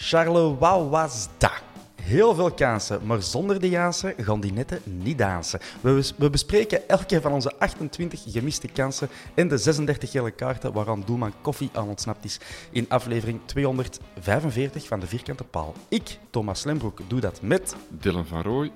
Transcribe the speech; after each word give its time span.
Charleroi 0.00 0.88
was 0.88 1.28
dat. 1.38 1.62
Heel 2.02 2.34
veel 2.34 2.52
kansen, 2.52 3.06
maar 3.06 3.22
zonder 3.22 3.60
de 3.60 3.68
Jansen 3.68 4.14
gaan 4.16 4.40
die 4.40 4.52
netten 4.52 4.80
niet 4.84 5.18
dansen. 5.18 5.60
We, 5.80 6.12
we 6.16 6.30
bespreken 6.30 6.88
elke 6.88 7.20
van 7.20 7.32
onze 7.32 7.58
28 7.58 8.22
gemiste 8.26 8.68
kansen 8.68 9.08
en 9.34 9.48
de 9.48 9.58
36 9.58 10.10
gele 10.10 10.30
kaarten 10.30 10.72
waaraan 10.72 11.02
doelman 11.06 11.32
Koffie 11.40 11.70
aan 11.72 11.88
ontsnapt 11.88 12.24
is 12.24 12.40
in 12.70 12.86
aflevering 12.88 13.40
245 13.44 14.86
van 14.86 15.00
de 15.00 15.06
Vierkante 15.06 15.44
Paal. 15.44 15.74
Ik, 15.88 16.18
Thomas 16.30 16.64
Lembroek, 16.64 17.00
doe 17.06 17.20
dat 17.20 17.42
met 17.42 17.74
Dylan 17.88 18.26
van 18.26 18.42
Rooij. 18.42 18.72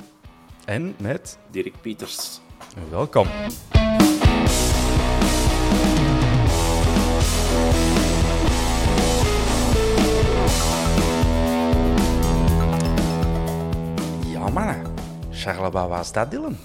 en 0.64 0.94
met... 0.98 1.38
Dirk 1.50 1.80
Pieters. 1.80 2.40
Welkom. 2.90 3.26
Ja, 14.52 14.58
mannen. 14.64 14.94
Charleroi 15.30 15.88
was 15.88 16.12
dat, 16.12 16.30
Dylan? 16.30 16.56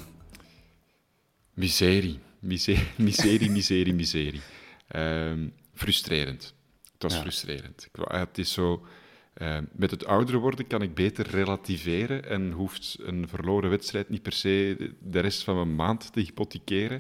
Miserie. 1.54 2.20
Miserie, 2.40 2.88
miserie, 3.10 3.50
miserie, 3.52 3.94
miserie. 3.94 4.42
Ehm, 4.88 5.48
frustrerend. 5.74 6.54
Het 6.94 7.04
was 7.04 7.18
frustrerend. 7.18 7.88
Het 8.08 8.38
is 8.38 8.52
zo... 8.54 8.86
ehm, 9.34 9.64
met 9.72 9.92
het 9.92 10.06
ouder 10.06 10.38
worden 10.38 10.68
kan 10.68 10.82
ik 10.82 10.94
beter 10.94 11.28
relativeren 11.28 12.26
en 12.30 12.52
hoeft 12.52 12.98
een 13.02 13.28
verloren 13.28 13.70
wedstrijd 13.70 14.10
niet 14.10 14.22
per 14.22 14.34
se 14.34 14.76
de- 15.02 15.20
rest 15.20 15.44
van 15.44 15.56
mijn 15.56 15.76
maand 15.76 16.14
te 16.14 16.20
hypothekeren. 16.20 17.00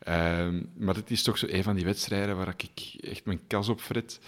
Ehm, 0.00 0.62
maar 0.76 0.94
het 0.94 1.10
is 1.10 1.22
toch 1.22 1.38
zo 1.38 1.46
een 1.48 1.62
van 1.62 1.74
die 1.76 1.84
wedstrijden 1.84 2.36
waar 2.36 2.54
ik 2.56 2.94
echt 3.00 3.24
mijn 3.24 3.40
kas 3.46 3.68
op 3.68 3.80
fret. 3.80 4.20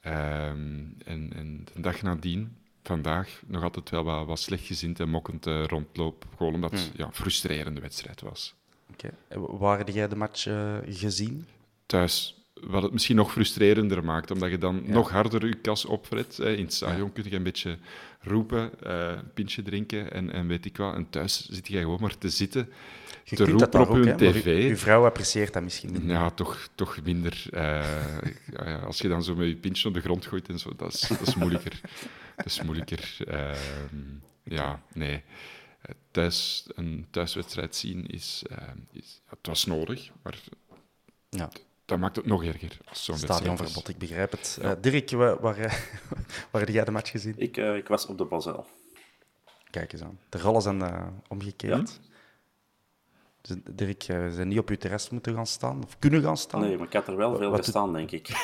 Ehm, 0.00 0.84
en, 1.04 1.32
en 1.34 1.64
de 1.74 1.80
dag 1.80 2.02
nadien, 2.02 2.56
vandaag, 2.82 3.42
nog 3.46 3.62
altijd 3.62 3.90
wel 3.90 4.04
wat, 4.04 4.26
wat 4.26 4.40
slechtgezind 4.40 5.00
en 5.00 5.08
mokkend 5.08 5.46
eh, 5.46 5.64
rondloop. 5.64 6.26
Gewoon 6.36 6.54
omdat 6.54 6.70
het 6.70 6.90
ja, 6.96 7.06
een 7.06 7.12
frustrerende 7.12 7.80
wedstrijd 7.80 8.20
was. 8.20 8.54
Oké. 8.92 9.10
Waar 9.58 9.78
heb 9.78 9.88
jij 9.88 10.08
de 10.08 10.16
match 10.16 10.46
eh, 10.46 10.76
gezien? 10.86 11.46
Thuis, 11.86 12.41
wat 12.66 12.82
het 12.82 12.92
misschien 12.92 13.16
nog 13.16 13.32
frustrerender 13.32 14.04
maakt, 14.04 14.30
omdat 14.30 14.50
je 14.50 14.58
dan 14.58 14.82
nog 14.86 15.10
harder 15.10 15.46
je 15.46 15.54
kas 15.60 15.84
opfret. 15.84 16.36
Hè. 16.36 16.54
In 16.54 16.64
het 16.64 16.74
stadion 16.74 17.12
kun 17.12 17.24
je 17.28 17.36
een 17.36 17.42
beetje 17.42 17.78
roepen, 18.20 18.70
eh, 18.82 19.08
een 19.08 19.32
pintje 19.34 19.62
drinken 19.62 20.12
en, 20.12 20.32
en 20.32 20.46
weet 20.46 20.64
ik 20.64 20.76
wat. 20.76 20.94
En 20.94 21.10
thuis 21.10 21.48
zit 21.50 21.68
je 21.68 21.78
gewoon 21.78 22.00
maar 22.00 22.18
te 22.18 22.28
zitten, 22.28 22.68
Je 23.24 23.36
te 23.36 23.44
roepen 23.44 23.80
op 23.88 23.96
je 23.96 24.04
maar 24.04 24.16
tv. 24.16 24.68
Uw 24.70 24.76
vrouw 24.76 25.04
apprecieert 25.04 25.52
dat 25.52 25.62
misschien 25.62 25.92
niet. 25.92 26.02
Ja, 26.04 26.30
toch, 26.30 26.68
toch 26.74 27.02
minder. 27.04 27.44
eh, 27.50 28.84
als 28.86 28.98
je 28.98 29.08
dan 29.08 29.24
zo 29.24 29.34
met 29.34 29.48
je 29.48 29.56
pintje 29.56 29.88
op 29.88 29.94
de 29.94 30.00
grond 30.00 30.26
gooit 30.26 30.48
en 30.48 30.58
zo, 30.58 30.72
dat 30.76 30.92
is, 30.94 31.00
dat 31.00 31.20
is 31.26 31.34
moeilijker. 31.34 31.80
dat 32.36 32.46
is 32.46 32.62
moeilijker. 32.62 33.16
Ehm, 33.26 33.56
ja, 34.44 34.82
nee. 34.92 35.22
Eh, 35.82 35.94
Thuis, 36.10 36.66
een 36.74 37.06
thuiswedstrijd 37.10 37.76
zien 37.76 38.06
is, 38.06 38.42
eh, 38.50 38.56
is... 38.92 39.20
het 39.26 39.46
was 39.46 39.64
nodig, 39.64 40.10
maar 40.22 40.38
Ja. 41.30 41.50
Dat 41.92 42.00
maakt 42.00 42.16
het 42.16 42.26
nog 42.26 42.44
erger. 42.44 42.78
Stadionverbod, 42.90 43.88
ik 43.88 43.98
begrijp 43.98 44.30
het. 44.30 44.58
Eh, 44.62 44.70
Dirk, 44.80 45.10
waar, 45.10 45.40
waar, 45.40 45.58
eh, 45.58 45.72
waar 46.50 46.60
heb 46.62 46.68
jij 46.68 46.84
de 46.84 46.90
match 46.90 47.10
gezien? 47.10 47.34
Ik, 47.36 47.56
eh, 47.56 47.76
ik 47.76 47.88
was 47.88 48.06
op 48.06 48.18
de 48.18 48.24
Bosel. 48.24 48.66
Kijk 49.70 49.92
eens 49.92 50.02
aan. 50.02 50.18
De 50.28 50.38
rollen 50.38 50.62
zijn 50.62 50.82
eh, 50.82 51.06
omgekeerd. 51.28 52.00
Dus 53.40 53.56
Dirk, 53.70 54.04
we 54.06 54.30
zijn 54.32 54.48
niet 54.48 54.58
op 54.58 54.68
uw 54.68 54.76
terras 54.76 55.10
moeten 55.10 55.34
gaan 55.34 55.46
staan, 55.46 55.82
of 55.84 55.98
kunnen 55.98 56.22
gaan 56.22 56.36
staan. 56.36 56.60
Nee, 56.60 56.76
maar 56.76 56.86
ik 56.86 56.92
had 56.92 57.08
er 57.08 57.16
wel 57.16 57.36
veel 57.36 57.52
gestaan, 57.56 57.92
denk 57.92 58.10
ik. 58.10 58.28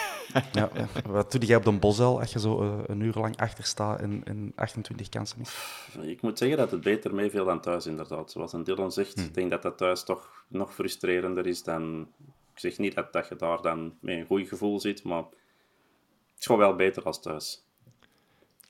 Ja. 0.53 0.71
Wat 1.07 1.33
doe 1.33 1.41
jij 1.41 1.57
op 1.57 1.65
de 1.65 1.73
Bosel 1.73 2.21
als 2.21 2.33
je 2.33 2.41
zo 2.41 2.83
een 2.87 3.01
uur 3.01 3.15
lang 3.15 3.37
achter 3.37 3.65
staat 3.65 4.01
en, 4.01 4.21
en 4.25 4.53
28 4.57 5.09
kansen 5.09 5.41
is? 5.41 5.55
Ik 6.01 6.23
moet 6.23 6.39
zeggen 6.39 6.59
dat 6.59 6.71
het 6.71 6.81
beter 6.81 7.15
meeviel 7.15 7.45
dan 7.45 7.61
thuis, 7.61 7.87
inderdaad. 7.87 8.31
Zoals 8.31 8.53
een 8.53 8.65
Dylan 8.65 8.93
zegt, 8.93 9.15
Hm. 9.15 9.21
ik 9.21 9.35
denk 9.35 9.51
dat 9.51 9.63
dat 9.63 9.79
thuis 9.79 10.05
toch 10.05 10.45
nog 10.49 10.75
frustrerender 10.75 11.47
is 11.47 11.63
dan... 11.63 12.09
Ik 12.59 12.65
zeg 12.65 12.79
niet 12.79 12.95
dat, 12.95 13.13
dat 13.13 13.29
je 13.29 13.37
daar 13.37 13.63
dan 13.63 13.95
met 14.01 14.17
een 14.17 14.27
goed 14.27 14.49
gevoel 14.49 14.81
zit, 14.81 15.03
maar 15.03 15.23
het 15.23 16.39
is 16.39 16.47
gewoon 16.47 16.61
wel 16.61 16.75
beter 16.77 17.03
als 17.03 17.23
thuis. 17.23 17.63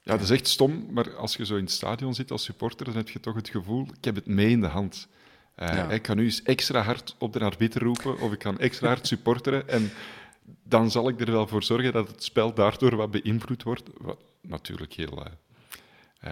Ja, 0.03 0.12
dat 0.12 0.21
is 0.21 0.31
echt 0.31 0.49
stom, 0.49 0.87
maar 0.93 1.16
als 1.16 1.37
je 1.37 1.47
zo 1.47 1.56
in 1.56 1.62
het 1.62 1.72
stadion 1.72 2.15
zit 2.15 2.31
als 2.31 2.44
supporter, 2.44 2.87
dan 2.87 2.97
heb 2.97 3.09
je 3.09 3.21
toch 3.21 3.34
het 3.34 3.48
gevoel, 3.48 3.87
ik 3.97 4.04
heb 4.04 4.15
het 4.15 4.27
mee 4.27 4.48
in 4.48 4.60
de 4.60 4.66
hand. 4.66 5.09
Eh, 5.54 5.69
Ja. 5.75 5.91
Ik 5.91 6.03
kan 6.03 6.16
nu 6.16 6.25
eens 6.25 6.43
extra 6.43 6.82
hard 6.82 7.16
op 7.19 7.32
de 7.32 7.41
arbiter 7.41 7.82
roepen, 7.82 8.21
of 8.21 8.32
ik 8.32 8.38
kan 8.38 8.59
extra 8.59 8.87
hard 8.88 9.06
supporteren, 9.06 9.69
en 9.69 9.91
dan 10.62 10.91
zal 10.91 11.09
ik 11.09 11.21
er 11.21 11.32
wel 11.32 11.47
voor 11.47 11.62
zorgen 11.62 11.93
dat 11.93 12.09
het 12.09 12.22
spel 12.25 12.54
daardoor 12.54 12.97
wat 12.97 13.10
beïnvloed 13.10 13.62
wordt. 13.62 13.91
Wat 13.98 14.19
natuurlijk 14.41 14.93
heel, 14.93 15.25
eh, 15.25 15.32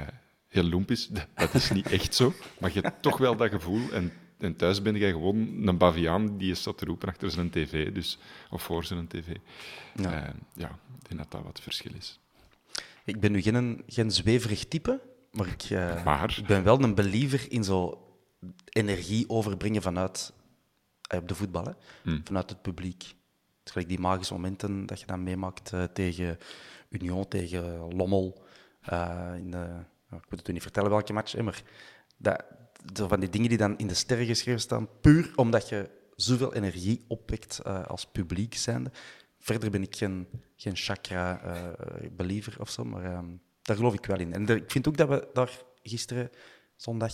eh, 0.01 0.09
heel 0.49 0.65
loemp 0.65 0.91
is, 0.91 1.09
dat 1.35 1.55
is 1.55 1.71
niet 1.71 1.91
echt 1.91 2.15
zo, 2.15 2.33
maar 2.59 2.71
je 2.73 2.81
hebt 2.81 3.03
toch 3.03 3.19
wel 3.19 3.37
dat 3.37 3.51
gevoel, 3.51 3.91
en, 3.93 4.13
en 4.39 4.57
thuis 4.57 4.83
ben 4.83 4.95
je 4.95 5.11
gewoon 5.11 5.69
een 5.69 5.79
baviaan 5.79 6.39
die 6.39 6.49
je 6.49 6.55
staat 6.55 6.79
te 6.79 6.85
roepen 6.85 7.09
achter 7.09 7.31
zijn 7.31 7.51
tv, 7.51 7.93
dus, 7.93 8.19
of 8.51 8.63
voor 8.63 8.85
zijn 8.85 9.07
tv. 9.07 9.27
Ja. 9.95 10.11
Ja. 10.11 10.35
ja, 10.55 10.69
ik 10.69 11.09
denk 11.09 11.21
dat 11.21 11.31
dat 11.31 11.43
wat 11.43 11.61
verschil 11.61 11.93
is. 11.99 12.21
Ik 13.05 13.21
ben 13.21 13.33
nu 13.33 13.43
geen, 13.43 13.83
geen 13.87 14.11
zweverig 14.11 14.65
type, 14.65 15.01
maar 15.33 15.47
ik, 15.47 15.63
eh, 15.63 16.05
Maar? 16.05 16.35
ik 16.39 16.47
ben 16.47 16.65
wel 16.65 16.83
een 16.83 16.95
believer 16.95 17.53
in 17.53 17.65
zo 17.65 18.01
energie 18.69 19.29
overbrengen 19.29 19.83
vanuit 19.83 20.33
eh, 21.09 21.19
op 21.19 21.29
de 21.29 21.35
voetbal, 21.35 21.65
hè? 21.65 21.73
Hmm. 22.03 22.21
vanuit 22.25 22.51
het 22.51 22.63
publiek. 22.63 23.03
Het 23.03 23.65
is 23.65 23.71
gelijk 23.73 23.89
die 23.89 23.99
magische 23.99 24.33
momenten 24.35 24.87
dat 24.87 25.01
je 25.01 25.07
dan 25.07 25.23
meemaakt 25.23 25.73
eh, 25.73 25.83
tegen 25.85 26.39
Union, 26.89 27.29
tegen 27.29 27.95
Lommel. 27.97 28.45
eh, 28.81 29.33
in 29.37 29.51
de, 29.51 29.67
ik 30.11 30.31
moet 30.31 30.39
het 30.39 30.49
u 30.49 30.53
niet 30.53 30.63
vertellen 30.63 30.91
welke 30.91 31.13
match, 31.13 31.37
maar 31.37 31.63
dat, 32.17 32.45
van 32.95 33.21
die 33.21 33.29
dingen 33.29 33.49
die 33.49 33.59
dan 33.59 33.79
in 33.79 33.87
de 33.87 33.95
sterren 33.95 34.27
geschreven 34.27 34.61
staan, 34.61 34.89
puur 35.01 35.33
omdat 35.35 35.69
je 35.69 35.91
zoveel 36.17 36.55
energie 36.55 37.05
opwekt 37.09 37.59
eh, 37.59 37.85
als 37.87 38.07
publiek 38.07 38.55
zijnde. 38.55 38.91
Verder 39.39 39.71
ben 39.71 39.83
ik 39.83 39.97
geen, 39.97 40.27
geen 40.57 40.77
chakra-believer 40.77 42.61
of 42.61 42.71
zo, 42.71 42.85
maar 42.85 43.05
ehm, 43.05 43.27
daar 43.63 43.77
geloof 43.77 43.95
ik 43.95 44.07
wel 44.07 44.19
in. 44.19 44.33
En 44.33 44.49
er- 44.49 44.57
ik 44.57 44.71
vind 44.71 44.89
ook 44.89 44.97
dat 44.97 45.09
we 45.09 45.29
daar 45.33 45.51
gisteren, 45.83 46.31
zondag, 46.77 47.13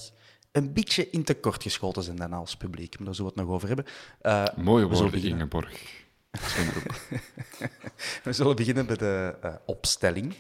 een 0.52 0.72
beetje 0.72 1.10
in 1.10 1.24
tekort 1.24 1.62
geschoten 1.62 2.02
zijn 2.02 2.16
dan 2.16 2.32
als 2.32 2.56
publiek. 2.56 2.96
Maar 2.96 3.06
daar 3.06 3.14
zullen 3.14 3.32
we 3.34 3.38
het 3.40 3.46
nog 3.48 3.56
over 3.56 3.68
hebben. 3.68 3.86
Eh, 4.20 4.44
Mooie 4.56 4.86
woorden. 4.86 5.22
Ingeborg. 5.22 6.00
We 8.24 8.32
zullen 8.32 8.56
beginnen 8.56 8.86
bij 8.86 8.96
de 8.96 9.36
eh, 9.42 9.54
opstelling. 9.66 10.34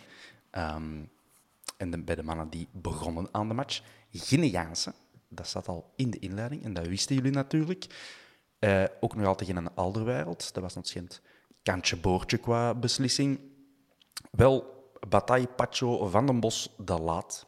Ehm, 0.50 0.84
en 1.76 1.90
de- 1.90 2.02
bij 2.02 2.14
de 2.14 2.22
mannen 2.22 2.48
die 2.50 2.68
begonnen 2.72 3.28
aan 3.32 3.48
de 3.48 3.54
match. 3.54 3.82
Guineaanse, 4.12 4.92
dat 5.34 5.48
zat 5.48 5.68
al 5.68 5.92
in 5.96 6.10
de 6.10 6.18
inleiding 6.18 6.64
en 6.64 6.72
dat 6.74 6.86
wisten 6.86 7.14
jullie 7.14 7.30
natuurlijk. 7.32 7.86
Eh, 8.58 8.84
ook 9.00 9.14
nog 9.14 9.26
altijd 9.26 9.50
geen 9.50 9.74
Alderwereld. 9.74 10.54
Dat 10.54 10.62
was 10.62 10.74
nog 10.74 10.90
geen 10.90 11.10
kantje 11.62 11.96
boordje 11.96 12.38
qua 12.38 12.74
beslissing. 12.74 13.40
Wel, 14.30 14.84
Bataille, 15.08 15.46
Pacho, 15.46 16.08
Van 16.08 16.26
den 16.26 16.40
Bos, 16.40 16.74
de 16.78 16.98
laat. 16.98 17.46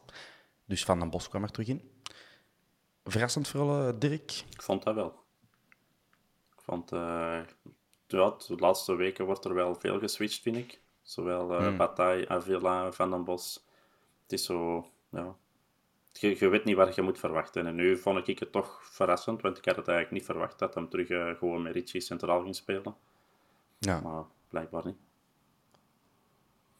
Dus 0.65 0.83
Van 0.85 0.99
den 0.99 1.09
Bos 1.09 1.29
kwam 1.29 1.43
er 1.43 1.51
terug 1.51 1.67
in. 1.67 1.91
Verrassend 3.03 3.47
voor 3.47 3.61
alle, 3.61 3.97
Dirk. 3.97 4.43
Ik 4.51 4.61
vond 4.61 4.83
dat 4.83 4.95
wel. 4.95 5.23
Ik 6.55 6.61
vond, 6.61 6.91
eh, 6.91 7.39
ja, 8.07 8.35
de 8.47 8.55
laatste 8.57 8.95
weken 8.95 9.25
wordt 9.25 9.45
er 9.45 9.53
wel 9.53 9.75
veel 9.75 9.99
geswitcht, 9.99 10.41
vind 10.41 10.57
ik. 10.57 10.81
Zowel 11.01 11.53
eh 11.53 11.77
Bataille, 11.77 12.29
Avila, 12.29 12.91
Van 12.91 13.09
den 13.09 13.23
Bos. 13.23 13.65
Het 14.21 14.31
is 14.31 14.45
zo, 14.45 14.89
ja... 15.09 15.35
Je, 16.19 16.35
je 16.39 16.47
weet 16.47 16.63
niet 16.63 16.75
wat 16.75 16.95
je 16.95 17.01
moet 17.01 17.19
verwachten. 17.19 17.65
En 17.65 17.75
nu 17.75 17.97
vond 17.97 18.27
ik 18.27 18.39
het 18.39 18.51
toch 18.51 18.79
verrassend, 18.83 19.41
want 19.41 19.57
ik 19.57 19.65
had 19.65 19.75
het 19.75 19.87
eigenlijk 19.87 20.17
niet 20.17 20.25
verwacht 20.25 20.59
dat 20.59 20.73
hem 20.73 20.89
terug 20.89 21.09
eh, 21.09 21.37
gewoon 21.37 21.61
met 21.61 21.73
Richie 21.73 22.01
centraal 22.01 22.41
ging 22.41 22.55
spelen. 22.55 22.95
Ja. 23.77 23.99
Maar 23.99 24.23
blijkbaar 24.49 24.85
niet. 24.85 24.97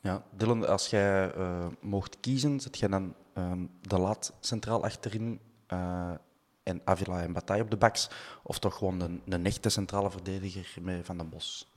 Ja, 0.01 0.25
Dylan, 0.35 0.67
als 0.67 0.89
jij 0.89 1.33
eh, 1.33 1.67
mocht 1.79 2.19
kiezen, 2.19 2.59
zet 2.59 2.77
jij 2.77 2.89
dan 2.89 3.15
ehm, 3.33 3.65
de 3.81 3.99
laat 3.99 4.33
centraal 4.39 4.83
achterin 4.83 5.39
eh, 5.67 6.11
en 6.63 6.81
Avila 6.83 7.21
en 7.21 7.33
Bataille 7.33 7.63
op 7.63 7.69
de 7.69 7.77
backs? 7.77 8.09
Of 8.43 8.59
toch 8.59 8.77
gewoon 8.77 9.01
een, 9.01 9.21
een 9.27 9.45
echte 9.45 9.69
centrale 9.69 10.11
verdediger 10.11 10.81
met 10.81 11.05
Van 11.05 11.17
den 11.17 11.29
Bos? 11.29 11.71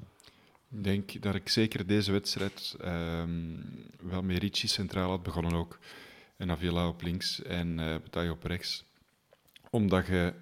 Ik 0.70 0.84
denk 0.84 1.22
dat 1.22 1.34
ik 1.34 1.48
zeker 1.48 1.86
deze 1.86 2.12
wedstrijd 2.12 2.76
ehm, 2.80 3.56
wel 4.02 4.22
met 4.22 4.38
Ricci 4.38 4.68
centraal 4.68 5.10
had 5.10 5.22
begonnen 5.22 5.54
ook. 5.54 5.78
En 6.38 6.50
Avila 6.50 6.88
op 6.88 7.02
links 7.02 7.42
en 7.42 7.78
eh 7.78 7.86
Bataille 7.86 8.30
op 8.30 8.44
rechts. 8.44 8.84
Omdat 9.70 10.06
je 10.06 10.34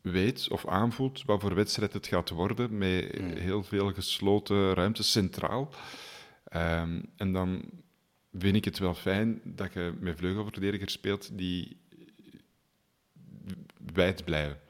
weet 0.00 0.48
of 0.50 0.66
aanvoelt 0.66 1.24
wat 1.24 1.40
voor 1.40 1.54
wedstrijd 1.54 1.92
het 1.92 2.06
gaat 2.06 2.30
worden, 2.30 2.78
met 2.78 3.18
heel 3.38 3.62
veel 3.62 3.92
gesloten 3.92 4.74
ruimtes 4.74 5.10
centraal. 5.10 5.74
Ehm, 6.44 7.02
en 7.16 7.32
dan 7.32 7.62
vind 8.32 8.56
ik 8.56 8.64
het 8.64 8.78
wel 8.78 8.94
fijn 8.94 9.40
dat 9.44 9.72
je 9.72 9.94
met 10.00 10.16
vleugelverdedigers 10.16 10.92
speelt 10.92 11.38
die 11.38 11.80
wijd 13.92 14.24
blijven. 14.24 14.60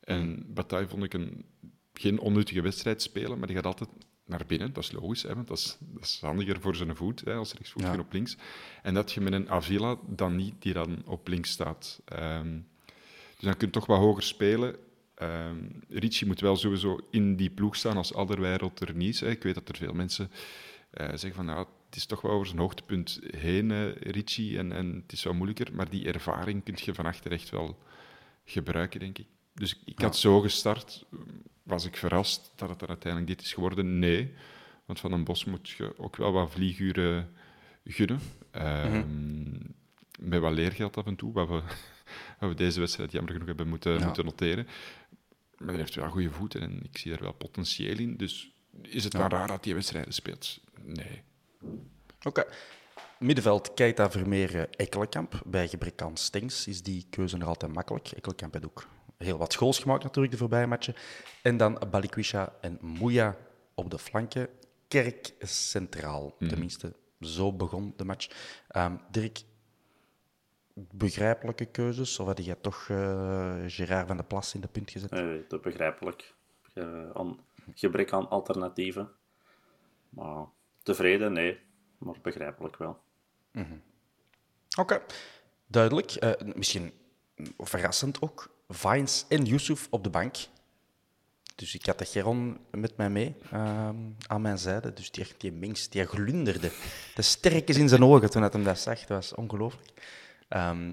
En 0.00 0.52
Bataille 0.54 0.88
vond 0.88 1.04
ik 1.04 1.14
een, 1.14 1.44
geen 1.92 2.18
onnuttige 2.18 2.62
wedstrijd 2.62 3.02
spelen, 3.02 3.38
maar 3.38 3.46
die 3.46 3.56
gaat 3.56 3.66
altijd 3.66 3.90
naar 4.24 4.44
binnen. 4.46 4.72
Dat 4.72 4.82
is 4.84 4.92
logisch, 4.92 5.22
hè, 5.22 5.34
want 5.34 5.48
dat 5.48 5.58
is, 5.58 5.76
dat 5.80 6.02
is 6.02 6.18
handiger 6.20 6.60
voor 6.60 6.76
zijn 6.76 6.96
voet, 6.96 7.20
hè, 7.24 7.34
als 7.34 7.52
rechtsvoetiger 7.52 7.98
Ja. 7.98 8.04
op 8.04 8.12
links. 8.12 8.36
En 8.82 8.94
dat 8.94 9.12
je 9.12 9.20
met 9.20 9.32
een 9.32 9.50
Avila 9.50 9.96
dan 10.06 10.36
niet, 10.36 10.54
die 10.62 10.72
dan 10.72 11.02
op 11.06 11.28
links 11.28 11.50
staat. 11.50 12.00
Ehm, 12.04 12.58
dus 13.36 13.50
dan 13.50 13.56
kun 13.56 13.66
je 13.66 13.72
toch 13.72 13.86
wat 13.86 13.98
hoger 13.98 14.22
spelen. 14.22 14.76
Ehm 15.14 15.56
Ricci 15.88 16.26
moet 16.26 16.40
wel 16.40 16.56
sowieso 16.56 17.00
in 17.10 17.36
die 17.36 17.50
ploeg 17.50 17.76
staan 17.76 17.96
als 17.96 18.14
Alderweireld 18.14 18.80
er 18.80 18.94
niet 18.94 19.14
is. 19.14 19.20
Hè. 19.20 19.30
Ik 19.30 19.42
weet 19.42 19.54
dat 19.54 19.68
er 19.68 19.76
veel 19.76 19.92
mensen 19.92 20.30
eh, 20.90 21.06
zeggen 21.08 21.34
van, 21.34 21.44
nou, 21.44 21.66
het 21.86 21.96
is 21.96 22.06
toch 22.06 22.20
wel 22.20 22.32
over 22.32 22.46
zijn 22.46 22.58
hoogtepunt 22.58 23.20
heen, 23.36 23.70
eh, 23.70 23.94
Ricci, 23.94 24.56
en, 24.56 24.72
en 24.72 24.94
het 25.02 25.12
is 25.12 25.22
wel 25.22 25.34
moeilijker. 25.34 25.74
Maar 25.74 25.90
die 25.90 26.06
ervaring 26.12 26.64
kun 26.64 26.74
je 26.84 26.94
van 26.94 27.06
achter 27.06 27.32
echt 27.32 27.50
wel 27.50 27.78
gebruiken, 28.44 29.00
denk 29.00 29.18
ik. 29.18 29.26
Dus 29.54 29.80
ik 29.84 29.98
had 30.00 30.16
zo 30.16 30.40
gestart. 30.40 31.04
Was 31.62 31.84
ik 31.84 31.96
verrast 31.96 32.52
dat 32.56 32.68
het 32.68 32.78
dan 32.78 32.88
uiteindelijk 32.88 33.32
dit 33.36 33.46
is 33.46 33.52
geworden? 33.52 33.98
Nee. 33.98 34.34
Want 34.84 35.00
van 35.00 35.12
een 35.12 35.24
bos 35.24 35.44
moet 35.44 35.68
je 35.68 35.98
ook 35.98 36.16
wel 36.16 36.32
wat 36.32 36.50
vlieguren 36.50 37.32
gunnen. 37.84 38.20
Ehm, 38.50 39.50
Met 40.18 40.40
wat 40.40 40.52
leergeld 40.52 40.96
af 40.96 41.06
en 41.06 41.16
toe, 41.16 41.32
wat 41.32 41.48
we, 41.48 41.54
wat 42.38 42.48
we 42.48 42.54
deze 42.54 42.80
wedstrijd 42.80 43.12
jammer 43.12 43.32
genoeg 43.32 43.46
hebben 43.48 43.68
moeten, 43.68 43.98
Ja. 43.98 44.04
moeten 44.04 44.24
noteren. 44.24 44.66
Maar 45.58 45.68
hij 45.68 45.76
heeft 45.78 45.94
wel 45.94 46.08
goede 46.10 46.30
voeten 46.30 46.60
en 46.60 46.80
ik 46.82 46.98
zie 46.98 47.10
daar 47.10 47.20
wel 47.22 47.32
potentieel 47.32 47.98
in. 47.98 48.16
Dus 48.16 48.52
is 48.82 49.04
het 49.04 49.12
dan 49.12 49.30
raar 49.30 49.46
dat 49.46 49.64
hij 49.64 49.74
wedstrijden 49.74 50.12
speelt? 50.12 50.60
Nee. 50.82 51.22
Oké. 52.22 52.44
Middenveld, 53.18 53.74
Keita, 53.74 54.10
Vermeer, 54.10 54.56
eh, 54.56 54.62
Ekkelenkamp. 54.70 55.42
Bij 55.46 55.68
gebrek 55.68 56.02
aan 56.02 56.16
Stengs 56.16 56.66
is 56.66 56.82
die 56.82 57.06
keuze 57.10 57.36
nog 57.36 57.48
altijd 57.48 57.72
makkelijk. 57.72 58.08
Ekkelenkamp 58.08 58.52
heeft 58.52 58.64
ook 58.66 58.86
heel 59.22 59.38
wat 59.38 59.54
goals 59.54 59.78
gemaakt 59.78 60.02
natuurlijk 60.02 60.32
de 60.32 60.38
voorbije 60.38 60.66
matchen. 60.66 60.94
En 61.42 61.56
dan 61.56 61.82
Balikwisha 61.90 62.52
en 62.60 62.78
Mouya 62.80 63.36
op 63.74 63.90
de 63.90 63.98
flanken. 63.98 64.48
Kerk 64.88 65.34
centraal. 65.40 66.34
Tenminste, 66.38 66.92
zo 67.20 67.52
begon 67.52 67.94
de 67.96 68.04
match. 68.04 68.28
Ehm, 68.68 68.96
Dirk, 69.10 69.42
begrijpelijke 70.74 71.64
keuzes? 71.64 72.18
Of 72.18 72.26
had 72.26 72.44
jij 72.44 72.54
toch 72.54 72.88
eh 72.88 73.62
Gerard 73.66 74.06
van 74.06 74.16
de 74.16 74.22
Plas 74.22 74.54
in 74.54 74.60
de 74.60 74.68
punt 74.68 74.90
gezet? 74.90 75.12
Eh, 75.12 75.28
dat 75.48 75.62
begrijpelijk. 75.62 76.34
Eh, 76.74 77.10
aan, 77.10 77.38
gebrek 77.74 78.12
aan 78.12 78.28
alternatieven. 78.28 79.10
Maar 80.08 80.46
tevreden, 80.82 81.32
nee. 81.32 81.60
Maar 81.98 82.14
begrijpelijk 82.22 82.76
wel. 82.76 83.00
Oké, 84.78 85.02
duidelijk. 85.66 86.10
Eh, 86.10 86.54
misschien 86.54 86.92
verrassend 87.58 88.20
ook. 88.20 88.50
Vines 88.74 89.24
en 89.28 89.44
Yusuf 89.44 89.86
op 89.90 90.04
de 90.04 90.10
bank. 90.10 90.36
Dus 91.54 91.74
ik 91.74 91.86
had 91.86 91.98
de 91.98 92.04
Geron 92.04 92.58
met 92.70 92.96
mij 92.96 93.10
mee 93.10 93.34
ehm, 93.50 93.96
aan 94.26 94.42
mijn 94.42 94.58
zijde. 94.58 94.92
Dus 94.92 95.10
die, 95.10 95.26
die 95.38 95.52
minx, 95.52 95.88
die 95.88 96.06
glunderde. 96.06 96.72
De 97.14 97.22
sterkjes 97.22 97.76
in 97.76 97.88
zijn 97.88 98.04
ogen 98.04 98.30
toen 98.30 98.42
hij 98.42 98.50
hem 98.52 98.64
dat 98.64 98.78
zag. 98.78 98.98
Dat 98.98 99.08
was 99.08 99.34
ongelooflijk. 99.34 99.92
Ehm 100.48 100.92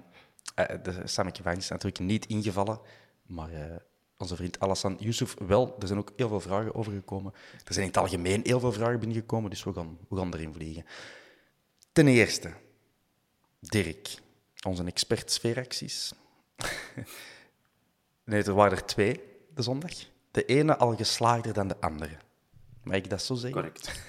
eh, 0.55 0.83
de 0.83 1.41
Vines 1.43 1.57
is 1.57 1.69
natuurlijk 1.69 1.99
niet 1.99 2.25
ingevallen. 2.25 2.79
Maar 3.25 3.51
eh, 3.51 3.75
onze 4.17 4.35
vriend 4.35 4.59
Alassane 4.59 4.95
Yusuf 4.99 5.35
wel. 5.47 5.75
Er 5.79 5.87
zijn 5.87 5.99
ook 5.99 6.11
heel 6.15 6.27
veel 6.27 6.39
vragen 6.39 6.75
over 6.75 6.91
gekomen. 6.91 7.33
Er 7.65 7.73
zijn 7.73 7.85
in 7.85 7.91
het 7.91 8.01
algemeen 8.01 8.41
heel 8.43 8.59
veel 8.59 8.71
vragen 8.71 8.99
binnengekomen. 8.99 9.49
Dus 9.49 9.63
we 9.63 9.73
gaan, 9.73 9.97
we 10.09 10.17
gaan 10.17 10.33
erin 10.33 10.53
vliegen. 10.53 10.85
Ten 11.91 12.07
eerste, 12.07 12.53
Dirk, 13.59 14.17
onze 14.65 14.83
expert 14.83 15.31
sfeeracties. 15.31 16.13
nee, 18.29 18.43
er 18.43 18.53
waren 18.53 18.77
er 18.77 18.85
twee 18.85 19.21
de 19.55 19.61
zondag. 19.61 19.91
De 20.31 20.45
ene 20.45 20.77
al 20.77 20.95
geslaagder 20.95 21.53
dan 21.53 21.67
de 21.67 21.75
andere. 21.79 22.17
Mag 22.83 22.95
ik 22.95 23.09
dat 23.09 23.21
zo 23.21 23.35
zeggen? 23.35 23.61
Correct. 23.61 24.01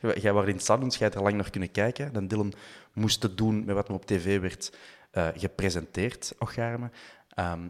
Jij 0.22 0.32
was 0.32 0.46
in 0.46 0.52
het 0.52 0.62
stadion, 0.62 0.88
dus 0.88 0.98
jij 0.98 1.10
er 1.10 1.22
lang 1.22 1.34
naar 1.34 1.50
kunnen 1.50 1.70
kijken. 1.70 2.12
Dan 2.12 2.26
Dylan 2.26 2.52
moest 2.92 3.36
doen 3.36 3.64
met 3.64 3.74
wat 3.74 3.86
hem 3.86 3.96
op 3.96 4.06
tv 4.06 4.40
werd 4.40 4.76
eh, 5.10 5.28
gepresenteerd, 5.34 6.34
Ocharme. 6.38 6.90
Ehm 7.28 7.68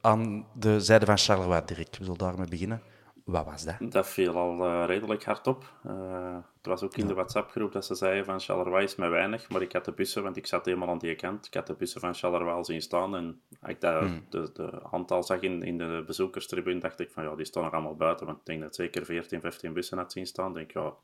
aan 0.00 0.46
de 0.54 0.80
zijde 0.80 1.06
van 1.06 1.18
Charleroi, 1.18 1.62
Dirk. 1.64 1.96
We 1.96 2.04
zullen 2.04 2.18
daarmee 2.18 2.48
beginnen. 2.48 2.82
Wat 3.28 3.44
was 3.44 3.64
dat? 3.64 3.76
Dat 3.80 4.06
viel 4.06 4.36
al 4.36 4.64
eh, 4.64 4.84
redelijk 4.86 5.24
hard 5.24 5.46
op. 5.46 5.72
Eh, 5.84 6.36
het 6.56 6.66
was 6.66 6.82
ook 6.82 6.96
in 6.96 7.06
de 7.06 7.14
WhatsApp-groep 7.14 7.72
dat 7.72 7.84
ze 7.84 7.94
zeiden 7.94 8.24
van 8.24 8.40
Charleroi 8.40 8.84
is 8.84 8.96
met 8.96 9.10
weinig, 9.10 9.48
maar 9.48 9.62
ik 9.62 9.72
had 9.72 9.84
de 9.84 9.92
bussen, 9.92 10.22
want 10.22 10.36
ik 10.36 10.46
zat 10.46 10.64
helemaal 10.64 10.88
aan 10.88 10.98
die 10.98 11.14
kant, 11.14 11.46
ik 11.46 11.54
had 11.54 11.66
de 11.66 11.74
bussen 11.74 12.00
van 12.00 12.14
Charleroi 12.14 12.54
al 12.54 12.64
zien 12.64 12.82
staan 12.82 13.16
en 13.16 13.40
als 13.60 13.70
ik 13.70 13.80
dat, 13.80 14.10
de, 14.28 14.50
de 14.52 14.82
aantal 14.90 15.22
zag 15.22 15.40
in, 15.40 15.62
in 15.62 15.78
de 15.78 16.02
bezoekerstribune, 16.06 16.80
dacht 16.80 17.00
ik 17.00 17.10
van 17.10 17.24
ja, 17.24 17.34
die 17.34 17.44
staan 17.44 17.62
nog 17.62 17.72
allemaal 17.72 17.96
buiten, 17.96 18.26
want 18.26 18.38
ik 18.38 18.46
denk 18.46 18.60
dat 18.60 18.74
zeker 18.74 19.04
14, 19.04 19.40
15 19.40 19.72
bussen 19.72 19.98
had 19.98 20.12
zien 20.12 20.26
staan. 20.26 20.48
Ik 20.48 20.54
denk 20.54 20.70
ja, 20.70 20.80
als 20.80 21.00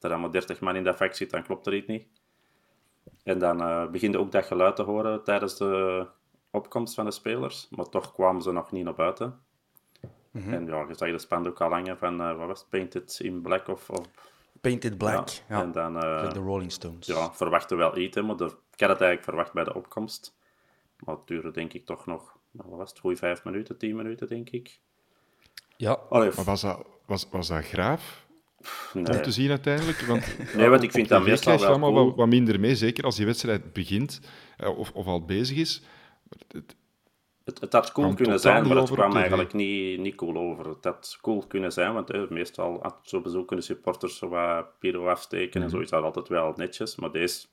er 0.00 0.10
allemaal 0.10 0.30
30 0.30 0.60
man 0.60 0.76
in 0.76 0.84
dat 0.84 0.96
vak 0.96 1.14
zit, 1.14 1.30
dan 1.30 1.42
klopt 1.42 1.66
er 1.66 1.74
iets 1.74 1.86
niet. 1.86 2.06
En 3.22 3.38
dan 3.38 3.60
eh 3.60 3.86
beginde 3.86 4.18
ook 4.18 4.32
dat 4.32 4.44
geluid 4.44 4.76
te 4.76 4.82
horen 4.82 5.24
tijdens 5.24 5.56
de 5.56 6.06
opkomst 6.50 6.94
van 6.94 7.04
de 7.04 7.10
spelers, 7.10 7.68
maar 7.70 7.88
toch 7.88 8.12
kwamen 8.12 8.42
ze 8.42 8.52
nog 8.52 8.72
niet 8.72 8.84
naar 8.84 8.94
buiten. 8.94 9.46
En 10.32 10.66
ja, 10.66 10.84
je 10.88 10.94
zag 10.94 11.10
de 11.10 11.18
spandoek 11.18 11.60
al 11.60 11.70
hangen 11.70 11.98
van, 11.98 12.20
eh, 12.20 12.36
wat 12.36 12.46
was 12.46 12.58
het, 12.60 12.68
Painted 12.68 13.18
in 13.22 13.40
Black 13.42 13.68
of... 13.68 13.90
of 13.90 14.06
Painted 14.60 14.98
Black. 14.98 15.28
ja. 15.28 15.42
Ja. 15.56 15.62
En 15.62 15.72
dan 15.72 16.02
eh, 16.02 16.32
de 16.32 16.38
Rolling 16.38 16.72
Stones. 16.72 17.06
ja, 17.06 17.32
verwachten 17.32 17.76
wel 17.76 17.96
iets, 17.98 18.16
hè, 18.16 18.22
maar 18.22 18.36
de, 18.36 18.44
ik 18.44 18.80
had 18.80 18.88
het 18.88 19.00
eigenlijk 19.00 19.24
verwacht 19.24 19.52
bij 19.52 19.64
de 19.64 19.74
opkomst. 19.74 20.36
Maar 21.04 21.14
het 21.14 21.26
duurde 21.26 21.50
denk 21.50 21.72
ik 21.72 21.86
toch 21.86 22.06
nog, 22.06 22.36
nou, 22.50 22.68
wat 22.68 22.78
was 22.78 22.90
het, 22.90 22.98
goeie 22.98 23.16
vijf 23.16 23.44
minuten, 23.44 23.78
tien 23.78 23.96
minuten 23.96 24.28
denk 24.28 24.50
ik. 24.50 24.78
Ja. 25.76 25.92
Allee, 25.92 26.30
Maar 26.36 26.44
was 26.44 26.60
dat, 26.60 26.86
was, 27.06 27.28
was 27.30 27.48
dat 27.48 27.64
graaf 27.64 28.26
nee. 28.92 29.04
om 29.16 29.22
te 29.22 29.30
zien 29.32 29.50
uiteindelijk? 29.50 29.98
Want, 30.00 30.36
Nee, 30.56 30.68
want 30.68 30.82
ik 30.82 30.90
vind 30.90 31.08
dat 31.08 31.22
meestal 31.24 31.58
wel 31.58 31.68
allemaal 31.68 31.92
cool. 31.92 32.04
wat, 32.06 32.16
wat 32.16 32.28
minder 32.28 32.60
mee, 32.60 32.76
zeker 32.76 33.04
als 33.04 33.16
die 33.16 33.26
wedstrijd 33.26 33.72
begint 33.72 34.20
eh, 34.56 34.78
of, 34.78 34.90
of 34.92 35.06
al 35.06 35.24
bezig 35.24 35.56
is. 35.56 35.82
Het- 36.52 36.76
Het, 37.48 37.60
het 37.60 37.72
had 37.72 37.92
cool 37.92 38.06
Kwam 38.06 38.16
kunnen 38.18 38.40
zijn, 38.40 38.66
maar 38.68 38.76
het 38.76 38.90
kwam 38.90 39.16
eigenlijk 39.16 39.52
niet, 39.52 39.98
niet 40.00 40.14
cool 40.14 40.36
over. 40.36 40.68
Het 40.68 40.84
had 40.84 41.18
cool 41.22 41.46
kunnen 41.46 41.72
zijn, 41.72 41.92
want 41.92 42.08
hè, 42.08 42.26
meestal 42.30 42.78
had 42.82 42.96
zo 43.02 43.20
bezoeken 43.20 43.56
de 43.56 43.62
supporters 43.62 44.16
zo 44.18 44.28
wat 44.28 44.78
pyro 44.78 45.08
afsteken 45.08 45.60
Mhm. 45.60 45.62
en 45.62 45.70
zo 45.70 45.80
is 45.82 45.90
dat 45.90 46.02
altijd 46.02 46.28
wel 46.28 46.52
netjes. 46.56 46.96
Maar 46.96 47.10
deze, 47.10 47.46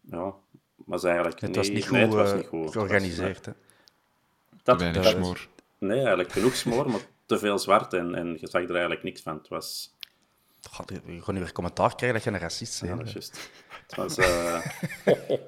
ja, 0.00 0.32
was 0.74 1.04
eigenlijk 1.04 1.40
Het 1.40 1.48
niet, 1.48 1.56
was 1.56 1.68
niet 1.68 1.82
goed, 1.84 1.92
nee, 1.92 2.02
het 2.04 2.14
was 2.14 2.30
eh, 2.30 2.36
niet 2.36 2.46
goed. 2.46 2.64
Het 2.64 2.74
was- 2.74 2.84
georganiseerd. 2.84 3.46
hè. 3.46 3.52
Dat, 4.62 4.80
weinig 4.80 5.02
dat- 5.02 5.12
smoor. 5.12 5.46
Nee, 5.78 5.98
eigenlijk 5.98 6.32
genoeg 6.32 6.54
smoor, 6.54 6.90
maar 6.90 7.00
te 7.26 7.38
veel 7.38 7.58
zwart 7.58 7.92
en, 7.94 8.14
en 8.14 8.26
je 8.40 8.46
zag 8.48 8.62
er 8.62 8.70
eigenlijk 8.70 9.02
niks 9.02 9.22
van. 9.22 9.34
Het 9.34 9.48
was... 9.48 9.94
God, 10.70 10.90
je 11.06 11.20
gaat 11.22 11.34
nu 11.34 11.40
weer 11.40 11.52
commentaar 11.52 11.94
krijgen 11.94 12.12
dat 12.14 12.24
je 12.24 12.30
een 12.30 12.38
racist 12.38 12.80
bent. 12.80 12.92
Ja, 12.92 12.98
dat 12.98 13.06
is 13.06 13.12
juist. 13.12 13.50
Het 13.86 13.94
was... 13.96 14.16
eh, 14.16 14.66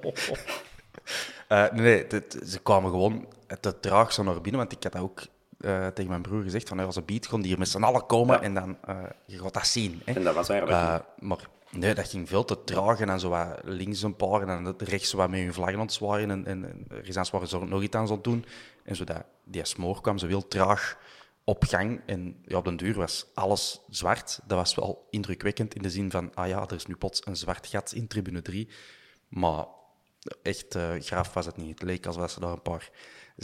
Eh, 1.49 1.71
nee, 1.73 1.81
nee 1.83 2.07
dit- 2.07 2.41
ze 2.47 2.59
kwamen 2.63 2.91
gewoon 2.91 3.27
te 3.61 3.81
traag 3.81 4.13
zo 4.13 4.23
naar 4.23 4.41
binnen, 4.41 4.61
want 4.61 4.73
ik 4.73 4.83
had 4.83 4.93
dat 4.93 5.03
ook 5.03 5.23
eh, 5.61 5.87
tegen 5.87 6.11
mijn 6.11 6.23
broer 6.23 6.43
gezegd, 6.43 6.69
van 6.69 6.77
hey, 6.77 6.87
als 6.87 6.97
een 6.97 7.05
beat 7.05 7.29
kon 7.29 7.41
die 7.41 7.49
hier 7.49 7.59
met 7.59 7.69
z'n 7.69 7.83
allen 7.83 8.07
komen 8.07 8.37
Ja. 8.37 8.43
en 8.43 8.55
dan 8.55 8.79
uh, 8.89 9.03
je 9.27 9.39
gaat 9.39 9.55
dat 9.55 9.67
zien. 9.67 10.03
Hè. 10.05 10.13
en 10.13 10.25
dat 10.25 10.35
was 10.35 10.49
eigenlijk... 10.49 10.81
Eh, 10.81 10.99
maar 11.19 11.49
nee, 11.71 11.95
dat 11.95 12.09
ging 12.09 12.29
veel 12.29 12.45
te 12.45 12.65
traag 12.65 13.01
en 13.01 13.07
dan 13.07 13.21
zo 13.21 13.29
wat 13.29 13.59
links 13.63 14.03
een 14.03 14.17
paar 14.17 14.49
en 14.49 14.65
dan 14.65 14.75
rechts 14.79 15.11
zo 15.11 15.17
wat 15.17 15.31
met 15.31 15.41
hun 15.41 15.55
vlaggen 15.55 15.79
aan 15.79 15.85
het 15.85 15.93
zwaaien 15.93 16.31
en, 16.31 16.47
en, 16.47 16.65
en 16.65 16.85
er 16.89 17.09
is 17.09 17.17
aan 17.17 17.27
zwaaien 17.27 17.49
zo 17.49 17.65
nog 17.65 17.83
iets 17.83 17.97
aan 17.97 18.07
zo 18.07 18.21
doen. 18.21 18.45
En 18.85 18.97
zo 18.97 19.05
dat, 19.05 19.25
die 19.45 19.65
smoor 19.65 20.01
kwam 20.01 20.19
zo 20.19 20.27
heel 20.27 20.49
traag 20.49 20.99
op 21.45 21.65
gang 21.65 22.01
en 22.07 22.37
ja, 22.47 22.57
op 22.57 22.65
den 22.65 22.77
duur 22.77 22.95
was 22.95 23.27
alles 23.35 23.81
zwart. 23.89 24.41
Dat 24.47 24.59
was 24.59 24.75
wel 24.75 25.07
indrukwekkend 25.11 25.75
in 25.75 25.83
de 25.83 25.91
zin 25.91 26.11
van, 26.11 26.35
ah 26.35 26.49
ja, 26.49 26.63
er 26.63 26.75
is 26.75 26.87
nu 26.87 26.97
plots 26.97 27.27
een 27.27 27.37
zwart 27.37 27.67
gat 27.67 27.93
in 27.93 28.07
tribune 28.07 28.43
3. 28.43 28.69
Maar 29.29 29.67
echt 30.43 30.75
eh 30.75 30.91
graaf 30.99 31.33
was 31.33 31.47
het 31.47 31.57
niet. 31.57 31.69
Het 31.69 31.83
leek 31.83 32.07
alsof 32.07 32.31
ze 32.31 32.41
daar 32.41 32.53
een 32.53 32.63
paar 32.63 32.91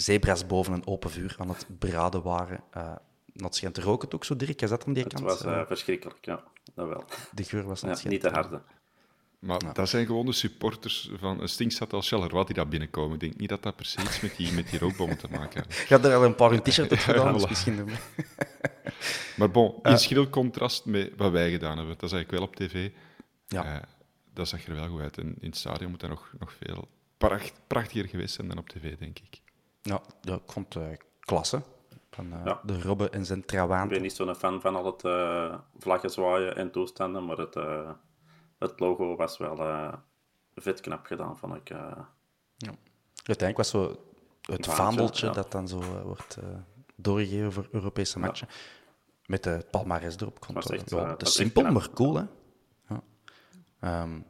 zebra's 0.01 0.47
boven 0.47 0.73
een 0.73 0.87
open 0.87 1.11
vuur 1.11 1.35
aan 1.39 1.49
het 1.49 1.67
braden 1.79 2.23
waren. 2.23 2.61
Eh 2.71 2.93
dat 3.33 3.57
schijnt 3.57 3.75
te 3.75 3.81
roken 3.81 4.13
ook 4.13 4.25
zo, 4.25 4.37
Dirk. 4.37 4.63
Is 4.63 4.69
dat 4.71 4.87
aan 4.87 4.93
die 4.93 5.03
het 5.03 5.13
kant? 5.13 5.25
was 5.25 5.45
eh, 5.45 5.61
Eh, 5.61 5.67
verschrikkelijk, 5.67 6.19
ja. 6.25 6.45
Dat 6.75 6.89
wel. 6.89 7.05
de 7.33 7.45
geur 7.45 7.65
was 7.67 7.81
Ja, 7.81 7.89
het 7.89 8.05
niet 8.05 8.21
te 8.21 8.29
harde. 8.29 8.61
Maar 9.39 9.73
dat 9.75 9.89
zijn 9.89 10.07
gewoon 10.07 10.27
de 10.27 10.33
supporters 10.33 11.11
van 11.19 11.41
een 11.41 11.49
stinkstad 11.49 11.93
als 11.93 12.09
Charleroi 12.09 12.45
die 12.45 12.55
daar 12.55 12.69
binnenkomen. 12.69 13.15
Ik 13.15 13.21
denk 13.21 13.37
niet 13.37 13.49
dat 13.49 13.63
dat 13.63 13.77
precies 13.77 14.03
iets 14.05 14.21
met 14.21 14.37
die, 14.37 14.53
met 14.53 14.71
die 14.71 14.79
rookbommen 14.79 15.19
te 15.19 15.29
maken 15.31 15.65
heeft. 15.67 15.79
Je 15.89 15.95
had 15.95 16.05
er 16.05 16.15
al 16.15 16.25
een 16.25 16.35
paar 16.35 16.51
hun 16.51 16.63
t-shirt 16.63 16.93
op 16.93 16.99
gedaan, 16.99 17.33
dus 17.33 17.45
Voilà. 17.45 17.49
misschien... 17.49 17.89
Maar 19.37 19.51
bon, 19.51 19.75
in 19.83 19.99
schril 19.99 20.29
contrast 20.29 20.85
met 20.85 21.13
wat 21.17 21.33
wij 21.33 21.51
gedaan 21.51 21.77
hebben. 21.77 21.95
Dat 21.99 22.11
zag 22.11 22.21
ik 22.21 22.31
wel 22.31 22.43
op 22.43 22.57
tv. 22.57 22.91
Ja. 23.47 23.65
Eh, 23.75 23.83
dat 24.35 24.49
zag 24.49 24.67
er 24.67 24.75
wel 24.75 24.89
goed 24.89 25.01
uit. 25.01 25.19
En 25.19 25.27
in 25.41 25.49
het 25.49 25.57
stadion 25.57 25.91
moet 25.91 26.01
dat 26.01 26.11
nog, 26.11 26.33
nog 26.39 26.53
veel 26.53 26.89
pracht, 27.19 27.61
prachtiger 27.67 28.09
geweest 28.09 28.35
zijn 28.35 28.49
dan 28.49 28.59
op 28.59 28.69
tv, 28.69 28.97
denk 28.97 29.19
ik. 29.19 29.41
Ja, 29.87 30.01
ja, 30.21 30.35
ik 30.35 30.41
vond 30.53 30.75
het 30.75 30.83
eh, 30.83 30.97
klasse. 31.21 31.63
Van 32.11 32.33
eh, 32.33 32.41
Ja. 32.45 32.61
de 32.65 32.83
Robbe 32.83 33.11
en 33.11 33.25
zijn 33.25 33.39
Ik 33.39 33.47
trouwaan. 33.47 33.89
ben 33.89 34.03
niet 34.03 34.13
zo'n 34.13 34.35
fan 34.35 34.61
van 34.61 34.77
al 34.77 34.85
het 34.87 35.05
eh, 35.05 35.55
vlaggen 35.79 36.11
zwaaien 36.11 36.57
en 36.57 36.71
toestanden, 36.71 37.25
maar 37.27 37.37
het, 37.39 37.55
het 38.59 38.81
logo 38.81 39.17
was 39.17 39.39
wel 39.39 39.91
vet 40.55 40.81
knap 40.81 41.07
gedaan, 41.07 41.39
vond 41.39 41.55
ik. 41.55 41.71
eh. 41.71 41.93
Uiteindelijk 43.25 43.57
was 43.57 43.69
zo 43.69 43.97
het 44.41 44.67
vaandeltje 44.67 45.27
ja. 45.27 45.33
dat 45.33 45.53
dan 45.53 45.69
zo 45.69 45.81
wordt 46.05 46.39
doorgegeven 46.97 47.53
voor 47.53 47.69
Europese 47.71 48.19
matchen. 48.19 48.49
Met 49.27 49.43
de 49.43 49.67
palmares 49.71 50.17
erop. 50.17 50.37
Ik 50.39 50.45
ja, 50.49 50.49
is 50.49 50.65
was 50.65 50.71
echt 50.71 51.31
simpel, 51.31 51.73
maar 51.73 51.91
cool. 51.91 52.15
Hè? 52.17 52.23
Ja. 52.89 53.03
Ehm, 53.81 54.21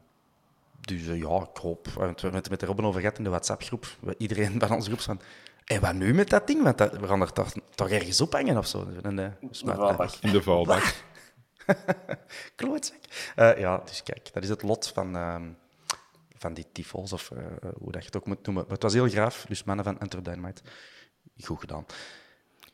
dus 0.87 1.07
eh, 1.07 1.19
ja, 1.19 1.47
ik 1.53 1.57
hoop... 1.61 1.85
We 1.85 1.91
hebben 1.99 2.15
het 2.21 2.31
met, 2.31 2.49
met 2.49 2.59
de 2.59 2.65
Robben 2.65 2.85
over 2.85 2.99
gehad 2.99 3.17
in 3.17 3.23
de 3.23 3.29
WhatsApp-groep. 3.29 3.97
Iedereen 4.17 4.59
van 4.59 4.71
onze 4.71 4.89
groep 4.89 5.01
van... 5.01 5.21
En 5.67 5.81
wat 5.81 5.93
nu 5.93 6.13
met 6.13 6.29
dat 6.29 6.47
ding? 6.47 6.63
Want 6.63 6.77
dat, 6.77 6.97
we 6.97 7.07
gaan 7.07 7.21
er 7.21 7.33
toch, 7.33 7.51
toch 7.75 7.89
ergens 7.89 8.21
ophangen 8.21 8.57
of 8.57 8.67
zo. 8.67 8.87
En, 9.03 9.19
eh, 9.19 9.31
smaakt 9.51 9.77
dat 9.77 9.87
valbak. 9.87 10.11
In 10.21 10.31
de 10.31 10.41
valbak. 10.41 10.93
Klootzak. 12.55 12.99
Eh, 13.35 13.57
ja, 13.57 13.77
dus 13.85 14.03
kijk, 14.03 14.33
dat 14.33 14.43
is 14.43 14.49
het 14.49 14.61
lot 14.61 14.87
van, 14.87 15.15
ehm, 15.15 15.49
van 16.37 16.53
die 16.53 16.65
tifels, 16.71 17.13
of 17.13 17.31
eh, 17.31 17.45
hoe 17.79 17.91
dat 17.91 18.01
je 18.01 18.07
het 18.07 18.17
ook 18.17 18.25
moet 18.25 18.45
noemen. 18.45 18.63
Maar 18.63 18.73
het 18.73 18.83
was 18.83 18.93
heel 18.93 19.09
graaf, 19.09 19.45
dus 19.47 19.63
mannen 19.63 19.85
van 19.85 19.99
Enter 19.99 20.23
Dynamite. 20.23 20.61
Goed 21.43 21.59
gedaan. 21.59 21.85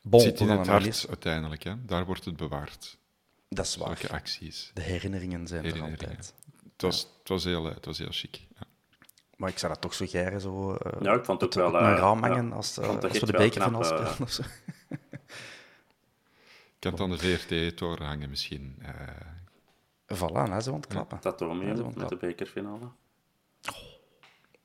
Bon, 0.02 0.20
Het 0.20 0.38
zit 0.38 0.48
in 0.48 0.56
het 0.58 0.66
hart 0.66 1.06
uiteindelijk. 1.08 1.62
Hè. 1.62 1.84
Daar 1.84 2.04
wordt 2.04 2.24
het 2.24 2.36
bewaard. 2.36 2.98
Dat 3.48 3.66
is 3.66 3.76
waar. 3.76 3.88
Welke 3.88 4.08
acties. 4.08 4.70
De 4.74 4.82
herinneringen 4.82 5.46
zijn 5.46 5.64
er 5.64 5.66
Herinneringen. 5.66 6.08
altijd. 6.08 6.34
Het 6.84 6.92
was, 6.94 7.02
het 7.18 7.28
was, 7.28 7.44
heel, 7.44 7.68
eh, 7.68 7.74
het 7.74 7.84
was 7.84 7.98
heel 7.98 8.10
chic. 8.10 8.36
Ja. 8.54 8.60
Maar 9.36 9.48
ik 9.48 9.58
zou 9.58 9.72
dat 9.72 9.80
toch 9.82 9.94
zo 9.94 10.06
geren, 10.08 10.40
zo... 10.40 10.74
eh, 10.74 11.00
Ja, 11.02 11.12
ik 11.14 11.24
vond 11.24 11.40
het 11.40 11.56
ook 11.58 11.72
wel, 11.72 11.80
een 11.82 11.92
eh, 11.92 11.98
raam 11.98 12.20
ja, 12.24 12.28
hangen 12.28 12.52
als, 12.52 12.78
eh, 12.78 12.88
als 12.88 13.18
we 13.18 13.26
de 13.26 13.48
knap, 13.50 13.82
eh, 13.82 13.84
spelen. 13.86 14.20
of 14.22 14.30
zo. 14.30 14.42
Ik 16.74 16.90
kan 16.90 16.92
het 16.92 17.00
aan 17.00 17.10
de 17.10 17.18
VRT-toren 17.38 18.06
hangen 18.06 18.30
misschien. 18.30 18.76
Eh, 18.82 20.16
Voilà, 20.16 20.32
nou, 20.32 20.60
ze 20.60 20.68
aan 20.70 20.76
het 20.76 20.86
klappen. 20.86 21.18
Dat 21.20 21.40
Ja, 21.40 21.46
aan 21.46 21.58
het 21.60 21.76
met 21.76 21.86
de 21.86 21.92
klappen. 21.94 22.18
bekerfinale. 22.18 22.88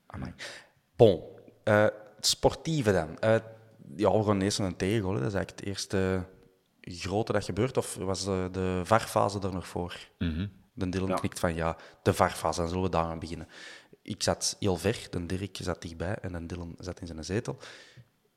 Amai. 0.06 0.34
Bon, 0.96 1.22
eh, 1.64 1.82
het 2.16 2.26
sportieve 2.28 2.92
dan. 2.92 3.20
Eh, 3.20 3.36
ja, 3.96 4.12
we 4.18 4.24
gaan 4.24 4.42
eerst 4.42 4.60
naar 4.60 4.68
een 4.68 4.76
tegengoal. 4.76 5.14
hè. 5.14 5.20
Dat 5.20 5.28
is 5.28 5.34
eigenlijk 5.34 5.60
het 5.60 5.68
eerste 5.70 6.26
grote 6.82 7.32
dat 7.32 7.44
gebeurt. 7.46 7.78
Of 7.78 7.96
was 7.96 8.24
de, 8.26 8.48
de 8.52 8.82
VAR-fase 8.84 9.40
er 9.40 9.54
nog 9.54 9.68
voor? 9.68 9.98
mhm. 10.18 10.48
De 10.80 10.90
Dylan 10.90 11.08
Ja. 11.10 11.16
knikt 11.16 11.40
van 11.40 11.56
ja, 11.56 11.78
de 12.04 12.14
VAR-fase, 12.14 12.60
dan 12.60 12.68
zullen 12.70 12.84
we 12.84 12.90
daar 12.90 13.04
aan 13.06 13.20
beginnen. 13.20 13.48
Ik 14.02 14.24
zat 14.24 14.56
heel 14.60 14.78
ver, 14.78 15.08
de 15.12 15.26
Dirk 15.26 15.58
zat 15.62 15.82
dichtbij 15.82 16.16
en 16.16 16.32
de 16.32 16.46
Dylan 16.46 16.76
zat 16.78 17.00
in 17.02 17.08
zijn 17.08 17.24
zetel. 17.24 17.58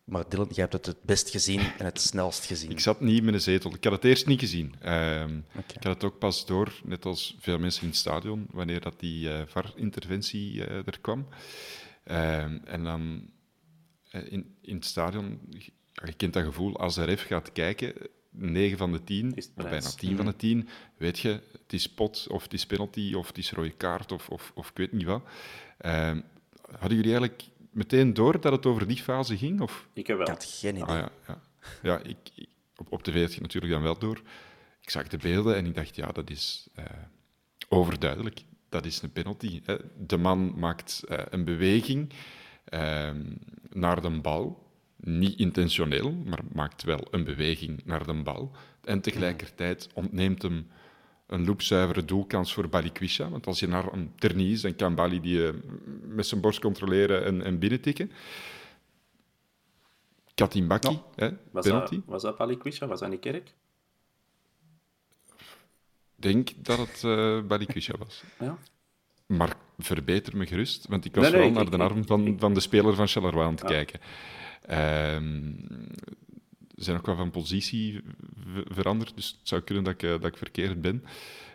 Maar 0.04 0.28
Dylan, 0.28 0.46
jij 0.48 0.56
hebt 0.56 0.72
het 0.72 0.86
het 0.86 1.02
best 1.02 1.30
gezien 1.30 1.60
en 1.78 1.84
het 1.84 2.00
snelst 2.00 2.44
gezien. 2.44 2.70
Ik 2.70 2.80
zat 2.80 3.00
niet 3.00 3.22
met 3.22 3.34
een 3.34 3.40
zetel. 3.40 3.74
Ik 3.74 3.84
had 3.84 3.92
het 3.92 4.04
eerst 4.04 4.26
niet 4.26 4.40
gezien. 4.40 4.74
Ehm. 4.80 5.36
Ik 5.54 5.82
had 5.82 5.94
het 5.94 6.04
ook 6.04 6.18
pas 6.18 6.46
door, 6.46 6.72
net 6.84 7.04
als 7.04 7.36
veel 7.40 7.58
mensen 7.58 7.82
in 7.82 7.88
het 7.88 7.96
stadion, 7.96 8.46
wanneer 8.50 8.80
dat 8.80 9.00
die 9.00 9.30
eh 9.32 9.42
VAR-interventie 9.46 10.64
eh, 10.66 10.86
er 10.86 11.00
kwam. 11.00 11.26
Ehm, 12.04 12.58
en 12.64 12.84
dan 12.84 13.30
eh, 14.10 14.32
in, 14.32 14.56
in 14.60 14.74
het 14.74 14.84
stadion, 14.84 15.40
je 15.92 16.12
kent 16.16 16.32
dat 16.32 16.44
gevoel, 16.44 16.76
als 16.76 16.94
de 16.94 17.04
ref 17.04 17.22
gaat 17.26 17.52
kijken, 17.52 17.92
9 18.32 18.78
van 18.78 18.92
de 18.92 19.04
10, 19.04 19.34
Is 19.34 19.44
het 19.44 19.52
of 19.56 19.70
bijna 19.70 19.90
10 19.90 20.16
van 20.16 20.26
de 20.26 20.36
10, 20.36 20.68
weet 20.96 21.18
je, 21.18 21.28
het 21.52 21.72
is 21.72 21.88
pot, 21.88 22.26
of 22.30 22.42
het 22.42 22.52
is 22.52 22.66
penalty, 22.66 23.14
of 23.14 23.26
het 23.26 23.38
is 23.38 23.52
rode 23.52 23.70
kaart, 23.70 24.12
of, 24.12 24.28
of, 24.28 24.52
of 24.54 24.68
ik 24.70 24.76
weet 24.76 24.92
niet 24.92 25.04
wat. 25.06 25.22
Ehm, 25.78 26.20
hadden 26.70 26.96
jullie 26.96 27.12
eigenlijk 27.12 27.42
meteen 27.70 28.14
door 28.14 28.40
dat 28.40 28.52
het 28.52 28.66
over 28.66 28.86
die 28.86 28.96
fase 28.96 29.36
ging? 29.38 29.60
Of? 29.60 29.88
Ik 29.92 30.06
heb 30.06 30.16
wel. 30.16 30.26
Ik 30.26 30.32
had 30.32 30.44
geen 30.44 30.74
idee. 30.74 30.84
Ah, 30.86 30.98
ja, 30.98 31.08
ja. 31.28 31.40
ja 31.82 31.98
ik, 31.98 32.16
ik- 32.34 32.48
op, 32.76 32.92
op 32.92 33.02
tv 33.02 33.20
had 33.20 33.28
je 33.28 33.34
het 33.34 33.40
natuurlijk 33.42 33.72
dan 33.72 33.82
wel 33.82 33.98
door. 33.98 34.20
Ik 34.80 34.90
zag 34.90 35.08
de 35.08 35.16
beelden 35.16 35.56
en 35.56 35.66
ik 35.66 35.74
dacht, 35.74 35.96
ja, 35.96 36.06
dat 36.12 36.30
is 36.30 36.68
eh, 36.74 36.84
overduidelijk. 37.68 38.42
Dat 38.68 38.86
is 38.86 39.02
een 39.02 39.12
penalty. 39.12 39.60
Hè. 39.64 39.76
De 40.06 40.16
man 40.16 40.58
maakt 40.58 41.02
eh, 41.08 41.18
een 41.30 41.44
beweging 41.44 42.12
ehm, 42.64 43.22
naar 43.70 44.00
de 44.02 44.10
bal. 44.20 44.61
Niet 45.04 45.38
intentioneel, 45.38 46.12
maar 46.12 46.40
maakt 46.52 46.82
wel 46.82 47.06
een 47.10 47.24
beweging 47.24 47.80
naar 47.84 48.06
de 48.06 48.22
bal. 48.22 48.50
En 48.84 49.00
tegelijkertijd 49.00 49.88
ontneemt 49.94 50.42
hem 50.42 50.66
een 51.26 51.44
loopzuivere 51.44 52.04
doelkans 52.04 52.54
voor 52.54 52.68
Balikwisha. 52.68 53.28
Want 53.28 53.46
als 53.46 53.60
je 53.60 53.68
naar 53.68 53.92
een 53.92 54.12
ternie 54.18 54.52
is, 54.52 54.60
dan 54.60 54.76
kan 54.76 54.94
Bali 54.94 55.20
die 55.20 55.46
eh, 55.46 55.54
met 56.06 56.26
zijn 56.26 56.40
borst 56.40 56.60
controleren 56.60 57.24
en, 57.24 57.42
en 57.42 57.58
binnentikken. 57.58 58.10
Katimbaki, 60.34 61.00
hè, 61.14 61.30
Was 61.50 61.64
penalty. 61.66 61.94
dat, 61.94 62.04
was 62.06 62.22
dat 62.22 62.36
Palikwisha? 62.36 62.86
Was 62.86 63.00
dat 63.00 63.10
niet 63.10 63.20
Kerk? 63.20 63.54
Ik 66.16 66.32
denk 66.32 66.50
dat 66.56 66.78
het 66.78 67.04
eh 67.04 67.40
Balikwisha 67.42 67.94
was. 67.98 68.22
Ja. 68.38 68.58
Maar 69.26 69.56
verbeter 69.78 70.36
me 70.36 70.46
gerust, 70.46 70.86
want 70.88 71.04
ik 71.04 71.14
was 71.14 71.22
Nee, 71.24 71.32
nee, 71.32 71.42
vooral 71.42 71.62
ik- 71.64 71.70
naar 71.70 71.78
de 71.88 71.94
arm 71.94 72.06
van, 72.06 72.36
van 72.38 72.54
de 72.54 72.60
speler 72.60 72.94
van 72.94 73.06
Charleroi 73.08 73.44
aan 73.46 73.52
het 73.54 73.64
kijken. 73.64 74.00
Zijn 76.74 76.96
ook 76.96 77.06
wel 77.06 77.16
van 77.16 77.30
positie 77.30 78.00
veranderd, 78.68 79.16
dus 79.16 79.28
het 79.38 79.48
zou 79.48 79.60
kunnen 79.60 79.84
dat 79.84 79.92
ik, 79.92 80.02
eh, 80.02 80.10
dat 80.10 80.24
ik 80.24 80.36
verkeerd 80.36 80.80
ben. 80.80 81.04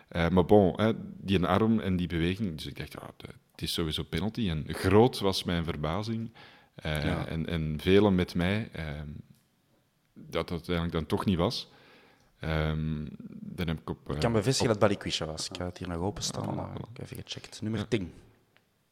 Eh, 0.08 0.28
maar 0.28 0.44
bon, 0.44 0.80
hè, 0.80 0.92
die 1.20 1.44
arm 1.46 1.80
en 1.80 1.96
die 1.96 2.06
beweging, 2.06 2.54
dus 2.54 2.66
ik 2.66 2.76
dacht, 2.78 2.92
ja, 2.92 3.10
de- 3.16 3.26
het 3.52 3.62
is 3.62 3.72
sowieso 3.72 4.02
penalty. 4.02 4.48
En 4.48 4.64
groot 4.68 5.18
was 5.18 5.44
mijn 5.44 5.64
verbazing, 5.64 6.30
eh, 6.74 7.04
Ja. 7.04 7.26
en, 7.26 7.46
en 7.46 7.78
velen 7.80 8.14
met 8.14 8.34
mij, 8.34 8.68
ehm, 8.72 9.06
dat 10.14 10.32
dat 10.32 10.50
uiteindelijk 10.50 10.94
dan 10.94 11.06
toch 11.06 11.24
niet 11.24 11.36
was. 11.36 11.68
Ehm, 12.40 13.06
dan 13.40 13.68
heb 13.68 13.80
ik 13.80 13.90
op... 13.90 14.10
Ik 14.12 14.20
kan 14.20 14.32
bevestigen 14.32 14.72
op- 14.74 14.80
dat 14.80 14.88
Balikwisha 14.88 15.26
was. 15.26 15.48
Ik 15.48 15.56
ga 15.56 15.64
het 15.64 15.78
hier 15.78 15.88
nog 15.88 15.96
openstaan. 15.98 16.48
Ah, 16.48 16.56
maar 16.56 16.68
voilà. 16.70 16.80
ik 16.80 16.96
heb 16.96 17.00
even 17.10 17.16
gecheckt. 17.24 17.62
Nummer 17.62 17.88
10. 17.88 18.12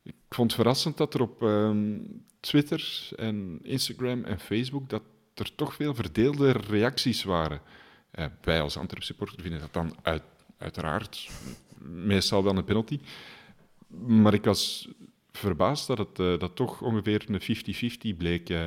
Ik 0.06 0.14
vond 0.28 0.50
het 0.50 0.60
verrassend 0.60 0.96
dat 0.96 1.14
er 1.14 1.20
op 1.20 1.42
ehm, 1.42 1.98
Twitter 2.40 3.08
en 3.16 3.58
Instagram 3.62 4.24
en 4.24 4.40
Facebook 4.40 4.88
dat 4.88 5.02
er 5.34 5.54
toch 5.54 5.74
veel 5.74 5.94
verdeelde 5.94 6.50
reacties 6.50 7.24
waren. 7.24 7.60
Eh, 8.10 8.26
wij 8.42 8.60
als 8.60 8.76
Antwerp 8.76 9.02
supporter 9.02 9.42
vinden 9.42 9.60
dat 9.60 9.72
dan 9.72 9.96
uit, 10.02 10.22
uiteraard 10.58 11.30
meestal 11.88 12.44
wel 12.44 12.56
een 12.56 12.64
penalty. 12.64 13.00
Maar 14.06 14.34
ik 14.34 14.44
was 14.44 14.88
verbaasd 15.32 15.86
dat 15.86 15.98
het 15.98 16.18
eh, 16.18 16.38
dat 16.38 16.56
toch 16.56 16.82
ongeveer 16.82 17.24
een 17.26 18.14
50-50 18.14 18.16
bleek, 18.16 18.50
eh, 18.50 18.66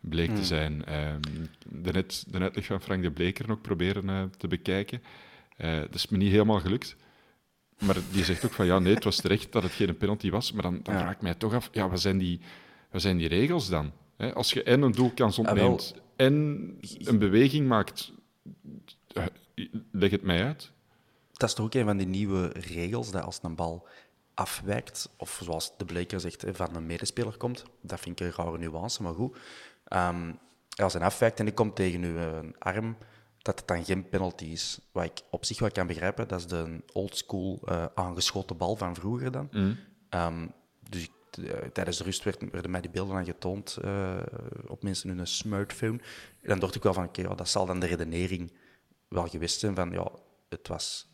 bleek 0.00 0.34
te 0.34 0.44
zijn. 0.44 0.84
Ehm 0.84 1.20
de, 1.68 1.92
net, 1.92 2.24
de 2.28 2.38
uitleg 2.38 2.64
van 2.64 2.80
Frank 2.80 3.02
de 3.02 3.10
Bleker 3.10 3.48
nog 3.48 3.60
proberen 3.60 4.32
te 4.38 4.48
bekijken. 4.48 5.02
Dat 5.56 5.94
is 5.94 6.08
me 6.08 6.16
niet 6.16 6.30
helemaal 6.30 6.60
gelukt. 6.60 6.96
Maar 7.78 7.96
die 8.12 8.24
zegt 8.24 8.44
ook 8.44 8.52
van 8.52 8.66
ja, 8.66 8.78
nee, 8.78 8.94
het 8.94 9.04
was 9.04 9.16
terecht 9.16 9.52
dat 9.52 9.62
het 9.62 9.72
geen 9.72 9.96
penalty 9.96 10.30
was. 10.30 10.52
Maar 10.52 10.62
dan, 10.62 10.80
dan 10.82 10.94
Ja. 10.94 11.00
vraag 11.00 11.12
ik 11.14 11.20
mij 11.20 11.34
toch 11.34 11.54
af, 11.54 11.68
ja, 11.72 11.88
wat 11.88 12.00
zijn 12.00 12.18
die, 12.18 12.40
wat 12.90 13.00
zijn 13.00 13.16
die 13.16 13.28
regels 13.28 13.68
dan? 13.68 13.92
Als 14.34 14.52
je 14.52 14.62
en 14.62 14.82
een 14.82 14.92
doelkans 14.92 15.38
Ah, 15.38 15.46
ontneemt 15.46 15.94
en 16.16 16.34
een 16.98 17.18
beweging 17.18 17.68
maakt 17.68 18.12
Eh, 19.14 19.24
leg 19.92 20.10
het 20.10 20.22
mij 20.22 20.44
uit. 20.44 20.70
Dat 21.32 21.48
is 21.48 21.54
toch 21.54 21.64
ook 21.64 21.74
een 21.74 21.84
van 21.84 21.96
die 21.96 22.06
nieuwe 22.06 22.46
regels, 22.48 23.10
dat 23.10 23.22
als 23.22 23.38
een 23.42 23.54
bal 23.54 23.86
afwijkt, 24.34 25.08
of 25.16 25.40
zoals 25.44 25.72
de 25.76 25.84
Bleker 25.84 26.20
zegt, 26.20 26.44
van 26.52 26.76
een 26.76 26.86
medespeler 26.86 27.36
komt, 27.36 27.64
dat 27.82 28.00
vind 28.00 28.20
ik 28.20 28.26
een 28.26 28.44
rare 28.44 28.58
nuance, 28.58 29.02
maar 29.02 29.14
goed. 29.14 29.36
Um, 29.88 30.38
als 30.76 30.92
hij 30.92 31.02
afwijkt 31.02 31.38
en 31.38 31.44
die 31.44 31.54
komt 31.54 31.76
tegen 31.76 32.02
uw 32.02 32.16
eh, 32.16 32.38
arm, 32.58 32.96
dat 33.38 33.58
het 33.58 33.68
dan 33.68 33.84
geen 33.84 34.08
penalty 34.08 34.44
is. 34.44 34.78
Wat 34.92 35.04
ik 35.04 35.20
op 35.30 35.44
zich 35.44 35.58
wel 35.58 35.70
kan 35.70 35.86
begrijpen, 35.86 36.28
dat 36.28 36.38
is 36.38 36.46
de 36.46 36.82
oldschool 36.92 37.60
uh, 37.64 37.84
aangeschoten 37.94 38.56
bal 38.56 38.76
van 38.76 38.94
vroeger 38.94 39.30
dan. 39.30 39.48
Mm. 39.50 39.76
Um, 40.10 40.52
dus 40.88 41.08
uh, 41.38 41.52
tijdens 41.72 41.98
de 41.98 42.04
rust 42.04 42.24
werd, 42.24 42.50
werden 42.50 42.70
mij 42.70 42.80
die 42.80 42.90
beelden 42.90 43.14
dan 43.14 43.24
getoond 43.24 43.78
uh, 43.84 44.16
op 44.66 44.82
mensen 44.82 45.16
hun 45.16 45.26
smartphone. 45.26 45.98
En 46.40 46.48
dan 46.48 46.58
dacht 46.58 46.74
ik 46.74 46.82
wel 46.82 46.94
van, 46.94 47.04
oké, 47.04 47.20
okay, 47.20 47.36
dat 47.36 47.48
zal 47.48 47.66
dan 47.66 47.80
de 47.80 47.86
redenering 47.86 48.52
wel 49.08 49.26
geweest 49.26 49.60
zijn 49.60 49.74
van, 49.74 49.90
ja, 49.90 50.10
het 50.48 50.68
was 50.68 51.06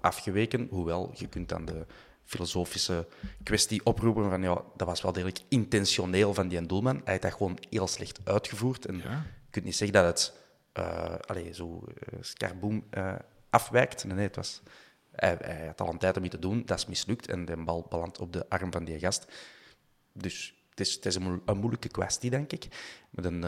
afgeweken, 0.00 0.66
hoewel 0.70 1.12
je 1.14 1.26
kunt 1.26 1.48
dan 1.48 1.64
de 1.64 1.86
filosofische 2.24 3.06
kwestie 3.42 3.84
oproepen 3.84 4.30
van 4.30 4.42
ja, 4.42 4.62
dat 4.76 4.86
was 4.86 5.02
wel 5.02 5.12
degelijk 5.12 5.40
intentioneel 5.48 6.34
van 6.34 6.48
die 6.48 6.66
doelman. 6.66 6.94
Hij 6.94 7.02
heeft 7.04 7.22
dat 7.22 7.32
gewoon 7.32 7.58
heel 7.70 7.86
slecht 7.86 8.20
uitgevoerd. 8.24 8.86
En 8.86 8.96
ja. 8.96 9.10
je 9.10 9.50
kunt 9.50 9.64
niet 9.64 9.76
zeggen 9.76 10.02
dat 10.02 10.06
het 10.06 10.43
uh, 10.78 11.14
allez, 11.26 11.56
zo 11.56 11.84
uh, 11.86 12.18
skarboem 12.20 12.84
uh, 12.90 13.14
afwijkt. 13.50 14.04
Nee, 14.04 14.14
nee, 14.14 14.26
het 14.26 14.36
was, 14.36 14.62
hij, 15.10 15.36
hij, 15.40 15.66
had 15.66 15.80
al 15.80 15.88
een 15.88 15.98
tijd 15.98 16.16
om 16.16 16.24
iets 16.24 16.34
te 16.34 16.40
doen, 16.40 16.62
dat 16.64 16.78
is 16.78 16.86
mislukt 16.86 17.28
en 17.28 17.44
de 17.44 17.56
bal 17.56 17.86
belandt 17.88 18.20
op 18.20 18.32
de 18.32 18.48
arm 18.48 18.72
van 18.72 18.84
die 18.84 18.98
gast. 18.98 19.32
Dus 20.12 20.54
het 20.70 20.80
is, 20.80 20.94
het 20.94 21.06
is 21.06 21.14
een, 21.14 21.22
mo 21.22 21.42
een 21.44 21.58
moeilijke 21.58 21.88
kwestie, 21.88 22.30
denk 22.30 22.52
ik. 22.52 22.68
Maar 23.10 23.24
dan, 23.24 23.40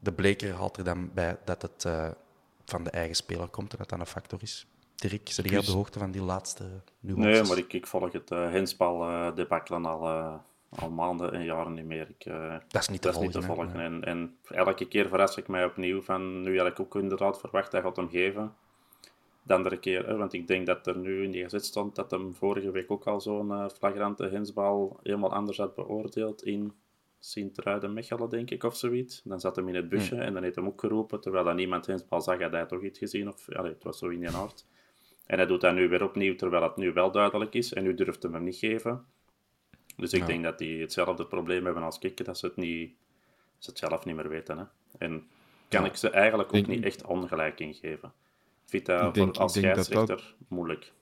de 0.00 0.12
bleker 0.12 0.54
haalt 0.54 0.76
er 0.76 0.84
dan 0.84 1.10
bij 1.14 1.38
dat 1.44 1.62
het 1.62 1.86
van 2.64 2.84
de 2.84 2.90
eigen 2.90 3.16
speler 3.16 3.48
komt 3.48 3.72
en 3.72 3.78
dat 3.78 3.88
dat 3.88 4.00
een 4.00 4.06
factor 4.06 4.42
is. 4.42 4.66
Dirk, 4.94 5.28
zit 5.28 5.48
jij 5.48 5.58
op 5.58 5.64
de 5.64 5.72
hoogte 5.72 5.98
van 5.98 6.10
die 6.10 6.22
laatste 6.22 6.64
nuances? 7.00 7.32
Nee, 7.32 7.48
maar 7.48 7.58
ik, 7.58 7.72
ik 7.72 7.86
volg 7.86 8.12
het 8.12 8.30
uh, 8.30 8.64
uh, 8.80 9.34
debakkelen 9.34 9.84
al, 9.84 10.42
al 10.70 10.90
maanden 10.90 11.32
en 11.32 11.44
jaren 11.44 11.74
niet 11.74 11.84
meer. 11.84 12.08
Ik, 12.08 12.24
dat 12.68 12.82
is 12.82 12.88
niet 12.88 13.02
te 13.02 13.06
dat 13.08 13.16
volgen. 13.16 13.30
Is 13.30 13.34
niet 13.36 13.46
te 13.46 13.52
volgen. 13.54 13.80
En, 13.80 14.04
en, 14.04 14.36
elke 14.48 14.88
keer 14.88 15.08
verras 15.08 15.36
ik 15.36 15.48
mij 15.48 15.64
opnieuw 15.64 16.02
van, 16.02 16.42
nu 16.42 16.58
had 16.58 16.66
ik 16.66 16.80
ook 16.80 16.94
inderdaad 16.94 17.40
verwacht 17.40 17.70
dat 17.70 17.72
hij 17.72 17.82
gaat 17.82 17.96
hem 17.96 18.08
geven. 18.08 18.54
De 19.42 19.54
andere 19.54 19.78
keer, 19.78 20.06
hè, 20.06 20.16
want 20.16 20.32
ik 20.32 20.46
denk 20.46 20.66
dat 20.66 20.86
er 20.86 20.96
nu 20.96 21.24
in 21.24 21.30
die 21.30 21.42
gezet 21.42 21.64
stond 21.64 21.94
dat 21.94 22.10
hem 22.10 22.34
vorige 22.34 22.70
week 22.70 22.90
ook 22.90 23.06
al 23.06 23.20
zo'n 23.20 23.70
flagrante 23.70 24.26
hensbal 24.26 24.98
helemaal 25.02 25.32
anders 25.32 25.58
had 25.58 25.74
beoordeeld 25.74 26.44
in 26.44 26.72
Sint-Truiden-Mechelen, 27.20 28.28
denk 28.28 28.50
ik, 28.50 28.64
of 28.64 28.76
zoiets. 28.76 29.20
Dan 29.24 29.40
zat 29.40 29.56
hem 29.56 29.68
in 29.68 29.74
het 29.74 29.88
busje 29.88 30.14
Hmm. 30.14 30.24
en 30.24 30.34
dan 30.34 30.42
heeft 30.42 30.56
hem 30.56 30.66
ook 30.66 30.80
geroepen, 30.80 31.20
terwijl 31.20 31.44
dat 31.44 31.54
niemand 31.54 31.86
hensbal 31.86 32.20
zag, 32.20 32.40
had 32.40 32.52
hij 32.52 32.66
toch 32.66 32.82
iets 32.82 32.98
gezien. 32.98 33.28
Of, 33.28 33.48
allee, 33.52 33.72
het 33.72 33.84
was 33.84 33.98
zo 33.98 34.08
in 34.08 34.20
die 34.20 34.30
aard. 34.30 34.66
En 35.26 35.36
hij 35.36 35.46
doet 35.46 35.60
dat 35.60 35.74
nu 35.74 35.88
weer 35.88 36.02
opnieuw, 36.02 36.34
terwijl 36.34 36.62
het 36.62 36.76
nu 36.76 36.92
wel 36.92 37.10
duidelijk 37.10 37.54
is. 37.54 37.72
En 37.72 37.82
nu 37.82 37.94
durft 37.94 38.22
hem 38.22 38.34
hem 38.34 38.44
niet 38.44 38.56
geven. 38.56 39.04
Dus 40.00 40.12
ik 40.12 40.20
Ja. 40.20 40.26
denk 40.26 40.42
dat 40.42 40.58
die 40.58 40.80
hetzelfde 40.80 41.26
probleem 41.26 41.64
hebben 41.64 41.82
als 41.82 41.98
ik, 41.98 42.24
dat 42.24 42.38
ze 42.38 42.46
het, 42.46 42.56
niet, 42.56 42.90
ze 43.58 43.70
het 43.70 43.78
zelf 43.78 44.04
niet 44.04 44.14
meer 44.14 44.28
weten. 44.28 44.58
Hè. 44.58 44.64
En 44.98 45.26
kan 45.68 45.84
ik 45.84 45.96
ze 45.96 46.10
eigenlijk 46.10 46.48
ook 46.48 46.54
Denk- 46.54 46.66
niet 46.66 46.84
echt 46.84 47.04
ongelijk 47.04 47.60
in 47.60 47.74
geven. 47.74 48.12
Ik 48.70 48.84
denk- 48.86 49.14
voor, 49.16 49.26
als 49.26 49.34
dat 49.36 49.50
scheidsrechter 49.50 50.34
moeilijk. 50.48 50.92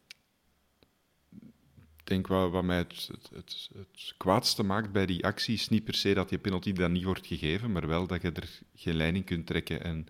Ik 1.96 2.14
denk 2.14 2.26
wat, 2.26 2.50
wat 2.50 2.64
mij 2.64 2.76
het, 2.76 3.08
het, 3.12 3.30
het, 3.34 3.68
het 3.74 4.14
kwaadste 4.16 4.62
maakt 4.62 4.92
bij 4.92 5.06
die 5.06 5.24
actie 5.24 5.54
is 5.54 5.68
niet 5.68 5.84
per 5.84 5.94
se 5.94 6.14
dat 6.14 6.28
die 6.28 6.38
penalty 6.38 6.72
dan 6.72 6.92
niet 6.92 7.04
wordt 7.04 7.26
gegeven, 7.26 7.72
maar 7.72 7.86
wel 7.86 8.06
dat 8.06 8.22
je 8.22 8.32
er 8.32 8.60
geen 8.74 8.94
lijn 8.94 9.16
in 9.16 9.24
kunt 9.24 9.46
trekken. 9.46 9.84
En 9.84 10.06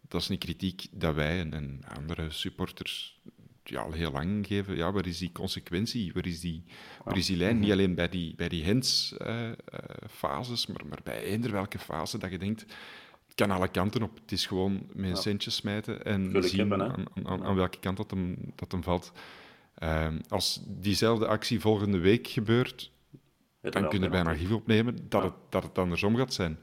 dat 0.00 0.20
is 0.20 0.28
een 0.28 0.38
kritiek 0.38 0.86
dat 0.90 1.14
wij 1.14 1.38
en, 1.40 1.52
en 1.52 1.80
andere 1.96 2.30
supporters 2.30 3.20
ja, 3.64 3.80
al 3.80 3.92
heel 3.92 4.10
lang 4.10 4.46
geven. 4.46 4.76
Ja, 4.76 4.92
waar 4.92 5.06
is 5.06 5.18
die 5.18 5.32
consequentie? 5.32 6.12
Waar 6.12 6.26
is 6.26 6.40
die, 6.40 6.64
waar 7.04 7.16
is 7.16 7.26
die 7.26 7.36
lijn? 7.36 7.58
Niet 7.58 7.70
alleen 7.70 7.94
bij 7.94 8.08
die, 8.08 8.34
bij 8.34 8.48
die 8.48 8.64
hands-fases, 8.64 10.66
maar, 10.66 10.86
maar 10.88 11.00
bij 11.04 11.22
eender 11.22 11.52
welke 11.52 11.78
fase 11.78 12.18
dat 12.18 12.30
je 12.30 12.38
denkt, 12.38 12.60
het 13.26 13.34
kan 13.34 13.50
alle 13.50 13.68
kanten 13.68 14.02
op. 14.02 14.18
Het 14.20 14.32
is 14.32 14.46
gewoon 14.46 14.86
met 14.92 15.10
een 15.10 15.16
centje 15.16 15.50
smijten 15.50 16.04
en 16.04 16.42
zien 16.44 16.58
hebben, 16.58 17.06
aan, 17.24 17.44
aan, 17.44 17.54
welke 17.54 17.78
kant 17.78 17.96
dat 17.96 18.10
hem, 18.10 18.52
dat 18.54 18.72
hem 18.72 18.82
valt. 18.82 19.12
Ehm, 19.74 20.18
als 20.28 20.62
diezelfde 20.66 21.26
actie 21.26 21.60
volgende 21.60 21.98
week 21.98 22.26
gebeurt, 22.26 22.90
Het 23.60 23.72
dan 23.72 23.82
wel 23.82 23.90
kun 23.90 23.98
je 23.98 24.04
er 24.04 24.10
bijna 24.10 24.24
penalty. 24.24 24.44
archief 24.44 24.60
opnemen 24.60 25.08
dat, 25.08 25.22
het, 25.22 25.34
dat 25.48 25.62
het 25.62 25.78
andersom 25.78 26.16
gaat 26.16 26.32
zijn. 26.32 26.58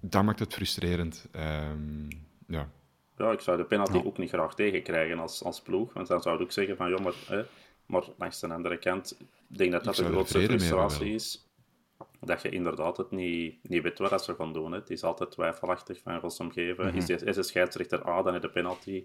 Dat 0.00 0.24
maakt 0.24 0.38
het 0.38 0.54
frustrerend. 0.54 1.28
Ehm, 1.32 2.08
ja. 2.46 2.70
Ja, 3.20 3.30
ik 3.32 3.40
zou 3.40 3.56
de 3.56 3.64
penalty 3.64 4.00
ook 4.04 4.18
niet 4.18 4.28
graag 4.28 4.54
tegenkrijgen 4.54 5.18
als, 5.18 5.44
als 5.44 5.60
ploeg. 5.60 5.92
Want 5.92 6.06
dan 6.06 6.22
zou 6.22 6.36
ik 6.36 6.42
ook 6.42 6.52
zeggen 6.52 6.76
van, 6.76 6.90
joh, 6.90 7.00
maar, 7.00 7.14
hè, 7.26 7.42
maar 7.86 8.04
langs 8.18 8.40
de 8.40 8.48
andere 8.48 8.78
kant, 8.78 9.16
ik 9.48 9.58
denk 9.58 9.72
dat 9.72 9.84
dat 9.84 9.96
de 9.96 10.04
grootste 10.04 10.40
frustratie 10.40 11.14
is. 11.14 11.48
Dat 12.20 12.42
je 12.42 12.48
inderdaad 12.48 12.96
het 12.96 13.10
niet, 13.10 13.54
niet 13.62 13.82
weet 13.82 13.98
wat 13.98 14.24
ze 14.24 14.34
gaan 14.34 14.52
doen. 14.52 14.72
Hè. 14.72 14.78
Het 14.78 14.90
is 14.90 15.02
altijd 15.02 15.30
twijfelachtig 15.30 16.00
van, 16.02 16.32
hem 16.36 16.52
geven? 16.52 16.94
is, 16.94 17.06
de, 17.06 17.14
is 17.24 17.34
de 17.34 17.42
scheidsrechter 17.42 18.08
A, 18.08 18.22
dan 18.22 18.34
is 18.34 18.40
de 18.40 18.50
penalty. 18.50 19.04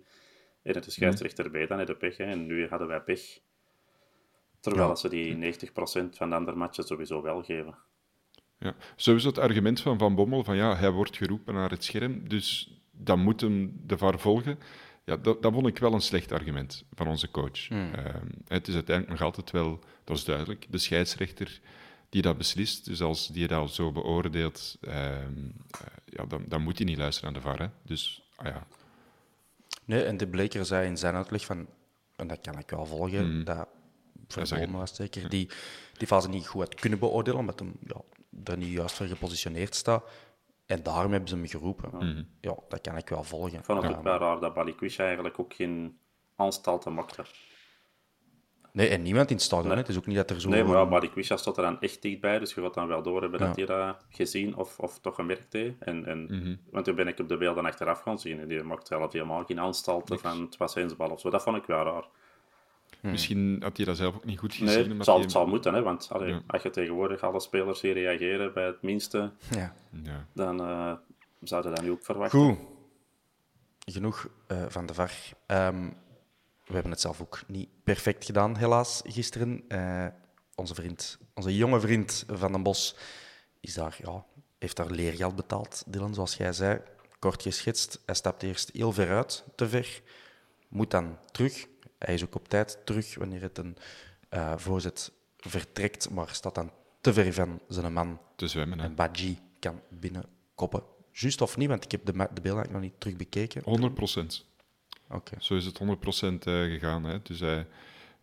En 0.63 0.73
het 0.73 0.77
is 0.77 0.85
de 0.85 0.91
scheidsrechter 0.91 1.49
B, 1.49 1.67
dan 1.67 1.79
is 1.79 1.85
de 1.87 1.95
pech. 1.95 2.17
Hè. 2.17 2.23
En 2.23 2.45
nu 2.45 2.67
hadden 2.67 2.87
wij 2.87 3.01
pech. 3.01 3.39
Terwijl 4.59 4.87
Ja. 4.87 4.95
ze 4.95 5.09
die 5.09 5.35
90% 5.35 6.15
van 6.17 6.29
de 6.29 6.35
andere 6.35 6.57
matchen 6.57 6.83
sowieso 6.83 7.21
wel 7.21 7.43
geven. 7.43 7.75
Ja. 8.59 8.75
Sowieso 8.95 9.27
het 9.27 9.37
argument 9.37 9.81
van 9.81 9.97
Van 9.97 10.15
Bommel 10.15 10.43
van 10.43 10.55
ja, 10.55 10.75
hij 10.75 10.91
wordt 10.91 11.17
geroepen 11.17 11.53
naar 11.53 11.69
het 11.69 11.83
scherm, 11.83 12.29
dus 12.29 12.75
dan 12.97 13.19
moet 13.19 13.41
hem 13.41 13.81
de 13.85 13.97
VAR 13.97 14.19
volgen. 14.19 14.59
Ja, 15.05 15.17
dat, 15.17 15.41
dat 15.41 15.53
vond 15.53 15.67
ik 15.67 15.77
wel 15.77 15.93
een 15.93 16.01
slecht 16.01 16.31
argument 16.31 16.83
van 16.93 17.07
onze 17.07 17.31
coach. 17.31 17.69
Ehm, 17.69 18.27
het 18.47 18.67
is 18.67 18.73
uiteindelijk 18.73 19.19
nog 19.19 19.27
altijd 19.27 19.51
wel, 19.51 19.79
dat 20.03 20.17
is 20.17 20.23
duidelijk, 20.23 20.65
de 20.69 20.77
scheidsrechter 20.77 21.59
die 22.09 22.21
dat 22.21 22.37
beslist. 22.37 22.85
Dus 22.85 23.01
als 23.01 23.27
die 23.27 23.47
dat 23.47 23.73
zo 23.73 23.91
beoordeelt, 23.91 24.77
ehm, 24.81 24.95
eh, 24.95 25.87
ja, 26.05 26.25
dan, 26.25 26.45
dan 26.47 26.61
moet 26.61 26.77
hij 26.77 26.87
niet 26.87 26.97
luisteren 26.97 27.29
aan 27.29 27.35
de 27.35 27.41
VAR. 27.41 27.59
Hè. 27.59 27.67
Dus 27.83 28.29
ah 28.35 28.45
ja, 28.45 28.67
Nee, 29.85 30.03
en 30.03 30.17
de 30.17 30.27
Bleker 30.27 30.65
zei 30.65 30.87
in 30.87 30.97
zijn 30.97 31.15
uitleg 31.15 31.45
van, 31.45 31.67
en 32.15 32.27
dat 32.27 32.41
kan 32.41 32.59
ik 32.59 32.69
wel 32.69 32.85
volgen, 32.85 33.45
dat 33.45 33.67
voor 34.27 34.71
was 34.71 34.95
zeker, 34.95 35.29
die 35.29 35.49
die 35.97 36.07
fase 36.07 36.29
niet 36.29 36.47
goed 36.47 36.61
had 36.61 36.75
kunnen 36.75 36.99
beoordelen, 36.99 37.39
omdat 37.39 37.59
hem 37.59 37.73
ja, 37.87 38.01
er 38.43 38.57
niet 38.57 38.71
juist 38.71 38.95
voor 38.95 39.05
gepositioneerd 39.05 39.75
staat. 39.75 40.03
En 40.65 40.83
daarom 40.83 41.11
hebben 41.11 41.29
ze 41.29 41.35
hem 41.35 41.47
geroepen. 41.47 42.27
Ja, 42.41 42.55
dat 42.69 42.81
kan 42.81 42.97
ik 42.97 43.09
wel 43.09 43.23
volgen. 43.23 43.59
Ik 43.59 43.65
vond 43.65 43.81
het 43.81 43.91
Ja. 43.91 43.97
ook 43.97 44.03
wel 44.03 44.17
raar 44.17 44.39
dat 44.39 44.53
Balikwisha 44.53 45.03
eigenlijk 45.03 45.39
ook 45.39 45.53
geen 45.53 45.99
aanstalten 46.35 46.93
maakte. 46.93 47.23
Nee, 48.71 48.87
en 48.89 49.01
niemand 49.01 49.29
in 49.29 49.35
het 49.35 49.45
stadion. 49.45 49.67
Nee. 49.67 49.75
hè. 49.75 49.81
Het 49.81 49.89
is 49.91 49.97
ook 49.97 50.05
niet 50.05 50.15
dat 50.15 50.29
er 50.29 50.41
zo... 50.41 50.49
Nee, 50.49 50.63
maar 50.63 50.77
ja, 50.77 50.85
Balikwisha 50.85 51.37
stond 51.37 51.57
er 51.57 51.63
dan 51.63 51.81
echt 51.81 52.01
dichtbij, 52.01 52.39
dus 52.39 52.53
je 52.53 52.61
gaat 52.61 52.73
dan 52.73 52.87
wel 52.87 53.01
door 53.03 53.21
hebben 53.21 53.39
dat 53.39 53.55
hij 53.55 53.65
dat 53.65 54.05
gezien 54.09 54.55
of, 54.55 54.79
of 54.79 54.99
toch 54.99 55.15
gemerkt 55.15 55.53
heeft. 55.53 55.75
En, 55.79 56.05
en, 56.05 56.59
Want 56.71 56.85
toen 56.85 56.95
ben 56.95 57.07
ik 57.07 57.19
op 57.19 57.27
de 57.27 57.37
beelden 57.37 57.65
achteraf 57.65 58.01
gaan 58.01 58.19
zien 58.19 58.39
en 58.39 58.47
die 58.47 58.63
maakt 58.63 58.87
zelf 58.87 59.11
helemaal 59.11 59.43
geen 59.45 59.59
aanstalten 59.59 60.19
van 60.19 60.41
het 60.41 60.57
was 60.57 60.73
hensbal 60.73 61.09
of 61.09 61.19
zo. 61.19 61.29
Dat 61.29 61.43
vond 61.43 61.57
ik 61.57 61.65
wel 61.65 61.83
raar. 61.83 62.05
Misschien 63.11 63.57
had 63.63 63.77
hij 63.77 63.85
dat 63.85 63.97
zelf 63.97 64.15
ook 64.15 64.25
niet 64.25 64.39
goed 64.39 64.51
gezien. 64.53 64.65
Nee, 64.87 64.95
het 64.97 65.05
zal, 65.05 65.13
hij- 65.13 65.23
het 65.23 65.31
zal 65.31 65.47
moeten, 65.47 65.73
hè, 65.73 65.81
want 65.81 66.07
allee, 66.11 66.33
Ja. 66.33 66.41
als 66.47 66.61
je 66.63 66.69
tegenwoordig 66.69 67.21
alle 67.21 67.39
spelers 67.39 67.81
hier 67.81 67.93
reageren 67.93 68.53
bij 68.53 68.65
het 68.65 68.81
minste, 68.81 69.31
Ja. 69.51 69.75
Ja. 70.03 70.27
dan 70.33 70.59
eh 70.61 70.93
zouden 71.41 71.75
dat 71.75 71.83
nu 71.83 71.91
ook 71.91 72.03
verwachten. 72.03 72.39
Goed. 72.39 72.57
Genoeg 73.85 74.27
eh, 74.47 74.63
van 74.67 74.85
de 74.85 74.93
VAR. 74.93 75.11
Ehm, 75.45 75.89
we 76.65 76.73
hebben 76.73 76.91
het 76.91 77.01
zelf 77.01 77.21
ook 77.21 77.41
niet 77.47 77.69
perfect 77.83 78.25
gedaan, 78.25 78.57
helaas, 78.57 79.01
gisteren. 79.05 79.63
Eh, 79.67 80.07
onze 80.55 80.75
vriend, 80.75 81.19
onze 81.33 81.55
jonge 81.55 81.79
vriend 81.79 82.25
Van 82.27 82.51
den 82.51 82.63
Bos 82.63 82.95
is 83.59 83.73
daar, 83.73 83.97
ja, 84.03 84.23
heeft 84.59 84.75
daar 84.75 84.89
leergeld 84.91 85.35
betaald, 85.35 85.83
Dylan, 85.87 86.13
zoals 86.13 86.35
jij 86.37 86.53
zei. 86.53 86.81
Kort 87.19 87.41
geschetst. 87.41 88.01
Hij 88.05 88.15
stapt 88.15 88.43
eerst 88.43 88.69
heel 88.73 88.91
ver 88.91 89.09
uit, 89.15 89.43
te 89.55 89.69
ver. 89.69 90.01
Moet 90.67 90.91
dan 90.91 91.17
terug. 91.31 91.67
Hij 92.05 92.13
is 92.13 92.23
ook 92.23 92.35
op 92.35 92.47
tijd 92.47 92.77
terug 92.83 93.15
wanneer 93.15 93.41
het 93.41 93.57
een 93.57 93.77
eh, 94.29 94.53
voorzet 94.57 95.11
vertrekt, 95.37 96.09
maar 96.09 96.29
staat 96.31 96.55
dan 96.55 96.71
te 97.01 97.13
ver 97.13 97.33
van 97.33 97.59
zijn 97.67 97.93
man 97.93 98.19
Te 98.35 98.47
zwemmen, 98.47 98.79
hè. 98.79 98.85
en 98.85 98.95
Badji 98.95 99.39
kan 99.59 99.81
binnenkoppen. 99.89 100.83
Juist 101.11 101.41
of 101.41 101.57
niet, 101.57 101.69
want 101.69 101.83
ik 101.83 101.91
heb 101.91 102.05
de, 102.05 102.11
de 102.11 102.17
beelden 102.17 102.41
eigenlijk 102.43 102.71
nog 102.71 102.81
niet 102.81 102.99
terug 102.99 103.15
bekeken. 103.15 103.61
100 103.63 103.93
procent. 103.93 104.45
Oké. 105.09 105.35
Zo 105.39 105.55
is 105.55 105.65
het 105.65 105.79
100% 105.79 105.83
eh, 105.83 106.53
gegaan. 106.53 107.03
Hè. 107.03 107.21
Dus 107.21 107.39
hij, 107.39 107.67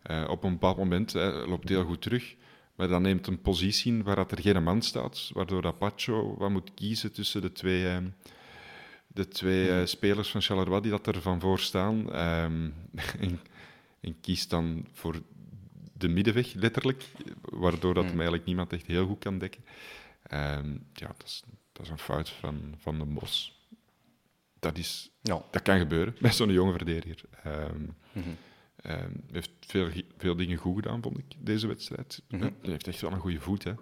eh, 0.01 0.25
op 0.29 0.43
een 0.43 0.51
bepaald 0.51 0.77
moment 0.77 1.13
hè, 1.13 1.45
loopt 1.45 1.69
heel 1.69 1.85
goed 1.85 2.01
terug. 2.01 2.35
Maar 2.75 2.87
dan 2.87 3.01
neemt 3.01 3.27
een 3.27 3.41
positie 3.41 4.03
waar 4.03 4.15
dat 4.15 4.31
er 4.31 4.41
geen 4.41 4.63
man 4.63 4.81
staat. 4.81 5.29
Waardoor 5.33 5.61
dat 5.61 5.77
Pacho 5.77 6.35
wat 6.37 6.49
moet 6.49 6.73
kiezen 6.73 7.11
tussen 7.11 7.41
de 7.41 7.51
twee, 7.51 7.87
eh, 7.87 7.97
de 9.07 9.27
twee 9.27 9.85
spelers 9.85 10.31
van 10.31 10.41
Charleroi 10.41 10.81
die 10.81 10.91
dat 10.91 11.07
er 11.07 11.21
van 11.21 11.39
voor 11.39 11.59
staan. 11.59 12.13
Ehm, 12.13 12.69
en, 13.19 13.39
en 14.03 14.19
kiest 14.21 14.49
dan 14.49 14.85
voor 14.91 15.21
de 15.97 16.07
middenweg, 16.07 16.53
letterlijk. 16.53 17.05
Waardoor 17.41 17.93
dat 17.93 18.03
hem 18.03 18.13
eigenlijk 18.13 18.45
niemand 18.45 18.73
echt 18.73 18.85
heel 18.87 19.05
goed 19.05 19.19
kan 19.19 19.37
dekken. 19.37 19.65
Ehm, 20.23 20.71
ja, 20.93 21.07
dat 21.07 21.23
is, 21.25 21.43
dat 21.71 21.85
is 21.85 21.91
een 21.91 21.97
fout 21.97 22.29
van, 22.29 22.75
van 22.77 22.99
de 22.99 23.05
Bos. 23.05 23.61
dat, 24.59 24.77
is, 24.77 25.09
Ja. 25.21 25.43
dat 25.51 25.61
kan 25.61 25.79
gebeuren 25.79 26.15
met 26.19 26.35
zo'n 26.35 26.51
jonge 26.51 26.71
verdediger. 26.71 27.21
Ehm 27.43 27.85
ehm, 28.75 29.11
heeft 29.31 29.49
veel, 29.59 29.89
veel 30.17 30.35
dingen 30.35 30.57
goed 30.57 30.75
gedaan, 30.75 31.01
vond 31.01 31.17
ik, 31.17 31.25
deze 31.39 31.67
wedstrijd. 31.67 32.21
Hij 32.27 32.53
heeft 32.61 32.87
echt 32.87 33.01
wel 33.01 33.11
een 33.11 33.19
goede 33.19 33.39
voet. 33.39 33.63
Hè. 33.63 33.73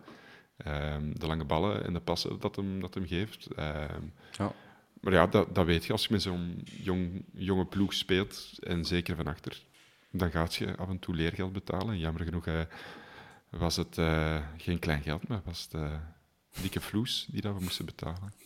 De 1.13 1.27
lange 1.27 1.45
ballen 1.45 1.83
en 1.85 1.93
de 1.93 1.99
passen 1.99 2.39
dat 2.39 2.55
hem, 2.55 2.79
dat 2.79 2.93
hem 2.93 3.07
geeft. 3.07 3.47
Ja. 3.55 4.53
maar 5.01 5.13
ja, 5.13 5.27
dat, 5.27 5.55
dat 5.55 5.65
weet 5.65 5.85
je 5.85 5.91
als 5.91 6.03
je 6.05 6.11
met 6.13 6.21
zo'n 6.21 6.61
jong, 6.63 7.25
jonge 7.33 7.65
ploeg 7.65 7.93
speelt, 7.93 8.51
en 8.59 8.85
zeker 8.85 9.15
van 9.15 9.27
achter, 9.27 9.61
dan 10.11 10.31
gaat 10.31 10.55
je 10.55 10.75
af 10.77 10.89
en 10.89 10.99
toe 10.99 11.15
leergeld 11.15 11.53
betalen. 11.53 11.99
Jammer 11.99 12.23
genoeg 12.23 12.47
eh, 12.47 12.61
was 13.49 13.75
het 13.75 13.97
eh, 13.97 14.45
geen 14.57 14.79
klein 14.79 15.01
geld, 15.01 15.27
maar 15.27 15.41
was 15.45 15.63
het 15.63 15.73
eh, 15.73 15.99
dikke 16.61 16.81
vloes 16.81 17.27
die 17.31 17.41
dat 17.41 17.55
we 17.55 17.63
moesten 17.63 17.85
betalen. 17.85 18.33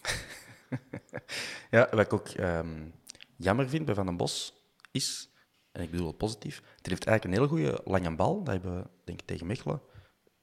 Ja, 1.72 1.88
wat 1.92 2.00
ik 2.00 2.14
ook 2.14 2.28
ehm, 2.28 2.90
jammer 3.36 3.70
vind 3.70 3.86
bij 3.86 3.96
Van 3.96 4.06
den 4.06 4.18
Bos 4.18 4.54
is, 4.92 5.30
en 5.72 5.84
ik 5.84 5.92
bedoel 5.92 6.08
het 6.08 6.18
positief, 6.18 6.62
het 6.76 6.88
heeft 6.88 7.06
eigenlijk 7.06 7.24
een 7.24 7.32
hele 7.32 7.48
goede 7.48 7.82
lange 7.84 8.16
bal. 8.16 8.44
Dat 8.44 8.54
hebben 8.54 8.78
we 8.78 8.88
denk 9.04 9.20
ik 9.20 9.26
tegen 9.26 9.48
Mechelen 9.48 9.82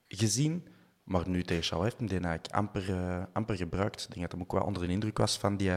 gezien. 0.09 0.69
Maar 1.05 1.29
nu 1.29 1.43
tegen 1.43 1.65
Schouw 1.65 1.83
heeft 1.83 1.99
hem 1.99 2.07
die 2.07 2.21
eigenlijk 2.21 2.55
amper, 2.55 2.95
amper 3.33 3.57
gebruikt. 3.57 4.03
Ik 4.03 4.15
denk 4.15 4.21
dat 4.21 4.33
hij 4.33 4.41
ook 4.41 4.53
wel 4.53 4.63
onder 4.63 4.87
de 4.87 4.93
indruk 4.93 5.19
was 5.19 5.39
van 5.39 5.57
die 5.57 5.73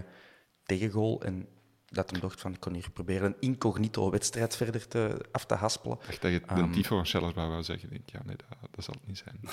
tegengoal. 0.63 1.21
En 1.23 1.47
dat 1.89 2.09
hij 2.11 2.19
dacht 2.19 2.41
van, 2.41 2.53
ik 2.53 2.59
kon 2.59 2.73
hier 2.73 2.89
proberen 2.91 3.25
een 3.27 3.35
incognito 3.39 4.09
wedstrijd 4.11 4.55
verder 4.55 4.87
te, 4.87 5.25
af 5.31 5.45
te 5.45 5.53
haspelen. 5.55 5.97
Ik 6.01 6.05
dacht 6.05 6.21
dat 6.21 6.31
je 6.31 6.39
de 6.39 6.45
Ehm. 6.45 6.71
tifo 6.71 6.95
van 6.95 7.05
Charleroi 7.05 7.47
wou 7.49 7.63
zeggen. 7.63 7.91
Ik 7.91 7.95
denk, 7.95 8.09
ja, 8.09 8.21
nee, 8.25 8.35
dat, 8.35 8.69
dat 8.71 8.83
zal 8.83 8.93
het 8.93 9.07
niet 9.07 9.17
zijn. 9.23 9.39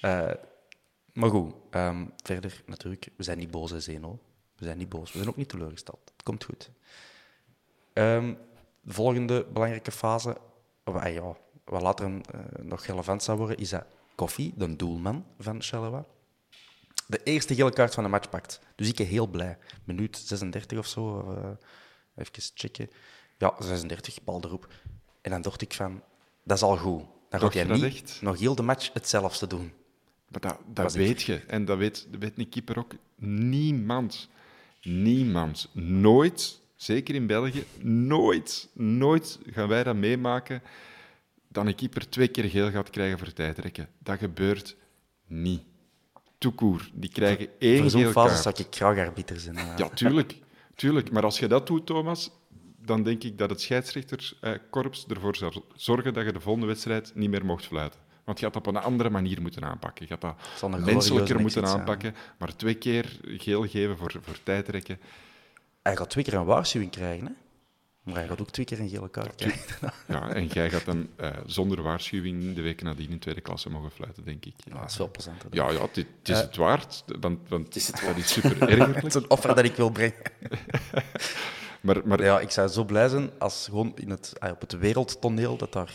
Eh, 0.00 0.30
maar 1.12 1.30
goed, 1.30 1.54
ehm, 1.70 2.06
verder 2.22 2.62
natuurlijk, 2.66 3.08
we 3.16 3.22
zijn 3.22 3.38
niet 3.38 3.50
boos, 3.50 3.70
hè, 3.70 3.80
Zeno. 3.80 4.18
We 4.56 4.64
zijn 4.64 4.78
niet 4.78 4.88
boos, 4.88 5.12
we 5.12 5.18
zijn 5.18 5.28
ook 5.30 5.36
niet 5.36 5.48
teleurgesteld. 5.48 6.00
Het 6.12 6.22
komt 6.22 6.44
goed. 6.44 6.70
Ehm, 7.92 8.34
de 8.80 8.92
volgende 8.92 9.46
belangrijke 9.52 9.90
fase, 9.92 10.36
wat, 10.84 10.94
ah 11.02 11.12
ja, 11.12 11.36
wat 11.64 11.82
later 11.82 12.06
eh, 12.06 12.40
nog 12.62 12.84
relevant 12.84 13.22
zou 13.22 13.38
worden, 13.38 13.56
is 13.56 13.68
dat 13.68 13.84
Koffie, 14.14 14.52
de 14.56 14.76
doelman 14.76 15.24
van 15.38 15.62
Charleroi, 15.62 16.02
de 17.06 17.20
eerste 17.24 17.54
gele 17.54 17.72
kaart 17.72 17.94
van 17.94 18.02
de 18.04 18.08
match 18.10 18.28
pakt. 18.28 18.60
Dus 18.76 18.88
ik 18.88 18.96
ben 18.96 19.06
heel 19.06 19.26
blij. 19.26 19.58
Minuut 19.84 20.16
36 20.16 20.78
of 20.78 20.86
zo, 20.86 21.20
eh, 21.30 21.50
even 22.16 22.32
checken. 22.54 22.90
Ja, 23.38 23.54
36, 23.58 24.24
bal 24.24 24.40
erop. 24.44 24.68
En 25.20 25.30
dan 25.30 25.42
dacht 25.42 25.62
ik 25.62 25.72
van, 25.74 26.02
dat 26.44 26.56
is 26.56 26.62
al 26.62 26.76
goed. 26.76 27.02
Dan 27.28 27.40
gaat 27.40 27.52
dat 27.52 27.68
niet 27.68 27.84
echt? 27.84 28.18
nog 28.22 28.38
heel 28.38 28.54
de 28.54 28.62
match 28.62 28.90
hetzelfde 28.92 29.46
doen. 29.46 29.72
Maar 30.28 30.40
dat, 30.40 30.58
dat 30.66 30.94
ik- 30.94 31.06
weet 31.06 31.22
je. 31.22 31.36
En 31.46 31.64
dat 31.64 31.78
weet, 31.78 32.06
dat 32.10 32.20
weet 32.20 32.32
een 32.38 32.48
keeper 32.48 32.78
ook. 32.78 32.92
Niemand, 33.16 34.28
niemand, 34.82 35.68
nooit, 35.72 36.60
zeker 36.76 37.14
in 37.14 37.26
België, 37.26 37.64
nooit, 37.80 38.68
nooit 38.72 39.38
gaan 39.46 39.68
wij 39.68 39.84
dat 39.84 39.96
meemaken 39.96 40.62
dat 41.48 41.66
een 41.66 41.74
keeper 41.74 42.08
twee 42.08 42.28
keer 42.28 42.44
geel 42.44 42.70
gaat 42.70 42.90
krijgen 42.90 43.18
voor 43.18 43.32
tijdrekken. 43.32 43.88
Dat 43.98 44.18
gebeurt 44.18 44.76
niet. 45.26 45.62
Toekoer, 46.44 46.90
die 46.92 47.10
krijgen 47.10 47.48
één 47.58 47.80
Voor 47.80 47.90
zo'n 47.90 48.04
fase 48.04 48.42
zou 48.42 48.54
ik 48.58 48.66
graag 48.70 48.98
arbiter 48.98 49.40
zijn. 49.40 49.56
Ja, 49.76 49.88
tuurlijk, 49.88 50.38
tuurlijk. 50.74 51.10
Maar 51.10 51.24
als 51.24 51.38
je 51.38 51.46
dat 51.46 51.66
doet, 51.66 51.86
Thomas, 51.86 52.30
dan 52.78 53.02
denk 53.02 53.22
ik 53.22 53.38
dat 53.38 53.50
het 53.50 53.60
scheidsrechterkorps 53.60 55.06
ervoor 55.06 55.36
zal 55.36 55.64
zorgen 55.74 56.14
dat 56.14 56.24
je 56.24 56.32
de 56.32 56.40
volgende 56.40 56.66
wedstrijd 56.66 57.12
niet 57.14 57.30
meer 57.30 57.44
mocht 57.44 57.66
fluiten. 57.66 58.00
Want 58.24 58.38
je 58.38 58.44
gaat 58.44 58.54
dat 58.54 58.66
op 58.66 58.74
een 58.74 58.82
andere 58.82 59.10
manier 59.10 59.42
moeten 59.42 59.64
aanpakken. 59.64 60.06
Je 60.08 60.16
gaat 60.18 60.20
dat 60.60 60.80
menselijker 60.84 61.40
moeten 61.40 61.66
zijn. 61.66 61.78
aanpakken. 61.78 62.14
Maar 62.38 62.56
twee 62.56 62.74
keer 62.74 63.20
geel 63.22 63.66
geven 63.66 63.96
voor, 63.96 64.12
voor 64.20 64.38
tijdrekken. 64.42 64.98
Hij 65.82 65.96
gaat 65.96 66.10
twee 66.10 66.24
keer 66.24 66.34
een 66.34 66.44
waarschuwing 66.44 66.90
krijgen, 66.90 67.26
hè? 67.26 67.32
Maar 68.04 68.14
hij 68.14 68.26
gaat 68.26 68.40
ook 68.40 68.50
twee 68.50 68.66
keer 68.66 68.80
een 68.80 68.88
gele 68.88 69.10
kaart 69.10 69.34
krijgen. 69.34 69.92
Ja, 70.08 70.28
en 70.28 70.46
jij 70.46 70.70
gaat 70.70 70.84
dan 70.84 71.08
eh, 71.16 71.30
zonder 71.46 71.82
waarschuwing 71.82 72.54
de 72.54 72.62
week 72.62 72.82
nadien 72.82 73.10
in 73.10 73.18
tweede 73.18 73.40
klasse 73.40 73.70
mogen 73.70 73.90
fluiten, 73.90 74.24
denk 74.24 74.44
ik. 74.44 74.54
Ja, 74.56 74.78
dat 74.80 74.90
is 74.90 74.96
veel 74.96 75.10
plezanter. 75.10 75.48
Ja, 75.50 75.70
ja, 75.70 75.80
het, 75.80 75.96
het 75.96 76.06
is 76.28 76.38
het 76.38 76.56
waard. 76.56 77.04
Want, 77.20 77.48
want 77.48 77.76
is 77.76 77.86
het 77.86 78.02
dat 78.06 78.16
is 78.16 78.32
super 78.32 78.62
ergerlijk. 78.68 78.94
Het 78.94 79.04
is 79.04 79.14
een 79.14 79.30
offer 79.30 79.54
dat 79.54 79.64
ik 79.64 79.76
wil 79.76 79.90
brengen. 79.90 80.14
Maar, 81.80 82.00
maar 82.04 82.22
Ja, 82.22 82.40
ik 82.40 82.50
zou 82.50 82.68
zo 82.68 82.84
blij 82.84 83.08
zijn 83.08 83.30
als 83.38 83.64
gewoon 83.64 83.92
in 83.96 84.10
het, 84.10 84.32
ah, 84.38 84.50
op 84.50 84.60
het 84.60 84.78
wereldtoneel 84.78 85.56
dat 85.56 85.72
daar 85.72 85.94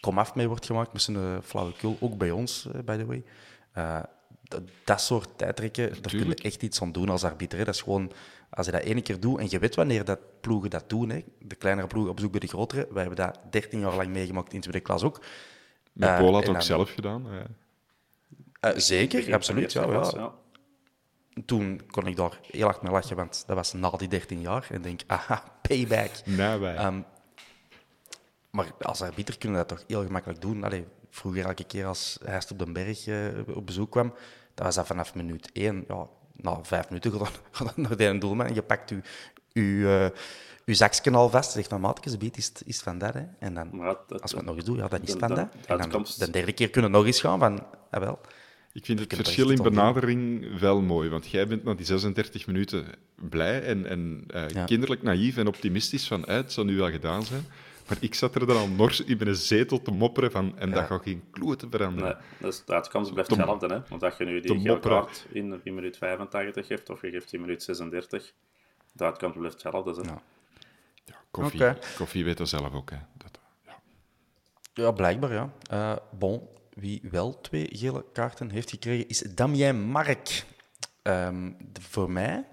komaf 0.00 0.34
mee 0.34 0.48
wordt 0.48 0.66
gemaakt, 0.66 0.92
met 0.92 1.02
zijn 1.02 1.42
flauwekul, 1.42 1.96
ook 2.00 2.18
bij 2.18 2.30
ons, 2.30 2.66
eh, 2.72 2.80
by 2.80 2.96
the 2.96 3.06
way. 3.06 3.24
Eh, 3.72 4.00
dat, 4.42 4.62
dat 4.84 5.00
soort 5.00 5.28
tijdrekken, 5.36 5.88
daar 6.02 6.12
kun 6.12 6.28
je 6.28 6.34
echt 6.34 6.62
iets 6.62 6.82
aan 6.82 6.92
doen 6.92 7.08
als 7.08 7.24
arbiter. 7.24 7.58
hè. 7.58 7.64
Dat 7.64 7.74
is 7.74 7.80
gewoon, 7.82 8.12
als 8.54 8.66
je 8.66 8.72
dat 8.72 8.82
ene 8.82 9.02
keer 9.02 9.20
doet, 9.20 9.38
en 9.38 9.46
je 9.50 9.58
weet 9.58 9.74
wanneer 9.74 10.04
dat 10.04 10.18
ploegen 10.40 10.70
dat 10.70 10.88
doen, 10.90 11.10
hè. 11.10 11.24
de 11.38 11.54
kleinere 11.54 11.86
ploegen 11.86 12.10
op 12.10 12.16
bezoek 12.16 12.30
bij 12.30 12.40
de 12.40 12.46
grotere, 12.46 12.86
wij 12.90 13.04
hebben 13.04 13.26
dat 13.26 13.38
13 13.50 13.80
jaar 13.80 13.96
lang 13.96 14.08
meegemaakt 14.08 14.52
in 14.52 14.60
tweede 14.60 14.80
klas 14.80 15.02
ook. 15.02 15.20
met 15.92 16.08
Eh, 16.08 16.18
Paul 16.18 16.34
had 16.34 16.46
ook 16.48 16.52
dan- 16.52 16.62
zelf 16.62 16.90
gedaan. 16.90 17.26
eh. 18.60 18.70
Zeker, 18.76 19.34
absoluut. 19.34 19.72
Ja, 19.72 19.86
de 19.86 19.92
ja. 20.16 20.32
Toen 21.46 21.80
kon 21.90 22.06
ik 22.06 22.16
daar 22.16 22.38
heel 22.50 22.64
hard 22.64 22.82
mee 22.82 22.92
lachen, 22.92 23.16
want 23.16 23.44
dat 23.46 23.56
was 23.56 23.72
na 23.72 23.90
die 23.90 24.08
13 24.08 24.40
jaar. 24.40 24.66
En 24.70 24.82
denk, 24.82 25.00
aha, 25.06 25.44
payback. 25.62 26.10
Ehm, 26.76 27.00
maar 28.50 28.66
als 28.80 29.02
arbiter 29.02 29.38
kunnen 29.38 29.60
we 29.60 29.66
dat 29.66 29.76
toch 29.78 29.86
heel 29.88 30.04
gemakkelijk 30.04 30.40
doen. 30.40 30.64
Allee, 30.64 30.84
vroeger 31.10 31.44
elke 31.44 31.64
keer 31.64 31.86
als 31.86 32.18
Heist 32.24 32.50
op 32.50 32.58
den 32.58 32.72
Berg 32.72 33.06
eh, 33.06 33.28
op 33.56 33.66
bezoek 33.66 33.90
kwam, 33.90 34.14
dat 34.54 34.64
was 34.66 34.74
dat 34.74 34.86
vanaf 34.86 35.14
minuut 35.14 35.50
één. 35.52 35.84
Ja, 35.88 36.06
na 36.36 36.58
vijf 36.62 36.88
minuten 36.88 37.10
gaat 37.12 37.20
dan- 37.52 37.66
dan 37.76 37.86
naar 37.88 37.96
de 37.96 38.18
doelman 38.18 38.46
en 38.46 38.54
je 38.54 38.62
pakt 38.62 38.90
je, 38.90 39.00
je, 39.52 40.10
eh, 40.12 40.18
je 40.64 40.74
zakje 40.74 41.10
al 41.10 41.30
vast. 41.30 41.52
Zegt 41.52 41.68
van, 41.68 41.80
maatje, 41.80 42.10
ze 42.10 42.16
biedt, 42.18 42.36
is, 42.36 42.52
is 42.66 42.80
van 42.80 42.98
dat. 42.98 43.14
Hè? 43.14 43.22
En 43.38 43.54
dan, 43.54 43.70
dat- 44.08 44.22
als 44.22 44.30
we 44.30 44.36
het 44.36 44.46
nog 44.46 44.56
eens 44.56 44.64
doen, 44.64 44.76
ja, 44.76 44.88
dan 44.88 45.02
is 45.02 45.10
het 45.10 45.18
van 45.18 45.28
dat. 45.28 45.38
En 45.38 45.48
dan 45.66 45.80
uitkomst- 45.80 46.18
de 46.18 46.30
derde 46.30 46.52
keer 46.52 46.70
kunnen 46.70 46.90
we 46.90 46.96
nog 46.96 47.06
eens 47.06 47.20
gaan 47.20 47.38
van, 47.38 47.66
ah, 47.90 48.00
wel. 48.00 48.20
Ik 48.72 48.84
vind 48.84 48.98
het 49.00 49.10
er 49.12 49.16
verschil 49.16 49.50
in 49.50 49.62
benadering 49.62 50.58
wel 50.60 50.80
mooi, 50.80 51.08
want 51.08 51.26
jij 51.30 51.46
bent 51.46 51.64
na 51.64 51.74
die 51.74 51.86
36 51.86 52.46
minuten 52.46 52.86
blij 53.14 53.62
en, 53.62 53.86
en 53.86 54.24
eh, 54.26 54.48
Ja. 54.48 54.64
kinderlijk 54.64 55.02
naïef 55.02 55.36
en 55.36 55.46
optimistisch 55.46 56.06
van 56.06 56.24
"Eh, 56.24 56.36
het 56.36 56.52
zal 56.52 56.64
nu 56.64 56.76
wel 56.76 56.90
gedaan 56.90 57.22
zijn. 57.24 57.46
Maar 57.88 57.96
ik 58.00 58.14
zat 58.14 58.34
er 58.34 58.46
dan 58.46 58.56
al 58.56 58.68
nors 58.68 59.00
in 59.00 59.16
mijn 59.18 59.34
zetel 59.34 59.82
te 59.82 59.90
mopperen 59.90 60.30
van 60.30 60.58
en 60.58 60.70
dat 60.70 60.84
gaat 60.86 61.02
geen 61.02 61.22
kloe 61.30 61.56
te 61.56 61.66
veranderen. 61.70 62.16
Nee, 62.40 62.40
dus 62.50 62.64
de 62.64 62.72
uitkomst 62.74 63.12
blijft 63.12 63.30
Te- 63.30 63.36
hetzelfde. 63.36 63.66
Hè? 63.74 63.80
Want 63.88 64.02
als 64.02 64.16
je 64.16 64.24
nu 64.24 64.40
die 64.40 64.60
gele 64.60 64.80
kaart 64.80 65.26
in, 65.32 65.60
in 65.64 65.74
minuut 65.74 65.96
85 65.96 66.66
geeft, 66.66 66.90
of 66.90 67.02
je 67.02 67.10
geeft 67.10 67.30
die 67.30 67.40
minuut 67.40 67.62
36, 67.62 68.32
de 68.92 69.04
uitkomst 69.04 69.38
blijft 69.38 69.62
hetzelfde. 69.62 70.00
Hè? 70.02 70.08
Ja. 70.08 70.22
Ja, 71.04 71.14
koffie, 71.30 71.72
koffie 71.96 72.24
weet 72.24 72.36
dat 72.36 72.48
zelf 72.48 72.72
ook. 72.74 72.90
Hè. 72.90 72.96
Dat, 73.16 73.38
ja. 73.66 73.76
Ja, 74.74 74.90
blijkbaar, 74.92 75.32
ja. 75.32 75.52
Eh, 75.70 75.96
bon, 76.18 76.48
wie 76.74 77.00
wel 77.10 77.40
twee 77.40 77.68
gele 77.72 78.04
kaarten 78.12 78.50
heeft 78.50 78.70
gekregen, 78.70 79.08
is 79.08 79.18
Damien 79.18 79.80
Mark. 79.82 80.44
Ehm, 81.02 81.52
de- 81.72 81.80
voor 81.80 82.10
mij, 82.10 82.44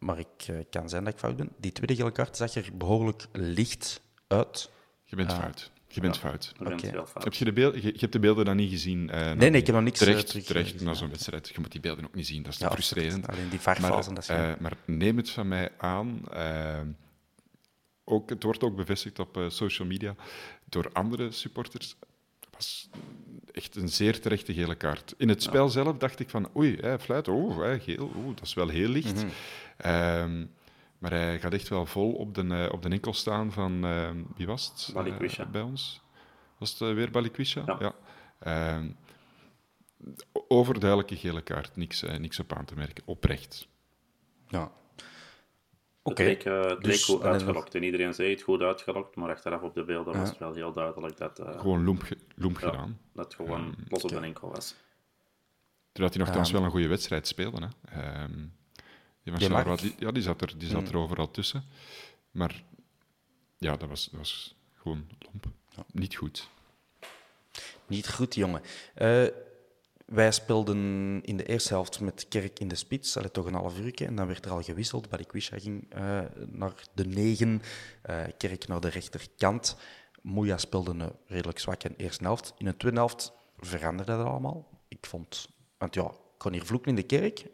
maar 0.00 0.18
ik 0.18 0.46
eh, 0.46 0.56
kan 0.70 0.88
zijn 0.88 1.04
dat 1.04 1.12
ik 1.12 1.18
fout 1.18 1.36
ben, 1.36 1.50
die 1.58 1.72
tweede 1.72 1.94
gele 1.94 2.12
kaart 2.12 2.36
zag 2.36 2.54
er 2.54 2.70
behoorlijk 2.74 3.26
licht 3.32 4.00
uit. 4.26 4.70
Je 5.04 5.16
bent 5.16 5.32
fout. 5.32 5.70
Je 5.88 6.00
bent 6.00 6.18
fout. 6.18 6.52
Bent. 6.58 6.82
Heb 7.24 7.34
je, 7.34 7.44
de 7.44 7.52
beeld, 7.52 7.74
je, 7.74 7.82
je 7.82 7.98
hebt 7.98 8.12
de 8.12 8.18
beelden 8.18 8.44
dan 8.44 8.56
niet 8.56 8.70
gezien? 8.70 9.10
eh, 9.10 9.32
nee, 9.32 9.50
ik 9.50 9.66
heb 9.66 9.74
nog 9.74 9.84
niks, 9.84 10.00
eh, 10.00 10.06
Terecht, 10.06 10.26
terug 10.26 10.44
terecht 10.44 10.70
gezien, 10.70 10.86
na 10.86 10.92
ja. 10.92 10.98
zo'n 10.98 11.10
wedstrijd. 11.10 11.48
Je 11.48 11.60
moet 11.60 11.72
die 11.72 11.80
beelden 11.80 12.04
ook 12.04 12.14
niet 12.14 12.26
zien, 12.26 12.42
dat 12.42 12.52
is 12.52 12.58
te 12.58 12.64
Ja, 12.64 12.70
frustrerend. 12.70 13.28
Alleen 13.28 13.48
die 13.48 13.60
varfase, 13.60 14.14
dat 14.14 14.22
is 14.22 14.28
Maar, 14.28 14.50
eh, 14.50 14.60
maar 14.60 14.76
neem 14.84 15.16
het 15.16 15.30
van 15.30 15.48
mij 15.48 15.70
aan. 15.78 16.20
ook, 18.04 18.30
het 18.30 18.42
wordt 18.42 18.62
ook 18.62 18.76
bevestigd 18.76 19.18
op 19.18 19.36
eh, 19.36 19.48
social 19.48 19.88
media 19.88 20.14
door 20.64 20.90
andere 20.92 21.30
supporters. 21.30 21.96
Was 22.60 22.88
echt 23.52 23.76
een 23.76 23.88
zeer 23.88 24.20
terechte 24.20 24.54
gele 24.54 24.74
kaart. 24.74 25.14
In 25.16 25.28
het 25.28 25.42
spel 25.42 25.68
zelf 25.68 25.96
dacht 25.96 26.20
ik 26.20 26.30
van, 26.30 26.48
oei, 26.56 26.76
hij 26.80 26.98
fluit, 26.98 27.28
oh, 27.28 27.74
geel, 27.80 28.06
oh, 28.14 28.26
dat 28.36 28.42
is 28.46 28.54
wel 28.54 28.68
heel 28.68 28.88
licht. 28.88 29.14
Mhm. 29.14 29.28
Ehm, 29.76 30.46
maar 30.98 31.10
hij 31.10 31.40
gaat 31.40 31.52
echt 31.52 31.68
wel 31.68 31.86
vol 31.86 32.12
op 32.12 32.34
de, 32.34 32.46
eh, 32.66 32.72
op 32.72 32.82
de 32.82 32.88
enkel 32.88 33.12
staan 33.14 33.52
van, 33.52 33.84
eh, 33.84 34.10
wie 34.36 34.46
was 34.46 34.68
het? 34.68 34.86
eh, 34.88 34.94
Balikwisha. 34.94 35.44
bij 35.46 35.60
ons. 35.62 36.00
Was 36.58 36.70
het 36.72 36.80
eh, 36.80 36.94
weer 36.94 37.10
Balikwisha? 37.10 37.76
Ja. 37.78 37.94
Ehm, 38.38 38.88
o- 40.32 40.44
overduidelijke 40.48 41.16
gele 41.16 41.40
kaart, 41.42 41.76
niks, 41.76 42.02
niks 42.02 42.38
op 42.40 42.52
aan 42.52 42.64
te 42.64 42.74
merken. 42.74 43.02
Oprecht. 43.06 43.68
ja. 44.48 44.72
Oké. 46.02 46.22
Het 46.22 46.44
leek, 46.44 46.44
eh, 46.44 46.70
het 46.70 46.82
Dus 46.82 46.96
leek 47.08 47.16
goed 47.18 47.22
uitgelokt. 47.26 47.74
En 47.74 47.82
iedereen 47.82 48.14
zei 48.14 48.30
het 48.30 48.42
goed 48.42 48.60
uitgelokt, 48.60 49.16
maar 49.16 49.30
achteraf 49.30 49.62
op 49.62 49.74
de 49.74 49.84
beelden 49.84 50.16
was 50.18 50.28
het 50.28 50.38
wel 50.38 50.54
heel 50.54 50.72
duidelijk 50.72 51.16
dat, 51.16 51.38
eh, 51.38 51.60
Gewoon 51.60 51.84
loemp, 51.84 52.02
ge- 52.02 52.16
loemp 52.36 52.58
ja, 52.60 52.66
gedaan. 52.70 52.98
dat 53.12 53.24
het 53.24 53.34
gewoon 53.34 53.74
los 53.88 54.02
op 54.02 54.08
de 54.10 54.18
enkel 54.18 54.48
was. 54.50 54.74
Terwijl 55.92 56.14
hij 56.14 56.24
nogthans 56.24 56.50
wel 56.50 56.64
een 56.64 56.70
goede 56.70 56.88
wedstrijd 56.88 57.26
speelde. 57.26 57.68
Hè. 57.88 58.00
Ehm, 58.02 58.32
die 59.22 59.76
die, 59.76 59.94
ja, 59.98 60.10
die 60.10 60.22
zat, 60.22 60.40
er, 60.42 60.58
die 60.58 60.68
zat 60.68 60.88
er 60.88 60.96
overal 60.96 61.30
tussen. 61.30 61.64
Maar 62.30 62.62
ja, 63.58 63.76
dat 63.76 63.88
was, 63.88 64.04
dat 64.10 64.18
was 64.18 64.54
gewoon 64.74 65.06
lomp. 65.18 65.46
Niet 65.92 66.16
goed. 66.16 66.48
Niet 67.86 68.08
goed, 68.08 68.34
jongen. 68.34 68.62
Eh, 68.94 69.24
wij 70.10 70.32
speelden 70.32 70.78
in 71.24 71.36
de 71.36 71.44
eerste 71.44 71.72
helft 71.72 72.00
met 72.00 72.26
Kerk 72.28 72.60
in 72.60 72.68
de 72.68 72.74
spits, 72.74 73.12
dat 73.12 73.32
toch 73.32 73.46
een 73.46 73.54
half 73.54 73.78
uur. 73.78 73.94
En 73.94 74.14
dan 74.14 74.26
werd 74.26 74.44
er 74.44 74.50
al 74.50 74.62
gewisseld. 74.62 75.08
Balikwisha 75.08 75.58
ging 75.58 75.94
uh, 75.94 76.20
naar 76.46 76.72
de 76.94 77.06
negen, 77.06 77.62
uh, 78.10 78.22
Kerk 78.38 78.68
naar 78.68 78.80
de 78.80 78.88
rechterkant. 78.88 79.76
Moeja 80.22 80.58
speelde 80.58 80.90
een 80.90 81.12
redelijk 81.26 81.58
zwak 81.58 81.82
in 81.82 81.94
de 81.96 82.04
eerste 82.04 82.24
helft. 82.24 82.54
In 82.58 82.64
de 82.64 82.76
tweede 82.76 82.98
helft 82.98 83.32
veranderde 83.58 84.16
dat 84.16 84.26
allemaal. 84.26 84.68
Ik 84.88 85.06
vond, 85.06 85.48
want 85.78 85.94
ja, 85.94 86.04
ik 86.04 86.38
kon 86.38 86.52
hier 86.52 86.64
vloeken 86.64 86.90
in 86.90 86.96
de 86.96 87.02
kerk, 87.02 87.46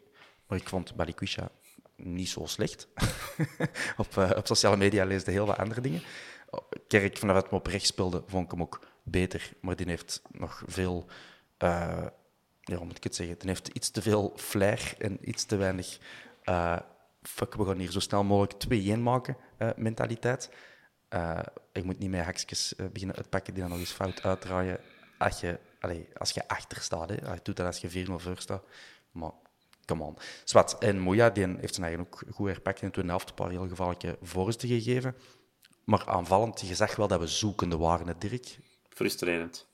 maar 0.47 0.57
ik 0.57 0.69
vond 0.69 0.95
Balikwisha 0.95 1.51
niet 1.95 2.29
zo 2.29 2.45
slecht. 2.45 2.87
op, 3.97 4.15
uh, 4.17 4.31
op 4.35 4.47
sociale 4.47 4.77
media 4.77 5.05
leesde 5.05 5.31
heel 5.31 5.45
wat 5.45 5.57
andere 5.57 5.81
dingen. 5.81 6.01
Kerk, 6.87 7.17
vanaf 7.17 7.35
het 7.35 7.49
hem 7.49 7.59
op 7.59 7.67
rechts 7.67 7.87
speelde, 7.87 8.23
vond 8.25 8.45
ik 8.45 8.51
hem 8.51 8.61
ook 8.61 8.87
beter. 9.03 9.53
Maar 9.61 9.75
die 9.75 9.87
heeft 9.87 10.21
nog 10.31 10.63
veel... 10.65 11.05
ja, 12.67 12.83
moet 12.83 12.97
ik 12.97 13.03
het 13.03 13.15
zeggen? 13.15 13.37
Die 13.39 13.47
heeft 13.47 13.67
iets 13.67 13.89
te 13.89 14.01
veel 14.01 14.33
flair 14.35 14.93
en 14.97 15.29
iets 15.29 15.45
te 15.45 15.55
weinig... 15.55 15.97
Uh, 16.45 16.77
fuck, 17.21 17.53
we 17.55 17.65
gaan 17.65 17.77
hier 17.77 17.91
zo 17.91 17.99
snel 17.99 18.23
mogelijk 18.23 18.97
2-1 18.97 18.99
maken, 18.99 19.37
mentaliteit. 19.75 20.49
ik 21.71 21.83
moet 21.83 21.99
niet 21.99 22.09
met 22.09 22.25
hakjes 22.25 22.73
beginnen 22.91 23.15
uitpakken 23.15 23.53
die 23.53 23.61
dan 23.61 23.71
nog 23.71 23.79
eens 23.79 23.91
fout 23.91 24.23
uitdraaien. 24.23 24.79
Als 25.17 25.39
je, 25.39 25.59
allez, 25.79 26.05
als 26.17 26.31
je 26.31 26.47
achter 26.47 26.81
staat, 26.81 27.09
hè. 27.09 27.33
je 27.33 27.39
doet 27.43 27.59
als 27.59 27.79
je 27.79 28.05
4-0 28.05 28.11
voor 28.11 28.37
staat. 28.37 28.63
Maar 29.11 29.31
come 29.85 30.03
on. 30.03 30.17
Zwat. 30.43 30.77
En 30.79 30.99
Moya 30.99 31.29
die 31.29 31.47
heeft 31.59 31.75
zijn 31.75 31.87
eigen 31.87 32.05
ook 32.05 32.23
goed 32.29 32.47
herpakt 32.47 32.81
in 32.81 32.87
de 32.87 32.93
tweede 32.93 33.11
helft. 33.11 33.29
Een 33.29 33.35
paar 33.35 33.49
heel 33.49 33.67
gevaarlijke 33.67 34.17
voorsten 34.21 34.69
gegeven. 34.69 35.15
Maar 35.83 36.07
aanvallend, 36.07 36.59
je 36.59 36.75
zag 36.75 36.95
wel 36.95 37.07
dat 37.07 37.19
we 37.19 37.27
zoekende 37.27 37.77
waren, 37.77 38.07
hè, 38.07 38.17
Dirk. 38.17 38.59
Frustrerend. 38.89 39.67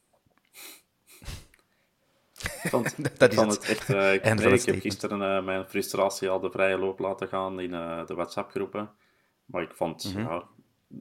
Vond, 2.43 2.95
dat 3.19 3.31
is 3.31 3.39
het. 3.39 3.63
echt, 3.63 3.89
uh, 3.89 4.13
ik, 4.13 4.23
nee, 4.23 4.53
ik 4.53 4.65
heb 4.65 4.79
gisteren 4.79 5.21
uh, 5.21 5.45
mijn 5.45 5.65
frustratie 5.65 6.29
al 6.29 6.39
de 6.39 6.51
vrije 6.51 6.77
loop 6.77 6.99
laten 6.99 7.27
gaan 7.27 7.59
in 7.59 7.73
uh, 7.73 8.05
de 8.05 8.13
WhatsApp-groepen. 8.13 8.91
Maar 9.45 9.61
ik 9.61 9.73
vond, 9.73 10.03
mm 10.05 10.11
-hmm. 10.11 10.31
ja, 10.31 10.47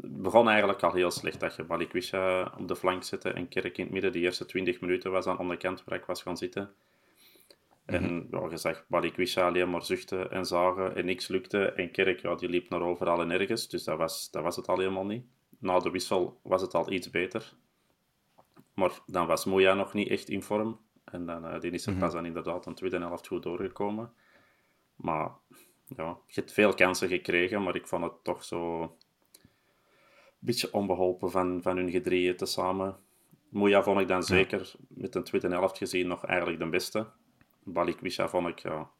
het 0.00 0.22
begon 0.22 0.48
eigenlijk 0.48 0.82
al 0.82 0.92
heel 0.92 1.10
slecht 1.10 1.40
dat 1.40 1.56
je 1.56 1.64
Balikwisha 1.64 2.52
op 2.58 2.68
de 2.68 2.76
flank 2.76 3.02
zette 3.02 3.30
en 3.30 3.48
Kerk 3.48 3.78
in 3.78 3.84
het 3.84 3.92
midden. 3.92 4.12
De 4.12 4.18
eerste 4.18 4.46
20 4.46 4.80
minuten 4.80 5.10
was 5.10 5.26
aan 5.26 5.48
de 5.48 5.56
kant 5.56 5.84
waar 5.84 5.98
ik 5.98 6.04
was 6.04 6.22
gaan 6.22 6.36
zitten. 6.36 6.70
En 7.84 8.02
mm 8.02 8.08
-hmm. 8.08 8.40
ja, 8.40 8.50
je 8.50 8.56
zag 8.56 8.84
Balikwisha 8.88 9.46
alleen 9.46 9.70
maar 9.70 9.84
zuchten 9.84 10.30
en 10.30 10.44
zagen 10.44 10.96
en 10.96 11.04
niks 11.04 11.28
lukte. 11.28 11.72
En 11.72 11.90
Kerk, 11.90 12.20
ja, 12.20 12.34
die 12.34 12.48
liep 12.48 12.68
naar 12.68 12.82
overal 12.82 13.20
en 13.20 13.30
ergens. 13.30 13.68
Dus 13.68 13.84
dat 13.84 13.98
was, 13.98 14.30
dat 14.30 14.42
was 14.42 14.56
het 14.56 14.68
al 14.68 14.78
helemaal 14.78 15.06
niet. 15.06 15.24
Na 15.58 15.78
de 15.78 15.90
wissel 15.90 16.40
was 16.42 16.60
het 16.60 16.74
al 16.74 16.92
iets 16.92 17.10
beter. 17.10 17.52
Maar 18.74 18.90
dan 19.06 19.26
was 19.26 19.44
Moja 19.44 19.74
nog 19.74 19.92
niet 19.92 20.08
echt 20.08 20.28
in 20.28 20.42
vorm. 20.42 20.80
En 21.12 21.26
dan, 21.26 21.44
uh, 21.44 21.60
die 21.60 21.70
is 21.70 21.86
er 21.86 21.92
-hmm. 21.92 22.00
pas 22.00 22.12
dan 22.12 22.26
inderdaad 22.26 22.66
een 22.66 22.74
tweede 22.74 22.98
helft 22.98 23.26
goed 23.26 23.42
doorgekomen. 23.42 24.12
Maar 24.96 25.30
ja, 25.96 26.18
je 26.26 26.34
hebt 26.34 26.52
veel 26.52 26.74
kansen 26.74 27.08
gekregen, 27.08 27.62
maar 27.62 27.76
ik 27.76 27.86
vond 27.86 28.04
het 28.04 28.24
toch 28.24 28.44
zo... 28.44 28.82
Een 28.82 30.48
beetje 30.48 30.72
onbeholpen 30.72 31.30
van, 31.30 31.62
van 31.62 31.76
hun 31.76 31.90
gedrieën 31.90 32.36
tezamen. 32.36 32.96
Moja 33.48 33.82
vond 33.82 34.00
ik 34.00 34.08
dan 34.08 34.22
zeker, 34.22 34.72
met 34.88 35.14
een 35.14 35.24
tweede 35.24 35.48
helft 35.48 35.78
gezien, 35.78 36.06
nog 36.06 36.24
eigenlijk 36.24 36.58
de 36.58 36.68
beste. 36.68 37.06
Balikwisha 37.62 38.28
vond 38.28 38.48
ik, 38.48 38.58
ja, 38.58 38.90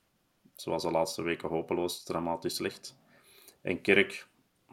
zoals 0.57 0.83
de 0.83 0.91
laatste 0.91 1.23
weken, 1.23 1.49
hopeloos 1.49 2.05
dramatisch 2.05 2.55
slecht. 2.55 2.99
En 3.63 3.81
Kerk 3.81 4.29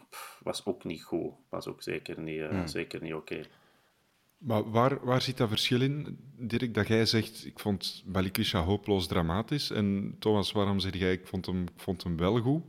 pff, 0.10 0.40
was 0.44 0.66
ook 0.66 0.84
niet 0.84 1.04
goed. 1.04 1.34
Was 1.50 1.68
ook 1.68 1.82
zeker 1.82 2.20
niet, 2.20 2.40
uh, 2.40 2.66
zeker 2.66 3.02
niet 3.02 3.14
oké. 3.14 3.34
Okay. 3.34 3.46
Maar 4.40 4.72
waar, 4.72 5.06
waar 5.06 5.22
zit 5.22 5.38
dat 5.38 5.50
verschil 5.50 5.82
in, 5.82 6.18
Dirk? 6.38 6.74
Dat 6.74 6.88
jij 6.88 7.06
zegt, 7.06 7.46
ik 7.46 7.60
vond 7.60 8.04
Balikwisha 8.06 8.64
hopeloos 8.64 9.08
dramatisch. 9.08 9.72
En 9.72 10.16
Thomas, 10.20 10.52
waarom 10.52 10.80
zeg 10.80 10.96
jij, 10.96 11.12
ik 11.12 11.28
vond 11.28 11.46
hem, 11.46 11.62
ik 11.62 11.82
vond 11.82 12.04
hem 12.04 12.18
wel 12.18 12.40
goed? 12.40 12.64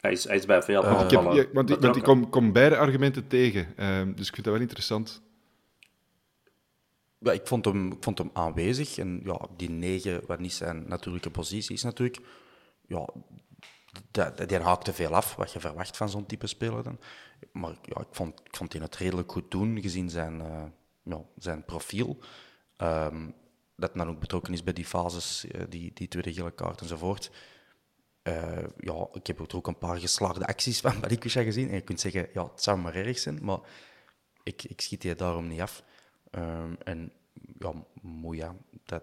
Hij 0.00 0.12
is, 0.12 0.24
hij 0.24 0.36
is 0.36 0.46
bij 0.46 0.62
veel 0.62 0.84
uh, 0.84 1.00
ik 1.04 1.10
heb, 1.10 1.22
ja, 1.22 1.44
want, 1.52 1.70
ik, 1.70 1.80
want 1.80 1.96
ik 1.96 2.02
kom, 2.02 2.28
kom 2.28 2.52
beide 2.52 2.76
argumenten 2.76 3.26
tegen. 3.26 3.74
Uh, 3.76 4.02
dus 4.14 4.28
ik 4.28 4.34
vind 4.34 4.44
dat 4.44 4.52
wel 4.52 4.62
interessant. 4.62 5.22
Ja, 7.18 7.32
ik, 7.32 7.46
vond 7.46 7.64
hem, 7.64 7.92
ik 7.92 8.02
vond 8.02 8.18
hem 8.18 8.30
aanwezig. 8.32 8.98
En 8.98 9.20
ja, 9.24 9.46
die 9.56 9.70
negen, 9.70 10.20
wat 10.26 10.38
niet 10.38 10.52
zijn 10.52 10.88
natuurlijke 10.88 11.30
positie 11.30 11.74
is 11.74 11.82
natuurlijk... 11.82 12.18
Ja, 12.86 13.08
die, 14.10 14.46
die 14.46 14.58
haakte 14.58 14.92
veel 14.92 15.14
af, 15.14 15.34
wat 15.34 15.52
je 15.52 15.60
verwacht 15.60 15.96
van 15.96 16.08
zo'n 16.08 16.26
type 16.26 16.46
speler 16.46 16.82
dan. 16.82 16.98
Maar 17.52 17.76
ja, 17.82 18.00
ik 18.00 18.08
vond, 18.10 18.42
vond 18.50 18.72
hij 18.72 18.82
het 18.82 18.96
redelijk 18.96 19.32
goed 19.32 19.50
doen, 19.50 19.80
gezien 19.80 20.10
zijn, 20.10 20.42
ja, 21.02 21.24
zijn 21.36 21.64
profiel. 21.64 22.18
Um, 22.76 23.34
dat 23.78 23.94
dan 23.94 24.08
ook 24.08 24.20
betrokken 24.20 24.52
is 24.52 24.64
bij 24.64 24.72
die 24.72 24.84
fases, 24.84 25.44
uh, 25.44 25.62
die, 25.68 25.90
die 25.94 26.08
tweede 26.08 26.32
gele 26.32 26.50
kaart 26.50 26.80
enzovoort. 26.80 27.30
Uh, 28.22 28.64
ja, 28.78 29.08
ik 29.12 29.26
heb 29.26 29.54
ook 29.54 29.66
een 29.66 29.78
paar 29.78 29.96
geslaagde 29.96 30.46
acties 30.46 30.80
van 30.80 31.00
Balikwisha 31.00 31.42
gezien. 31.42 31.68
En 31.68 31.74
je 31.74 31.80
kunt 31.80 32.00
zeggen, 32.00 32.28
ja, 32.32 32.44
het 32.44 32.62
zou 32.62 32.78
maar 32.78 32.94
erg 32.94 33.18
zijn, 33.18 33.44
maar 33.44 33.58
ik, 34.42 34.62
ik 34.64 34.80
schiet 34.80 35.00
die 35.00 35.14
daarom 35.14 35.46
niet 35.46 35.60
af. 35.60 35.82
Um, 36.30 36.76
en 36.84 37.12
ja, 37.58 37.72
Moeja, 38.02 38.56
dat, 38.84 39.02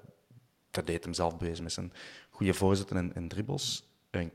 dat 0.72 0.88
deed 0.88 1.04
hem 1.04 1.14
zelf 1.14 1.38
bewezen 1.38 1.64
met 1.64 1.74
zijn 1.74 1.94
goede 2.30 2.54
voorzetten 2.54 2.98
en, 2.98 3.16
en 3.16 3.28
dribbles. 3.28 3.90
En 4.10 4.32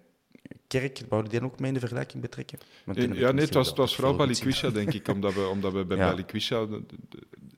Kerk, 0.66 1.02
wou 1.08 1.28
die 1.28 1.42
ook 1.42 1.58
mee 1.58 1.68
in 1.68 1.74
de 1.74 1.80
vergelijking 1.80 2.22
betrekken? 2.22 2.58
ja, 2.84 3.32
nee, 3.32 3.44
het 3.44 3.54
was, 3.54 3.68
het 3.68 3.76
was 3.76 3.94
vooral 3.94 4.16
Balikwisha, 4.16 4.70
denk 4.70 4.92
ik, 4.92 5.08
omdat 5.08 5.34
we, 5.34 5.48
omdat 5.48 5.72
we 5.72 5.84
bij 5.84 5.96
ja. 6.02 6.10
Balikwisha 6.10 6.66
de, 6.66 6.82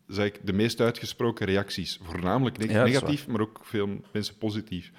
de, 0.07 0.33
de 0.43 0.53
meest 0.53 0.81
uitgesproken 0.81 1.47
reacties, 1.47 1.99
voornamelijk 2.03 2.59
neg 2.59 2.71
ja, 2.71 2.85
negatief, 2.85 3.27
maar 3.27 3.41
ook 3.41 3.61
veel 3.63 4.01
mensen 4.13 4.37
positief. 4.37 4.93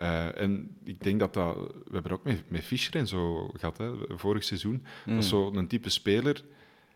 Uh, 0.00 0.40
en 0.40 0.76
ik 0.84 1.02
denk 1.02 1.20
dat 1.20 1.34
dat... 1.34 1.56
We 1.56 1.92
hebben 1.92 2.12
ook 2.12 2.24
met, 2.24 2.50
met 2.50 2.64
Fischer 2.64 2.94
en 2.94 3.06
zo 3.06 3.50
gehad, 3.52 3.78
hè, 3.78 3.92
vorig 4.08 4.44
seizoen. 4.44 4.72
Mm. 4.72 5.14
Dat 5.14 5.24
is 5.24 5.30
hmm. 5.30 5.54
zo'n 5.54 5.66
type 5.66 5.90
speler 5.90 6.44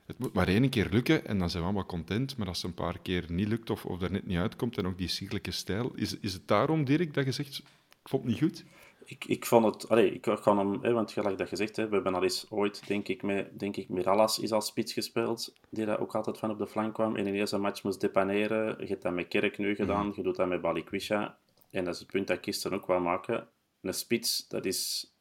het 0.09 0.19
moet 0.19 0.33
maar 0.33 0.49
één 0.49 0.69
keer 0.69 0.89
lukken 0.91 1.27
en 1.27 1.39
dan 1.39 1.51
zijn 1.51 1.63
we 1.63 1.69
allemaal 1.69 1.89
content. 1.89 2.37
Maar 2.37 2.49
als 2.49 2.57
het 2.57 2.67
een 2.67 2.85
paar 2.85 2.99
keer 2.99 3.25
niet 3.29 3.49
lukt 3.49 3.71
of, 3.71 3.85
of 3.85 4.03
er 4.03 4.11
net 4.11 4.27
niet 4.27 4.39
uitkomt 4.39 4.79
en 4.79 4.87
ook 4.87 4.99
die 4.99 5.09
ziekelijke 5.09 5.51
stijl, 5.51 5.93
is, 5.95 6.19
is 6.19 6.33
het 6.33 6.49
daarom, 6.49 6.85
Dirk, 6.85 7.15
dat 7.15 7.25
je 7.25 7.33
zegt, 7.33 7.59
ik 8.03 8.09
vond 8.09 8.23
het 8.23 8.33
niet 8.33 8.41
goed? 8.41 8.65
Ik, 9.11 9.25
ik 9.25 9.47
vond 9.47 9.65
het, 9.65 9.89
allee, 9.89 10.13
ik 10.13 10.21
kan 10.21 10.59
hem, 10.59 10.79
hè, 10.83 10.93
want 10.93 11.13
gelijk 11.13 11.39
dat 11.39 11.49
gezegd, 11.49 11.77
hè, 11.77 11.89
we 11.89 11.95
hebben 11.95 12.15
al 12.15 12.23
eens 12.23 12.47
ooit, 12.51 12.87
denk 12.87 13.09
ik, 13.09 13.23
met, 13.23 13.59
denk 13.59 13.77
ik, 13.77 13.89
Mirallas 13.89 14.39
is 14.39 14.53
als 14.53 14.67
spits 14.67 14.93
gespeeld, 14.93 15.55
die 15.71 15.87
daar 15.87 16.01
ook 16.01 16.15
altijd 16.15 16.39
van 16.39 16.51
op 16.51 16.59
de 16.59 16.67
flank 16.67 16.95
kwam 16.95 17.17
en 17.17 17.27
in 17.27 17.35
eerste 17.35 17.59
match 17.59 17.83
moest 17.83 18.01
depaneren. 18.01 18.77
Je 18.81 18.87
hebt 18.87 19.03
dat 19.03 19.13
met 19.13 19.29
Kerk 19.29 19.59
nu 19.59 19.75
gedaan, 19.75 20.07
mm. 20.07 20.13
je 20.17 20.23
doet 20.23 20.37
dat 20.37 20.49
met 20.49 20.61
Balikwisha. 20.61 21.39
En 21.71 21.85
dat 21.85 21.95
is 21.95 22.01
het 22.01 22.11
punt 22.11 22.27
dat 22.27 22.41
Kisten 22.41 22.73
ook 22.73 22.87
wil 22.87 23.01
maken. 23.01 23.49
Een 23.81 23.95
spits, 23.95 24.49
dat 24.49 24.65
is 24.65 25.13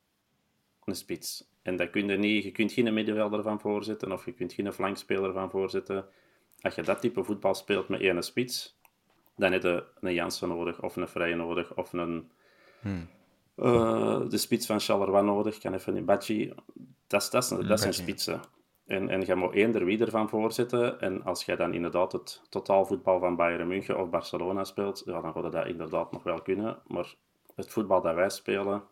een 0.85 0.95
spits. 0.95 1.49
En 1.61 1.75
dat 1.75 1.89
kun 1.89 2.07
je 2.07 2.17
niet, 2.17 2.43
je 2.43 2.51
kunt 2.51 2.71
geen 2.71 2.93
middenvelder 2.93 3.43
van 3.43 3.59
voorzetten 3.59 4.11
of 4.11 4.25
je 4.25 4.33
kunt 4.33 4.53
geen 4.53 4.73
flankspeler 4.73 5.33
van 5.33 5.49
voorzetten. 5.49 6.05
Als 6.61 6.75
je 6.75 6.81
dat 6.81 7.01
type 7.01 7.23
voetbal 7.23 7.55
speelt 7.55 7.87
met 7.87 8.01
één 8.01 8.23
spits, 8.23 8.79
dan 9.35 9.51
heb 9.51 9.61
je 9.63 9.83
een 9.99 10.13
Jansen 10.13 10.47
nodig, 10.47 10.81
of 10.83 10.95
een 10.95 11.07
Vrije 11.07 11.35
nodig, 11.35 11.75
of 11.75 11.93
een... 11.93 12.31
Hmm. 12.79 13.07
Uh, 13.57 14.29
de 14.29 14.37
spits 14.37 14.65
van 14.65 14.79
Charleroi 14.79 15.23
nodig, 15.23 15.57
kan 15.57 15.73
even 15.73 15.95
een 15.95 16.05
Badji. 16.05 16.53
Dat, 17.07 17.21
is, 17.21 17.29
dat, 17.29 17.43
is, 17.43 17.67
dat 17.67 17.79
zijn 17.79 17.93
spitsen. 17.93 18.41
En, 18.85 19.09
en 19.09 19.25
je 19.25 19.35
moet 19.35 19.53
eender 19.53 19.85
wie 19.85 19.99
ervan 19.99 20.29
voorzetten. 20.29 20.99
En 20.99 21.23
als 21.23 21.45
jij 21.45 21.55
dan 21.55 21.73
inderdaad 21.73 22.11
het 22.11 22.41
totaalvoetbal 22.49 23.19
van 23.19 23.35
Bayern 23.35 23.67
München 23.67 23.99
of 23.99 24.09
Barcelona 24.09 24.63
speelt, 24.63 25.01
ja, 25.05 25.21
dan 25.21 25.33
gaat 25.33 25.51
dat 25.51 25.67
inderdaad 25.67 26.11
nog 26.11 26.23
wel 26.23 26.41
kunnen. 26.41 26.77
Maar 26.87 27.15
het 27.55 27.69
voetbal 27.69 28.01
dat 28.01 28.15
wij 28.15 28.29
spelen, 28.29 28.83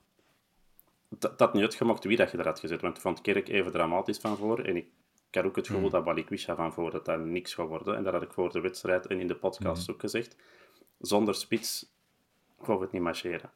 dat, 1.09 1.37
dat 1.37 1.53
niet 1.53 1.63
uitgemocht 1.63 2.03
wie 2.03 2.17
dat 2.17 2.31
je 2.31 2.37
er 2.37 2.45
had 2.45 2.59
gezet. 2.59 2.81
Want 2.81 2.95
ik 2.95 3.01
vond 3.01 3.21
Kerk 3.21 3.47
even 3.47 3.71
dramatisch 3.71 4.17
van 4.17 4.37
voor. 4.37 4.59
En 4.59 4.75
ik, 4.75 4.87
ik 5.29 5.35
had 5.35 5.45
ook 5.45 5.55
het 5.55 5.67
gevoel 5.67 5.83
mm. 5.83 5.89
dat 5.89 6.03
Balikwisha 6.03 6.55
van 6.55 6.73
voor 6.73 6.91
dat 6.91 7.05
dat 7.05 7.19
niks 7.19 7.53
gaat 7.53 7.67
worden. 7.67 7.95
En 7.95 8.03
dat 8.03 8.13
had 8.13 8.21
ik 8.21 8.33
voor 8.33 8.51
de 8.51 8.61
wedstrijd 8.61 9.07
en 9.07 9.19
in 9.19 9.27
de 9.27 9.35
podcast 9.35 9.87
mm. 9.87 9.93
ook 9.93 9.99
gezegd. 9.99 10.35
Zonder 10.99 11.35
spits 11.35 11.93
gaat 12.61 12.79
het 12.79 12.91
niet 12.91 13.01
marcheren. 13.01 13.51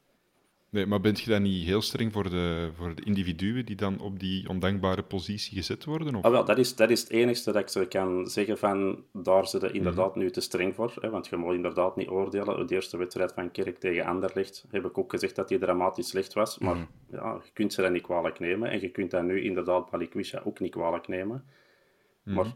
Nee, 0.70 0.86
maar 0.86 1.00
bent 1.00 1.20
je 1.20 1.30
dan 1.30 1.42
niet 1.42 1.64
heel 1.64 1.82
streng 1.82 2.12
voor 2.12 2.30
de, 2.30 2.70
voor 2.76 2.94
de 2.94 3.04
individuen 3.04 3.66
die 3.66 3.76
dan 3.76 4.00
op 4.00 4.18
die 4.18 4.48
ondankbare 4.48 5.02
positie 5.02 5.56
gezet 5.56 5.84
worden? 5.84 6.14
Of? 6.14 6.24
Ah, 6.24 6.30
wel, 6.30 6.44
dat, 6.44 6.58
is, 6.58 6.76
dat 6.76 6.90
is 6.90 7.00
het 7.00 7.10
enige 7.10 7.44
dat 7.44 7.56
ik 7.56 7.68
ze 7.68 7.86
kan 7.86 8.26
zeggen 8.26 8.58
van 8.58 9.04
daar 9.12 9.46
ze 9.46 9.58
er 9.58 9.74
inderdaad 9.74 10.14
mm. 10.14 10.22
nu 10.22 10.30
te 10.30 10.40
streng 10.40 10.74
voor. 10.74 10.92
Hè, 11.00 11.10
want 11.10 11.26
je 11.26 11.36
moet 11.36 11.54
inderdaad 11.54 11.96
niet 11.96 12.08
oordelen. 12.08 12.66
De 12.66 12.74
eerste 12.74 12.96
wedstrijd 12.96 13.32
van 13.32 13.50
Kerk 13.50 13.78
tegen 13.78 14.04
Anderlecht 14.04 14.64
heb 14.70 14.84
ik 14.84 14.98
ook 14.98 15.10
gezegd 15.10 15.36
dat 15.36 15.48
die 15.48 15.58
dramatisch 15.58 16.08
slecht 16.08 16.32
was. 16.32 16.58
Maar 16.58 16.76
mm. 16.76 16.88
ja, 17.10 17.40
je 17.44 17.50
kunt 17.52 17.72
ze 17.72 17.82
dat 17.82 17.92
niet 17.92 18.02
kwalijk 18.02 18.38
nemen. 18.38 18.70
En 18.70 18.80
je 18.80 18.90
kunt 18.90 19.10
dat 19.10 19.22
nu 19.22 19.42
inderdaad 19.42 19.90
Balikwisha 19.90 20.42
ook 20.44 20.60
niet 20.60 20.72
kwalijk 20.72 21.08
nemen. 21.08 21.44
Mm. 22.22 22.34
Maar 22.34 22.54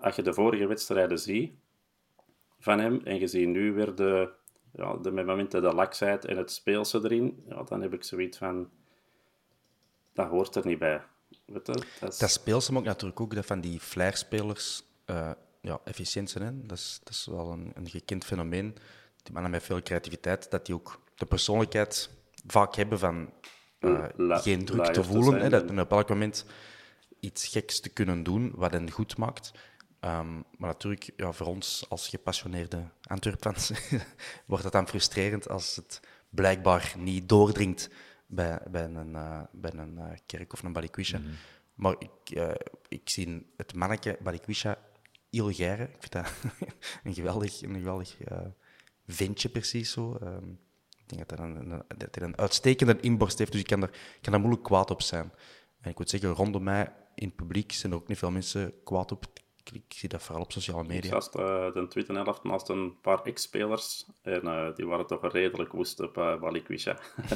als 0.00 0.16
je 0.16 0.22
de 0.22 0.34
vorige 0.34 0.66
wedstrijden 0.66 1.18
ziet 1.18 1.52
van 2.58 2.78
hem 2.78 3.00
en 3.04 3.18
je 3.18 3.26
ziet 3.26 3.48
nu 3.48 3.72
weer 3.72 3.94
de 3.94 4.40
ja, 4.72 4.96
de, 4.96 5.10
met 5.10 5.26
momenten 5.26 5.62
de 5.62 5.74
laksheid 5.74 6.24
en 6.24 6.36
het 6.36 6.50
speelse 6.50 7.00
erin, 7.02 7.44
ja, 7.48 7.62
dan 7.62 7.82
heb 7.82 7.92
ik 7.92 8.04
zoiets 8.04 8.38
van... 8.38 8.70
Dat 10.12 10.28
hoort 10.28 10.54
er 10.54 10.66
niet 10.66 10.78
bij. 10.78 11.02
Weet 11.46 11.66
je? 11.66 11.84
Dat, 12.00 12.12
is... 12.12 12.18
dat 12.18 12.30
speelse 12.30 12.76
ook 12.76 12.84
natuurlijk 12.84 13.20
ook 13.20 13.34
dat 13.34 13.46
van 13.46 13.60
die 13.60 13.80
flair-spelers 13.80 14.82
uh, 15.06 15.30
ja, 15.60 15.80
efficiënt 15.84 16.30
zijn. 16.30 16.44
Hè? 16.44 16.66
Dat, 16.66 16.78
is, 16.78 17.00
dat 17.04 17.12
is 17.12 17.26
wel 17.26 17.52
een, 17.52 17.72
een 17.74 17.88
gekend 17.88 18.24
fenomeen. 18.24 18.76
die 19.22 19.32
mannen 19.32 19.50
met 19.50 19.62
veel 19.62 19.82
creativiteit, 19.82 20.50
dat 20.50 20.66
die 20.66 20.74
ook 20.74 21.00
de 21.14 21.26
persoonlijkheid 21.26 22.10
vaak 22.46 22.74
hebben 22.74 22.98
van 22.98 23.32
uh, 23.80 24.04
La- 24.16 24.38
geen 24.38 24.64
druk 24.64 24.84
te 24.84 25.04
voelen. 25.04 25.40
hè, 25.40 25.48
dat 25.48 25.68
en 25.68 25.80
op 25.80 25.90
elk 25.90 26.08
moment 26.08 26.46
iets 27.20 27.46
geks 27.46 27.80
te 27.80 27.88
kunnen 27.88 28.22
doen 28.22 28.52
wat 28.54 28.72
hen 28.72 28.90
goed 28.90 29.16
maakt. 29.16 29.52
Ehm, 30.02 30.34
maar 30.34 30.68
natuurlijk, 30.68 31.10
ja, 31.16 31.32
voor 31.32 31.46
ons 31.46 31.86
als 31.88 32.08
gepassioneerde 32.08 32.88
Antwerpfans 33.02 33.72
wordt 34.46 34.64
het 34.64 34.72
dan 34.72 34.88
frustrerend 34.88 35.48
als 35.48 35.76
het 35.76 36.00
blijkbaar 36.28 36.94
niet 36.98 37.28
doordringt 37.28 37.90
bij, 38.26 38.60
bij 38.70 38.84
een, 38.84 39.16
eh, 39.16 39.42
bij 39.52 39.72
een 39.74 39.98
eh, 39.98 40.18
kerk 40.26 40.52
of 40.52 40.62
een 40.62 40.72
Balikwisha. 40.72 41.20
Maar 41.74 41.94
ik, 41.98 42.36
eh, 42.36 42.50
ik 42.88 43.10
zie 43.10 43.52
het 43.56 43.74
manneke 43.74 44.18
Balikwisha 44.22 44.78
heel 45.30 45.52
geren. 45.52 45.88
Ik 45.88 45.96
vind 45.98 46.12
dat 46.12 46.32
een 47.04 47.14
geweldig, 47.14 47.62
een 47.62 47.74
geweldig 47.74 48.16
ventje, 49.06 49.48
precies 49.48 49.92
zo. 49.92 50.16
Ehm, 50.16 50.50
ik 50.96 51.08
denk 51.08 51.28
dat 51.28 51.38
hij 51.38 51.48
een, 51.48 51.70
een, 51.70 51.82
dat 51.96 52.14
hij 52.14 52.24
een 52.24 52.38
uitstekende 52.38 53.00
inborst 53.00 53.38
heeft, 53.38 53.52
dus 53.52 53.60
ik 53.60 53.66
kan, 53.66 53.82
er, 53.82 53.88
ik 53.88 54.22
kan 54.22 54.32
daar 54.32 54.40
moeilijk 54.40 54.64
kwaad 54.64 54.90
op 54.90 55.02
zijn. 55.02 55.32
En 55.80 55.90
ik 55.90 55.98
moet 55.98 56.10
zeggen, 56.10 56.30
rondom 56.30 56.62
mij 56.62 56.92
in 57.14 57.26
het 57.26 57.36
publiek 57.36 57.72
zijn 57.72 57.92
er 57.92 57.98
ook 57.98 58.08
niet 58.08 58.18
veel 58.18 58.30
mensen 58.30 58.74
kwaad 58.84 59.12
op. 59.12 59.24
Ik, 59.24 59.41
ik 59.72 59.82
zie 59.88 60.08
dat 60.08 60.22
vooral 60.22 60.42
op 60.42 60.52
sociale 60.52 60.82
Ik 60.82 60.88
media. 60.88 61.20
zag 61.20 61.34
uh, 61.34 61.72
de 61.72 61.86
tweede 61.88 62.12
helft 62.12 62.44
naast 62.44 62.68
een 62.68 63.00
paar 63.00 63.22
ex-spelers. 63.22 64.06
En 64.22 64.44
uh, 64.44 64.74
die 64.74 64.86
waren 64.86 65.06
toch 65.06 65.32
redelijk 65.32 65.72
woest 65.72 66.00
op 66.00 66.16
uh, 66.16 66.40
Balikwisha. 66.40 66.98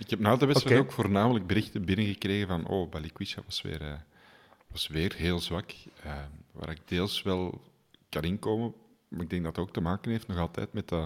Ik 0.00 0.10
heb 0.10 0.18
na 0.18 0.36
de 0.36 0.46
wedstrijd 0.46 0.80
ook 0.80 0.92
voornamelijk 0.92 1.46
berichten 1.46 1.84
binnengekregen 1.84 2.48
van 2.48 2.66
oh, 2.66 2.90
Balikwisha 2.90 3.42
was 3.44 3.62
weer, 3.62 3.80
eh, 3.80 3.92
was 4.70 4.86
weer 4.86 5.14
heel 5.14 5.40
zwak. 5.40 5.70
Eh, 6.02 6.12
waar 6.52 6.70
ik 6.70 6.80
deels 6.84 7.22
wel 7.22 7.60
kan 8.08 8.22
inkomen, 8.22 8.74
maar 9.08 9.20
ik 9.20 9.30
denk 9.30 9.44
dat 9.44 9.56
het 9.56 9.64
ook 9.64 9.72
te 9.72 9.80
maken 9.80 10.10
heeft 10.10 10.26
nog 10.26 10.38
altijd 10.38 10.72
met, 10.72 10.92
dat, 10.92 11.04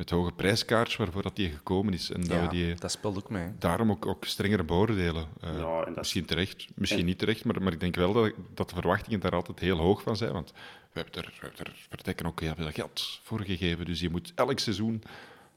met 0.00 0.10
hoge 0.10 0.32
prijskaartje 0.32 0.98
waarvoor 0.98 1.22
dat 1.22 1.36
die 1.36 1.50
gekomen 1.50 1.92
is. 1.92 2.10
En 2.10 2.20
dat 2.20 2.30
Ja, 2.30 2.40
we 2.42 2.48
die 2.48 2.74
dat 2.74 2.90
speelt 2.90 3.16
ook 3.16 3.30
mee. 3.30 3.48
daarom 3.58 3.90
ook, 3.90 4.06
ook 4.06 4.24
strenger 4.24 4.64
beoordelen. 4.64 5.26
Eh, 5.40 5.58
Ja, 5.58 5.78
en 5.80 5.84
dat- 5.86 5.96
Misschien 5.96 6.24
terecht, 6.24 6.66
misschien 6.74 7.00
en- 7.00 7.06
niet 7.06 7.18
terecht, 7.18 7.44
maar, 7.44 7.62
maar 7.62 7.72
ik 7.72 7.80
denk 7.80 7.94
wel 7.96 8.12
dat, 8.12 8.32
dat 8.54 8.68
de 8.68 8.74
verwachtingen 8.74 9.20
daar 9.20 9.32
altijd 9.34 9.58
heel 9.58 9.76
hoog 9.76 10.02
van 10.02 10.16
zijn. 10.16 10.32
Want 10.32 10.52
we 10.92 11.00
hebben 11.00 11.14
er, 11.22 11.32
we 11.40 11.46
hebben 11.46 11.66
er 11.66 11.86
verdekken 11.88 12.26
ook 12.26 12.40
heel 12.40 12.54
veel 12.54 12.70
geld 12.70 13.20
voor 13.22 13.40
gegeven. 13.40 13.84
Dus 13.84 14.00
je 14.00 14.10
moet 14.10 14.32
elk 14.34 14.58
seizoen 14.58 15.02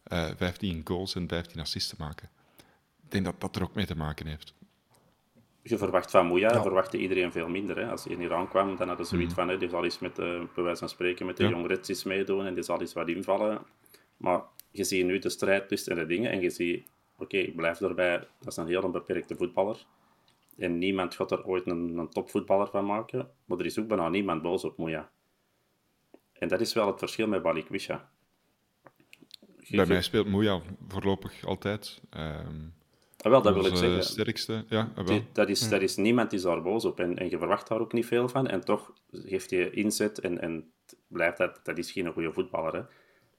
eh 0.03 0.29
15 0.37 0.81
goals 0.83 1.15
en 1.15 1.27
15 1.27 1.59
assisten 1.61 1.97
maken. 1.99 2.29
Ik 3.05 3.11
denk 3.11 3.25
dat 3.25 3.35
dat 3.41 3.55
er 3.55 3.63
ook 3.63 3.75
mee 3.75 3.85
te 3.85 3.95
maken 3.95 4.27
heeft. 4.27 4.53
Je 5.61 5.77
verwacht 5.77 6.11
van 6.11 6.25
Moeja, 6.25 6.53
Ja. 6.53 6.61
verwachtte 6.61 6.97
iedereen 6.97 7.31
veel 7.31 7.47
minder. 7.49 7.77
Hè. 7.77 7.89
Als 7.91 8.03
hij 8.03 8.15
hier 8.15 8.33
aankwam, 8.33 8.75
dan 8.77 8.87
hadden 8.87 9.05
ze 9.05 9.15
zoiets 9.15 9.33
van, 9.33 9.47
hè, 9.49 9.57
die 9.57 9.69
zal 9.69 9.83
eens 9.83 9.99
met, 9.99 10.15
de, 10.15 10.47
bij 10.55 10.63
wijze 10.63 10.79
van 10.79 10.89
spreken, 10.89 11.25
met 11.25 11.37
de 11.37 11.43
Ja. 11.43 11.49
meedoen 12.05 12.45
en 12.45 12.53
die 12.53 12.63
zal 12.63 12.81
eens 12.81 12.93
wat 12.93 13.07
invallen. 13.07 13.61
Maar 14.23 14.41
je 14.71 14.83
ziet 14.83 15.05
nu 15.05 15.19
de 15.19 15.29
strijdlust 15.29 15.87
en 15.87 15.95
de 15.95 16.05
dingen 16.05 16.31
en 16.31 16.41
je 16.41 16.49
ziet, 16.49 16.87
oké, 17.17 17.37
ik 17.37 17.55
blijf 17.55 17.81
erbij, 17.81 18.17
dat 18.39 18.47
is 18.47 18.57
een 18.57 18.67
heel 18.67 18.83
een 18.83 18.91
beperkte 18.91 19.35
voetballer. 19.35 19.85
En 20.57 20.77
niemand 20.77 21.15
gaat 21.15 21.31
er 21.31 21.45
ooit 21.45 21.67
een, 21.67 21.97
een 21.97 22.09
topvoetballer 22.09 22.67
van 22.67 22.85
maken, 22.85 23.29
maar 23.45 23.57
er 23.57 23.65
is 23.65 23.79
ook 23.79 23.87
bijna 23.87 24.09
niemand 24.09 24.41
boos 24.41 24.63
op 24.63 24.77
Moeja. 24.77 25.09
En 26.33 26.47
dat 26.47 26.61
is 26.61 26.73
wel 26.73 26.87
het 26.87 26.99
verschil 26.99 27.27
met 27.27 27.41
Balikwisha. 27.41 28.09
Bij 29.69 29.79
je- 29.79 29.85
mij 29.85 30.01
speelt 30.01 30.27
Moeja 30.27 30.61
voorlopig 30.87 31.45
altijd. 31.45 32.01
Ehm 32.09 32.61
Ah, 33.21 33.31
wel, 33.31 33.41
dat 33.41 33.53
wil 33.53 33.65
ik 33.65 33.71
onze 33.71 33.83
zeggen. 33.85 34.03
sterkste. 34.03 34.65
Ja, 34.67 34.79
ah, 34.95 34.95
wel. 34.95 35.05
Die- 35.05 35.25
dat, 35.31 35.49
is, 35.49 35.69
dat 35.69 35.81
is, 35.81 35.95
niemand 35.95 36.33
is 36.33 36.41
daar 36.41 36.61
boos 36.61 36.85
op 36.85 36.99
en, 36.99 37.17
en 37.17 37.29
je 37.29 37.37
verwacht 37.37 37.67
daar 37.67 37.79
ook 37.79 37.93
niet 37.93 38.05
veel 38.05 38.29
van. 38.29 38.47
En 38.47 38.65
toch 38.65 38.93
geeft 39.11 39.49
hij 39.49 39.69
inzet 39.69 40.19
en, 40.19 40.41
en 40.41 40.71
blijft 41.07 41.37
dat, 41.37 41.59
dat 41.63 41.77
is 41.77 41.91
geen 41.91 42.11
goede 42.13 42.33
voetballer. 42.33 42.73
Hè. 42.73 42.81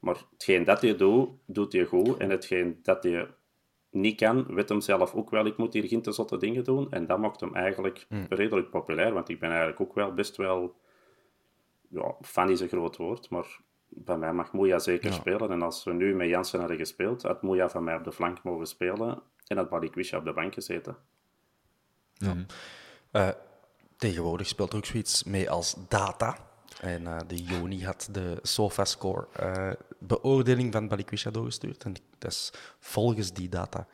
Maar 0.04 0.16
hetgeen 0.30 0.64
dat 0.64 0.80
hij 0.80 0.96
doet, 0.96 1.28
doet 1.46 1.72
hij 1.72 1.84
goed. 1.84 2.16
En 2.16 2.30
hetgeen 2.30 2.78
dat 2.82 3.02
hij 3.02 3.28
niet 3.90 4.16
kan, 4.16 4.54
weet 4.54 4.68
hem 4.68 4.80
zelf 4.80 5.14
ook 5.14 5.30
wel. 5.30 5.46
Ik 5.46 5.56
moet 5.56 5.72
hier 5.72 5.88
geen 5.88 6.02
te 6.02 6.12
zotte 6.12 6.36
dingen 6.36 6.64
doen. 6.64 6.90
En 6.90 7.06
dat 7.06 7.18
maakt 7.18 7.40
hem 7.40 7.54
eigenlijk 7.54 8.06
redelijk 8.28 8.70
populair. 8.70 9.12
Want 9.12 9.28
ik 9.28 9.40
ben 9.40 9.48
eigenlijk 9.48 9.80
ook 9.80 9.94
wel 9.94 10.14
best 10.14 10.36
wel... 10.36 10.76
Ja, 11.88 12.14
fan 12.20 12.50
is 12.50 12.60
een 12.60 12.68
groot 12.68 12.96
woord, 12.96 13.30
maar 13.30 13.60
bij 13.88 14.16
mij 14.16 14.32
mag 14.32 14.52
Moeja 14.52 14.78
zeker 14.78 15.12
spelen. 15.12 15.50
En 15.50 15.62
als 15.62 15.84
we 15.84 15.92
nu 15.92 16.14
met 16.14 16.28
Jansen 16.28 16.58
hadden 16.58 16.76
gespeeld, 16.76 17.22
had 17.22 17.42
Moeja 17.42 17.68
van 17.68 17.84
mij 17.84 17.96
op 17.96 18.04
de 18.04 18.12
flank 18.12 18.42
mogen 18.42 18.66
spelen 18.66 19.22
en 19.46 19.56
had 19.56 19.68
Balikwisha 19.68 20.18
op 20.18 20.24
de 20.24 20.32
bank 20.32 20.54
gezeten. 20.54 20.96
Eh, 23.10 23.28
tegenwoordig 23.96 24.46
speelt 24.46 24.70
er 24.72 24.76
ook 24.76 24.84
zoiets 24.84 25.24
mee 25.24 25.50
als 25.50 25.76
data. 25.88 26.36
En 26.84 27.06
eh, 27.06 27.16
de 27.26 27.42
Joni 27.42 27.84
had 27.84 28.08
de 28.12 28.38
SofaScore 28.42 29.26
eh 29.32 29.70
beoordeling 29.98 30.72
van 30.72 30.88
Balikwisha 30.88 31.30
doorgestuurd. 31.30 31.84
En 31.84 31.94
dat 32.18 32.30
is 32.32 32.52
volgens 32.78 33.32
die 33.32 33.48
data 33.48 33.86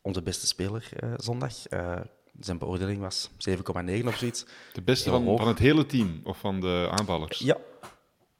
onze 0.00 0.22
beste 0.22 0.46
speler 0.46 0.88
eh, 0.96 1.12
zondag. 1.16 1.66
Eh, 1.66 2.00
zijn 2.40 2.58
beoordeling 2.58 3.00
was 3.00 3.30
7,9 3.48 4.06
of 4.06 4.16
zoiets. 4.16 4.46
De 4.72 4.82
beste 4.82 5.10
van, 5.10 5.24
van 5.24 5.48
het 5.48 5.58
hele 5.58 5.86
team, 5.86 6.20
of 6.24 6.38
van 6.38 6.60
de 6.60 6.88
aanvallers. 6.90 7.38
Ja. 7.38 7.56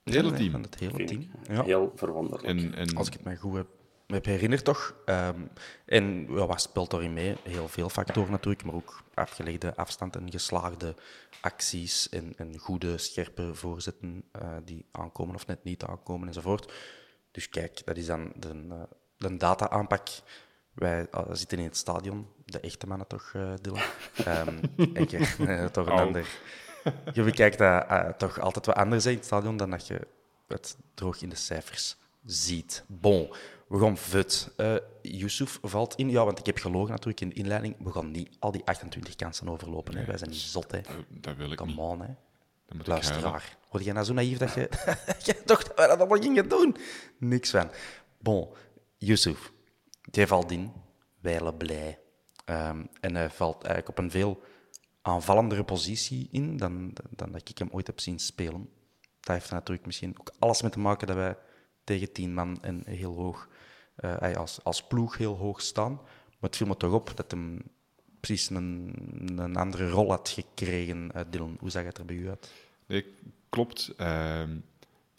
Het 0.04 0.14
hele 0.14 0.32
team. 0.32 0.50
Van 0.50 0.62
het 0.62 0.78
hele 0.78 1.04
team. 1.04 1.30
Ja. 1.48 1.62
heel 1.62 1.92
verwonderlijk. 1.94 2.44
En, 2.44 2.74
en 2.74 2.94
Als 2.96 3.06
ik 3.06 3.12
het 3.12 3.24
me 3.24 3.36
goed 3.36 3.54
heb, 3.54 3.66
heb 4.12 4.24
herinnerd, 4.24 4.64
toch? 4.64 4.94
Ehm, 5.04 5.40
en 5.86 6.26
ja, 6.28 6.46
wat 6.46 6.62
speelt 6.62 6.90
daarin 6.90 7.12
mee? 7.12 7.36
Heel 7.42 7.68
veel 7.68 7.88
factoren 7.88 8.30
natuurlijk, 8.30 8.64
maar 8.64 8.74
ook 8.74 9.02
afgelegde 9.14 9.76
afstand 9.76 10.16
en 10.16 10.30
geslaagde 10.30 10.94
acties 11.40 12.08
en, 12.08 12.32
en 12.36 12.58
goede, 12.58 12.98
scherpe 12.98 13.54
voorzetten 13.54 14.24
eh, 14.32 14.56
die 14.64 14.86
aankomen 14.90 15.34
of 15.34 15.46
net 15.46 15.64
niet 15.64 15.84
aankomen 15.84 16.28
enzovoort. 16.28 16.72
Dus 17.30 17.48
kijk, 17.48 17.82
dat 17.84 17.96
is 17.96 18.06
dan 18.06 18.32
de, 18.36 18.66
eh, 18.70 18.82
de 19.16 19.36
data-aanpak. 19.36 20.08
Wij 20.72 21.06
eh, 21.10 21.22
zitten 21.32 21.58
in 21.58 21.64
het 21.64 21.76
stadion, 21.76 22.26
de 22.44 22.60
echte 22.60 22.86
mannen 22.86 23.06
toch, 23.06 23.30
eh 23.34 23.52
Dylan? 23.60 23.82
Ehm, 24.24 24.58
en 24.94 25.06
je, 25.08 25.68
toch 25.72 25.86
een 25.86 25.92
ander... 25.92 26.26
Je 27.12 27.22
bekijkt 27.22 27.58
dat 27.58 27.86
eh, 27.86 28.08
toch 28.08 28.40
altijd 28.40 28.66
wat 28.66 28.74
anders 28.74 29.06
in 29.06 29.14
het 29.16 29.24
stadion 29.24 29.56
dan 29.56 29.70
dat 29.70 29.86
je 29.86 30.00
het 30.48 30.76
droog 30.94 31.22
in 31.22 31.28
de 31.28 31.36
cijfers 31.36 31.96
ziet. 32.24 32.84
Bon, 32.86 33.34
we 33.72 33.78
gaan 33.78 33.96
vet. 33.96 34.52
Eh 34.56 34.76
Yusuf 35.02 35.58
valt 35.62 35.94
in. 35.94 36.10
Ja, 36.10 36.24
want 36.24 36.38
ik 36.38 36.46
heb 36.46 36.58
gelogen 36.58 36.90
natuurlijk 36.90 37.20
in 37.20 37.28
de 37.28 37.34
inleiding. 37.34 37.76
We 37.78 37.92
gaan 37.92 38.10
niet 38.10 38.36
al 38.38 38.52
die 38.52 38.64
28 38.64 39.14
kansen 39.14 39.48
overlopen. 39.48 39.96
Hè. 39.96 40.04
Wij 40.04 40.18
zijn 40.18 40.30
niet 40.30 40.38
zot, 40.38 40.70
hè. 40.70 40.80
dat, 40.80 40.94
dat 41.08 41.36
wil 41.36 41.52
ik 41.52 41.64
niet. 41.64 41.76
Come 41.76 41.88
on, 41.88 42.00
hè. 42.00 42.14
Dan 42.66 42.76
moet. 42.76 42.86
Luisteraar. 42.86 43.58
Word 43.70 43.84
jij 43.84 43.92
nou 43.92 44.06
zo 44.06 44.12
naïef 44.12 44.38
dat 44.38 44.54
je, 44.54 44.60
je 45.26 45.42
dacht 45.44 45.66
dat 45.66 45.76
we 45.76 45.86
dat 45.86 45.98
allemaal 45.98 46.18
gingen 46.18 46.48
doen? 46.48 46.76
Niks 47.18 47.50
van. 47.50 47.70
Bon, 48.18 48.48
Yusuf. 48.96 49.52
Die 50.10 50.26
valt 50.26 50.50
in. 50.50 50.72
Wijlen 51.20 51.56
blij. 51.56 51.98
Ehm, 52.44 52.84
en 53.00 53.14
hij 53.14 53.30
valt 53.30 53.64
eigenlijk 53.64 53.88
op 53.88 54.04
een 54.04 54.10
veel 54.10 54.42
aanvallendere 55.02 55.64
positie 55.64 56.28
in 56.30 56.56
dan, 56.56 56.92
dan 57.10 57.32
dat 57.32 57.48
ik 57.48 57.58
hem 57.58 57.68
ooit 57.72 57.86
heb 57.86 58.00
zien 58.00 58.18
spelen. 58.18 58.68
Dat 59.20 59.36
heeft 59.36 59.50
natuurlijk 59.50 59.86
misschien 59.86 60.14
ook 60.20 60.32
alles 60.38 60.62
mee 60.62 60.70
te 60.70 60.78
maken 60.78 61.06
dat 61.06 61.16
wij 61.16 61.36
tegen 61.84 62.12
tien 62.12 62.34
man 62.34 62.62
en 62.62 62.82
heel 62.86 63.14
hoog, 63.14 63.48
eh, 64.02 64.36
als, 64.36 64.64
als 64.64 64.82
ploeg 64.86 65.16
heel 65.16 65.36
hoog 65.36 65.60
staan. 65.60 65.92
Maar 65.92 66.50
het 66.50 66.56
viel 66.56 66.66
me 66.66 66.76
toch 66.76 66.92
op 66.92 67.12
dat 67.16 67.30
hem 67.30 67.62
precies 68.20 68.50
een, 68.50 68.94
een 69.36 69.56
andere 69.56 69.90
rol 69.90 70.10
had 70.10 70.28
gekregen. 70.28 71.12
eh, 71.12 71.22
Dylan, 71.30 71.56
hoe 71.60 71.70
zag 71.70 71.84
het 71.84 71.98
er 71.98 72.04
bij 72.04 72.16
u 72.16 72.28
uit? 72.28 72.52
Nee, 72.86 73.04
klopt. 73.48 73.92
Ehm, 73.96 74.52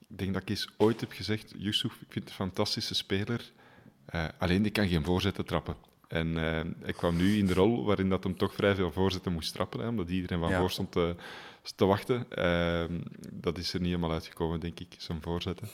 ik 0.08 0.18
denk 0.18 0.34
dat 0.34 0.42
ik 0.42 0.50
eens 0.50 0.68
ooit 0.78 1.00
heb 1.00 1.12
gezegd, 1.12 1.54
Yusuf, 1.58 1.92
ik 1.94 2.00
vind 2.12 2.14
het 2.14 2.28
een 2.30 2.46
fantastische 2.46 2.96
speler. 2.96 3.52
Eh, 4.06 4.26
alleen 4.38 4.62
die 4.62 4.72
kan 4.72 4.88
geen 4.88 5.04
voorzetten 5.04 5.46
trappen. 5.46 5.76
En 6.08 6.38
ik 6.86 6.96
kwam 6.96 7.16
nu 7.16 7.38
in 7.38 7.46
de 7.46 7.54
rol 7.54 7.84
waarin 7.86 8.10
dat 8.10 8.24
hem 8.24 8.38
toch 8.38 8.54
vrij 8.54 8.76
veel 8.76 8.92
voorzetten 8.92 9.34
moest 9.34 9.54
trappen, 9.54 9.80
hè, 9.80 9.88
omdat 9.88 10.10
iedereen 10.10 10.40
van 10.40 10.50
Ja. 10.50 10.60
voor 10.60 10.72
stond 10.72 10.92
te, 10.92 11.16
te 11.76 11.86
wachten. 11.86 12.26
Ehm, 12.30 13.00
dat 13.32 13.58
is 13.58 13.74
er 13.74 13.80
niet 13.80 13.90
helemaal 13.90 14.12
uitgekomen, 14.12 14.60
denk 14.60 14.80
ik, 14.80 14.96
zijn 14.98 15.22
voorzetten. 15.22 15.68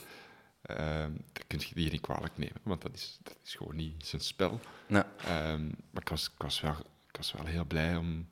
Ehm 0.62 1.12
dat 1.32 1.44
kun 1.46 1.60
je 1.68 1.74
die 1.74 1.90
niet 1.90 2.00
kwalijk 2.00 2.38
nemen, 2.38 2.60
want 2.62 2.82
dat 2.82 2.94
is, 2.94 3.18
dat 3.22 3.36
is 3.44 3.54
gewoon 3.54 3.76
niet 3.76 4.06
zijn 4.06 4.22
spel. 4.22 4.60
Ehm, 4.88 5.64
maar 5.64 6.02
ik 6.02 6.08
was, 6.08 6.26
ik, 6.26 6.42
was 6.42 6.60
wel, 6.60 6.76
ik 7.08 7.16
was 7.16 7.32
wel 7.32 7.46
heel 7.46 7.64
blij 7.64 7.96
om, 7.96 8.26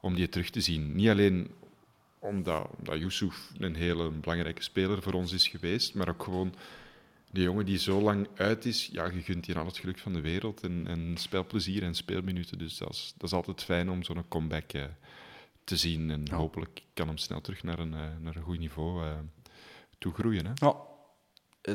om 0.00 0.14
die 0.14 0.28
terug 0.28 0.50
te 0.50 0.60
zien. 0.60 0.94
Niet 0.94 1.08
alleen 1.08 1.50
omdat, 2.18 2.68
omdat 2.78 2.98
Yusuf 2.98 3.50
een 3.58 3.74
hele 3.74 4.10
belangrijke 4.10 4.62
speler 4.62 5.02
voor 5.02 5.12
ons 5.12 5.32
is 5.32 5.48
geweest, 5.48 5.94
maar 5.94 6.08
ook 6.08 6.22
gewoon 6.22 6.54
de 7.30 7.42
jongen 7.42 7.66
die 7.66 7.78
zo 7.78 8.00
lang 8.00 8.28
uit 8.34 8.64
is. 8.64 8.88
Ja, 8.92 9.10
je 9.10 9.22
gunt 9.22 9.46
hier 9.46 9.58
al 9.58 9.66
het 9.66 9.78
geluk 9.78 9.98
van 9.98 10.12
de 10.12 10.20
wereld 10.20 10.62
en, 10.62 10.84
en 10.86 11.16
spelplezier 11.16 11.82
en 11.82 11.94
speelminuten. 11.94 12.58
Dus 12.58 12.78
dat 12.78 12.90
is, 12.90 13.14
dat 13.16 13.28
is 13.28 13.36
altijd 13.36 13.62
fijn 13.62 13.90
om 13.90 14.02
zo'n 14.02 14.28
comeback 14.28 14.72
eh, 14.72 14.84
te 15.64 15.76
zien. 15.76 16.10
En 16.10 16.30
hopelijk 16.30 16.82
kan 16.94 17.06
hem 17.06 17.16
snel 17.16 17.40
terug 17.40 17.62
naar 17.62 17.78
een, 17.78 17.94
eh, 17.94 18.00
naar 18.20 18.36
een 18.36 18.42
goed 18.42 18.58
niveau 18.58 19.04
eh 19.04 19.18
toe 19.98 20.12
groeien. 20.12 20.46
Hè? 20.46 20.52
Eh, 20.52 20.74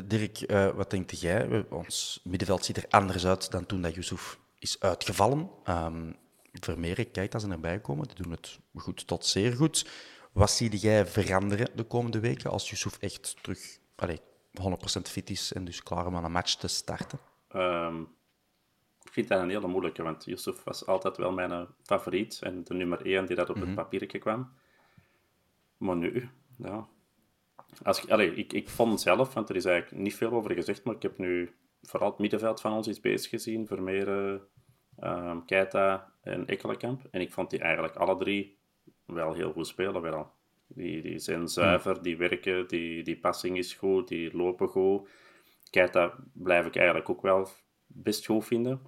Dirk, 0.04 0.40
eh, 0.40 0.68
wat 0.68 0.90
denk 0.90 1.10
jij? 1.10 1.66
Ons 1.70 2.20
middenveld 2.24 2.64
ziet 2.64 2.76
er 2.76 2.86
anders 2.88 3.26
uit 3.26 3.50
dan 3.50 3.66
toen 3.66 3.82
dat 3.82 3.94
Yusuf 3.94 4.38
is 4.58 4.80
uitgevallen. 4.80 5.50
Ehm 5.64 6.12
Vermeer, 6.60 7.06
kijk, 7.10 7.34
als 7.34 7.42
ze 7.42 7.48
erbij 7.48 7.80
komen. 7.80 8.06
Die 8.06 8.22
doen 8.22 8.30
het 8.32 8.58
goed 8.74 9.06
tot 9.06 9.26
zeer 9.26 9.52
goed. 9.52 9.90
Wat 10.32 10.50
zie 10.50 10.76
jij 10.76 11.06
veranderen 11.06 11.68
de 11.74 11.82
komende 11.84 12.20
weken 12.20 12.50
als 12.50 12.70
Yusuf 12.70 12.98
echt 12.98 13.36
terug 13.42 13.78
allee, 13.94 14.20
100% 14.60 15.08
fit 15.08 15.30
is 15.30 15.52
en 15.52 15.64
dus 15.64 15.82
klaar 15.82 16.06
om 16.06 16.16
aan 16.16 16.24
een 16.24 16.32
match 16.32 16.54
te 16.54 16.68
starten? 16.68 17.18
Ehm, 17.48 18.00
ik 19.02 19.12
vind 19.12 19.28
dat 19.28 19.40
een 19.40 19.48
hele 19.48 19.66
moeilijke, 19.66 20.02
want 20.02 20.24
Yusuf 20.24 20.64
was 20.64 20.86
altijd 20.86 21.16
wel 21.16 21.32
mijn 21.32 21.50
eh, 21.52 21.62
favoriet 21.82 22.38
en 22.42 22.64
de 22.64 22.74
nummer 22.74 23.06
1 23.06 23.26
die 23.26 23.36
dat 23.36 23.50
op 23.50 23.56
het 23.56 23.64
Mhm. 23.64 23.74
papiertje 23.74 24.18
kwam. 24.18 24.52
Maar 25.76 25.96
nu, 25.96 26.30
ja. 26.56 26.88
Als, 27.82 28.02
ik- 28.02 28.10
allee, 28.10 28.34
ik, 28.34 28.52
ik 28.52 28.68
vond 28.68 29.00
zelf, 29.00 29.34
want 29.34 29.48
er 29.48 29.56
is 29.56 29.64
eigenlijk 29.64 30.02
niet 30.02 30.14
veel 30.14 30.30
over 30.30 30.52
gezegd, 30.54 30.84
maar 30.84 30.94
ik 30.94 31.02
heb 31.02 31.18
nu 31.18 31.54
vooral 31.82 32.10
het 32.10 32.18
middenveld 32.18 32.60
van 32.60 32.72
ons 32.72 32.88
iets 32.88 33.00
bezig 33.00 33.30
gezien. 33.30 33.66
Vermeeren, 33.66 34.42
ehm 34.98 35.44
Keita 35.46 36.12
en 36.22 36.46
Ekkelenkamp. 36.46 37.06
En 37.10 37.20
ik 37.20 37.32
vond 37.32 37.50
die 37.50 37.58
eigenlijk 37.60 37.96
alle 37.96 38.16
drie 38.16 38.58
wel 39.06 39.32
heel 39.34 39.52
goed 39.52 39.66
spelen. 39.66 40.02
Wel. 40.02 40.30
Die, 40.66 41.02
die 41.02 41.18
zijn 41.18 41.48
zuiver, 41.48 42.02
die 42.02 42.16
werken, 42.16 42.68
die, 42.68 43.02
die 43.02 43.18
passing 43.18 43.56
is 43.58 43.74
goed, 43.74 44.08
die 44.08 44.36
lopen 44.36 44.68
goed. 44.68 45.08
Keita 45.70 46.14
blijf 46.32 46.66
ik 46.66 46.76
eigenlijk 46.76 47.08
ook 47.08 47.22
wel 47.22 47.48
best 47.86 48.26
goed 48.26 48.44
vinden. 48.44 48.80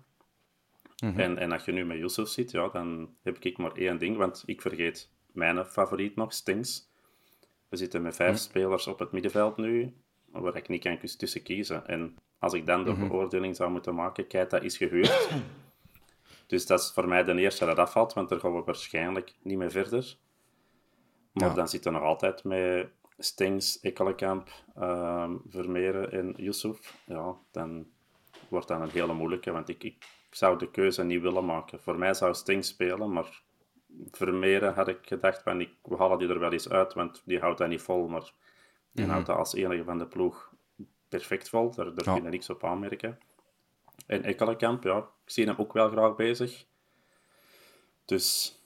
en, 1.18 1.38
en 1.38 1.52
als 1.52 1.64
je 1.64 1.72
nu 1.72 1.84
met 1.84 1.98
Yusuf 1.98 2.28
zit, 2.28 2.50
ja, 2.50 2.68
dan 2.68 3.16
heb 3.22 3.38
ik 3.38 3.58
maar 3.58 3.72
één 3.72 3.98
ding, 3.98 4.16
want 4.16 4.42
ik 4.46 4.60
vergeet 4.62 5.10
mijn 5.32 5.64
favoriet 5.64 6.16
nog, 6.16 6.32
Stings. 6.32 6.92
We 7.74 7.80
zitten 7.80 8.02
met 8.02 8.16
vijf 8.16 8.38
spelers 8.38 8.86
op 8.86 8.98
het 8.98 9.12
middenveld 9.12 9.56
nu, 9.56 9.94
waar 10.30 10.56
ik 10.56 10.68
niet 10.68 10.82
kan 10.82 10.98
tussen 10.98 11.42
kiezen. 11.42 11.86
En 11.86 12.16
als 12.38 12.52
ik 12.52 12.66
dan 12.66 12.84
de 12.84 12.94
beoordeling 12.94 13.56
zou 13.56 13.70
moeten 13.70 13.94
maken, 13.94 14.26
Keita 14.26 14.58
is 14.58 14.76
gehuurd. 14.76 15.28
dus 16.46 16.66
dat 16.66 16.80
is 16.80 16.90
voor 16.90 17.08
mij 17.08 17.24
de 17.24 17.34
eerste 17.34 17.64
dat 17.64 17.78
afvalt, 17.78 18.12
want 18.12 18.28
daar 18.28 18.40
gaan 18.40 18.54
we 18.54 18.62
waarschijnlijk 18.64 19.34
niet 19.42 19.58
meer 19.58 19.70
verder. 19.70 20.16
Maar 21.32 21.48
Ja. 21.48 21.54
dan 21.54 21.68
zitten 21.68 21.92
we 21.92 21.98
nog 21.98 22.06
altijd 22.06 22.44
met 22.44 22.88
Stings, 23.18 23.80
Ekkelenkamp, 23.80 24.48
ehm 24.76 25.36
Vermeeren 25.48 26.12
en 26.12 26.34
Yusuf. 26.36 26.94
Ja, 27.06 27.36
dan 27.50 27.86
wordt 28.48 28.68
dat 28.68 28.80
een 28.80 28.90
hele 28.90 29.14
moeilijke, 29.14 29.50
want 29.50 29.68
ik, 29.68 29.84
ik 29.84 30.06
zou 30.30 30.58
de 30.58 30.70
keuze 30.70 31.04
niet 31.04 31.20
willen 31.22 31.44
maken. 31.44 31.80
Voor 31.80 31.98
mij 31.98 32.14
zou 32.14 32.34
Stings 32.34 32.68
spelen, 32.68 33.12
maar 33.12 33.42
Vermeeren 34.10 34.74
had 34.74 34.88
ik 34.88 34.98
gedacht, 35.02 35.42
van, 35.42 35.60
ik, 35.60 35.70
we 35.82 35.96
halen 35.96 36.18
die 36.18 36.28
er 36.28 36.38
wel 36.38 36.52
eens 36.52 36.68
uit, 36.68 36.92
want 36.94 37.22
die 37.24 37.38
houdt 37.38 37.58
dat 37.58 37.68
niet 37.68 37.82
vol, 37.82 38.08
maar 38.08 38.32
die 38.92 39.06
houdt 39.06 39.26
dat 39.26 39.36
als 39.36 39.54
enige 39.54 39.84
van 39.84 39.98
de 39.98 40.06
ploeg 40.06 40.52
perfect 41.08 41.48
vol. 41.48 41.70
Daar, 41.74 41.84
daar 41.94 42.04
Ja. 42.04 42.12
vind 42.12 42.24
ik 42.24 42.30
niks 42.30 42.50
op 42.50 42.64
aanmerken. 42.64 43.18
En 44.06 44.22
Ekkelenkamp, 44.22 44.82
ja, 44.82 44.96
ik 44.98 45.30
zie 45.30 45.46
hem 45.46 45.54
ook 45.58 45.72
wel 45.72 45.90
graag 45.90 46.16
bezig. 46.16 46.64
Dus, 48.04 48.58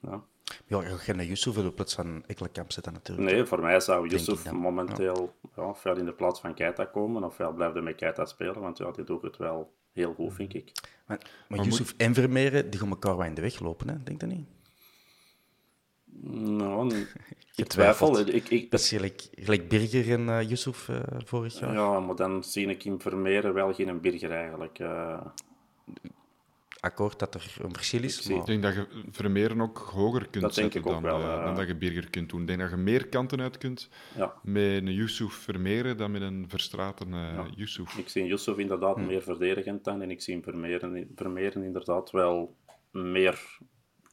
ja. 0.00 0.22
Ja, 0.66 0.82
je 0.82 0.98
gaat 0.98 1.16
naar 1.16 1.24
Yusuf 1.24 1.56
in 1.56 1.62
de 1.62 1.72
plaats 1.72 1.94
van 1.94 2.24
Ekkelenkamp 2.26 2.72
zitten 2.72 2.92
natuurlijk. 2.92 3.30
Nee, 3.30 3.44
voor 3.44 3.60
mij 3.60 3.80
zou 3.80 4.08
Yusuf 4.08 4.52
momenteel 4.52 5.34
ja. 5.56 5.68
ofwel 5.68 5.96
in 5.96 6.04
de 6.04 6.12
plaats 6.12 6.40
van 6.40 6.54
Keita 6.54 6.84
komen, 6.84 7.24
ofwel 7.24 7.52
blijft 7.52 7.74
hij 7.74 7.82
met 7.82 7.96
Keita 7.96 8.24
spelen, 8.24 8.60
want 8.60 8.78
ja, 8.78 8.90
die 8.90 9.04
doet 9.04 9.22
het 9.22 9.36
wel 9.36 9.72
heel 9.92 10.14
goed, 10.14 10.34
vind 10.34 10.54
ik. 10.54 10.72
Maar, 11.06 11.18
maar 11.48 11.60
Yusuf 11.64 11.94
en 11.96 12.14
Vermeeren, 12.14 12.70
die 12.70 12.80
gaan 12.80 12.88
elkaar 12.90 13.16
wel 13.16 13.26
in 13.26 13.34
de 13.34 13.40
weg 13.40 13.60
lopen, 13.60 13.88
hè? 13.88 14.02
denk 14.02 14.20
je 14.20 14.26
niet? 14.26 14.48
Nou, 16.22 16.94
ik 16.96 17.06
Getwijfeld. 17.50 18.12
twijfel. 18.14 18.34
Ik, 18.34 18.48
ik, 18.48 18.70
Dat 18.70 18.80
is 18.80 18.88
gelijk, 18.88 19.28
gelijk 19.34 19.68
Birger 19.68 20.10
en 20.12 20.28
eh 20.28 20.48
Yusuf 20.48 20.88
eh, 20.88 21.00
vorig 21.24 21.58
jaar. 21.58 21.72
ja, 21.72 22.00
maar 22.00 22.16
dan 22.16 22.44
zie 22.44 22.66
ik 22.66 22.84
in 22.84 23.00
Vermeeren 23.00 23.54
wel 23.54 23.74
geen 23.74 24.00
Birger 24.00 24.30
eigenlijk. 24.30 24.78
eh. 24.78 25.20
Akkoord 26.80 27.18
dat 27.18 27.34
er 27.34 27.56
een 27.62 27.72
verschil 27.74 28.02
is, 28.02 28.28
maar 28.28 28.38
Ik 28.38 28.46
denk 28.46 28.62
dat 28.62 28.74
je 28.74 28.86
Vermeeren 29.10 29.60
ook 29.60 29.78
hoger 29.78 30.28
kunt 30.28 30.42
Dat 30.44 30.54
zetten 30.54 30.82
dan, 30.82 31.02
wel, 31.02 31.20
dan 31.20 31.54
dat 31.54 31.66
je 31.66 31.74
Birger 31.76 32.10
kunt 32.10 32.30
doen. 32.30 32.40
Ik 32.40 32.46
denk 32.46 32.60
dat 32.60 32.70
je 32.70 32.76
meer 32.76 33.06
kanten 33.08 33.40
uit 33.40 33.58
kunt 33.58 33.88
ja. 34.16 34.34
met 34.42 34.62
een 34.76 34.92
Yusuf 34.92 35.32
Vermeeren 35.32 35.96
dan 35.96 36.10
met 36.10 36.22
een 36.22 36.44
Verstraten 36.48 37.06
eh 37.14 37.20
Ja. 37.34 37.46
Yusuf. 37.56 37.96
Ik 37.98 38.08
zie 38.08 38.24
Yusuf 38.24 38.56
inderdaad 38.58 38.96
meer 38.96 39.22
verdedigend 39.22 39.84
dan 39.84 40.02
en 40.02 40.10
ik 40.10 40.20
zie 40.22 40.40
Vermeeren, 40.42 41.08
Vermeeren 41.14 41.62
inderdaad 41.62 42.10
wel 42.10 42.54
meer 42.90 43.58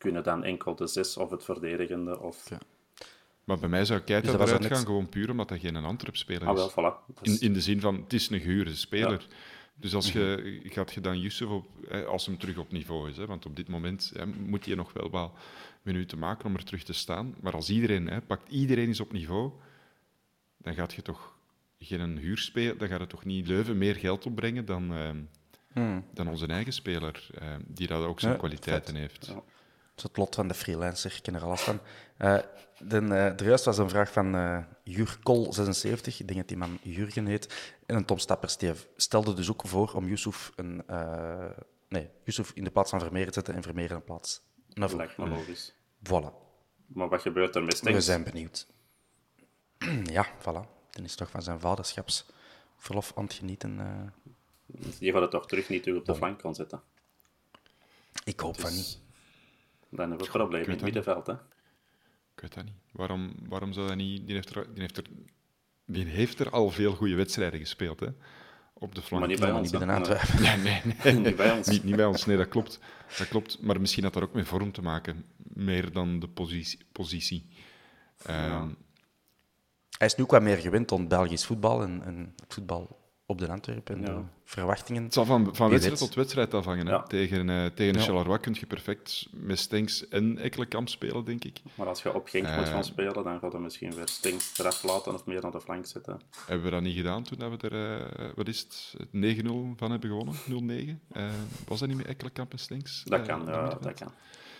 kunnen 0.01 0.23
dan 0.23 0.43
enkel 0.43 0.75
de 0.75 0.87
zes 0.87 1.17
of 1.17 1.29
het 1.29 1.43
verdedigende. 1.43 2.19
Of... 2.19 2.49
Ja. 2.49 2.57
Maar 3.43 3.59
bij 3.59 3.69
mij 3.69 3.85
zou 3.85 3.99
Keita 3.99 4.31
Dus 4.37 4.49
eruit 4.49 4.65
gaan, 4.65 4.85
gewoon 4.85 5.09
puur 5.09 5.29
omdat 5.29 5.49
hij 5.49 5.59
geen 5.59 5.75
Antwerp-speler 5.75 6.47
Ah, 6.47 6.57
is. 6.57 6.73
wel, 6.73 6.93
voilà. 6.93 7.13
In, 7.21 7.39
in 7.39 7.53
de 7.53 7.61
zin 7.61 7.79
van, 7.79 7.95
het 7.95 8.13
is 8.13 8.29
een 8.29 8.39
gehuurde 8.39 8.75
speler. 8.75 9.27
Dus 9.75 9.95
als 9.95 10.11
je, 10.15 10.59
gaat 10.63 10.93
je 10.93 11.01
dan 11.01 11.19
Yusuf, 11.19 11.49
op, 11.49 11.65
als 12.07 12.25
hem 12.25 12.37
terug 12.37 12.57
op 12.57 12.71
niveau 12.71 13.09
is, 13.09 13.17
hè, 13.17 13.25
want 13.25 13.45
op 13.45 13.55
dit 13.55 13.67
moment 13.67 14.11
hè, 14.15 14.25
moet 14.25 14.65
hij 14.65 14.75
nog 14.75 14.93
wel 14.93 15.09
wat 15.09 15.31
minuten 15.81 16.19
maken 16.19 16.45
om 16.45 16.55
er 16.55 16.63
terug 16.63 16.83
te 16.83 16.93
staan. 16.93 17.35
Maar 17.41 17.53
als 17.53 17.69
iedereen, 17.69 18.07
hè, 18.07 18.21
pakt 18.21 18.51
iedereen 18.51 18.89
is 18.89 18.99
op 18.99 19.11
niveau, 19.11 19.51
dan 20.57 20.73
gaat 20.73 20.93
je 20.93 21.01
toch 21.01 21.35
geen 21.79 22.17
huurspeler, 22.17 22.77
dan 22.77 22.87
gaat 22.87 22.99
het 22.99 23.09
toch 23.09 23.25
niet 23.25 23.47
Leuven 23.47 23.77
meer 23.77 23.95
geld 23.95 24.25
opbrengen 24.25 24.65
dan, 24.65 24.93
eh, 25.73 25.97
dan 26.13 26.27
onze 26.27 26.47
eigen 26.47 26.73
speler, 26.73 27.27
eh, 27.33 27.47
die 27.67 27.87
dat 27.87 28.03
ook 28.03 28.19
zijn 28.19 28.31
Ja, 28.31 28.37
kwaliteiten 28.37 28.95
heeft. 28.95 29.25
Ja. 29.25 29.43
Het 30.01 30.11
is 30.11 30.17
het 30.17 30.25
lot 30.25 30.35
van 30.35 30.47
de 30.47 30.53
freelancer, 30.53 31.13
ik 31.15 31.23
ken 31.23 31.35
er 31.35 31.43
alles 31.43 31.61
van. 31.61 31.79
Eh 32.17 32.37
de, 32.77 32.97
eh, 32.97 33.25
er 33.25 33.43
juist 33.43 33.65
was 33.65 33.77
een 33.77 33.89
vraag 33.89 34.11
van 34.11 34.35
eh 34.35 34.63
Jurkol76, 34.83 36.17
ik 36.17 36.27
denk 36.27 36.35
dat 36.35 36.47
die 36.47 36.57
man 36.57 36.79
Jurgen 36.81 37.25
heet, 37.25 37.73
en 37.85 37.95
een 37.95 38.05
Tom 38.05 38.17
Stappers, 38.17 38.57
die 38.57 38.73
stelde 38.95 39.33
dus 39.33 39.49
ook 39.49 39.61
voor 39.65 39.93
om 39.93 40.07
Yusuf, 40.07 40.51
een, 40.55 40.83
nee, 41.89 42.09
Yusuf 42.23 42.51
in 42.53 42.63
de 42.63 42.71
plaats 42.71 42.89
van 42.89 42.99
Vermeer 42.99 43.25
te 43.27 43.33
zetten 43.33 43.53
en 43.53 43.63
Vermeer 43.63 43.89
in 43.89 43.95
de 43.95 44.01
plaats 44.01 44.41
Dat 44.67 44.93
lijkt 44.93 45.17
me 45.17 45.27
logisch. 45.27 45.73
Voilà, 46.03 46.33
Maar 46.85 47.09
wat 47.09 47.21
gebeurt 47.21 47.55
er 47.55 47.63
met 47.63 47.71
we 47.71 47.77
Stengs? 47.77 48.05
zijn 48.05 48.23
benieuwd. 48.23 48.67
ja, 50.17 50.27
voilà. 50.39 50.79
Dan 50.91 51.03
is 51.03 51.15
toch 51.15 51.29
van 51.29 51.41
zijn 51.41 51.59
vaderschapsverlof 51.59 53.11
aan 53.15 53.23
het 53.23 53.33
genieten. 53.33 53.79
Die 54.99 55.11
gaat 55.11 55.21
het 55.21 55.31
toch 55.31 55.47
terug 55.47 55.69
niet 55.69 55.83
terug 55.83 55.99
op 55.99 56.05
de 56.05 56.15
flank 56.15 56.39
kan 56.39 56.55
zetten. 56.55 56.81
ik 58.23 58.39
hoop 58.39 58.59
van 58.59 58.73
niet. 58.73 58.99
Dan 59.91 60.09
hebben 60.09 60.17
we 60.17 60.23
een 60.23 60.39
probleem 60.39 60.63
in 60.63 60.69
het 60.69 60.81
middenveld. 60.81 61.27
Hè? 61.27 61.33
Ik 61.33 62.41
weet 62.41 62.53
dat 62.53 62.63
niet. 62.63 62.73
Waarom, 62.91 63.33
waarom 63.47 63.73
zou 63.73 63.87
dat 63.87 63.95
niet... 63.95 64.25
Die 64.25 64.35
heeft, 64.35 64.55
er, 64.55 64.65
die, 64.73 64.81
heeft 64.81 64.97
er, 64.97 65.03
die 65.85 66.05
heeft 66.05 66.39
er 66.39 66.49
al 66.49 66.69
veel 66.69 66.93
goede 66.93 67.15
wedstrijden 67.15 67.59
gespeeld, 67.59 67.99
hè? 67.99 68.07
Op 68.73 68.95
de 68.95 69.01
flank. 69.01 69.21
Maar 69.21 69.31
niet 69.31 69.39
bij 69.39 69.51
ons. 69.51 69.71
niet 69.71 69.85
bij. 69.85 69.95
Antwerpen. 69.95 70.41
Nee, 70.41 70.57
nee, 70.57 70.81
nee. 71.03 71.13
Niet 71.25 71.35
bij 71.35 71.51
ons. 71.51 71.67
Niet, 71.67 71.83
niet 71.83 71.95
bij 71.95 72.05
ons, 72.05 72.25
nee, 72.25 72.37
dat 72.37 72.47
klopt. 72.47 72.79
Dat 73.17 73.27
klopt. 73.27 73.61
Maar 73.61 73.81
misschien 73.81 74.03
had 74.03 74.13
dat 74.13 74.23
ook 74.23 74.33
met 74.33 74.47
vorm 74.47 74.71
te 74.71 74.81
maken, 74.81 75.25
meer 75.37 75.91
dan 75.91 76.19
de 76.19 76.27
positie. 76.27 76.79
positie. 76.91 77.47
Ehm, 78.25 78.67
Hij 79.97 80.07
is 80.07 80.15
nu 80.15 80.23
ook 80.23 80.31
wat 80.31 80.41
meer 80.41 80.57
gewend 80.57 80.91
aan 80.91 81.07
Belgisch 81.07 81.45
voetbal 81.45 81.81
en, 81.83 82.01
en 82.03 82.33
het 82.43 82.53
voetbal 82.53 83.00
op 83.31 83.39
de 83.39 83.47
Antwerpen 83.47 83.95
en 83.95 84.01
de 84.05 84.21
verwachtingen. 84.43 85.03
Het 85.03 85.13
zal 85.13 85.25
van, 85.25 85.55
van 85.55 85.69
wedstrijd 85.69 85.97
tot 85.99 86.13
wedstrijd 86.13 86.53
afhangen. 86.53 86.87
Hè. 86.87 87.07
Tegen, 87.07 87.49
eh 87.49 87.65
tegen 87.65 87.93
Ja. 87.93 87.99
Charleroi 88.05 88.39
kun 88.39 88.55
je 88.59 88.65
perfect 88.65 89.27
met 89.31 89.59
Stenks 89.59 90.07
en 90.07 90.37
Ekkelenkamp 90.37 90.89
spelen, 90.89 91.25
denk 91.25 91.43
ik. 91.43 91.59
Maar 91.75 91.87
als 91.87 92.01
je 92.03 92.13
op 92.13 92.27
Genk 92.27 92.47
moet 92.47 92.65
Eh. 92.65 92.71
gaan 92.71 92.83
spelen, 92.83 93.23
dan 93.23 93.39
gaat 93.39 93.51
hij 93.51 93.61
misschien 93.61 93.93
weer 93.95 94.07
Stengs 94.07 94.59
eraf 94.59 94.83
laten 94.83 95.13
of 95.13 95.25
meer 95.25 95.41
naar 95.41 95.51
de 95.51 95.61
flank 95.61 95.85
zetten. 95.85 96.21
Hebben 96.45 96.65
we 96.65 96.71
dat 96.71 96.81
niet 96.81 96.95
gedaan 96.95 97.23
toen 97.23 97.37
dat 97.39 97.61
we 97.61 97.69
er, 97.69 98.01
eh, 98.19 98.29
wat 98.35 98.47
is 98.47 98.59
het, 98.59 98.93
het 98.97 99.11
9-0 99.13 99.73
van 99.75 99.91
hebben 99.91 100.09
gewonnen? 100.09 100.35
0-9? 100.47 101.01
Eh, 101.11 101.23
was 101.67 101.79
dat 101.79 101.87
niet 101.87 101.97
met 101.97 102.05
Ekkelenkamp 102.05 102.51
en 102.51 102.59
Stenks? 102.59 103.03
Dat 103.03 103.21
kan, 103.27 103.41
ja, 103.45 103.67
dat 103.81 103.93
kan. 103.93 104.11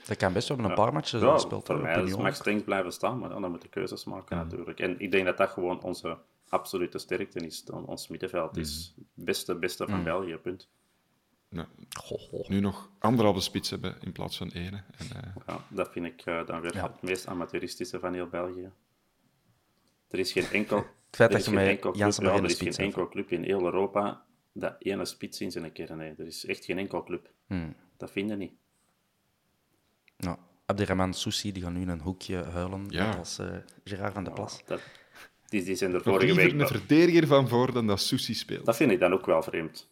Dat 0.07 0.17
kan 0.17 0.33
best. 0.33 0.47
We 0.47 0.53
hebben 0.53 0.71
een 0.71 0.77
Ja. 0.77 0.83
paar 0.83 0.93
matches 0.93 1.21
Ja, 1.21 1.31
gespeeld. 1.33 1.65
voor 1.65 1.79
mij 1.81 2.03
is- 2.03 2.35
Stengs 2.37 2.63
blijven 2.63 2.91
staan, 2.91 3.19
maar 3.19 3.29
ja, 3.29 3.39
dan 3.39 3.49
moeten 3.51 3.69
keuzes 3.69 4.03
maken 4.05 4.37
natuurlijk. 4.37 4.79
En 4.79 4.99
ik 4.99 5.11
denk 5.11 5.25
dat 5.25 5.37
dat 5.37 5.49
gewoon 5.49 5.81
onze 5.81 6.17
absolute 6.51 6.97
sterkte 6.97 7.39
is. 7.39 7.63
Dan 7.63 7.85
Ons 7.85 8.07
middenveld 8.07 8.57
is 8.57 8.93
het 8.95 9.05
beste, 9.25 9.55
beste 9.55 9.87
van 9.87 10.03
België, 10.03 10.35
punt. 10.35 10.69
Nu 12.47 12.59
nog 12.59 12.91
anderhalve 12.99 13.39
spits 13.39 13.69
hebben 13.69 13.95
in 14.01 14.11
plaats 14.11 14.37
van 14.37 14.49
ene. 14.49 14.83
En, 14.97 15.05
eh, 15.15 15.35
Ja, 15.47 15.65
dat 15.69 15.91
vind 15.91 16.05
ik 16.05 16.21
eh, 16.25 16.45
dan 16.45 16.61
weer 16.61 16.75
Ja. 16.75 16.83
het 16.83 17.01
meest 17.01 17.27
amateuristische 17.27 17.99
van 17.99 18.13
heel 18.13 18.27
België. 18.27 18.71
Er 20.09 20.19
is 20.19 20.31
geen 20.31 20.45
enkel, 20.45 20.77
Het 21.07 21.15
feit 21.15 21.29
er 21.29 21.37
dat 21.37 21.47
is 21.47 21.53
je 21.53 21.57
geen 21.57 21.67
enkel 21.67 21.91
club, 21.91 21.95
ja, 21.95 22.23
er 22.23 22.43
is 22.43 22.57
geen 22.57 22.73
enkel 22.85 23.07
club 23.09 23.31
in 23.31 23.43
heel 23.43 23.63
Europa 23.63 24.25
dat 24.53 24.75
ene 24.79 25.05
spits 25.05 25.41
in 25.41 25.51
zijn 25.51 25.71
kern 25.71 25.99
heeft. 25.99 26.19
Er 26.19 26.25
is 26.27 26.45
echt 26.45 26.65
geen 26.65 26.77
enkel 26.77 27.03
club. 27.03 27.31
Hmm. 27.47 27.75
Dat 27.97 28.11
vind 28.11 28.29
je 28.29 28.35
niet. 28.35 28.53
Nou, 30.17 30.37
Abderrahman 30.65 31.13
Soussi 31.13 31.51
die 31.51 31.63
gaat 31.63 31.71
nu 31.71 31.81
in 31.81 31.89
een 31.89 32.01
hoekje 32.01 32.43
huilen, 32.43 33.17
als 33.17 33.39
eh 33.39 33.55
Gerard 33.83 34.13
van 34.13 34.23
de 34.23 34.31
Plas. 34.31 34.65
Dat, 34.65 34.81
die, 35.51 35.63
die 35.63 35.75
zijn 35.75 35.93
er 35.93 36.01
vorige 36.01 36.25
liever 36.25 36.43
week... 36.43 36.61
een 36.61 36.67
verdediger 36.67 37.27
van 37.27 37.47
voor 37.47 37.73
dan 37.73 37.87
dat 37.87 38.01
Susi 38.01 38.33
speelt. 38.33 38.65
Dat 38.65 38.75
vind 38.75 38.91
ik 38.91 38.99
dan 38.99 39.13
ook 39.13 39.25
wel 39.25 39.43
vreemd. 39.43 39.87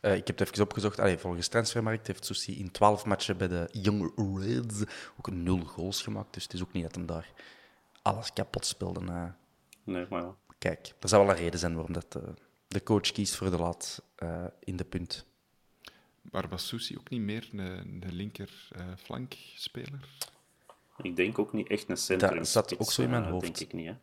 Eh, 0.00 0.16
ik 0.16 0.26
heb 0.26 0.38
het 0.38 0.48
even 0.50 0.64
opgezocht. 0.64 1.00
Allee, 1.00 1.18
volgens 1.18 1.48
Transfermarkt 1.48 2.06
heeft 2.06 2.24
Soussi 2.24 2.58
in 2.58 2.70
12 2.70 3.04
matchen 3.04 3.36
bij 3.36 3.48
de 3.48 3.68
Young 3.72 4.12
Reds 4.44 4.82
ook 5.18 5.30
nul 5.30 5.58
goals 5.58 6.02
gemaakt. 6.02 6.34
Dus 6.34 6.42
het 6.42 6.52
is 6.52 6.62
ook 6.62 6.72
niet 6.72 6.82
dat 6.82 6.94
hem 6.94 7.06
daar 7.06 7.32
alles 8.02 8.32
kapot 8.32 8.66
speelde. 8.66 9.00
eh. 9.06 9.24
Nee, 9.84 10.06
maar 10.10 10.22
ja. 10.22 10.34
kijk, 10.58 10.92
er 11.00 11.08
zou 11.08 11.26
wel 11.26 11.34
een 11.34 11.40
reden 11.40 11.60
zijn 11.60 11.74
waarom 11.74 11.92
dat, 11.92 12.16
eh, 12.16 12.22
de 12.68 12.82
coach 12.82 13.12
kiest 13.12 13.34
voor 13.36 13.50
de 13.50 13.56
laat 13.56 14.02
eh, 14.14 14.44
in 14.64 14.76
de 14.76 14.84
punt. 14.84 15.26
Maar 16.30 16.48
was 16.48 16.66
Susi 16.66 16.98
ook 16.98 17.08
niet 17.08 17.20
meer 17.20 17.48
een, 17.52 17.58
een 17.58 18.12
linker 18.12 18.68
eh, 18.76 18.84
flankspeler? 19.02 20.00
Ik 20.96 21.16
denk 21.16 21.38
ook 21.38 21.52
niet 21.52 21.68
echt 21.68 21.88
een 21.88 21.96
centrum. 21.96 22.36
Dat 22.36 22.48
zat 22.48 22.78
ook 22.78 22.92
zo 22.92 23.02
in 23.02 23.10
mijn 23.10 23.24
hoofd. 23.24 23.44
Denk 23.44 23.58
ik 23.58 23.72
niet, 23.72 23.86
hè. 23.86 23.94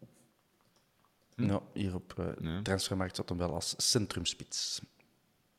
Ja, 1.45 1.61
hier 1.73 1.95
op 1.95 2.35
uh. 2.41 2.57
Transfermarkt 2.57 3.15
zat 3.15 3.29
hem 3.29 3.37
wel 3.37 3.53
als 3.53 3.73
centrumspits. 3.77 4.81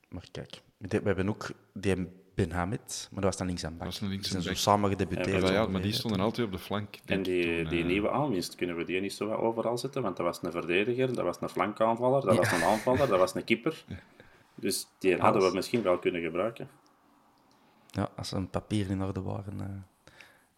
Maar 0.08 0.24
kijk, 0.30 0.62
we 0.76 1.00
hebben 1.04 1.28
ook 1.28 1.50
die 1.72 2.08
Ben 2.34 2.50
Hamid, 2.50 3.08
maar 3.10 3.20
dat 3.20 3.30
was 3.30 3.36
dan 3.36 3.46
links 3.46 3.64
aan 3.64 3.76
bak. 3.76 3.90
Dat 3.90 3.98
was 3.98 4.08
links 4.08 4.30
zijn 4.30 4.42
zo 4.42 4.54
samen 4.54 4.90
gedebuteerd. 4.90 5.48
Ja, 5.48 5.66
maar 5.66 5.82
die 5.82 5.92
stonden 5.92 6.20
altijd 6.20 6.46
op 6.46 6.52
de 6.52 6.58
flank. 6.58 6.96
En 7.04 7.22
die, 7.22 7.62
toen, 7.62 7.70
die 7.70 7.80
eh. 7.80 7.86
nieuwe 7.86 8.10
aanwinst, 8.10 8.54
kunnen 8.54 8.76
we 8.76 8.84
die 8.84 9.00
niet 9.00 9.12
zo 9.12 9.32
overal 9.32 9.78
zetten? 9.78 10.02
Want 10.02 10.16
dat 10.16 10.26
was 10.26 10.42
een 10.42 10.50
verdediger, 10.50 11.14
dat 11.14 11.24
was 11.24 11.40
een 11.40 11.48
flankaanvaller, 11.48 12.24
dat 12.24 12.36
was 12.36 12.52
een 12.52 12.62
aanvaller, 12.62 13.08
dat 13.08 13.18
was 13.18 13.34
een 13.34 13.44
keeper. 13.44 13.84
Dus 14.54 14.86
die 14.98 15.16
hadden 15.16 15.42
we 15.42 15.54
misschien 15.54 15.82
wel 15.82 15.98
kunnen 15.98 16.22
gebruiken. 16.22 16.68
Ja, 17.86 18.08
als 18.16 18.28
ze 18.28 18.36
een 18.36 18.50
papier 18.50 18.90
in 18.90 19.02
orde 19.02 19.22
waren, 19.22 19.60
eh, 19.60 19.66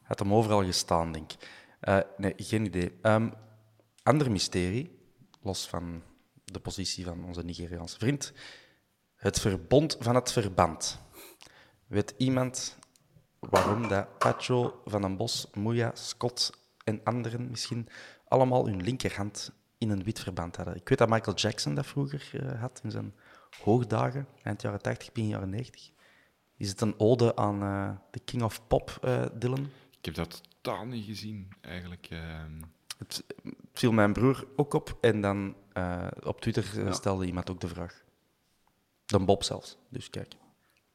had 0.03 0.19
hem 0.19 0.35
overal 0.35 0.65
gestaan, 0.65 1.13
denk 1.13 1.33
ik. 1.33 1.49
Eh, 1.81 1.99
nee, 2.17 2.35
geen 2.37 2.65
idee. 2.65 2.99
Ehm, 3.03 3.31
ander 4.03 4.31
mysterie, 4.31 4.99
los 5.41 5.69
van 5.69 6.03
de 6.45 6.61
positie 6.61 7.05
van 7.05 7.25
onze 7.25 7.43
Nigeriaanse 7.45 7.99
vriend. 7.99 8.33
Het 9.15 9.41
verbond 9.41 9.97
van 10.01 10.15
het 10.15 10.33
verband. 10.33 11.01
Weet 11.87 12.15
iemand 12.17 12.79
waarom 13.39 13.89
dat 13.89 14.19
Pacho, 14.19 14.83
Van 14.85 15.01
den 15.01 15.17
Bos, 15.17 15.47
Moeja, 15.53 15.91
Scott 15.95 16.51
en 16.85 17.01
anderen 17.05 17.51
misschien 17.51 17.89
allemaal 18.29 18.67
hun 18.67 18.83
linkerhand 18.83 19.53
in 19.79 19.91
een 19.91 20.03
wit 20.03 20.21
verband 20.21 20.57
hadden? 20.57 20.77
Ik 20.77 20.89
weet 20.89 20.99
dat 20.99 21.09
Michael 21.09 21.37
Jackson 21.37 21.75
dat 21.75 21.87
vroeger 21.87 22.31
eh, 22.33 22.61
had 22.61 22.81
in 22.83 22.91
zijn 22.91 23.15
hoogdagen, 23.61 24.27
eind 24.43 24.63
jaren 24.63 24.83
80, 24.83 25.13
begin 25.13 25.29
jaren 25.29 25.51
90. 25.51 25.91
Is 26.57 26.69
het 26.69 26.81
een 26.81 26.99
ode 26.99 27.37
aan 27.37 27.63
eh, 27.63 27.91
de 28.11 28.21
King 28.21 28.43
of 28.43 28.67
Pop, 28.67 28.99
Dylan? 29.35 29.71
Ik 30.03 30.15
heb 30.15 30.15
dat 30.15 30.43
totaal 30.61 30.85
niet 30.87 31.05
gezien, 31.05 31.49
eigenlijk. 31.61 32.07
ehm. 32.11 32.61
Het 32.99 33.25
viel 33.73 33.93
mijn 33.93 34.13
broer 34.13 34.47
ook 34.57 34.75
op. 34.75 34.99
En 35.01 35.21
dan 35.21 35.55
eh, 35.73 36.07
op 36.25 36.41
Twitter 36.41 36.87
eh, 36.87 36.93
stelde 36.93 37.27
iemand 37.27 37.51
ook 37.51 37.61
de 37.61 37.69
vraag. 37.69 38.05
De 39.07 39.19
Bob 39.19 39.43
zelfs. 39.43 39.77
Dus 39.89 40.11
kijk, 40.11 40.33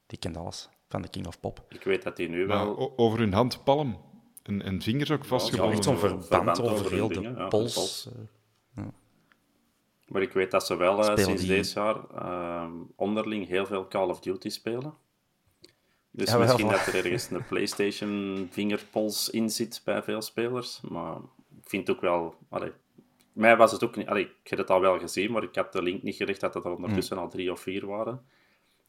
die 0.07 0.17
kent 0.19 0.37
alles 0.37 0.69
van 0.89 1.01
de 1.01 1.07
King 1.07 1.27
of 1.27 1.39
Pop. 1.39 1.65
Ik 1.69 1.83
weet 1.83 2.03
dat 2.03 2.15
die 2.17 2.29
nu 2.29 2.45
Maar 2.45 2.65
wel... 2.65 2.93
over 2.97 3.19
hun 3.19 3.33
handpalm 3.33 4.01
en, 4.43 4.61
en 4.61 4.81
vingers 4.81 5.11
ook 5.11 5.21
Ja, 5.21 5.27
vastgebonden. 5.27 5.73
echt 5.75 5.83
zo'n 5.83 5.97
Verband 5.97 6.25
verband 6.27 6.61
over 6.61 6.91
heel 6.91 7.07
de 7.07 7.13
dingen, 7.13 7.35
ja, 7.35 7.43
de 7.43 7.47
pols. 7.47 8.09
eh. 8.75 8.83
Maar 10.07 10.21
ik 10.21 10.33
weet 10.33 10.51
dat 10.51 10.65
ze 10.65 10.75
wel 10.75 11.03
sinds 11.17 11.41
die- 11.41 11.49
dit 11.49 11.71
jaar 11.71 12.09
ehm, 12.09 12.71
onderling 12.95 13.47
heel 13.47 13.65
veel 13.65 13.87
Call 13.87 14.09
of 14.09 14.19
Duty 14.19 14.49
spelen. 14.49 14.93
Dus 16.17 16.29
Ja, 16.29 16.37
misschien 16.37 16.67
dat 16.67 16.85
er 16.85 16.95
ergens 16.95 17.29
een 17.29 17.45
PlayStation 17.45 18.47
vingerpols 18.51 19.29
in 19.29 19.49
zit 19.49 19.81
bij 19.83 20.03
veel 20.03 20.21
spelers. 20.21 20.81
Maar 20.81 21.15
ik 21.61 21.69
vind 21.69 21.87
het 21.87 21.95
ook 21.95 22.01
wel. 22.01 22.35
Allee, 22.49 22.71
mij 23.33 23.57
was 23.57 23.71
het 23.71 23.83
ook 23.83 23.95
niet. 23.95 24.07
Allee, 24.07 24.23
ik 24.43 24.49
heb 24.49 24.59
het 24.59 24.69
al 24.69 24.81
wel 24.81 24.99
gezien, 24.99 25.31
maar 25.31 25.43
ik 25.43 25.55
had 25.55 25.73
de 25.73 25.81
link 25.81 26.03
niet 26.03 26.15
gelegd 26.15 26.39
dat 26.39 26.53
het 26.53 26.65
er 26.65 26.75
ondertussen 26.75 27.17
al 27.17 27.29
drie 27.29 27.51
of 27.51 27.59
vier 27.59 27.85
waren. 27.85 28.25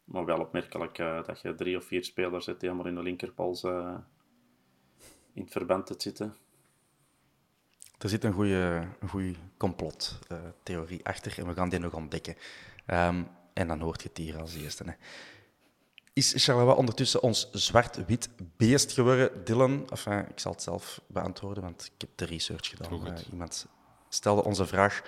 Maar 0.05 0.25
wel 0.25 0.41
opmerkelijk 0.41 0.99
eh, 0.99 1.25
dat 1.25 1.41
je 1.41 1.55
drie 1.55 1.77
of 1.77 1.85
vier 1.85 2.05
spelers 2.05 2.47
hebt 2.47 2.61
die 2.61 2.69
helemaal 2.71 2.91
in 2.91 2.99
de 2.99 3.03
linkerpols 3.03 3.63
eh, 3.63 3.95
in 5.33 5.43
het 5.43 5.53
verband 5.53 5.89
hebt 5.89 6.03
zitten. 6.03 6.37
Er 7.99 8.09
zit 8.09 8.25
een 8.25 8.33
goede 8.33 8.89
een 9.01 9.37
complottheorie 9.57 11.05
achter 11.05 11.39
en 11.39 11.47
we 11.47 11.55
gaan 11.55 11.69
die 11.69 11.79
nog 11.79 11.95
ontdekken. 11.95 12.37
Ehm, 12.87 13.23
en 13.53 13.69
dan 13.69 13.81
hoort 13.81 14.03
je 14.03 14.09
het 14.09 14.19
hier 14.19 14.41
als 14.41 14.55
eerste. 14.55 14.85
Hè. 14.85 14.93
Is 16.19 16.33
Charleroi 16.37 16.77
ondertussen 16.77 17.23
ons 17.23 17.49
zwart-wit 17.53 18.29
beest 18.57 18.93
geworden, 18.93 19.45
Dylan? 19.45 19.91
Enfin, 19.91 20.29
ik 20.29 20.39
zal 20.39 20.53
het 20.53 20.63
zelf 20.63 21.01
beantwoorden, 21.07 21.63
want 21.63 21.85
ik 21.85 22.01
heb 22.01 22.11
de 22.15 22.25
research 22.25 22.67
gedaan. 22.67 23.07
Eh, 23.07 23.33
iemand 23.33 23.67
stelde 24.09 24.45
onze 24.45 24.67
vraag 24.67 25.03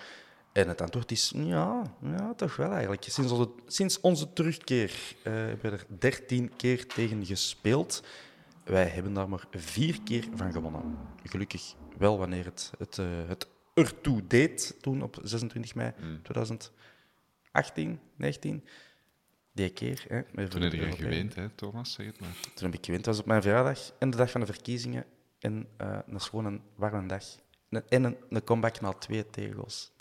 en 0.53 0.69
het 0.69 0.81
antwoord 0.81 1.11
is 1.11 1.33
ja, 1.37 1.83
ja 2.03 2.35
toch 2.35 2.57
wel 2.57 2.71
eigenlijk. 2.71 3.05
Sinds 3.05 3.33
onze, 3.33 3.51
sinds 3.67 4.01
onze 4.01 4.33
terugkeer 4.33 4.93
eh, 5.23 5.33
hebben 5.33 5.71
we 5.71 5.77
er 5.77 5.87
dertien 5.99 6.57
keer 6.57 6.87
tegen 6.87 7.27
gespeeld. 7.27 8.03
Wij 8.65 8.87
hebben 8.87 9.15
daar 9.15 9.29
maar 9.29 9.47
vier 9.51 10.03
keer 10.03 10.29
van 10.35 10.53
gewonnen. 10.53 10.99
Gelukkig 11.25 11.75
wel 11.99 12.19
wanneer 12.19 12.45
het, 12.45 12.71
het, 12.79 12.99
eh, 12.99 13.07
het 13.27 13.49
ertoe 13.75 14.27
deed, 14.27 14.77
toen 14.81 15.03
op 15.03 15.19
26 15.23 15.75
mei 15.75 15.93
2018, 16.23 18.01
19. 18.17 18.65
Die 19.61 19.71
keer. 19.71 20.05
Hè, 20.09 20.21
met 20.33 20.51
Toen 20.51 20.63
heb 20.63 20.73
je 20.73 20.79
Europese- 20.79 21.03
geweend, 21.03 21.35
hè, 21.35 21.49
Thomas, 21.49 21.93
zeg 21.93 22.07
het 22.07 22.21
maar. 22.21 22.37
Toen 22.55 22.71
heb 22.71 22.75
ik 22.75 22.85
gewend. 22.85 23.05
Dat 23.05 23.15
was 23.15 23.23
op 23.23 23.29
mijn 23.29 23.43
verjaardag 23.43 23.93
en 23.99 24.11
de 24.11 24.17
dag 24.17 24.31
van 24.31 24.41
de 24.41 24.47
verkiezingen. 24.47 25.05
En 25.39 25.67
eh 25.77 25.99
dat 26.07 26.21
is 26.21 26.29
gewoon 26.29 26.45
een 26.45 26.63
warme 26.75 27.09
dag. 27.09 27.25
En 27.69 27.85
en 27.89 28.05
een, 28.05 28.17
een 28.31 28.45
comeback 28.45 28.81
na 28.81 28.93
twee 28.93 29.31
tegels. 29.31 29.93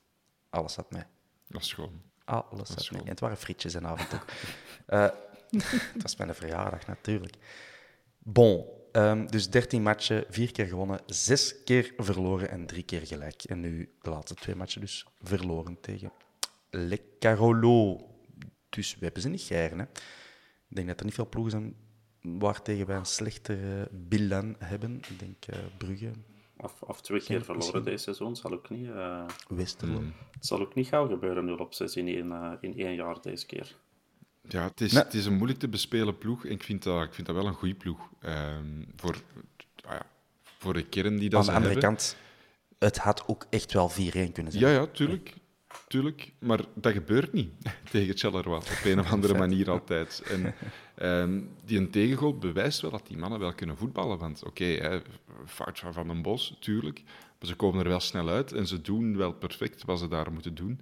Alles 0.50 0.74
zat 0.74 0.92
mij. 0.92 1.08
Dat 1.48 1.62
is 1.62 1.68
schoon. 1.68 2.02
Alles 2.26 2.70
zat 2.70 2.92
mij. 2.92 3.02
En 3.02 3.08
het 3.08 3.20
waren 3.20 3.38
frietjes 3.38 3.74
en 3.74 3.86
avond 3.88 4.14
ook. 4.14 4.26
Eh, 4.86 5.10
het 5.94 6.02
was 6.02 6.16
mijn 6.16 6.36
verjaardag, 6.36 6.88
natuurlijk. 6.88 7.36
Bon, 8.18 8.66
ehm, 8.92 9.26
dus 9.28 9.50
13 9.50 9.82
matchen, 9.82 10.26
vier 10.30 10.52
keer 10.52 10.66
gewonnen, 10.66 11.00
zes 11.06 11.64
keer 11.64 11.94
verloren 11.98 12.50
en 12.50 12.66
drie 12.66 12.84
keer 12.84 13.08
gelijk. 13.08 13.44
En 13.44 13.60
nu 13.60 13.94
de 14.02 14.10
laatste 14.10 14.34
twee 14.36 14.56
matchen 14.56 14.82
dus 14.82 15.06
verloren 15.22 15.78
tegen 15.82 16.12
Le 16.70 17.02
Carolo. 17.20 18.08
Dus 18.70 18.94
we 18.98 19.04
hebben 19.04 19.22
ze 19.22 19.30
niet 19.30 19.42
geëren. 19.42 19.78
Hè. 19.80 19.84
Ik 20.70 20.76
denk 20.76 20.88
dat 20.88 21.00
er 21.00 21.06
niet 21.06 21.14
veel 21.14 21.30
ploegen 21.30 21.52
zijn 21.52 21.76
waartegen 22.22 22.86
wij 22.86 22.98
een 22.98 23.06
slechtere 23.06 23.88
bilan 23.92 24.56
hebben. 24.60 24.96
Ik 25.10 25.20
denk 25.20 25.46
eh, 25.46 25.58
Brugge, 25.78 26.12
Of, 26.58 26.82
of 26.82 27.02
twee 27.02 27.20
keer 27.20 27.28
verloren 27.44 27.58
misschien. 27.58 27.84
deze 27.84 28.04
seizoen, 28.04 28.36
zal 28.36 28.52
ook 28.54 28.70
niet, 28.70 28.90
eh, 28.90 29.26
Westerlo. 29.48 30.04
het 30.32 30.46
zal 30.46 30.60
ook 30.60 30.76
niet 30.76 30.88
gauw 30.88 31.08
gebeuren, 31.08 31.46
0 31.46 31.58
op 31.58 31.74
6 31.74 31.96
in 31.96 32.08
één, 32.08 32.32
eh, 32.32 32.52
in 32.62 32.78
één 32.78 32.96
jaar 32.96 33.22
deze 33.22 33.46
keer. 33.46 33.76
Ja, 34.42 34.64
het 34.64 34.82
is, 34.82 34.92
Nee. 34.92 35.04
het 35.04 35.14
is 35.14 35.26
een 35.26 35.34
moeilijk 35.36 35.60
te 35.60 35.68
bespelen 35.68 36.18
ploeg. 36.18 36.46
En 36.46 36.52
ik 36.52 36.64
vind 36.64 36.84
dat, 36.84 37.04
ik 37.04 37.14
vind 37.14 37.28
dat 37.28 37.36
wel 37.36 37.46
een 37.48 37.54
goede 37.54 37.76
ploeg. 37.76 38.10
Ehm, 38.20 38.84
voor, 38.96 39.16
ah 39.86 39.92
ja, 39.94 40.06
voor 40.58 40.74
de 40.74 40.86
kern 40.86 41.18
die 41.18 41.30
dat 41.30 41.40
Aan 41.40 41.46
de 41.46 41.52
andere 41.52 41.72
hebben. 41.74 41.90
kant, 41.90 42.16
het 42.80 42.98
had 42.98 43.28
ook 43.28 43.46
echt 43.50 43.74
wel 43.74 43.90
4-1 43.90 44.32
kunnen 44.32 44.52
zijn. 44.52 44.64
Ja, 44.66 44.70
ja, 44.72 44.88
tuurlijk. 44.88 45.34
Tuurlijk. 45.88 46.32
Maar 46.40 46.60
dat 46.74 46.94
gebeurt 46.94 47.34
niet 47.34 47.52
tegen 47.92 48.18
Charleroi. 48.18 48.58
Op 48.58 48.82
een 48.84 49.00
of 49.00 49.12
andere 49.12 49.38
manier 49.38 49.70
altijd. 49.70 50.24
En 50.30 50.54
ehm, 50.96 51.42
die 51.66 51.78
een 51.78 51.90
tegengoal 51.90 52.38
bewijst 52.38 52.82
wel 52.82 52.92
dat 52.92 53.08
die 53.08 53.18
mannen 53.18 53.40
wel 53.40 53.54
kunnen 53.54 53.78
voetballen. 53.78 54.18
Want 54.18 54.44
oké, 54.44 55.02
fout 55.46 55.80
van 55.80 55.94
Van 55.94 56.08
den 56.08 56.22
Bos, 56.22 56.58
tuurlijk. 56.60 57.04
Maar 57.40 57.48
ze 57.48 57.56
komen 57.56 57.84
er 57.84 57.90
wel 57.90 58.00
snel 58.00 58.30
uit 58.30 58.52
en 58.52 58.68
ze 58.68 58.82
doen 58.82 59.18
wel 59.18 59.34
perfect 59.34 59.86
wat 59.86 60.00
ze 60.00 60.08
daar 60.08 60.32
moeten 60.32 60.56
doen. 60.56 60.82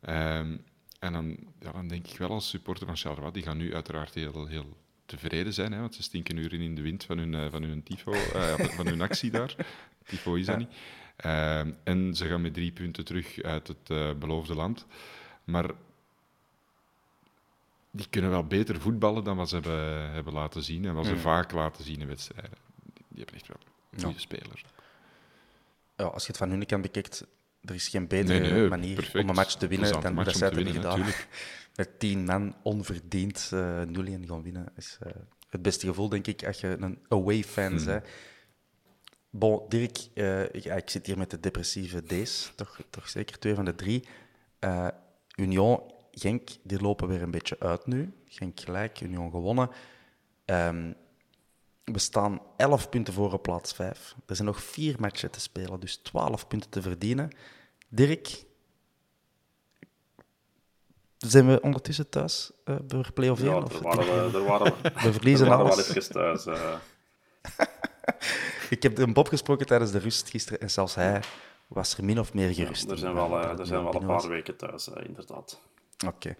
Ehm, 0.00 0.56
en 0.98 1.12
dan, 1.12 1.36
ja, 1.60 1.72
dan 1.72 1.88
denk 1.88 2.06
ik 2.06 2.18
wel 2.18 2.30
als 2.30 2.48
supporter 2.48 2.86
van 2.86 2.96
Charleroi, 2.96 3.32
die 3.32 3.42
gaan 3.42 3.56
nu 3.56 3.74
uiteraard 3.74 4.14
heel, 4.14 4.46
heel 4.46 4.76
tevreden 5.06 5.52
zijn, 5.52 5.72
hè, 5.72 5.80
want 5.80 5.94
ze 5.94 6.02
stinken 6.02 6.36
uren 6.36 6.60
in 6.60 6.74
de 6.74 6.82
wind 6.82 7.04
van 7.04 7.18
hun, 7.18 7.34
eh, 7.34 7.50
van 7.50 7.62
hun 7.62 7.82
tifo, 7.82 8.12
eh, 8.12 8.54
van 8.54 8.86
hun 8.86 9.00
actie 9.00 9.30
daar. 9.30 9.54
Tifo 10.08 10.34
is 10.34 10.46
dat 10.46 10.58
niet. 10.58 10.70
Ehm, 11.18 11.70
en 11.84 12.14
ze 12.16 12.26
gaan 12.28 12.40
met 12.40 12.54
drie 12.54 12.72
punten 12.72 13.04
terug 13.04 13.42
uit 13.42 13.68
het 13.68 13.90
eh, 13.90 14.12
beloofde 14.14 14.54
land. 14.54 14.86
Maar 15.44 15.70
die 17.90 18.06
kunnen 18.10 18.30
wel 18.30 18.44
beter 18.46 18.80
voetballen 18.80 19.24
dan 19.24 19.36
wat 19.36 19.48
ze 19.48 19.54
hebben, 19.54 20.10
hebben 20.10 20.32
laten 20.32 20.62
zien 20.62 20.84
en 20.84 20.94
wat 20.94 21.06
ze 21.06 21.16
vaak 21.16 21.52
laten 21.52 21.84
zien 21.84 22.00
in 22.00 22.06
wedstrijden. 22.06 22.58
Die, 22.94 23.04
die 23.08 23.18
hebben 23.18 23.34
echt 23.34 23.48
wel 23.48 23.56
goede 24.00 24.14
Ja. 24.14 24.20
spelers. 24.20 24.64
Ja, 25.96 26.04
als 26.04 26.22
je 26.22 26.28
het 26.28 26.36
van 26.36 26.50
hun 26.50 26.66
kant 26.66 26.82
bekijkt, 26.82 27.26
er 27.64 27.74
is 27.74 27.88
geen 27.88 28.06
betere 28.06 28.38
Nee, 28.38 28.50
nee, 28.52 28.68
manier 28.68 28.94
perfect. 28.94 29.22
om 29.24 29.28
een 29.28 29.34
match 29.34 29.54
te 29.54 29.66
winnen 29.68 30.00
dan 30.00 30.14
dat 30.14 30.36
zij 30.36 30.48
hebben 30.48 30.72
gedaan. 30.72 31.04
Met 31.76 31.98
tien 31.98 32.24
man 32.24 32.54
onverdiend 32.62 33.50
eh 33.52 33.82
0-1 33.86 34.26
gaan 34.26 34.42
winnen 34.42 34.66
is 34.76 34.98
eh, 35.00 35.12
het 35.48 35.62
beste 35.62 35.86
gevoel, 35.86 36.08
denk 36.08 36.26
ik, 36.26 36.44
als 36.46 36.60
je 36.60 36.76
een 36.80 36.98
away-fan 37.08 37.72
Hmm. 37.76 37.84
bent. 37.84 38.04
Bon, 39.30 39.62
Dirk, 39.68 39.98
eh, 40.14 40.42
ik, 40.42 40.62
ja, 40.62 40.74
ik 40.74 40.90
zit 40.90 41.06
hier 41.06 41.18
met 41.18 41.30
de 41.30 41.40
depressieve 41.40 42.02
D's, 42.22 42.52
toch, 42.56 42.78
toch 42.90 43.08
zeker 43.08 43.38
twee 43.38 43.54
van 43.54 43.64
de 43.64 43.74
drie. 43.74 44.08
Eh, 44.58 44.88
Union, 45.36 45.80
Genk, 46.12 46.48
die 46.62 46.80
lopen 46.80 47.08
weer 47.08 47.22
een 47.22 47.30
beetje 47.30 47.56
uit 47.60 47.86
nu. 47.86 48.12
Genk 48.28 48.60
gelijk, 48.60 49.00
Union 49.00 49.30
gewonnen. 49.30 49.70
Ehm, 50.44 50.92
we 51.84 51.98
staan 51.98 52.40
11 52.56 52.88
punten 52.88 53.14
voor 53.14 53.32
op 53.32 53.42
plaats 53.42 53.72
5. 53.72 54.14
Er 54.26 54.34
zijn 54.36 54.48
nog 54.48 54.62
vier 54.62 54.96
matchen 54.98 55.30
te 55.30 55.40
spelen, 55.40 55.80
dus 55.80 55.96
12 55.96 56.48
punten 56.48 56.70
te 56.70 56.82
verdienen. 56.82 57.30
Dirk, 57.88 58.44
zijn 61.18 61.46
we 61.48 61.60
ondertussen 61.60 62.08
thuis 62.08 62.50
uh, 62.64 62.76
voor 62.88 63.12
play-off 63.12 63.40
1? 63.42 63.50
Ja, 63.50 63.56
of- 63.62 63.72
daar 63.72 63.82
waren 63.82 64.24
we, 64.26 64.30
daar 64.32 64.44
waren 64.44 64.74
we, 64.82 64.90
we 65.04 65.12
verliezen 65.12 65.46
daar 65.46 65.56
waren 65.58 65.76
we 65.76 65.82
alles. 65.82 65.86
wel 65.88 65.96
even 65.96 66.12
thuis. 66.44 66.44
eh. 68.70 68.76
Ik 68.76 68.82
heb 68.82 68.98
een 68.98 69.12
Bob 69.12 69.28
gesproken 69.28 69.66
tijdens 69.66 69.90
de 69.90 69.98
rust 69.98 70.30
gisteren 70.30 70.60
en 70.60 70.70
zelfs 70.70 70.94
hij 70.94 71.22
was 71.66 71.96
er 71.96 72.04
min 72.04 72.20
of 72.20 72.34
meer 72.34 72.54
gerust. 72.54 72.84
er 72.84 72.90
in, 72.90 72.98
zijn 72.98 73.16
eh, 73.16 73.28
wel, 73.28 73.40
eh, 73.40 73.58
er 73.58 73.66
zijn 73.66 73.82
wel 73.82 73.94
een 73.94 74.06
paar 74.06 74.28
weken 74.28 74.56
thuis, 74.56 74.92
eh, 74.92 75.04
inderdaad. 75.06 75.60
Oké. 76.06 76.36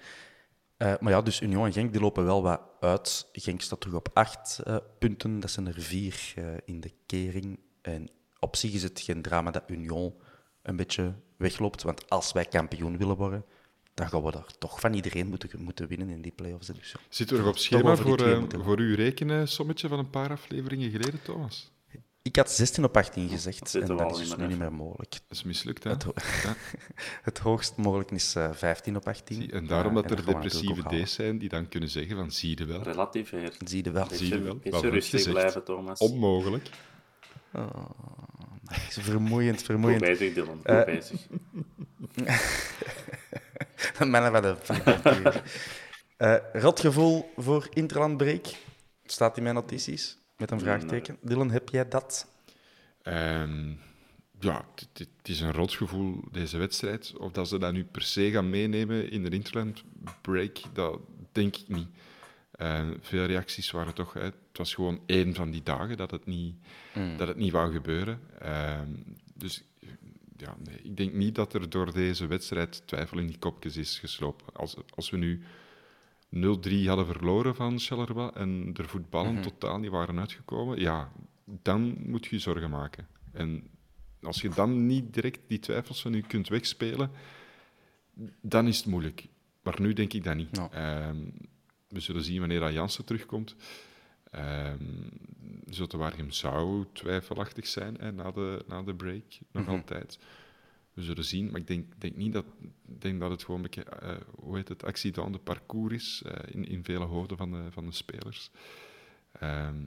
Eh, 0.79 0.95
maar 1.01 1.12
ja, 1.12 1.22
dus 1.22 1.41
Union 1.41 1.66
en 1.66 1.72
Genk 1.72 1.93
die 1.93 2.01
lopen 2.01 2.24
wel 2.24 2.43
wat 2.43 2.61
uit. 2.81 3.29
Genk 3.33 3.61
staat 3.61 3.81
terug 3.81 3.97
op 3.97 4.09
acht 4.12 4.59
eh, 4.64 4.76
punten. 4.99 5.41
Dat 5.41 5.51
zijn 5.51 5.66
er 5.66 5.81
vier 5.83 6.33
eh, 6.37 6.45
in 6.64 6.81
de 6.81 6.93
kering. 7.07 7.59
En 7.83 8.11
op 8.39 8.57
zich 8.57 8.72
is 8.72 8.83
het 8.83 9.01
geen 9.01 9.22
drama 9.22 9.51
dat 9.51 9.64
Union 9.66 10.14
een 10.62 10.76
beetje 10.76 11.14
wegloopt. 11.37 11.83
Want 11.83 12.11
als 12.11 12.33
wij 12.33 12.45
kampioen 12.45 12.99
willen 12.99 13.16
worden, 13.16 13.45
dan 13.95 14.09
gaan 14.09 14.22
we 14.22 14.31
daar 14.31 14.59
toch 14.59 14.81
van 14.81 14.95
iedereen 14.95 15.26
moeten, 15.29 15.51
moeten 15.62 15.89
winnen 15.89 16.09
in 16.09 16.22
die 16.22 16.33
play-offs. 16.33 16.66
Dus. 16.66 16.95
Zit 17.09 17.31
er 17.31 17.39
nog 17.39 17.47
op 17.47 17.59
schema 17.59 17.97
voor, 17.97 18.18
eh, 18.18 18.43
voor 18.64 18.79
uw 18.79 18.95
rekensommetje 18.95 19.89
van 19.89 19.99
een 19.99 20.11
paar 20.11 20.31
afleveringen 20.31 20.91
geleden, 20.91 21.22
Thomas? 21.22 21.70
Ik 22.29 22.37
had 22.37 22.51
16 22.51 22.85
op 22.85 22.97
18 22.97 23.29
gezegd 23.29 23.72
Dat 23.72 23.83
en 23.83 23.97
dat 23.97 24.11
is 24.11 24.18
dus 24.29 24.37
nu 24.37 24.47
niet 24.47 24.59
meer 24.59 24.72
mogelijk. 24.72 25.11
Dat 25.11 25.20
is 25.37 25.43
mislukt, 25.43 25.85
hè? 25.85 25.91
Het, 25.91 26.03
ho- 26.03 26.12
Ja. 26.43 26.55
het 27.29 27.39
hoogst 27.39 27.76
mogelijk 27.76 28.11
is 28.11 28.35
eh, 28.35 28.49
15 28.53 28.97
op 28.97 29.09
18. 29.09 29.37
Zie, 29.43 29.53
En 29.53 29.66
daarom 29.66 29.97
Ja, 29.97 30.03
dat 30.03 30.11
er 30.11 30.24
depressieve. 30.26 31.03
D's 31.05 31.12
zijn 31.14 31.39
die 31.39 31.49
dan 31.49 31.68
kunnen 31.68 31.89
zeggen 31.89 32.16
van 32.16 32.33
zie 32.33 32.59
je 32.59 32.64
wel, 32.64 32.83
Relativeer. 32.83 33.53
Zie 33.64 33.85
je 33.85 33.91
wel. 33.91 34.07
zie 34.12 34.29
je 34.29 34.41
wel. 34.43 34.55
Beetje 34.55 34.70
Wat 34.70 34.83
rustig 34.85 35.11
gezegd? 35.18 35.37
blijven, 35.37 35.64
Thomas. 35.64 35.99
onmogelijk. 35.99 36.68
Vermoeiend, 38.89 39.57
Goed 39.57 39.64
vermoeiend. 39.66 40.01
bezig, 40.01 40.35
Dylan. 40.35 40.57
Goed 40.57 40.64
Eh, 40.66 40.85
bezig. 40.85 41.20
Mannen 44.11 44.33
van 44.33 44.43
de 44.43 44.57
Eh 46.16 46.35
Rotgevoel 46.53 47.33
voor 47.37 47.68
Interlandbreak. 47.72 48.47
Staat 49.05 49.37
in 49.37 49.43
mijn 49.43 49.55
notities. 49.55 50.18
Met 50.39 50.51
een 50.51 50.61
vraagteken. 50.61 51.16
Dylan, 51.22 51.51
heb 51.51 51.68
jij 51.68 51.89
dat? 51.89 52.28
Ehm, 53.03 53.72
ja, 54.41 54.64
het- 54.93 55.09
is 55.22 55.41
een 55.41 55.53
rotsgevoel, 55.53 56.20
deze 56.32 56.59
wedstrijd. 56.59 57.14
Of 57.16 57.32
dat 57.32 57.49
ze 57.49 57.59
dat 57.59 57.72
nu 57.72 57.84
per 57.84 58.03
se 58.03 58.30
gaan 58.30 58.51
meenemen 58.51 59.11
in 59.11 59.22
de 59.22 59.30
Interland 59.30 59.82
break, 60.20 60.59
dat 60.72 61.01
denk 61.32 61.57
ik 61.57 61.68
niet. 61.68 61.89
Eh, 62.51 62.89
veel 63.01 63.24
reacties 63.24 63.70
waren 63.70 63.95
toch... 63.95 64.12
hè, 64.12 64.20
het 64.22 64.34
was 64.53 64.74
gewoon 64.74 65.01
één 65.07 65.34
van 65.34 65.51
die 65.51 65.62
dagen 65.62 65.97
dat 65.97 66.11
het 66.11 66.26
niet, 66.26 66.55
dat 67.16 67.28
het 67.28 67.36
niet 67.36 67.53
wou 67.53 67.72
gebeuren. 67.72 68.20
Ehm, 68.39 68.91
dus 69.34 69.62
ja, 70.36 70.57
nee, 70.64 70.80
ik 70.82 70.97
denk 70.97 71.12
niet 71.12 71.34
dat 71.34 71.55
er 71.55 71.70
door 71.70 71.93
deze 71.93 72.26
wedstrijd 72.26 72.82
twijfel 72.86 73.18
in 73.18 73.26
die 73.26 73.39
kopjes 73.39 73.76
is 73.76 73.99
geslopen. 73.99 74.47
Als, 74.55 74.76
als 74.95 75.11
we 75.11 75.16
nu 75.16 75.43
0-3 76.35 76.39
hadden 76.87 77.07
verloren 77.07 77.55
van 77.55 77.79
Charleroi 77.79 78.31
en 78.35 78.70
er 78.76 78.89
voetballen 78.89 79.43
totaal 79.43 79.79
niet 79.79 79.91
waren 79.91 80.18
uitgekomen, 80.18 80.81
ja, 80.81 81.12
dan 81.45 81.97
moet 82.07 82.24
je 82.26 82.35
je 82.37 82.43
zorgen 82.43 82.70
maken. 82.70 83.09
En 83.33 83.70
als 84.22 84.41
je 84.41 84.49
dan 84.49 84.87
niet 84.87 85.14
direct 85.14 85.41
die 85.47 85.59
twijfels 85.59 86.03
van 86.03 86.12
je 86.12 86.22
kunt 86.22 86.49
wegspelen, 86.49 87.11
dan 88.41 88.66
is 88.66 88.76
het 88.76 88.87
moeilijk. 88.87 89.26
Maar 89.62 89.81
nu 89.81 89.93
denk 89.93 90.12
ik 90.12 90.24
dat 90.24 90.37
niet. 90.37 90.59
Ehm, 90.72 91.16
we 91.89 92.01
zullen 92.01 92.22
zien 92.22 92.39
wanneer 92.41 92.72
Jansen 92.72 93.05
terugkomt. 93.05 93.57
Ehm 94.31 94.85
Zotewaargem 95.70 96.31
zou 96.31 96.85
twijfelachtig 96.93 97.66
zijn 97.66 97.97
hè, 98.01 98.12
na, 98.12 98.31
de, 98.31 98.64
na 98.66 98.83
de 98.83 98.95
break, 98.95 99.39
nog 99.53 99.64
Mhm. 99.64 99.74
altijd. 99.74 100.18
We 100.99 101.05
zullen 101.05 101.24
zien, 101.24 101.51
maar 101.51 101.61
ik 101.61 101.66
denk, 101.66 102.01
denk 102.01 102.16
niet 102.16 102.32
dat, 102.32 102.44
ik 102.88 103.01
denk 103.01 103.20
dat 103.20 103.30
het 103.30 103.40
gewoon 103.44 103.57
een 103.57 103.70
beetje, 103.70 103.84
eh, 103.84 104.16
hoe 104.34 104.57
heet 104.57 104.68
het, 104.68 104.84
accident 104.84 105.32
de 105.32 105.38
parcours 105.38 105.94
is 105.94 106.22
eh, 106.22 106.55
in, 106.55 106.64
in 106.64 106.84
vele 106.84 107.05
hoofden 107.05 107.36
van 107.36 107.51
de, 107.51 107.66
van 107.70 107.86
de 107.86 107.92
spelers. 107.92 108.51
Ehm, 109.32 109.84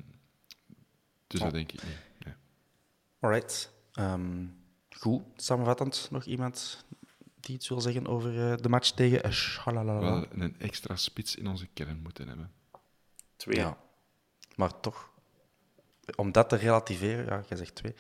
dus 1.28 1.40
Oh. 1.40 1.46
dat 1.46 1.54
denk 1.54 1.72
ik 1.72 1.84
niet. 1.84 1.98
nee. 2.26 2.34
Alright. 3.20 3.74
Ehm, 3.92 4.46
goed. 4.90 5.22
Samenvattend, 5.36 6.08
nog 6.12 6.26
iemand 6.26 6.86
die 7.40 7.56
iets 7.56 7.70
wil 7.70 7.82
zeggen 7.82 8.08
over 8.08 8.52
eh, 8.52 8.58
de 8.58 8.70
match 8.70 8.92
tegen 8.92 9.34
Shalalala? 9.34 10.00
Wel 10.00 10.26
een 10.32 10.60
extra 10.60 10.96
spits 10.96 11.36
in 11.36 11.48
onze 11.48 11.68
kern 11.74 12.02
moeten 12.02 12.28
hebben. 12.28 12.52
Twee. 13.36 13.56
Ja. 13.56 13.78
Maar 14.56 14.80
toch, 14.80 15.12
om 16.16 16.32
dat 16.32 16.50
te 16.50 16.56
relativeren, 16.56 17.26
ja, 17.26 17.44
jij 17.48 17.58
zegt 17.58 17.76
twee. 17.76 17.96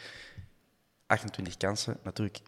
28 1.05 1.57
kansen, 1.57 1.99
natuurlijk. 2.03 2.39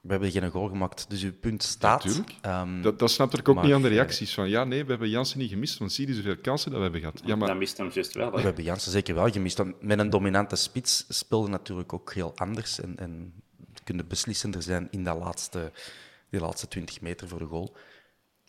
We 0.00 0.10
hebben 0.10 0.30
geen 0.30 0.50
goal 0.50 0.68
gemaakt, 0.68 1.10
dus 1.10 1.22
uw 1.22 1.32
punt 1.40 1.62
staat. 1.62 2.04
Natuurlijk. 2.04 2.34
Ehm, 2.40 2.82
Dat, 2.82 2.98
dat 2.98 3.10
snapte 3.10 3.38
ik 3.38 3.48
ook 3.48 3.54
maar, 3.54 3.64
niet 3.64 3.74
aan 3.74 3.82
de 3.82 3.88
eh, 3.88 3.94
reacties. 3.94 4.34
Van 4.34 4.48
ja, 4.48 4.64
nee, 4.64 4.84
we 4.84 4.90
hebben 4.90 5.08
Jansen 5.08 5.38
niet 5.38 5.50
gemist, 5.50 5.78
want 5.78 5.92
zie 5.92 6.06
je 6.06 6.14
zoveel 6.14 6.36
kansen 6.36 6.70
dat 6.70 6.78
we 6.78 6.84
hebben 6.84 7.00
gehad. 7.00 7.20
Ja, 7.24 7.36
maar 7.36 7.48
Dat 7.48 7.56
mist 7.56 7.76
hem 7.76 7.90
juist 7.92 8.14
wel. 8.14 8.30
We 8.30 8.40
hebben 8.40 8.64
Jansen 8.64 8.92
zeker 8.92 9.14
wel 9.14 9.30
gemist. 9.30 9.62
Met 9.80 9.98
een 9.98 10.10
dominante 10.10 10.56
spits 10.56 11.04
speelde 11.08 11.48
natuurlijk 11.48 11.92
ook 11.92 12.14
heel 12.14 12.32
anders. 12.36 12.80
En, 12.80 12.96
en 12.96 13.32
kunnen 13.84 14.08
beslissender 14.08 14.62
zijn 14.62 14.88
in 14.90 15.04
dat 15.04 15.18
laatste, 15.18 15.72
die 16.30 16.40
laatste 16.40 16.68
20 16.68 17.00
meter 17.00 17.28
voor 17.28 17.38
de 17.38 17.44
goal. 17.44 17.76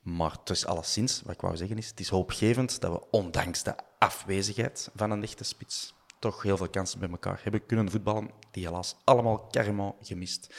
Maar 0.03 0.31
het 0.31 0.49
is 0.49 0.65
alleszins, 0.65 1.21
wat 1.25 1.33
ik 1.33 1.41
wou 1.41 1.57
zeggen 1.57 1.77
is, 1.77 1.87
het 1.87 1.99
is 1.99 2.09
hoopgevend 2.09 2.81
dat 2.81 2.91
we 2.91 3.09
ondanks 3.11 3.63
de 3.63 3.75
afwezigheid 3.99 4.89
van 4.95 5.11
een 5.11 5.23
echte 5.23 5.43
spits 5.43 5.93
toch 6.19 6.41
heel 6.41 6.57
veel 6.57 6.69
kansen 6.69 6.99
bij 6.99 7.09
elkaar 7.09 7.39
hebben 7.43 7.65
kunnen 7.65 7.91
voetballen, 7.91 8.29
die 8.51 8.65
helaas 8.65 8.95
allemaal 9.03 9.47
carrément 9.51 9.95
gemist. 10.01 10.55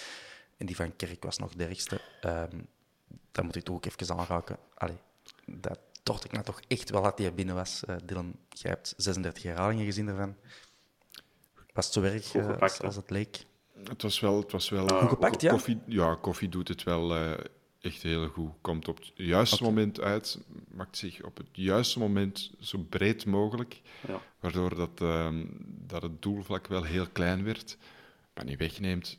En 0.61 0.67
die 0.67 0.77
van 0.77 0.97
Kerk 0.97 1.25
was 1.25 1.39
nog 1.39 1.55
de 1.55 1.65
ergste. 1.65 2.01
Ehm 2.21 2.59
dat 3.33 3.45
moet 3.45 3.57
ik 3.57 3.65
toch 3.65 3.77
ook 3.77 3.87
even 3.87 4.17
aanraken. 4.19 4.57
Allee, 4.75 4.99
dat 5.47 5.79
dacht 6.03 6.25
ik 6.25 6.33
nou 6.33 6.45
toch 6.45 6.61
echt 6.69 6.91
wel 6.91 7.03
dat 7.03 7.19
hij 7.19 7.35
binnen 7.35 7.55
was. 7.55 7.85
Eh, 7.85 7.97
Dylan, 8.05 8.35
jij 8.49 8.71
hebt 8.71 8.95
36 8.97 9.43
herhalingen 9.43 9.85
gezien 9.85 10.09
ervan. 10.09 10.37
Was 11.73 11.85
het 11.85 11.95
zo 11.95 12.03
erg 12.03 12.35
eh, 12.35 12.59
als, 12.81 12.97
het 12.97 13.11
leek? 13.11 13.45
Het 13.89 14.03
was 14.03 14.21
wel... 14.21 14.41
Het 14.41 14.53
was 14.53 14.69
wel 14.69 14.89
Goed 14.89 15.09
gepakt, 15.09 15.41
ja? 15.41 15.51
Koffie, 15.51 15.81
ja, 15.87 16.15
koffie 16.15 16.49
doet 16.49 16.69
het 16.69 16.83
wel 16.83 17.15
eh, 17.17 17.45
echt 17.81 18.03
heel 18.03 18.29
goed. 18.29 18.53
Komt 18.61 18.89
op 18.89 18.97
het 18.97 19.11
juiste 19.15 19.63
moment 19.63 20.01
uit, 20.01 20.39
maakt 20.69 20.97
zich 20.97 21.23
op 21.23 21.37
het 21.37 21.49
juiste 21.53 21.99
moment 21.99 22.51
zo 22.61 22.79
breed 22.79 23.27
mogelijk, 23.27 23.81
Ja. 24.09 24.21
waardoor 24.41 24.75
dat, 24.75 25.01
ehm, 25.01 25.45
dat 25.67 26.03
het 26.03 26.23
doelvlak 26.23 26.67
wel 26.67 26.83
heel 26.83 27.09
klein 27.09 27.45
werd. 27.45 27.77
Maar 28.35 28.45
niet 28.45 28.59
wegneemt 28.59 29.19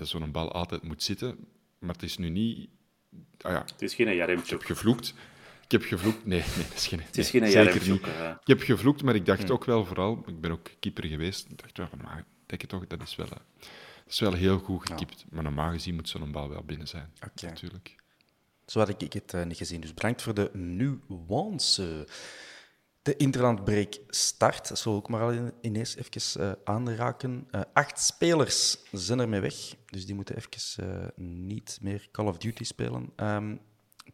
dat 0.00 0.08
zo'n 0.08 0.30
bal 0.32 0.52
altijd 0.52 0.82
moet 0.82 1.02
zitten. 1.02 1.38
Maar 1.78 1.94
het 1.94 2.02
is 2.02 2.16
nu 2.18 2.28
niet... 2.28 2.68
Ah 3.40 3.52
ja, 3.52 3.60
Het 3.72 3.82
is 3.82 3.94
geen 3.94 4.08
ik 4.08 4.18
heb 4.18 4.28
Jaremchuk. 4.28 4.64
gevloekt. 4.64 5.14
Ik 5.64 5.70
heb 5.70 5.82
gevloekt. 5.82 6.26
Nee, 6.26 6.42
nee, 6.56 6.66
dat 6.68 6.76
is 6.76 6.86
geen... 6.86 7.00
Het 7.00 7.18
is 7.18 7.32
nee, 7.32 7.42
geen 7.42 7.50
zeker 7.50 7.64
Jaremchuk. 7.84 8.06
niet. 8.06 8.36
Ik 8.40 8.46
heb 8.46 8.60
gevloekt, 8.60 9.02
maar 9.02 9.14
ik 9.14 9.26
dacht 9.26 9.50
ook 9.50 9.64
wel 9.64 9.84
vooral, 9.84 10.22
ik 10.26 10.40
ben 10.40 10.50
ook 10.50 10.70
keeper 10.80 11.04
geweest, 11.06 11.46
ik 11.50 11.62
dacht 11.62 11.76
wel, 11.76 11.88
van, 11.88 11.98
maar 12.02 12.24
denk 12.46 12.60
je 12.60 12.66
toch, 12.66 12.86
dat 12.86 13.02
is 13.02 13.16
wel, 13.16 13.26
eh, 13.26 13.32
dat 13.32 14.12
is 14.12 14.20
wel 14.20 14.32
heel 14.32 14.58
goed 14.58 14.88
gekiept. 14.88 15.24
Maar 15.30 15.42
normaal 15.42 15.70
gezien 15.70 15.94
moet 15.94 16.08
zo'n 16.08 16.32
bal 16.32 16.48
wel 16.48 16.62
binnen 16.62 16.88
zijn, 16.88 17.12
Oké. 17.26 17.46
natuurlijk. 17.46 17.96
Zo 18.66 18.78
had 18.78 18.88
ik 19.02 19.12
het 19.12 19.34
eh, 19.34 19.44
niet 19.44 19.56
gezien. 19.56 19.80
Dus 19.80 19.94
bedankt 19.94 20.22
voor 20.22 20.34
de 20.34 20.50
nuance. 20.52 22.06
De 23.02 23.16
Interlandbreak 23.16 23.98
start. 24.08 24.68
Dat 24.68 24.78
zullen 24.78 24.98
we 24.98 25.04
ook 25.04 25.10
maar 25.10 25.20
al 25.22 25.30
in- 25.30 25.52
ineens 25.60 25.96
even 25.96 26.40
eh, 26.40 26.52
aanraken. 26.64 27.48
Eh, 27.50 27.60
acht 27.72 28.00
spelers 28.00 28.82
zijn 28.92 29.20
ermee 29.20 29.40
weg. 29.40 29.74
Dus 29.86 30.06
die 30.06 30.14
moeten 30.14 30.36
even 30.36 30.84
eh, 30.88 31.08
niet 31.16 31.78
meer 31.82 32.08
Call 32.12 32.26
of 32.26 32.38
Duty 32.38 32.64
spelen. 32.64 33.12
Ehm 33.16 33.56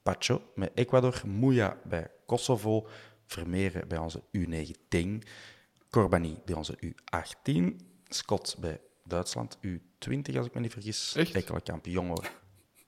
Pacho 0.03 0.43
met 0.55 0.71
Ecuador. 0.75 1.23
Mouya 1.27 1.81
bij 1.85 2.11
Kosovo. 2.27 2.89
Vermeeren 3.25 3.89
bij 3.89 3.99
onze 3.99 4.23
U19. 4.39 5.09
Corbani 5.91 6.39
bij 6.45 6.55
onze 6.55 6.79
U18. 6.87 7.77
Scott 8.09 8.57
bij 8.61 8.81
Duitsland. 9.05 9.57
U20, 9.67 10.37
als 10.37 10.47
ik 10.47 10.55
me 10.55 10.61
niet 10.61 10.73
vergis. 10.73 11.15
Echt? 11.17 11.35
Ekkelenkamp, 11.35 11.87
jongen. 11.87 12.23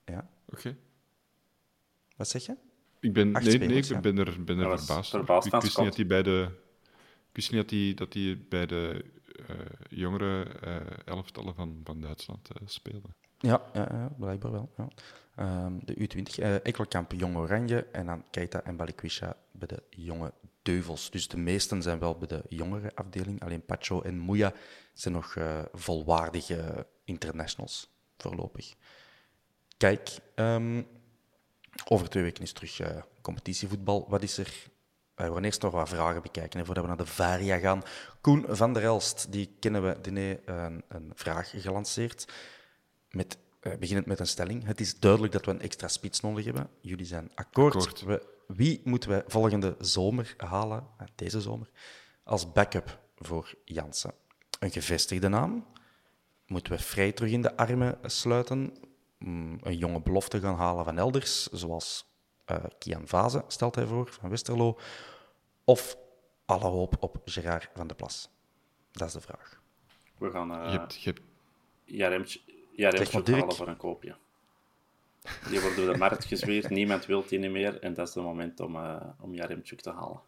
Ja. 0.05 0.28
Oké. 0.49 0.76
Wat 2.16 2.28
zeg 2.28 2.46
je? 2.46 2.57
Ik 3.01 3.12
ben, 3.12 3.34
Acht 3.34 3.44
nee, 3.44 3.59
nee, 3.59 3.76
ik 3.76 3.84
ja. 3.84 4.01
ben 4.01 4.18
er, 4.18 4.44
ben 4.44 4.59
er 4.59 4.68
was 4.68 4.84
verbaasd. 4.84 5.11
verbaasd 5.11 5.46
ik 5.46 5.53
van 5.53 5.61
wist 5.61 5.78
niet 5.78 5.86
dat 5.86 5.96
hij 5.96 6.07
bij 6.07 6.22
de, 6.22 6.49
ik 7.28 7.36
wist 7.36 7.53
niet 7.53 7.61
dat 7.61 7.70
hij, 7.70 7.94
dat 7.94 8.14
hij 8.14 8.44
bij 8.49 8.66
de 8.66 9.05
eh, 9.46 9.57
jongere 9.88 10.42
eh, 10.42 10.76
elftallen 11.05 11.55
van, 11.55 11.80
van 11.84 12.01
Duitsland 12.01 12.49
eh, 12.51 12.66
speelde. 12.66 13.09
Ja, 13.38 13.62
ja, 13.72 13.88
ja, 13.90 14.14
blijkbaar 14.18 14.53
wel. 14.53 14.72
Ja. 14.76 14.88
Ehm, 15.34 15.72
de 15.84 15.94
U20, 15.94 16.42
eh 16.42 16.55
Ekkelkamp 16.55 17.12
Jong 17.12 17.36
Oranje 17.36 17.86
en 17.92 18.07
dan 18.07 18.24
Keita 18.30 18.62
en 18.62 18.76
Balikwisha 18.76 19.36
bij 19.53 19.68
de 19.68 19.82
jonge 19.90 20.32
Deuvels. 20.62 21.11
Dus 21.11 21.28
de 21.28 21.36
meesten 21.36 21.82
zijn 21.82 21.99
wel 21.99 22.18
bij 22.18 22.28
de 22.28 22.42
jongere 22.49 22.94
afdeling. 22.94 23.42
Alleen 23.42 23.64
Pacho 23.64 24.03
en 24.03 24.18
Mouya 24.18 24.53
zijn 24.92 25.14
nog 25.14 25.36
eh, 25.36 25.62
volwaardige 25.72 26.86
internationals 27.05 27.90
voorlopig. 28.16 28.74
Kijk, 29.76 30.18
ehm, 30.34 30.82
over 31.89 32.09
twee 32.09 32.22
weken 32.22 32.43
is 32.43 32.53
terug 32.53 32.81
eh, 32.81 33.03
competitievoetbal. 33.20 34.07
Wat 34.09 34.22
is 34.22 34.39
er? 34.39 34.66
Wij 35.14 35.29
gaan 35.29 35.45
eerst 35.45 35.62
nog 35.62 35.72
wat 35.72 35.89
vragen 35.89 36.22
bekijken 36.22 36.59
hè, 36.59 36.64
voordat 36.64 36.83
we 36.85 36.89
naar 36.89 36.99
de 36.99 37.07
Varia 37.07 37.59
gaan. 37.59 37.83
Koen 38.20 38.45
van 38.49 38.72
der 38.72 38.83
Elst, 38.83 39.33
die 39.33 39.57
kennen 39.61 39.83
we, 39.83 40.01
die 40.01 40.18
heeft 40.18 40.41
een, 40.45 40.85
een 40.89 41.12
vraag 41.14 41.51
gelanceerd. 41.57 42.33
Met, 43.11 43.39
eh, 43.61 43.76
beginnend 43.76 44.07
met 44.07 44.20
een 44.20 44.26
stelling. 44.26 44.64
Het 44.64 44.81
is 44.81 44.99
duidelijk 44.99 45.33
dat 45.33 45.45
we 45.45 45.51
een 45.51 45.61
extra 45.61 45.89
spits 45.89 46.20
nodig 46.20 46.45
hebben. 46.45 46.70
Jullie 46.81 47.07
zijn 47.07 47.31
akkoord. 47.35 47.74
Akkoord. 47.74 48.01
We, 48.01 48.26
wie 48.47 48.81
moeten 48.85 49.11
wij 49.11 49.22
volgende 49.26 49.76
zomer 49.79 50.35
halen, 50.37 50.87
eh, 50.99 51.07
deze 51.14 51.41
zomer, 51.41 51.70
als 52.22 52.53
backup 52.53 52.99
voor 53.16 53.55
Jansen? 53.64 54.12
Een 54.61 54.70
gevestigde 54.70 55.29
naam? 55.29 55.66
Moeten 56.47 56.72
we 56.72 56.79
vrij 56.79 57.12
terug 57.12 57.31
in 57.31 57.43
de 57.43 57.57
armen 57.57 57.99
sluiten? 58.03 58.72
Mm, 59.18 59.58
Een 59.62 59.76
jonge 59.76 60.00
belofte 60.00 60.40
gaan 60.40 60.54
halen 60.54 60.84
van 60.84 60.98
elders, 60.98 61.46
zoals 61.46 62.06
eh 62.44 62.64
Kian 62.78 63.08
Vaze, 63.08 63.44
stelt 63.46 63.74
hij 63.74 63.86
voor, 63.86 64.08
van 64.12 64.30
Westerlo? 64.30 64.78
Of 65.64 65.96
alle 66.44 66.64
hoop 66.68 66.96
op 67.00 67.16
Gerard 67.24 67.68
van 67.74 67.86
de 67.86 67.94
Plas? 67.94 68.30
Dat 68.92 69.06
is 69.08 69.12
de 69.12 69.20
vraag. 69.20 69.60
We 70.18 70.30
gaan... 70.30 70.52
eh 70.52 70.72
je 70.72 70.78
hebt, 70.78 71.02
je 71.02 71.10
hebt 71.10 71.20
Jaremchuk- 71.84 72.42
Ja, 72.72 72.90
halen 73.36 73.54
voor 73.54 73.68
een 73.68 73.76
koopje. 73.76 74.16
Die 75.48 75.60
wordt 75.60 75.76
door 75.76 75.92
de 75.92 75.98
markt 75.98 76.24
gezweerd, 76.24 76.68
niemand 76.80 77.06
wil 77.06 77.24
die 77.26 77.38
niet 77.38 77.50
meer. 77.50 77.80
En 77.80 77.94
dat 77.94 78.08
is 78.08 78.14
het 78.14 78.24
moment 78.24 78.60
om, 78.60 78.76
eh 78.76 79.00
om 79.20 79.34
Jaremchuk 79.34 79.80
te 79.80 79.90
halen. 79.90 80.20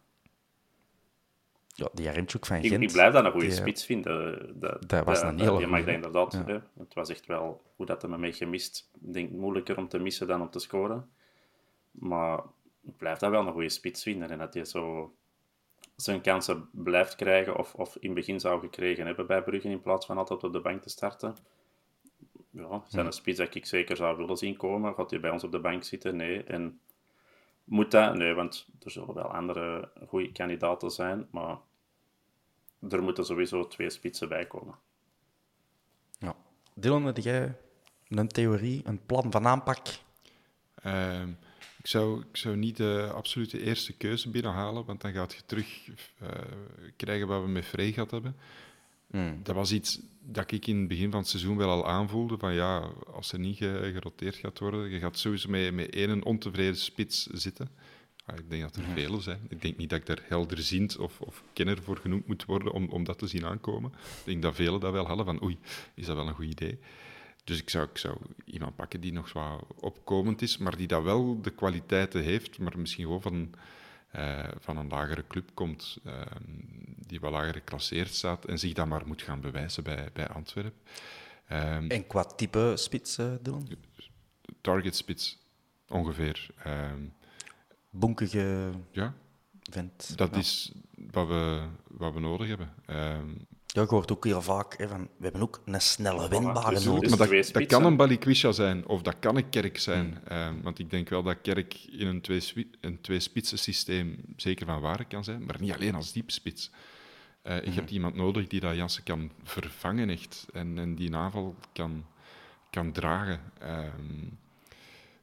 Ja, 1.81 1.89
die 1.93 2.05
Jaremchuk 2.05 2.45
van 2.45 2.57
Ik, 2.57 2.65
Gent. 2.65 2.83
ik 2.83 2.91
blijf 2.91 3.13
dat 3.13 3.25
een 3.25 3.31
goede 3.31 3.47
die, 3.47 3.55
eh, 3.55 3.61
spits 3.61 3.85
vinden. 3.85 4.53
Dat, 4.59 4.89
dat 4.89 5.05
was 5.05 5.21
een 5.21 5.39
hele 5.39 5.59
Je 5.59 5.67
mag 5.67 5.85
dat 5.85 5.93
inderdaad. 5.93 6.43
Ja. 6.47 6.63
Het 6.77 6.93
was 6.93 7.09
echt 7.09 7.25
wel 7.25 7.61
hoe 7.75 7.85
dat 7.85 8.01
hem 8.01 8.19
mee 8.19 8.33
gemist. 8.33 8.89
Ik 9.01 9.13
denk 9.13 9.31
moeilijker 9.31 9.77
om 9.77 9.87
te 9.87 9.99
missen 9.99 10.27
dan 10.27 10.41
om 10.41 10.49
te 10.49 10.59
scoren. 10.59 11.09
Maar 11.91 12.39
ik 12.83 12.97
blijf 12.97 13.17
dat 13.17 13.29
wel 13.31 13.47
een 13.47 13.53
goede 13.53 13.69
spits 13.69 14.03
vinden. 14.03 14.29
En 14.29 14.37
dat 14.37 14.53
hij 14.53 14.65
zo 14.65 15.13
zijn 15.95 16.21
kansen 16.21 16.69
blijft 16.71 17.15
krijgen. 17.15 17.57
Of, 17.57 17.73
of 17.73 17.95
in 17.95 18.09
het 18.09 18.13
begin 18.13 18.39
zou 18.39 18.59
gekregen 18.59 19.05
hebben 19.05 19.27
bij 19.27 19.43
Brugge. 19.43 19.69
In 19.69 19.81
plaats 19.81 20.05
van 20.05 20.17
altijd 20.17 20.43
op 20.43 20.53
de 20.53 20.61
bank 20.61 20.81
te 20.81 20.89
starten. 20.89 21.35
Ja, 22.49 22.83
zijn 22.87 23.05
een 23.05 23.11
spits 23.11 23.37
dat 23.37 23.55
ik 23.55 23.65
zeker 23.65 23.95
zou 23.95 24.17
willen 24.17 24.37
zien 24.37 24.57
komen. 24.57 24.93
Gaat 24.93 25.09
hij 25.11 25.19
bij 25.19 25.31
ons 25.31 25.43
op 25.43 25.51
de 25.51 25.59
bank 25.59 25.83
zitten? 25.83 26.15
Nee. 26.15 26.43
En 26.43 26.79
moet 27.63 27.91
dat? 27.91 28.15
Nee, 28.15 28.33
want 28.33 28.67
er 28.83 28.91
zullen 28.91 29.13
wel 29.13 29.33
andere 29.33 29.89
goede 30.07 30.31
kandidaten 30.31 30.91
zijn. 30.91 31.27
Maar 31.31 31.57
er 32.89 33.03
moeten 33.03 33.25
sowieso 33.25 33.67
twee 33.67 33.89
spitsen 33.89 34.29
bij 34.29 34.45
komen. 34.45 34.75
Ja. 36.19 36.35
Dylan, 36.73 37.05
heb 37.05 37.17
jij 37.17 37.55
een 38.07 38.27
theorie, 38.27 38.81
een 38.83 39.05
plan 39.05 39.31
van 39.31 39.47
aanpak? 39.47 39.87
Ehm, 40.75 41.29
ik, 41.77 41.87
zou, 41.87 42.21
ik 42.29 42.37
zou 42.37 42.55
niet 42.55 42.77
de 42.77 43.11
absolute 43.13 43.61
eerste 43.63 43.93
keuze 43.93 44.29
binnenhalen, 44.29 44.85
want 44.85 45.01
dan 45.01 45.13
gaat 45.13 45.33
je 45.33 45.41
terug 45.45 45.87
eh, 46.19 46.29
krijgen 46.95 47.27
wat 47.27 47.41
we 47.41 47.47
met 47.47 47.65
Frey 47.65 47.91
gehad 47.91 48.11
hebben. 48.11 48.35
Dat 49.43 49.55
was 49.55 49.71
iets 49.71 49.99
dat 50.19 50.51
ik 50.51 50.67
in 50.67 50.79
het 50.79 50.87
begin 50.87 51.11
van 51.11 51.19
het 51.19 51.29
seizoen 51.29 51.57
wel 51.57 51.69
al 51.69 51.87
aanvoelde. 51.87 52.37
Van 52.37 52.53
ja, 52.53 52.89
als 53.13 53.31
er 53.31 53.39
niet 53.39 53.57
ge- 53.57 53.89
geroteerd 53.93 54.35
gaat 54.35 54.59
worden, 54.59 54.89
je 54.89 54.99
gaat 54.99 55.17
sowieso 55.17 55.49
met, 55.49 55.73
met 55.73 55.89
één 55.95 56.23
ontevreden 56.23 56.77
spits 56.77 57.25
zitten. 57.25 57.69
Ah, 58.31 58.37
ik 58.37 58.49
denk 58.49 58.61
dat 58.61 58.75
er 58.75 58.83
vele 58.93 59.21
zijn. 59.21 59.39
Ik 59.49 59.61
denk 59.61 59.77
niet 59.77 59.89
dat 59.89 59.99
ik 59.99 60.05
daar 60.05 60.21
helderziend 60.27 60.97
of, 60.97 61.21
of 61.21 61.43
kenner 61.53 61.81
voor 61.83 61.97
genoemd 61.97 62.27
moet 62.27 62.45
worden 62.45 62.71
om, 62.73 62.89
om 62.89 63.03
dat 63.03 63.17
te 63.17 63.27
zien 63.27 63.45
aankomen. 63.45 63.91
Ik 63.93 64.25
denk 64.25 64.41
dat 64.41 64.55
velen 64.55 64.79
dat 64.79 64.91
wel 64.91 65.07
hadden 65.07 65.25
van 65.25 65.43
oei, 65.43 65.59
is 65.93 66.05
dat 66.05 66.15
wel 66.15 66.27
een 66.27 66.33
goed 66.33 66.45
idee. 66.45 66.79
Dus 67.43 67.61
ik 67.61 67.69
zou, 67.69 67.87
ik 67.89 67.97
zou 67.97 68.17
iemand 68.45 68.75
pakken 68.75 69.01
die 69.01 69.13
nog 69.13 69.33
wat 69.33 69.63
opkomend 69.79 70.41
is, 70.41 70.57
maar 70.57 70.77
die 70.77 70.87
dat 70.87 71.03
wel 71.03 71.41
de 71.41 71.49
kwaliteiten 71.49 72.23
heeft, 72.23 72.59
maar 72.59 72.79
misschien 72.79 73.03
gewoon 73.03 73.21
van, 73.21 73.53
eh, 74.11 74.47
van 74.59 74.77
een 74.77 74.87
lagere 74.87 75.27
club 75.27 75.49
komt, 75.53 75.97
eh, 76.03 76.21
die 77.07 77.19
wat 77.19 77.31
lager 77.31 77.53
geclasseerd 77.53 78.13
staat 78.13 78.45
en 78.45 78.59
zich 78.59 78.73
dan 78.73 78.87
maar 78.87 79.07
moet 79.07 79.21
gaan 79.21 79.41
bewijzen 79.41 79.83
bij, 79.83 80.09
bij 80.13 80.27
Antwerpen. 80.27 80.79
Ehm, 81.47 81.89
En 81.89 82.07
qua 82.07 82.23
type 82.23 82.73
spits, 82.75 83.17
eh, 83.17 83.31
Dylan? 83.41 83.69
target 84.61 84.95
spits, 84.95 85.37
ongeveer. 85.87 86.47
Ehm, 86.63 87.03
Bonkige 87.91 88.69
ja, 88.91 89.13
vent. 89.69 90.17
dat 90.17 90.29
Ja. 90.31 90.37
is 90.39 90.71
wat 91.11 91.27
we, 91.27 91.61
wat 91.87 92.13
we 92.13 92.19
nodig 92.19 92.47
hebben. 92.47 92.73
Ehm, 92.85 93.29
Ja, 93.73 93.85
hoort 93.85 94.11
ook 94.11 94.25
heel 94.25 94.41
vaak 94.41 94.77
hè, 94.77 94.87
van, 94.87 95.01
we 95.17 95.23
hebben 95.23 95.41
ook 95.41 95.61
een 95.65 95.81
snelle 95.81 96.29
wendbare 96.29 96.75
dus- 96.75 96.85
nodig. 96.85 97.17
maar 97.17 97.27
dat, 97.29 97.49
dat 97.53 97.65
kan 97.65 97.85
een 97.85 97.95
Balikwisha 97.97 98.51
zijn, 98.51 98.85
of 98.87 99.01
dat 99.01 99.15
kan 99.19 99.35
een 99.37 99.49
Kerk 99.49 99.77
zijn. 99.77 100.05
Hmm. 100.05 100.23
Ehm, 100.27 100.61
want 100.61 100.79
ik 100.79 100.89
denk 100.89 101.09
wel 101.09 101.23
dat 101.23 101.41
Kerk 101.41 101.73
in 101.73 102.07
een 102.07 102.21
twee, 102.21 102.41
een 102.81 103.01
twee 103.01 103.19
spitsen 103.19 103.57
systeem 103.59 104.15
zeker 104.35 104.65
van 104.65 104.81
waarde 104.81 105.05
kan 105.05 105.23
zijn, 105.23 105.45
maar 105.45 105.57
niet 105.59 105.73
alleen 105.73 105.95
als 105.95 106.11
diepspits. 106.11 106.71
Eh 107.41 107.55
Je 107.57 107.63
Hmm. 107.65 107.73
hebt 107.73 107.91
iemand 107.91 108.15
nodig 108.15 108.47
die 108.47 108.59
dat 108.59 108.75
Jansen 108.75 109.03
kan 109.03 109.31
vervangen 109.43 110.09
echt, 110.09 110.47
en, 110.53 110.77
en 110.77 110.95
die 110.95 111.07
een 111.07 111.15
aanval 111.15 111.55
kan, 111.73 112.05
kan 112.69 112.91
dragen. 112.91 113.39
Ehm, 113.59 114.25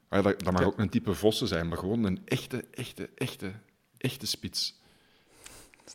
ah, 0.08 0.24
dat, 0.24 0.42
dat 0.42 0.52
mag 0.52 0.62
ook 0.62 0.78
een 0.78 0.88
type 0.88 1.14
Vossen 1.14 1.48
zijn, 1.48 1.68
maar 1.68 1.78
gewoon 1.78 2.04
een 2.04 2.20
echte, 2.24 2.64
echte, 2.70 3.10
echte, 3.14 3.52
echte 3.96 4.26
spits. 4.26 4.76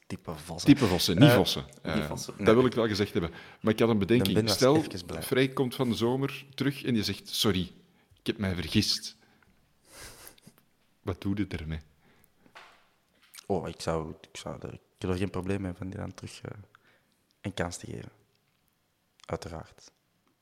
Type 0.07 0.36
Vos. 0.36 0.64
Type 0.64 0.86
Vossen, 0.86 1.20
niet 1.20 1.30
Eh, 1.30 1.36
Vossen. 1.36 1.66
Eh, 1.82 2.07
Vossen. 2.07 2.45
Dat 2.45 2.55
wil 2.55 2.66
ik 2.66 2.74
wel 2.74 2.88
gezegd 2.88 3.14
hebben. 3.14 3.32
Maar 3.61 3.74
ik 3.74 3.80
had 3.80 3.89
een 3.89 3.97
bedenking. 3.97 4.49
Stel. 4.49 4.84
Vrij 5.20 5.47
komt 5.47 5.76
van 5.76 5.89
de 5.89 5.95
zomer 5.95 6.45
terug 6.55 6.84
en 6.84 6.95
je 6.95 7.03
zegt: 7.03 7.30
Sorry, 7.30 7.72
ik 8.20 8.28
heb 8.28 8.38
mij 8.38 8.55
vergist. 8.55 9.16
Wat 11.01 11.22
doe 11.22 11.38
je 11.38 11.47
ermee? 11.47 11.80
Oh, 13.45 13.68
ik 13.68 13.82
zou, 13.82 14.14
ik 14.22 14.38
zou 14.38 14.57
er, 14.61 14.74
ik 14.74 14.80
heb 14.97 15.09
er 15.09 15.18
geen 15.18 15.30
probleem 15.30 15.61
mee 15.61 15.74
van 15.74 15.89
die 15.89 15.99
dan 15.99 16.14
terug 16.14 16.41
eh, 16.41 16.51
een 17.41 17.53
kans 17.53 17.78
te 17.78 17.86
geven. 17.86 18.11
Uiteraard. 19.26 19.91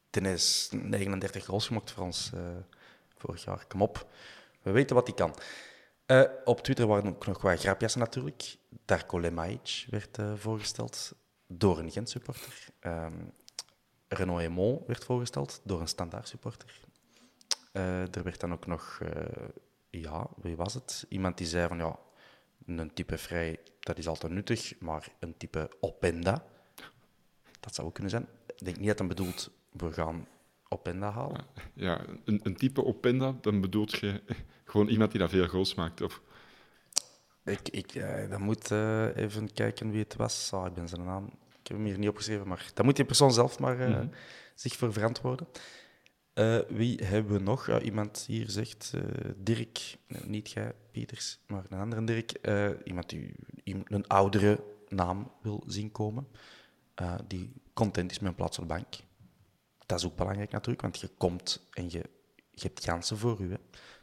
Ten 0.10 0.26
is 0.26 0.70
39 0.72 1.46
goals 1.46 1.68
gemaakt 1.68 1.92
voor 1.92 2.04
ons 2.04 2.32
eh, 2.34 2.42
vorig 3.22 3.44
jaar. 3.44 3.66
Kom 3.68 3.82
op. 3.82 4.08
We 4.62 4.72
weten 4.72 4.96
wat 4.96 5.08
hij 5.08 5.16
kan. 5.16 5.36
Eh, 6.06 6.24
op 6.46 6.62
Twitter 6.62 6.88
waren 6.88 7.10
ook 7.10 7.28
nog 7.28 7.42
wat 7.42 7.60
grapjes 7.60 7.96
natuurlijk. 7.96 8.58
Darko 8.86 9.20
Lemaic 9.20 9.86
werd 9.90 10.18
eh, 10.18 10.34
voorgesteld 10.36 11.12
door 11.48 11.80
een 11.80 11.92
Gent-supporter. 11.92 12.68
Ehm 12.80 13.14
Renaud 14.08 14.40
Aymon 14.40 14.84
werd 14.88 15.04
voorgesteld 15.04 15.62
door 15.64 15.82
een 15.82 15.88
standaard-supporter. 15.88 16.80
Eh, 17.72 18.16
er 18.16 18.24
werd 18.24 18.40
dan 18.40 18.54
ook 18.54 18.66
nog, 18.66 19.02
ja, 19.90 20.28
wie 20.42 20.56
was 20.56 20.74
het? 20.74 21.06
Iemand 21.10 21.38
die 21.38 21.48
zei 21.48 21.68
van 21.68 21.78
ja, 21.78 22.00
een 22.66 22.94
type 22.94 23.18
vrij, 23.18 23.60
dat 23.80 23.98
is 23.98 24.08
altijd 24.08 24.32
nuttig, 24.32 24.80
maar 24.80 25.08
een 25.20 25.38
type 25.38 25.70
openda, 25.80 26.46
dat 27.60 27.76
zou 27.76 27.88
ook 27.88 27.94
kunnen 27.94 28.12
zijn. 28.12 28.28
Ik 28.56 28.66
denk 28.66 28.78
niet 28.78 28.88
dat 28.88 29.00
hij 29.00 29.08
bedoelt, 29.08 29.52
we 29.70 29.94
gaan 29.94 30.28
openda 30.74 31.12
halen. 31.12 31.46
Ja, 31.74 32.06
een, 32.26 32.40
een 32.44 32.56
type 32.56 32.86
Openda, 32.86 33.36
dan 33.42 33.62
bedoelt 33.62 33.98
je 33.98 34.22
gewoon 34.72 34.88
iemand 34.88 35.12
die 35.12 35.20
dat 35.20 35.30
veel 35.30 35.48
goals 35.48 35.76
maakt. 35.76 36.02
Of, 36.02 36.22
Ik, 37.44 37.70
ik 37.70 37.94
dan 38.30 38.42
moet 38.42 38.72
eh, 38.72 39.16
even 39.16 39.54
kijken 39.54 39.92
wie 39.92 40.02
het 40.02 40.16
was. 40.16 40.54
Ah, 40.54 40.66
ik 40.66 40.74
ben 40.74 40.88
zijn 40.88 41.04
naam, 41.04 41.26
ik 41.26 41.68
heb 41.68 41.78
hem 41.78 41.86
hier 41.86 41.98
niet 41.98 42.10
opgeschreven, 42.10 42.48
maar 42.48 42.72
dan 42.74 42.86
moet 42.86 42.96
die 42.96 43.06
persoon 43.06 43.34
zelf 43.34 43.60
maar 43.60 43.80
eh, 43.80 44.08
zich 44.56 44.76
voor 44.76 44.94
verantwoorden. 44.94 45.48
Eh, 46.34 46.60
wie 46.70 47.06
hebben 47.06 47.34
we 47.34 47.40
nog? 47.40 47.80
Iemand 47.82 48.24
hier 48.28 48.50
zegt 48.50 48.94
Dirk, 49.38 49.98
nee, 50.08 50.22
niet 50.26 50.52
jij, 50.52 50.74
Pieters, 50.92 51.40
maar 51.48 51.66
een 51.70 51.80
andere 51.80 52.04
Dirk. 52.04 52.32
Iemand 52.84 53.10
die 53.10 53.34
een 53.64 54.08
oudere 54.08 54.64
naam 54.90 55.32
wil 55.42 55.64
zien 55.68 55.92
komen, 55.92 56.28
die 57.28 57.54
content 57.74 58.12
is 58.12 58.20
met 58.20 58.30
een 58.30 58.36
plaats 58.36 58.60
op 58.60 58.68
de 58.68 58.74
bank. 58.74 58.96
Dat 59.92 60.00
is 60.00 60.06
ook 60.06 60.16
belangrijk 60.16 60.52
natuurlijk, 60.52 60.82
want 60.82 61.00
je 61.00 61.08
komt 61.08 61.68
en 61.72 61.84
je, 61.84 62.10
je 62.52 62.62
hebt 62.62 62.86
kansen 62.86 63.18
voor 63.18 63.42
u. 63.42 63.52
Hè. 63.52 63.58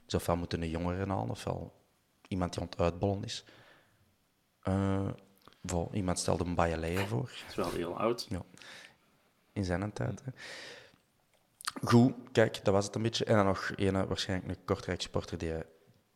Dus 0.05 0.15
ofwel 0.15 0.37
moeten 0.37 0.63
een 0.63 0.71
jongere 0.71 1.07
halen, 1.07 1.31
ofwel 1.31 1.75
iemand 2.29 2.53
die 2.53 2.63
aan 2.63 2.69
het 2.69 2.79
uitbollen 2.79 3.25
is. 3.25 3.45
Eh, 4.63 5.09
vol, 5.63 5.95
iemand 5.95 6.19
stelde 6.19 6.45
een 6.45 6.55
Bayaleia 6.55 7.07
voor 7.07 7.23
Dat 7.23 7.49
is 7.49 7.55
wel 7.55 7.71
heel 7.71 7.99
oud. 7.99 8.27
ja. 8.29 8.43
in 9.53 9.65
zijn 9.65 9.93
tijd. 9.93 10.23
Hè. 10.25 10.31
Goed, 11.83 12.15
kijk, 12.33 12.65
dat 12.65 12.75
was 12.75 12.87
het 12.87 12.95
een 12.95 13.03
beetje. 13.03 13.25
En 13.25 13.35
dan 13.35 13.47
nog 13.47 13.73
een, 13.77 14.07
waarschijnlijk 14.07 14.59
een 14.59 14.65
Kortrijk 14.65 15.01
supporter 15.01 15.39
die 15.39 15.55
eh, 15.55 15.65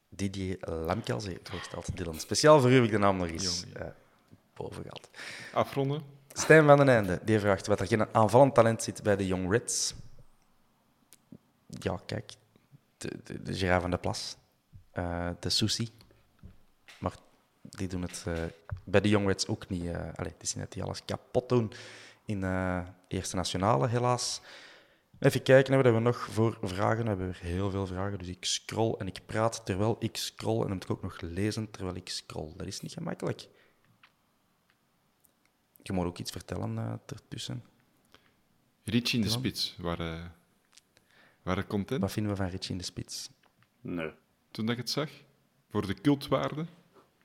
Didier 0.09 0.59
Lamkels 0.61 1.27
heeft 1.27 1.49
voorgesteld. 1.49 1.97
Dylan, 1.97 2.21
speciaal 2.21 2.61
voor 2.61 2.71
u 2.71 2.75
heb 2.75 2.85
ik 2.85 2.91
de 2.91 2.99
naam 2.99 3.17
nog 3.17 3.29
eens 3.29 3.65
eh, 3.73 3.87
boven 4.55 4.83
gehad. 4.83 5.11
afronden? 5.53 6.03
Stijn 6.33 6.65
van 6.67 6.77
den 6.77 6.89
Einde, 6.89 7.21
die 7.25 7.41
vraagt 7.41 7.67
wat 7.67 7.81
er 7.81 7.87
geen 7.87 8.15
aanvallend 8.15 8.55
talent 8.55 8.83
zit 8.83 9.03
bij 9.03 9.17
de 9.17 9.27
Young 9.27 9.51
Reds. 9.51 9.95
Ja, 11.67 12.01
kijk, 12.07 12.33
de, 12.97 13.11
de, 13.25 13.43
de 13.43 13.55
Gerard 13.55 13.81
van 13.81 13.91
de 13.91 13.99
Plas, 13.99 14.37
eh, 14.91 15.29
de 15.41 15.51
Susi. 15.51 15.91
Maar 16.99 17.15
die 17.61 17.89
doen 17.89 18.03
het 18.03 18.25
eh, 18.27 18.35
bij 18.85 19.01
de 19.01 19.09
Young 19.09 19.27
Reds 19.27 19.47
ook 19.47 19.69
niet. 19.69 19.85
eh 19.87 19.95
allee, 19.95 20.33
het 20.33 20.43
is 20.43 20.55
niet 20.55 20.73
die 20.73 20.83
alles 20.83 21.05
kapot 21.05 21.49
doen 21.49 21.73
in 22.25 22.45
eh 22.45 22.81
Eerste 23.09 23.37
Nationale, 23.37 23.89
helaas. 23.89 24.41
Even 25.19 25.43
kijken 25.43 25.75
hebben 25.75 25.95
we 25.95 26.01
nog 26.01 26.29
voor 26.31 26.59
vragen. 26.63 27.03
We 27.03 27.09
hebben 27.09 27.27
weer 27.27 27.41
heel 27.43 27.71
veel 27.71 27.87
vragen, 27.87 28.19
dus 28.19 28.29
ik 28.29 28.45
scroll 28.45 28.95
en 28.99 29.07
ik 29.07 29.21
praat 29.27 29.67
terwijl 29.67 29.97
ik 29.99 30.17
scroll. 30.17 30.61
En 30.61 30.67
dan 30.67 30.73
moet 30.73 30.85
ik 30.85 30.91
ook 30.91 31.03
nog 31.03 31.21
lezen 31.21 31.71
terwijl 31.71 31.97
ik 31.97 32.09
scroll. 32.09 32.53
Dat 32.57 32.67
is 32.67 32.81
niet 32.81 32.93
gemakkelijk. 32.93 33.49
Je 35.83 35.93
moet 35.93 36.07
ook 36.07 36.19
iets 36.19 36.31
vertellen 36.31 36.79
eh 36.79 36.93
ertussen. 37.07 37.65
Richie 38.85 39.19
in 39.19 39.25
de 39.25 39.31
spits, 39.31 39.77
waren, 39.79 40.35
waren 41.43 41.67
content 41.67 42.01
Wat 42.01 42.13
vinden 42.13 42.33
we 42.33 42.39
van 42.39 42.49
Richie 42.49 42.71
in 42.71 42.79
de 42.79 42.85
Spits? 42.85 43.31
Nee. 43.81 44.11
toen 44.51 44.67
dat 44.67 44.75
ik 44.75 44.81
het 44.81 44.91
zag. 44.91 45.11
Voor 45.71 45.87
de 45.87 45.95
cultwaarde. 45.95 46.67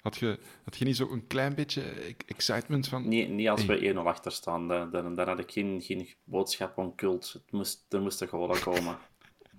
Had 0.02 0.18
je, 0.18 0.40
had 0.64 0.78
je 0.78 0.86
niet 0.86 0.96
zo 0.96 1.12
een 1.12 1.28
klein 1.28 1.56
beetje 1.56 1.84
excitement 2.26 2.88
van... 2.88 3.08
Niet, 3.08 3.30
niet 3.30 3.50
als 3.50 3.66
Hey. 3.66 3.80
we 3.80 3.94
1-0 3.94 3.98
achter 3.98 4.32
staan. 4.32 4.68
Dan, 4.68 4.92
dan, 4.92 5.16
dan 5.16 5.28
had 5.28 5.40
ik 5.40 5.52
geen, 5.52 5.82
geen 5.82 6.10
boodschap 6.24 6.78
om 6.78 6.96
cult. 6.96 7.32
Het 7.34 7.52
moest, 7.52 7.86
er 7.90 8.02
moesten 8.02 8.28
golen 8.28 8.60
komen. 8.60 8.98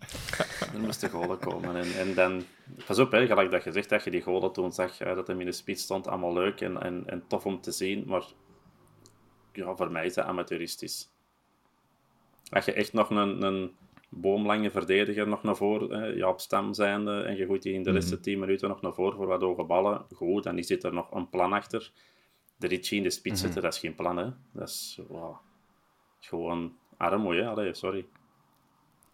er 0.74 0.80
moesten 0.80 1.10
golen 1.10 1.38
komen. 1.38 1.76
En, 1.76 1.92
en 1.98 2.14
dan... 2.14 2.44
Pas 2.86 2.98
op, 2.98 3.10
hè, 3.10 3.26
gelijk 3.26 3.50
dat 3.50 3.64
je 3.64 3.72
zegt 3.72 3.88
dat 3.88 4.04
je 4.04 4.10
die 4.10 4.22
golen 4.22 4.52
toen 4.52 4.72
zag, 4.72 5.00
eh, 5.00 5.14
dat 5.14 5.26
hem 5.26 5.40
in 5.40 5.46
de 5.46 5.52
spits 5.52 5.82
stond. 5.82 6.08
Allemaal 6.08 6.32
leuk 6.32 6.60
en, 6.60 6.82
en, 6.82 7.02
en 7.06 7.26
tof 7.26 7.46
om 7.46 7.60
te 7.60 7.72
zien. 7.72 8.04
Maar 8.06 8.24
ja, 9.58 9.76
voor 9.76 9.90
mij 9.90 10.06
is 10.06 10.14
dat 10.14 10.24
amateuristisch. 10.24 11.08
als 12.50 12.64
je 12.64 12.72
echt 12.72 12.92
nog 12.92 13.10
een, 13.10 13.42
een 13.42 13.72
boomlange 14.08 14.70
verdediger 14.70 15.28
nog 15.28 15.42
naar 15.42 15.56
voren, 15.56 16.00
hè, 16.00 16.06
ja, 16.06 16.28
op 16.28 16.40
stem 16.40 16.74
zijnde, 16.74 17.22
en 17.22 17.36
je 17.36 17.46
gooit 17.46 17.62
die 17.62 17.72
in 17.72 17.82
de 17.82 17.92
laatste 17.92 18.20
10 18.20 18.38
minuten 18.38 18.68
nog 18.68 18.80
naar 18.80 18.94
voren 18.94 19.16
voor 19.16 19.26
wat 19.26 19.40
hoge 19.42 19.64
ballen, 19.64 20.04
goed, 20.14 20.42
dan 20.42 20.62
zit 20.64 20.84
er 20.84 20.92
nog 20.92 21.10
een 21.14 21.28
plan 21.28 21.52
achter. 21.52 21.90
De 22.56 22.66
Ritchie 22.66 22.96
in 22.96 23.02
de 23.02 23.10
spits 23.10 23.40
zetten, 23.40 23.62
dat 23.62 23.72
is 23.74 23.78
geen 23.78 23.94
plan, 23.94 24.16
hè. 24.16 24.26
Dat 24.52 24.68
is, 24.68 24.98
wow, 25.08 25.36
is 26.20 26.28
gewoon 26.28 26.72
armoe, 26.96 27.34
hè. 27.34 27.46
Allee, 27.48 27.74
sorry. 27.74 28.06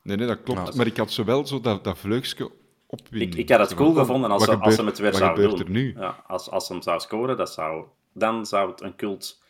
Nee, 0.02 0.16
nee, 0.16 0.26
dat 0.26 0.42
klopt. 0.42 0.74
Maar 0.74 0.86
ik 0.86 0.96
had 0.96 1.10
zowel 1.12 1.46
zo 1.46 1.60
dat, 1.60 1.84
dat 1.84 1.98
vleugje 1.98 2.50
opwinding. 2.86 3.32
Ik, 3.32 3.38
ik 3.38 3.48
had 3.48 3.60
het 3.68 3.74
cool 3.74 3.92
gevonden 3.94 4.30
als, 4.30 4.44
ze, 4.44 4.50
als 4.50 4.74
ze 4.74 4.80
gebeurt- 4.80 4.98
het 4.98 4.98
weer 4.98 5.28
gebeurt 5.28 5.50
doen. 5.50 5.66
er 5.66 5.70
nu? 5.70 5.94
Ja, 5.98 6.24
als, 6.26 6.50
als 6.50 6.66
ze 6.66 6.72
hem 6.72 6.82
zou 6.82 7.00
scoren, 7.00 7.36
dat 7.36 7.52
zou, 7.52 7.84
dan 8.12 8.46
zou 8.46 8.70
het 8.70 8.80
een 8.80 8.96
cult 8.96 9.42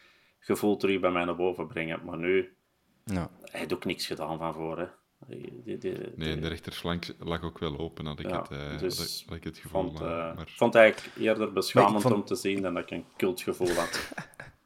gevoel 0.45 0.77
terug 0.77 1.01
bij 1.01 1.11
mij 1.11 1.25
naar 1.25 1.37
boven 1.37 1.67
brengen. 1.67 2.05
Maar 2.05 2.19
nu, 2.19 2.57
Ja. 3.05 3.31
hij 3.41 3.61
heeft 3.61 3.73
ook 3.75 3.85
niks 3.85 4.07
gedaan 4.07 4.39
van 4.39 4.55
voren. 4.55 4.95
Nee, 5.27 6.33
en 6.33 6.41
de 6.41 6.49
rechterflank 6.49 7.07
lag 7.19 7.43
ook 7.43 7.59
wel 7.59 7.79
open, 7.79 8.07
had 8.07 8.19
ik, 8.21 8.29
Ja, 8.29 8.41
het, 8.41 8.51
eh, 8.51 8.79
dus 8.79 8.99
had 8.99 9.07
ik, 9.07 9.29
had 9.29 9.37
ik 9.37 9.45
het 9.45 9.59
gevoel. 9.59 9.83
vond, 9.83 9.99
maar, 10.01 10.29
eh, 10.31 10.37
maar- 10.37 10.49
vond 10.57 10.75
eigenlijk 10.75 11.17
eerder 11.17 11.53
beschamend 11.53 12.03
vond- 12.03 12.15
om 12.15 12.25
te 12.25 12.35
zien 12.35 12.63
dan 12.63 12.75
dat 12.75 12.83
ik 12.83 12.91
een 12.91 13.05
cultgevoel 13.17 13.73
had. 13.75 14.09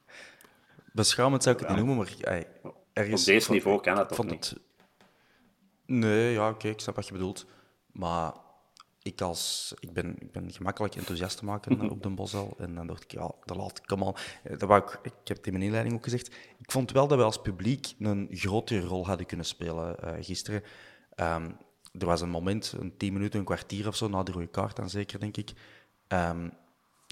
Beschamend 0.93 1.43
zou 1.43 1.55
ik 1.55 1.61
het 1.61 1.71
niet 1.71 1.79
noemen, 1.79 1.97
maar 1.97 2.15
ey, 2.21 2.47
ergens... 2.93 3.21
Op 3.21 3.27
deze 3.27 3.47
vond- 3.47 3.59
niveau 3.59 3.81
kan 3.81 3.99
het 3.99 4.09
toch 4.09 4.17
vond 4.17 4.31
niet? 4.31 4.51
het- 4.51 4.61
Nee, 5.87 6.33
ja, 6.33 6.49
oké, 6.51 6.69
ik 6.69 6.81
snap 6.81 6.95
wat 6.97 7.07
je 7.07 7.13
bedoelt. 7.13 7.47
Maar 7.93 8.33
ik, 9.13 9.21
als, 9.21 9.75
ik, 9.79 9.93
ben, 9.93 10.17
ik 10.19 10.33
ben 10.33 10.53
gemakkelijk 10.53 10.95
enthousiast 10.95 11.39
te 11.39 11.45
maken 11.45 11.81
eh, 11.81 11.91
op 11.91 12.03
de 12.03 12.09
Bosel. 12.09 12.55
En 12.59 12.75
dan 12.75 12.87
dacht 12.87 13.03
ik, 13.03 13.13
ja, 13.13 13.31
dat 13.45 13.57
laat, 13.57 13.81
come 13.81 14.05
on. 14.05 14.15
Eh, 14.43 14.59
Dat 14.59 14.69
wou 14.69 14.83
ik, 14.83 14.99
ik 15.03 15.13
heb 15.25 15.37
het 15.37 15.47
in 15.47 15.53
mijn 15.53 15.65
inleiding 15.65 15.95
ook 15.95 16.03
gezegd. 16.05 16.29
Ik 16.59 16.71
vond 16.71 16.91
wel 16.91 17.09
dat 17.09 17.19
we 17.19 17.25
als 17.25 17.41
publiek 17.41 17.95
een 17.99 18.29
grotere 18.31 18.87
rol 18.87 19.07
hadden 19.07 19.27
kunnen 19.27 19.47
spelen 19.47 20.01
eh, 20.01 20.25
gisteren. 20.25 20.63
Ehm, 21.15 21.51
er 21.99 22.07
was 22.07 22.21
een 22.21 22.31
moment, 22.31 22.75
een 22.79 22.97
tien 22.97 23.13
minuten, 23.13 23.39
een 23.39 23.45
kwartier 23.45 23.89
of 23.89 23.97
zo, 23.97 24.09
na 24.09 24.23
de 24.23 24.33
rode 24.33 24.47
kaart 24.47 24.77
dan 24.77 24.91
zeker, 24.91 25.21
denk 25.21 25.37
ik, 25.37 25.53
ehm, 26.09 26.49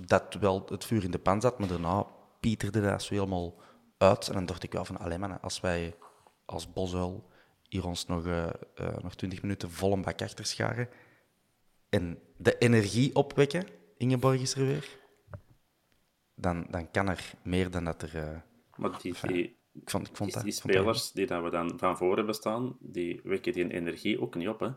dat 0.05 0.35
wel 0.41 0.67
het 0.69 0.85
vuur 0.85 1.05
in 1.05 1.11
de 1.11 1.19
pan 1.19 1.41
zat, 1.41 1.59
maar 1.59 1.69
daarna 1.69 2.07
pieterde 2.41 2.81
dat 2.81 3.03
zo 3.03 3.15
helemaal 3.15 3.55
uit. 3.99 4.29
En 4.29 4.35
dan 4.35 4.47
dacht 4.47 4.63
ik 4.63 4.73
wel 4.73 4.85
van, 4.85 4.99
alleen 4.99 5.21
man, 5.21 5.41
als 5.41 5.61
wij 5.61 5.95
als 6.45 6.73
Bosuil 6.73 7.29
hier 7.69 7.87
ons 7.87 8.07
nog, 8.07 8.27
eh, 8.27 8.47
nog 9.03 9.15
20 9.15 9.43
minuten 9.43 9.71
vol 9.71 9.93
een 9.93 10.03
bak 10.03 10.23
achter 10.23 10.47
scharen 10.47 10.89
en 11.89 12.19
de 12.37 12.59
energie 12.59 13.15
opwekken, 13.15 13.67
Ingeborg 13.97 14.41
is 14.41 14.55
er 14.55 14.67
weer, 14.67 14.89
dan, 16.35 16.67
dan 16.71 16.91
kan 16.91 17.09
er 17.09 17.33
meer 17.43 17.71
dan 17.71 17.85
dat 17.85 18.03
er... 18.03 18.17
eh, 18.17 18.41
Maar 18.77 18.99
die, 19.03 19.15
die, 19.23 19.59
ik 19.73 19.91
vond, 19.91 20.09
ik 20.09 20.17
vond 20.17 20.33
die, 20.33 20.43
dat... 20.43 20.43
die 20.45 20.53
dat- 20.53 20.61
spelers 20.75 21.13
die 21.13 21.27
dat 21.27 21.43
we 21.43 21.51
dan 21.51 21.79
van 21.79 21.97
voren 21.97 22.27
bestaan, 22.27 22.77
die 22.81 23.21
wekken 23.25 23.53
die 23.53 23.73
energie 23.73 24.21
ook 24.21 24.35
niet 24.35 24.49
op, 24.49 24.61
hè. 24.61 24.69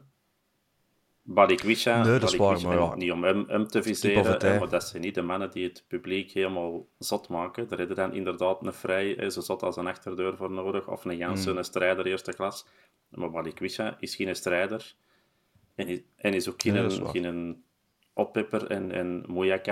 Balikwisha, 1.22 2.04
Nee, 2.04 2.20
dat 2.20 2.32
is 2.32 2.38
waar, 2.38 2.62
maar 2.62 2.78
ja. 2.78 2.96
niet 2.96 3.12
om 3.12 3.24
hem, 3.24 3.44
hem 3.48 3.68
te 3.68 3.84
viseren, 3.84 4.42
hè, 4.42 4.60
maar 4.60 4.70
dat 4.70 4.84
zijn 4.88 5.02
niet 5.02 5.16
de 5.16 5.22
mannen 5.22 5.52
die 5.52 5.64
het 5.68 5.84
publiek 5.88 6.32
helemaal 6.32 6.88
zot 6.98 7.30
maken. 7.30 7.68
Daar 7.68 7.78
hebben 7.78 7.96
dan 7.96 8.14
inderdaad 8.14 8.66
een 8.66 8.74
vrij, 8.74 9.30
zo 9.30 9.42
zot 9.42 9.64
als 9.64 9.76
een 9.78 9.88
achterdeur 9.88 10.36
voor 10.38 10.52
nodig, 10.52 10.88
of 10.88 11.06
een 11.06 11.18
Jansen, 11.18 11.50
Hmm. 11.50 11.58
een 11.58 11.64
strijder 11.64 12.06
eerste 12.06 12.34
klas. 12.34 12.66
Maar 13.10 13.32
Balikwisha 13.32 13.98
is 14.00 14.16
geen 14.16 14.36
strijder 14.36 14.96
en 15.80 15.88
is, 15.88 16.02
en 16.16 16.34
is 16.34 16.50
ook 16.50 16.62
geen, 16.62 16.74
Nee, 16.74 16.82
dat 16.82 16.92
is 16.92 17.00
geen 17.12 17.26
oppipper. 18.14 18.68
En, 18.68 18.92
en 18.92 19.24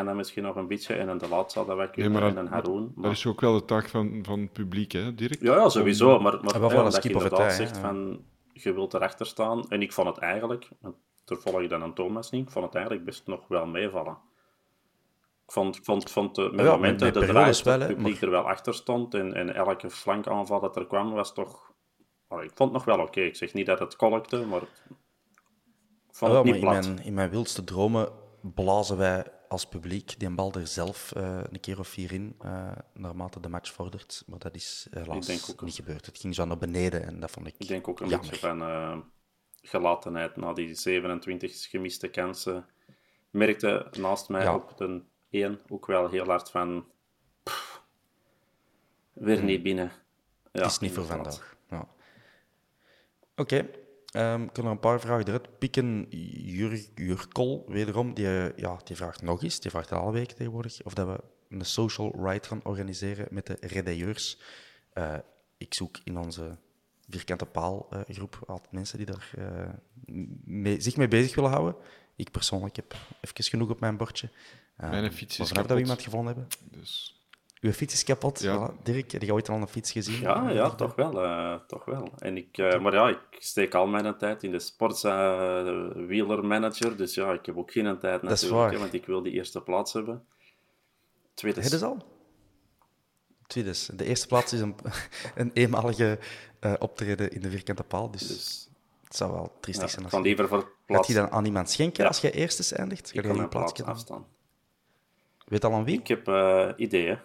dat 0.05 0.16
misschien 0.16 0.43
nog 0.43 0.55
een 0.55 0.68
beetje, 0.68 0.93
en 0.93 1.08
een 1.10 1.18
De 1.18 1.28
Laat 1.28 1.51
zal 1.51 1.66
dat 1.66 1.76
wel 1.76 1.86
Nee, 1.86 1.93
kunnen, 1.93 2.12
maar 2.12 2.22
en 2.30 2.36
dat, 2.36 2.43
een 2.45 2.51
Haroon. 2.51 2.86
dat 2.86 2.95
maar- 2.95 3.12
is 3.12 3.26
ook 3.26 3.41
wel 3.41 3.53
de 3.53 3.66
taak 3.66 3.89
van, 3.89 4.20
van 4.24 4.39
het 4.39 4.53
publiek, 4.53 4.91
hè, 4.91 5.16
Dirk? 5.16 5.41
ja, 5.41 5.55
ja, 5.55 5.70
sowieso. 5.70 6.20
Maar, 6.20 6.34
maar 6.34 6.53
Ah, 6.53 6.72
ja, 6.72 6.86
een 6.86 7.03
je 7.03 7.10
inderdaad 7.10 7.53
zegt 7.53 7.78
van, 7.78 8.24
je 8.53 8.74
wilt 8.74 8.93
erachter 8.93 9.26
staan. 9.26 9.70
En 9.70 9.82
ik 9.82 9.93
vond 9.93 10.08
het 10.08 10.18
eigenlijk, 10.18 10.70
want 10.80 10.95
daar 11.26 11.38
volg 11.38 11.62
ik 11.62 11.70
dan 11.70 11.84
aan 11.84 11.93
Thomas 11.93 12.32
niet, 12.32 12.45
ik 12.45 12.51
vond 12.51 12.66
het 12.66 12.76
eigenlijk 12.76 13.05
best 13.05 13.28
nog 13.28 13.47
wel 13.47 13.66
meevallen. 13.66 14.18
Ik 15.45 15.53
vond, 15.53 15.76
ik 15.76 15.84
vond, 15.84 16.12
vond 16.12 16.36
de, 16.36 16.49
met 16.53 16.66
Ja, 16.66 16.72
momenten 16.72 17.05
met- 17.05 17.14
de 17.14 17.26
draai, 17.26 17.53
wel, 17.64 17.80
het 17.80 17.88
publiek 17.88 18.14
maar- 18.14 18.24
er 18.24 18.30
wel 18.30 18.47
achter 18.47 18.74
stond 18.74 19.14
en, 19.14 19.34
en 19.34 19.55
elke 19.55 19.89
flankaanval 19.89 20.60
dat 20.60 20.76
er 20.76 20.88
kwam 20.88 21.12
was 21.12 21.34
toch... 21.34 21.72
Allee, 22.28 22.45
ik 22.45 22.51
vond 22.55 22.74
het 22.74 22.86
nog 22.86 22.95
wel 22.95 23.05
oké. 23.05 23.22
Ik 23.22 23.36
zeg 23.36 23.53
niet 23.53 23.66
dat 23.66 23.80
het 23.80 23.95
kolkte, 23.95 24.45
maar 24.45 24.62
niet 26.22 26.61
maar 26.61 26.84
in 26.84 26.93
mijn, 26.93 27.03
in 27.05 27.13
mijn 27.13 27.30
wildste 27.30 27.63
dromen 27.63 28.11
blazen 28.41 28.97
wij 28.97 29.26
als 29.47 29.68
publiek 29.68 30.20
die 30.20 30.30
bal 30.30 30.53
er 30.53 30.68
zelf 30.68 31.11
eh, 31.11 31.39
een 31.51 31.59
keer 31.59 31.80
of 31.80 31.88
vier 31.88 32.11
in, 32.11 32.36
eh, 32.41 32.72
naarmate 32.93 33.39
de 33.39 33.49
match 33.49 33.74
vordert. 33.74 34.24
Maar 34.28 34.39
dat 34.39 34.55
is 34.55 34.88
helaas 34.91 35.26
denk 35.26 35.41
ook 35.49 35.61
niet 35.61 35.76
gebeurd. 35.76 36.05
Het 36.05 36.18
ging 36.20 36.36
zo 36.36 36.45
naar 36.45 36.57
beneden 36.57 37.03
en 37.05 37.20
dat 37.20 37.32
vond 37.32 37.47
ik 37.47 37.55
Ik 37.57 37.68
denk 37.68 37.88
ook 37.88 37.99
een 37.99 38.07
jammer. 38.07 38.30
beetje 38.30 38.47
van 38.47 38.61
eh, 38.61 38.97
gelatenheid 39.61 40.36
na 40.36 40.53
die 40.53 40.74
27 40.76 41.70
gemiste 41.70 42.07
kansen. 42.07 42.65
Merkte 43.30 43.88
naast 43.99 44.30
mij 44.30 44.43
Ja. 44.43 44.55
op 44.55 44.78
de 44.78 45.01
1 45.30 45.59
ook 45.70 45.86
wel 45.86 46.09
heel 46.09 46.26
hard 46.26 46.51
van. 46.51 46.86
pff, 47.43 47.84
weer 49.13 49.43
niet 49.43 49.63
binnen. 49.63 49.91
Ja, 50.51 50.61
het 50.61 50.72
is 50.72 50.80
niet 50.80 50.93
voor 50.93 51.05
vandaag. 51.05 51.57
Ja. 51.70 51.88
Oké, 53.36 53.70
ehm, 54.18 54.43
ik 54.43 54.53
kan 54.53 54.65
er 54.65 54.72
een 54.72 54.80
paar 54.80 54.99
vragen 54.99 55.28
eruit 55.28 55.59
pikken. 55.59 56.05
Jur, 56.09 56.86
Jurkol, 56.95 57.65
wederom, 57.68 58.13
die, 58.13 58.28
eh, 58.28 58.57
ja, 58.57 58.80
die 58.84 58.95
vraagt 58.95 59.22
nog 59.22 59.43
eens, 59.43 59.59
die 59.59 59.72
vraagt 59.72 59.91
alle 59.91 60.11
weken 60.11 60.36
tegenwoordig, 60.36 60.84
of 60.84 60.93
dat 60.93 61.07
we 61.07 61.24
een 61.49 61.65
social 61.65 62.15
ride 62.26 62.47
gaan 62.47 62.59
organiseren 62.63 63.28
met 63.30 63.45
de 63.45 63.57
redailleurs. 63.59 64.39
Eh, 64.93 65.13
ik 65.57 65.74
zoek 65.74 65.99
in 66.03 66.18
onze 66.18 66.57
vierkante 67.09 67.45
paal 67.45 67.88
eh, 67.89 68.15
groep 68.15 68.43
altijd 68.47 68.72
mensen 68.72 68.97
die 68.97 69.05
daar 69.05 69.32
eh, 69.38 69.70
mee, 70.43 70.82
zich 70.82 70.97
mee 70.97 71.07
bezig 71.07 71.36
willen 71.36 71.49
houden. 71.51 71.76
Ik 72.15 72.32
persoonlijk 72.32 72.76
heb 72.76 72.95
even 73.22 73.43
genoeg 73.43 73.70
op 73.70 73.80
mijn 73.80 73.97
bordje. 73.97 74.30
Eh, 74.76 74.89
Mijn 74.89 75.13
fiets 75.13 75.39
is 75.39 75.49
dat 75.49 75.68
we 75.68 75.80
iemand 75.80 76.01
gevonden 76.01 76.36
hebben. 76.36 76.80
Dus, 76.80 77.16
Uw 77.62 77.72
fiets 77.72 77.93
is 77.93 78.03
kapot. 78.03 78.41
Ja. 78.41 78.72
Voilà. 78.72 78.84
Dirk, 78.84 79.12
heb 79.12 79.22
je 79.22 79.34
ooit 79.34 79.49
al 79.49 79.55
een 79.55 79.68
fiets 79.68 79.91
gezien? 79.91 80.20
Ja, 80.22 80.49
ja, 80.49 80.70
toch 80.70 80.95
wel. 80.95 81.24
eh, 81.24 81.55
toch 81.68 81.86
wel. 81.86 82.10
En 82.18 82.38
ik, 82.38 82.58
eh, 82.58 82.80
maar 82.80 82.93
ja, 82.93 83.10
ik 83.10 83.20
steek 83.30 83.74
al 83.74 83.88
mijn 83.88 84.18
tijd 84.18 84.43
in 84.43 84.51
de 84.51 84.60
Sportza 84.60 85.62
uh, 85.64 85.91
wielermanager. 86.08 86.97
Dus 86.97 87.14
ja, 87.14 87.32
ik 87.34 87.45
heb 87.45 87.58
ook 87.58 87.72
geen 87.72 87.99
tijd 87.99 88.01
Dat 88.01 88.32
is 88.32 88.41
natuurlijk, 88.41 88.53
waar. 88.62 88.72
hè, 88.72 88.78
want 88.78 88.93
ik 88.93 89.05
wil 89.05 89.22
die 89.24 89.34
eerste 89.34 89.62
plaats 89.62 89.93
hebben. 89.93 90.26
Tweede 91.34 91.62
Heb 91.62 91.72
je 91.72 91.86
al? 91.86 92.03
Tweede. 93.47 93.74
De 93.95 94.05
eerste 94.05 94.28
plaats 94.28 94.53
is 94.53 94.60
een, 94.60 94.76
een 95.36 95.51
eenmalige 95.53 96.20
eh, 96.60 96.74
optreden 96.80 97.32
in 97.32 97.41
de 97.41 97.49
vierkante 97.49 97.84
paal. 97.84 98.12
Dus, 98.12 98.28
Dus 98.28 98.70
het 99.03 99.16
zou 99.16 99.32
wel 99.32 99.41
ja, 99.43 99.60
triestig 99.62 99.89
zijn. 99.89 100.05
ik 100.05 100.05
Als 100.05 100.14
kan 100.14 100.22
je... 100.22 100.28
liever 100.28 100.47
voor 100.47 100.60
Gaat 100.60 100.86
plaats... 100.86 101.08
hij 101.08 101.16
dan 101.18 101.30
aan 101.32 101.45
iemand 101.45 101.70
schenken 101.70 102.01
Ja. 102.01 102.08
als 102.08 102.20
jij 102.20 102.32
eerst 102.32 102.72
eindigt? 102.72 103.01
Ga 103.01 103.08
ik 103.10 103.14
je 103.16 103.22
kan 103.22 103.30
een 103.30 103.38
mijn 103.38 103.49
plaats 103.49 103.84
afstaan. 103.84 104.26
Weet 105.45 105.64
al 105.66 105.74
aan 105.74 105.84
wie? 105.84 105.99
Ik 105.99 106.08
heb 106.08 106.28
eh, 106.28 106.70
ideeën. 106.78 107.20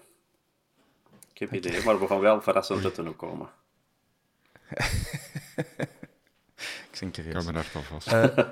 Ik 1.33 1.39
heb 1.39 1.53
ideeën, 1.53 1.85
maar 1.85 2.01
we 2.01 2.07
gaan 2.07 2.21
wel 2.21 2.43
verrassend 2.43 2.85
uit 2.85 2.95
kunnen 2.95 3.17
komen. 3.17 3.49
Ik 6.93 6.99
ben 7.01 7.09
ik 7.09 7.13
curieus. 7.13 7.45
hart 7.45 7.75
al 7.75 7.83
vast. 7.83 8.07
Eh, 8.07 8.49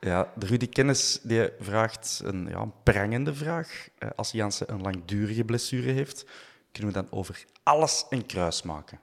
Ja, 0.00 0.32
de 0.34 0.46
Rudy 0.46 0.68
Kennis 0.68 1.20
die 1.22 1.50
vraagt 1.60 2.20
een, 2.24 2.46
ja, 2.48 2.58
een 2.58 2.72
prangende 2.82 3.34
vraag. 3.34 3.88
Eh, 3.98 4.10
als 4.16 4.30
Jansen 4.30 4.72
een 4.72 4.82
langdurige 4.82 5.44
blessure 5.44 5.90
heeft, 5.92 6.26
kunnen 6.72 6.92
we 6.92 7.00
dan 7.00 7.10
over 7.10 7.44
alles 7.62 8.06
een 8.10 8.26
kruis 8.26 8.62
maken? 8.62 9.00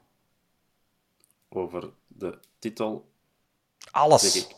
Over 1.50 1.90
de 2.08 2.40
titel. 2.60 3.12
Alles. 3.92 4.32
Zeg 4.32 4.44
ik. 4.44 4.56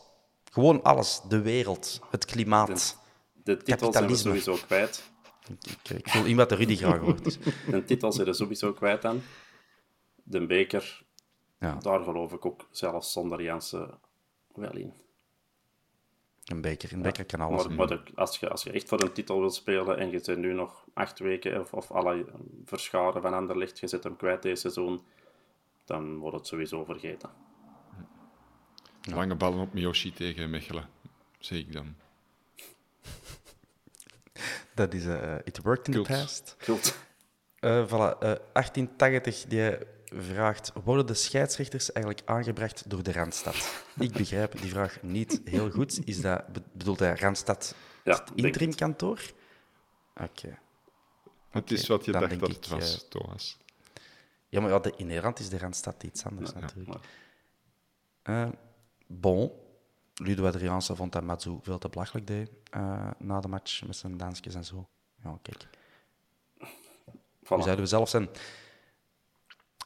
Gewoon 0.52 0.82
alles. 0.82 1.20
De 1.28 1.40
wereld, 1.40 2.00
het 2.10 2.24
klimaat. 2.24 2.96
De 3.32 3.56
titel 3.56 3.92
zijn 3.92 4.06
we 4.06 4.16
sowieso 4.16 4.54
kwijt. 4.54 5.02
Ik, 5.48 5.90
ik 5.90 6.08
voel 6.08 6.24
in 6.24 6.36
wat 6.36 6.48
de 6.48 6.54
Rudy 6.54 6.76
graag 6.76 6.98
hoort. 6.98 7.24
Dus, 7.24 7.38
De 7.70 7.84
titel 7.84 8.12
zijn 8.12 8.26
we 8.26 8.32
sowieso 8.32 8.72
kwijt 8.72 9.02
dan. 9.02 9.20
De 10.22 10.46
beker, 10.46 11.02
ja, 11.58 11.74
daar 11.74 12.02
geloof 12.02 12.32
ik 12.32 12.46
ook 12.46 12.66
zelfs 12.70 13.12
zonder 13.12 13.42
Jansen 13.42 13.98
wel 14.54 14.76
in. 14.76 14.92
een 16.44 16.60
beker. 16.60 16.92
Een 16.92 17.02
beker 17.02 17.24
kan 17.24 17.40
alles. 17.40 17.66
Maar, 17.66 17.76
maar 17.76 17.86
de- 17.86 18.02
als, 18.14 18.38
je, 18.38 18.48
als 18.50 18.62
je 18.62 18.70
echt 18.70 18.88
voor 18.88 19.00
een 19.00 19.12
titel 19.12 19.38
wilt 19.40 19.54
spelen 19.54 19.98
en 19.98 20.10
je 20.10 20.18
zit 20.22 20.38
nu 20.38 20.52
nog 20.52 20.84
acht 20.94 21.18
weken 21.18 21.60
of, 21.60 21.72
of 21.72 21.90
alle 21.90 22.26
verscharen 22.64 23.22
van 23.22 23.34
Anderlecht, 23.34 23.78
je 23.78 23.88
zit 23.88 24.04
hem 24.04 24.16
kwijt 24.16 24.42
deze 24.42 24.60
seizoen, 24.60 25.02
dan 25.84 26.16
wordt 26.18 26.36
het 26.36 26.46
sowieso 26.46 26.84
vergeten. 26.84 27.30
Lange 29.02 29.34
ballen 29.34 29.58
op 29.60 29.72
Miyoshi 29.72 30.12
tegen 30.12 30.50
Mechelen, 30.50 30.88
zie 31.38 31.58
ik 31.60 31.72
dan. 31.72 31.94
Dat 34.76 34.94
is 34.94 35.04
eh, 35.06 35.34
It 35.44 35.60
Worked 35.62 35.86
in 35.88 35.92
Kult. 35.94 36.06
the 36.06 36.12
Past. 36.12 36.54
Kult. 36.58 36.96
Eh 37.58 37.86
voilà, 37.86 38.18
eh, 38.18 38.34
1880 38.52 39.44
die 39.48 39.76
vraagt: 40.04 40.72
worden 40.84 41.06
de 41.06 41.14
scheidsrechters 41.14 41.92
eigenlijk 41.92 42.28
aangebracht 42.28 42.90
door 42.90 43.02
de 43.02 43.12
Randstad? 43.12 43.84
Ik 43.98 44.12
begrijp 44.12 44.60
die 44.60 44.70
vraag 44.70 45.02
niet 45.02 45.40
heel 45.44 45.70
goed. 45.70 46.00
Is 46.06 46.20
dat, 46.20 46.46
be- 46.52 46.62
bedoelt 46.72 46.98
hij 46.98 47.14
Randstad 47.14 47.74
Ja, 48.04 48.12
het 48.12 48.30
interimkantoor? 48.34 49.20
Oké. 50.22 50.58
Het 51.50 51.70
is 51.70 51.86
wat 51.86 52.04
je 52.04 52.12
dan 52.12 52.20
dacht 52.20 52.32
denk 52.32 52.42
dat 52.46 52.50
ik, 52.50 52.56
het 52.64 52.68
was, 52.68 52.94
eh, 53.04 53.08
Thomas. 53.08 53.58
Ja, 54.48 54.60
maar 54.60 54.70
ja, 54.70 54.78
de, 54.78 54.92
in 54.96 55.06
Nederland 55.06 55.38
is 55.38 55.48
de 55.48 55.58
Randstad 55.58 56.02
iets 56.02 56.24
anders 56.24 56.50
Ja, 56.50 56.58
natuurlijk. 56.58 56.88
maar 56.88 58.44
Uh, 58.46 58.52
bon, 59.06 59.52
Ludo 60.22 60.46
Adriaanse 60.46 60.96
vond 60.96 61.12
dat 61.12 61.22
Matsu 61.22 61.58
veel 61.62 61.78
te 61.78 61.88
belachelijk 61.88 62.26
deed 62.26 62.50
uh, 62.76 63.10
na 63.18 63.40
de 63.40 63.48
match 63.48 63.86
met 63.86 63.96
zijn 63.96 64.16
dansjes 64.16 64.54
en 64.54 64.64
zo. 64.64 64.88
Ja, 65.22 65.38
kijk. 65.42 65.66
Voilà. 67.44 67.56
Nu 67.56 67.62
zouden 67.62 67.76
we 67.76 67.86
zelf 67.86 68.08
zijn. 68.08 68.28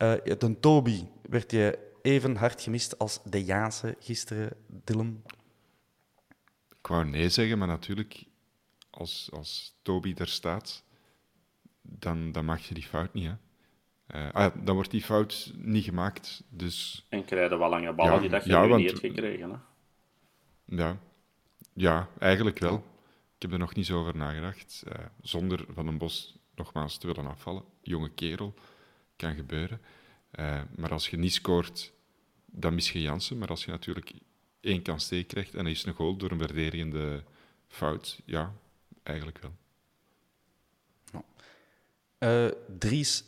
Uh, 0.03 0.37
de 0.39 0.57
Toby 0.61 1.07
werd 1.23 1.51
je 1.51 1.93
even 2.03 2.37
hard 2.37 2.61
gemist 2.61 2.99
als 2.99 3.21
de 3.25 3.45
Jaanse 3.45 3.97
gisteren, 3.99 4.57
Dylan? 4.67 5.23
Ik 6.79 6.87
wou 6.87 7.05
nee 7.05 7.29
zeggen, 7.29 7.59
maar 7.59 7.69
natuurlijk, 7.69 8.25
als, 8.91 9.29
als 9.33 9.79
Toby 9.83 10.15
er 10.17 10.29
staat, 10.29 10.85
dan, 11.83 12.33
dan 12.33 12.45
mag 12.45 12.69
je 12.69 12.75
die 12.75 12.87
fout 12.87 13.15
niet. 13.15 13.27
Hè? 13.27 13.35
Uh, 14.15 14.33
ah, 14.33 14.55
dan 14.65 14.75
wordt 14.75 14.91
die 14.91 15.03
fout 15.03 15.53
niet 15.57 15.85
gemaakt. 15.85 16.43
Dus... 16.49 17.07
En 17.09 17.25
krijg 17.25 17.51
je 17.51 17.59
wel 17.59 17.69
lange 17.69 17.93
ballen 17.93 18.21
die 18.21 18.31
dat 18.31 18.45
je 18.45 18.51
ja, 18.51 18.67
nu 18.67 18.75
niet 18.75 18.87
hebt 18.87 19.01
gekregen. 19.01 19.51
Hè? 19.51 19.57
Ja. 20.71 20.99
ja, 21.73 22.09
eigenlijk 22.19 22.59
wel. 22.59 22.85
Ik 23.37 23.43
heb 23.43 23.53
er 23.53 23.59
nog 23.59 23.75
niet 23.75 23.87
zo 23.87 24.01
over 24.01 24.17
nagedacht. 24.17 24.83
Uh, 24.89 24.95
zonder 25.23 25.65
Van 25.69 25.87
den 25.87 25.99
Bos 25.99 26.39
nogmaals 26.55 26.99
te 26.99 27.07
willen 27.07 27.27
afvallen. 27.27 27.65
Jonge 27.83 28.11
kerel, 28.11 28.55
kan 29.17 29.35
gebeuren. 29.35 29.81
Uh, 30.39 30.63
maar 30.77 30.91
als 30.93 31.09
je 31.09 31.17
niet 31.17 31.33
scoort, 31.33 31.93
dan 32.47 32.75
mis 32.75 32.93
je 32.93 33.03
Jansen. 33.03 33.39
Maar 33.39 33.49
als 33.49 33.65
je 33.65 33.71
natuurlijk 33.71 34.13
één 34.61 34.83
kans 34.83 35.09
tegen 35.09 35.27
krijgt 35.27 35.55
en 35.55 35.63
hij 35.63 35.73
is 35.73 35.85
een 35.85 35.95
goal 35.95 36.17
door 36.17 36.31
een 36.31 36.39
verdedigende 36.39 37.25
fout, 37.69 38.21
ja, 38.25 38.55
eigenlijk 39.03 39.39
wel. 39.39 39.55
Uh, 42.19 42.51
Dries 42.79 43.25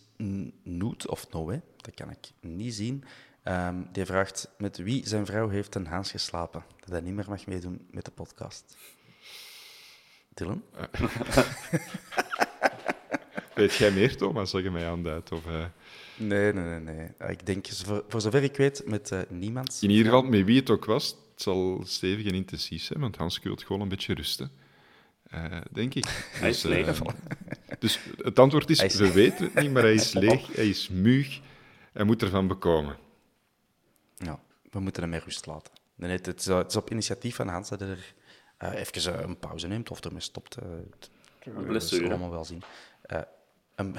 Noet, 0.63 1.09
of 1.09 1.31
Noé, 1.31 1.63
dat 1.77 1.95
kan 1.95 2.11
ik 2.11 2.31
niet 2.41 2.75
zien. 2.75 3.05
Um, 3.45 3.89
die 3.93 4.05
vraagt 4.05 4.49
met 4.59 4.77
wie 4.77 5.07
zijn 5.07 5.27
vrouw 5.27 5.49
heeft 5.49 5.75
een 5.75 5.87
Haans 5.87 6.11
geslapen. 6.11 6.65
Dat 6.81 6.91
hij 6.91 7.01
niet 7.01 7.15
meer 7.15 7.29
mag 7.29 7.47
meedoen 7.47 7.87
met 7.91 8.05
de 8.05 8.11
podcast. 8.11 8.77
Dylan? 10.35 10.63
Weet 13.55 13.75
jij 13.75 13.91
meer, 13.91 14.17
Thomas, 14.17 14.51
zeg 14.51 14.63
je 14.63 14.71
mij 14.71 14.89
aanduidt? 14.89 15.33
Of, 15.33 15.47
uh... 15.47 15.65
Nee, 16.17 16.53
nee, 16.53 16.65
nee, 16.65 16.81
nee. 16.81 17.31
Ik 17.31 17.47
denk, 17.47 17.67
voor, 17.67 18.05
voor 18.09 18.21
zover 18.21 18.43
ik 18.43 18.57
weet, 18.57 18.83
met 18.87 19.11
uh, 19.11 19.21
niemand. 19.29 19.79
In 19.83 19.91
ieder 19.91 20.05
geval, 20.05 20.23
met 20.23 20.45
wie 20.45 20.61
het 20.61 20.71
ook 20.71 20.85
was, 20.85 21.09
het 21.09 21.43
zal 21.43 21.83
stevig 21.85 22.27
en 22.27 22.35
intensief 22.35 22.83
zijn, 22.83 23.01
want 23.01 23.17
Hans 23.17 23.41
wil 23.43 23.57
gewoon 23.57 23.81
een 23.81 23.89
beetje 23.89 24.15
rusten. 24.15 24.51
Uh, 25.35 25.61
denk 25.71 25.95
ik. 25.95 26.07
Hij 26.41 26.49
is 26.49 26.61
dus, 26.61 26.71
leeg. 26.71 27.01
dus 27.79 27.99
het 28.17 28.39
antwoord 28.39 28.71
is, 28.71 28.97
we 28.97 29.13
weten 29.13 29.45
het 29.45 29.55
niet, 29.55 29.73
maar 29.73 29.83
hij 29.83 29.95
is 29.95 30.13
leeg, 30.25 30.55
hij 30.55 30.69
is 30.69 30.89
muug, 30.89 31.41
hij 31.93 32.05
moet 32.05 32.23
ervan 32.23 32.47
bekomen. 32.47 32.97
Ja, 34.25 34.41
we 34.71 34.81
moeten 34.81 35.03
hem 35.03 35.11
meer 35.11 35.23
rust 35.25 35.47
laten. 35.47 35.73
Nee, 35.95 36.11
het, 36.11 36.27
is, 36.27 36.47
het 36.47 36.71
is 36.71 36.77
op 36.77 36.91
initiatief 36.91 37.37
van 37.37 37.49
Hans 37.49 37.69
dat 37.69 37.81
hij 37.81 37.89
er 38.57 38.75
even 38.75 39.23
een 39.23 39.39
pauze 39.39 39.67
neemt 39.67 39.91
of 39.91 40.05
ermee 40.05 40.21
stopt. 40.21 40.57
dat 41.45 41.83
zullen 41.83 42.05
we 42.05 42.09
allemaal 42.09 42.31
wel 42.31 42.45
zien. 42.45 42.63
Um, 43.77 43.95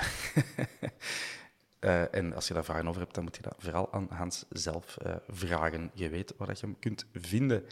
uh, 1.80 2.15
en 2.15 2.34
als 2.34 2.47
je 2.47 2.53
daar 2.53 2.63
vragen 2.63 2.88
over 2.88 3.01
hebt, 3.01 3.15
dan 3.15 3.24
moet 3.24 3.36
je 3.36 3.41
dat 3.41 3.55
vooral 3.57 3.93
aan 3.93 4.07
Hans 4.09 4.45
zelf 4.49 4.97
uh, 5.05 5.15
vragen. 5.28 5.91
Je 5.93 6.09
weet 6.09 6.34
waar 6.38 6.47
je 6.47 6.57
hem 6.59 6.80
kunt 6.80 7.05
vinden. 7.13 7.65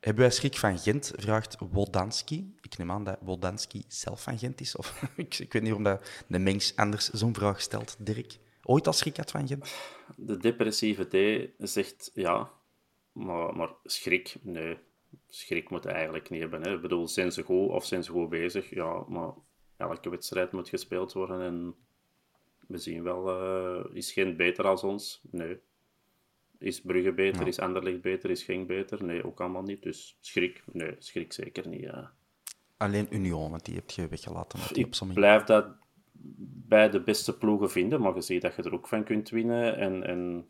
Hebben 0.00 0.22
wij 0.22 0.32
schrik 0.32 0.56
van 0.56 0.78
Gent? 0.78 1.12
Vraagt 1.16 1.56
Wodanski. 1.70 2.54
Ik 2.60 2.78
neem 2.78 2.90
aan 2.90 3.04
dat 3.04 3.18
Wodanski 3.20 3.84
zelf 3.88 4.22
van 4.22 4.38
Gent 4.38 4.60
is. 4.60 4.76
Of, 4.76 5.02
ik, 5.16 5.38
ik, 5.38 5.52
weet 5.52 5.62
niet 5.62 5.72
waarom 5.72 5.82
dat 5.82 6.06
de 6.26 6.38
mens 6.38 6.76
anders 6.76 7.08
zo'n 7.10 7.34
vraag 7.34 7.60
stelt, 7.60 7.96
Dirk. 7.98 8.38
Ooit 8.70 8.86
al 8.86 8.92
schrik 8.92 9.16
had 9.16 9.30
van 9.30 9.46
Gent? 9.46 9.74
De 10.16 10.36
depressieve 10.36 11.04
D 11.08 11.48
zegt 11.68 12.10
ja, 12.14 12.50
maar, 13.12 13.56
maar 13.56 13.70
schrik, 13.84 14.36
nee. 14.40 14.78
Schrik 15.28 15.70
moet 15.70 15.86
eigenlijk 15.86 16.30
niet 16.30 16.40
hebben. 16.40 16.62
Hè. 16.62 16.74
Ik 16.74 16.80
bedoel, 16.80 17.08
zijn 17.08 17.32
ze 17.32 17.42
goed 17.42 17.68
of 17.68 17.84
zijn 17.84 18.04
ze 18.04 18.10
goed 18.10 18.28
bezig? 18.28 18.70
Ja, 18.70 19.04
maar 19.08 19.30
elke 19.76 20.10
wedstrijd 20.10 20.52
moet 20.52 20.68
gespeeld 20.68 21.12
worden 21.12 21.40
en 21.40 21.74
we 22.66 22.78
zien 22.78 23.02
wel, 23.02 23.28
uh, 23.28 23.84
is 23.96 24.12
Gent 24.12 24.36
beter 24.36 24.66
als 24.66 24.84
ons? 24.84 25.20
Nee. 25.30 25.58
Is 26.58 26.80
Brugge 26.80 27.12
beter? 27.12 27.46
Is 27.46 27.58
Anderlecht 27.58 28.00
beter? 28.00 28.30
Is 28.30 28.42
Genk 28.42 28.66
beter? 28.66 29.04
Nee, 29.04 29.24
ook 29.24 29.40
allemaal 29.40 29.62
niet. 29.62 29.82
Dus 29.82 30.16
schrik? 30.20 30.62
Nee, 30.72 30.96
schrik 30.98 31.32
zeker 31.32 31.68
niet. 31.68 31.90
Alleen 32.76 33.14
Union, 33.14 33.50
want 33.50 33.64
die 33.64 33.74
heb 33.74 33.90
je 33.90 34.08
weggelaten. 34.08 34.60
Die 34.72 34.86
Ik 34.86 35.14
blijf 35.14 35.44
dat 35.44 35.66
bij 36.68 36.90
de 36.90 37.00
beste 37.00 37.38
ploegen 37.38 37.70
vinden, 37.70 38.00
maar 38.00 38.14
je 38.14 38.20
ziet 38.20 38.42
dat 38.42 38.54
je 38.54 38.62
er 38.62 38.74
ook 38.74 38.88
van 38.88 39.04
kunt 39.04 39.30
winnen. 39.30 39.76
En, 39.76 40.06
en 40.06 40.48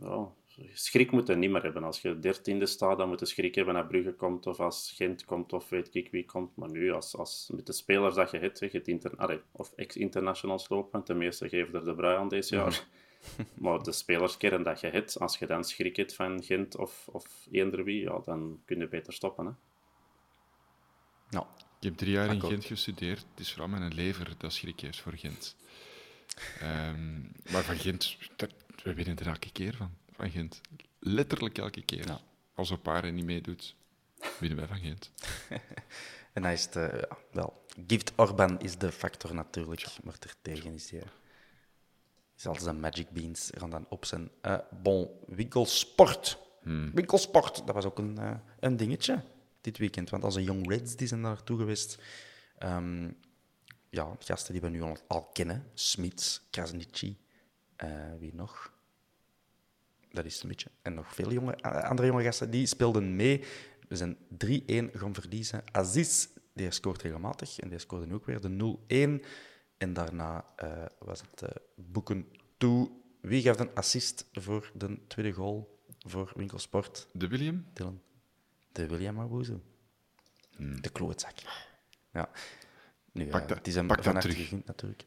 ja, 0.00 0.28
schrik 0.72 1.10
moet 1.10 1.26
je 1.26 1.34
niet 1.34 1.50
meer 1.50 1.62
hebben. 1.62 1.84
Als 1.84 2.00
je 2.00 2.18
dertiende 2.18 2.66
staat, 2.66 2.98
dan 2.98 3.08
moet 3.08 3.20
je 3.20 3.26
schrik 3.26 3.54
hebben 3.54 3.76
als 3.76 3.86
Brugge 3.86 4.12
komt, 4.12 4.46
of 4.46 4.60
als 4.60 4.92
Gent 4.96 5.24
komt, 5.24 5.52
of 5.52 5.68
weet 5.68 5.94
ik 5.94 6.10
wie 6.10 6.24
komt. 6.24 6.56
Maar 6.56 6.70
nu, 6.70 6.92
als, 6.92 7.16
als 7.16 7.50
met 7.54 7.66
de 7.66 7.72
spelers 7.72 8.14
dat 8.14 8.30
je 8.30 8.38
hebt, 8.38 8.58
je 8.58 8.82
inter 8.82 9.42
of 9.52 9.72
ex-internationals 9.72 10.68
lopen, 10.68 11.02
ten 11.02 11.18
meeste 11.18 11.48
geven 11.48 11.74
er 11.74 11.84
de 11.84 11.94
brui 11.94 12.16
aan 12.16 12.28
deze 12.28 12.54
jaar. 12.54 12.86
maar 13.54 13.82
de 13.82 13.92
spelerskern 13.92 14.62
dat 14.62 14.80
je 14.80 14.86
hebt, 14.86 15.20
als 15.20 15.38
je 15.38 15.46
dan 15.46 15.64
schrik 15.64 15.96
hebt 15.96 16.14
van 16.14 16.42
Gent 16.42 16.76
of, 16.76 17.08
of 17.12 17.48
eender 17.50 17.84
wie, 17.84 18.02
ja, 18.02 18.18
dan 18.24 18.60
kun 18.64 18.78
je 18.78 18.88
beter 18.88 19.12
stoppen. 19.12 19.46
Hè? 19.46 19.52
Nou, 21.30 21.46
ik 21.78 21.84
heb 21.84 21.96
drie 21.96 22.12
jaar 22.12 22.32
in 22.32 22.40
Gent 22.40 22.64
gestudeerd. 22.64 23.24
Het 23.30 23.40
is 23.40 23.50
vooral 23.50 23.68
mijn 23.68 23.94
lever 23.94 24.34
dat 24.38 24.52
schrik 24.52 24.80
heeft 24.80 25.00
voor 25.00 25.12
Gent. 25.16 25.56
um, 26.62 27.32
maar 27.50 27.62
van 27.62 27.76
Gent, 27.76 28.16
dat, 28.36 28.50
we 28.82 28.94
winnen 28.94 29.18
er 29.18 29.26
elke 29.26 29.52
keer 29.52 29.74
van 29.76 29.90
van 30.18 30.30
Gent. 30.30 30.60
Letterlijk 30.98 31.58
elke 31.58 31.82
keer. 31.82 32.06
Ja. 32.06 32.20
Als 32.54 32.70
een 32.70 32.80
paar 32.80 33.12
niet 33.12 33.24
meedoet, 33.24 33.74
winnen 34.38 34.58
wij 34.58 34.66
van 34.66 34.78
Gent. 34.78 35.10
en 36.32 36.42
hij 36.42 36.52
is 36.52 36.64
het, 36.64 36.76
uh, 36.76 37.00
ja, 37.00 37.16
wel, 37.32 37.64
Gift 37.86 38.12
Orban 38.16 38.60
is 38.60 38.78
de 38.78 38.92
factor 38.92 39.34
natuurlijk, 39.34 39.86
maar 40.02 40.16
ertegen 40.20 40.74
is 40.74 40.90
hij. 40.90 41.02
Is 42.36 42.46
als 42.46 42.62
de 42.62 42.72
Magic 42.72 43.10
Beans 43.10 43.50
gaan 43.54 43.70
dan 43.70 43.86
op 43.88 44.04
zijn. 44.04 44.30
Uh, 44.42 44.58
bon, 44.82 45.10
winkelsport. 45.26 46.38
Hmm. 46.62 46.90
Winkelsport, 46.94 47.66
dat 47.66 47.74
was 47.74 47.84
ook 47.84 47.98
een, 47.98 48.16
uh, 48.18 48.30
een 48.60 48.76
dingetje 48.76 49.22
dit 49.60 49.78
weekend. 49.78 50.10
Want 50.10 50.24
onze 50.24 50.42
Young 50.42 50.68
Reds 50.70 50.96
die 50.96 51.06
zijn 51.06 51.22
daar 51.22 51.32
naartoe 51.32 51.58
geweest. 51.58 51.98
Um, 52.62 53.16
ja, 53.90 54.16
gasten 54.18 54.52
die 54.52 54.62
we 54.62 54.68
nu 54.68 54.82
al, 54.82 54.96
al 55.06 55.24
kennen. 55.24 55.64
Smits, 55.74 56.46
Krasniqi, 56.50 57.18
wie 58.18 58.34
nog? 58.34 58.76
dat 60.10 60.24
is 60.24 60.42
een 60.42 60.48
beetje. 60.48 60.70
En 60.82 60.94
nog 60.94 61.14
veel 61.14 61.32
jonge, 61.32 61.62
andere 61.62 62.08
jonge 62.08 62.22
gasten 62.22 62.50
die 62.50 62.66
speelden 62.66 63.16
mee. 63.16 63.44
We 63.88 63.96
zijn 63.96 64.16
3-1 64.16 64.16
gaan 64.92 65.14
verliezen. 65.14 65.62
Aziz, 65.72 66.28
die 66.52 66.70
scoort 66.70 67.02
regelmatig. 67.02 67.58
En 67.58 67.68
die 67.68 67.78
scoorde 67.78 68.06
nu 68.06 68.14
ook 68.14 68.26
weer 68.26 68.40
de 68.40 68.76
0-1. 69.20 69.24
En 69.78 69.92
daarna 69.92 70.44
uh, 70.62 70.84
was 70.98 71.20
het 71.20 71.42
uh, 71.42 71.48
boeken 71.74 72.26
toe. 72.56 72.90
Wie 73.20 73.42
gaf 73.42 73.58
een 73.58 73.74
assist 73.74 74.26
voor 74.32 74.70
de 74.74 74.98
tweede 75.06 75.32
goal 75.32 75.80
voor 75.98 76.32
Winkelsport? 76.36 77.08
De 77.12 77.28
William? 77.28 77.64
Dylan. 77.72 78.00
De 78.78 78.86
William 78.86 79.20
Abuzu. 79.20 79.58
Hmm. 80.56 80.80
De 80.80 80.90
klootzak. 80.90 81.34
Ja. 82.12 82.30
Nu, 83.12 83.26
pak 83.26 83.42
uh, 83.42 83.48
dat, 83.48 83.56
het 83.56 83.66
is 83.66 83.74
hem 83.74 83.86
pak 83.86 84.02
dat 84.02 84.20
terug. 84.20 84.36
Gegund, 84.36 84.66
natuurlijk. 84.66 85.06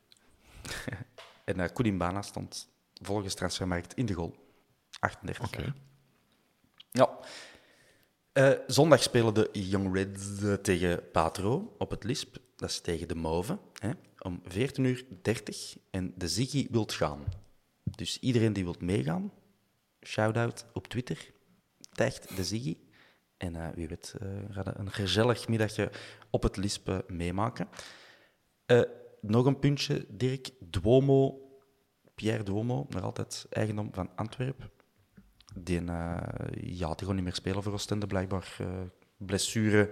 en 1.46 1.60
uh, 1.60 1.66
Koulimbana 1.74 2.22
stond 2.22 2.70
volgens 3.02 3.34
Transfermarkt 3.34 3.94
in 3.94 4.06
de 4.06 4.14
goal. 4.14 4.36
38 5.00 5.46
okay. 5.46 5.74
Ja. 6.92 7.20
Uh, 8.34 8.60
zondag 8.68 9.04
spelen 9.04 9.34
de 9.34 9.50
Young 9.52 9.94
Reds 9.96 10.26
tegen 10.62 11.12
Patro 11.12 11.76
op 11.78 11.90
het 11.90 12.04
Lisp. 12.04 12.38
Dat 12.56 12.70
is 12.70 12.82
tegen 12.82 13.08
de 13.08 13.16
Mauve. 13.16 13.60
Hè, 13.74 13.92
om 14.20 14.42
14.30 14.44 14.54
uur. 14.76 15.06
En 15.90 16.14
de 16.16 16.28
Ziggy 16.28 16.68
wilt 16.72 16.94
gaan. 16.94 17.24
Dus 17.84 18.20
iedereen 18.20 18.54
die 18.54 18.64
wilt 18.64 18.82
meegaan, 18.82 19.34
shout-out 20.06 20.66
op 20.74 20.88
Twitter. 20.88 21.32
Tagt 21.92 22.36
de 22.36 22.44
Ziggy. 22.44 22.78
En 23.42 23.56
uh, 23.56 23.68
wie 23.76 23.88
weet, 23.88 24.16
uh, 24.22 24.30
een 24.64 24.92
gezellig 24.92 25.48
middagje 25.48 25.92
op 26.30 26.44
het 26.44 26.58
Lisp 26.58 27.04
meemaken. 27.08 27.68
nog 29.22 29.46
een 29.46 29.60
puntje, 29.60 30.06
Dirk. 30.10 30.50
Duomo, 30.60 31.42
Pierre 32.16 32.44
Duomo, 32.44 32.86
nog 32.90 33.04
altijd 33.04 33.46
eigendom 33.50 33.94
van 33.94 34.10
Antwerpen 34.16 34.72
die, 35.56 35.84
ja, 35.84 36.88
die 36.88 36.98
gewoon 36.98 37.16
niet 37.16 37.24
meer 37.24 37.34
spelen 37.34 37.64
voor 37.64 37.74
Oostende, 37.74 38.08
blijkbaar 38.08 38.58
blessure. 39.18 39.92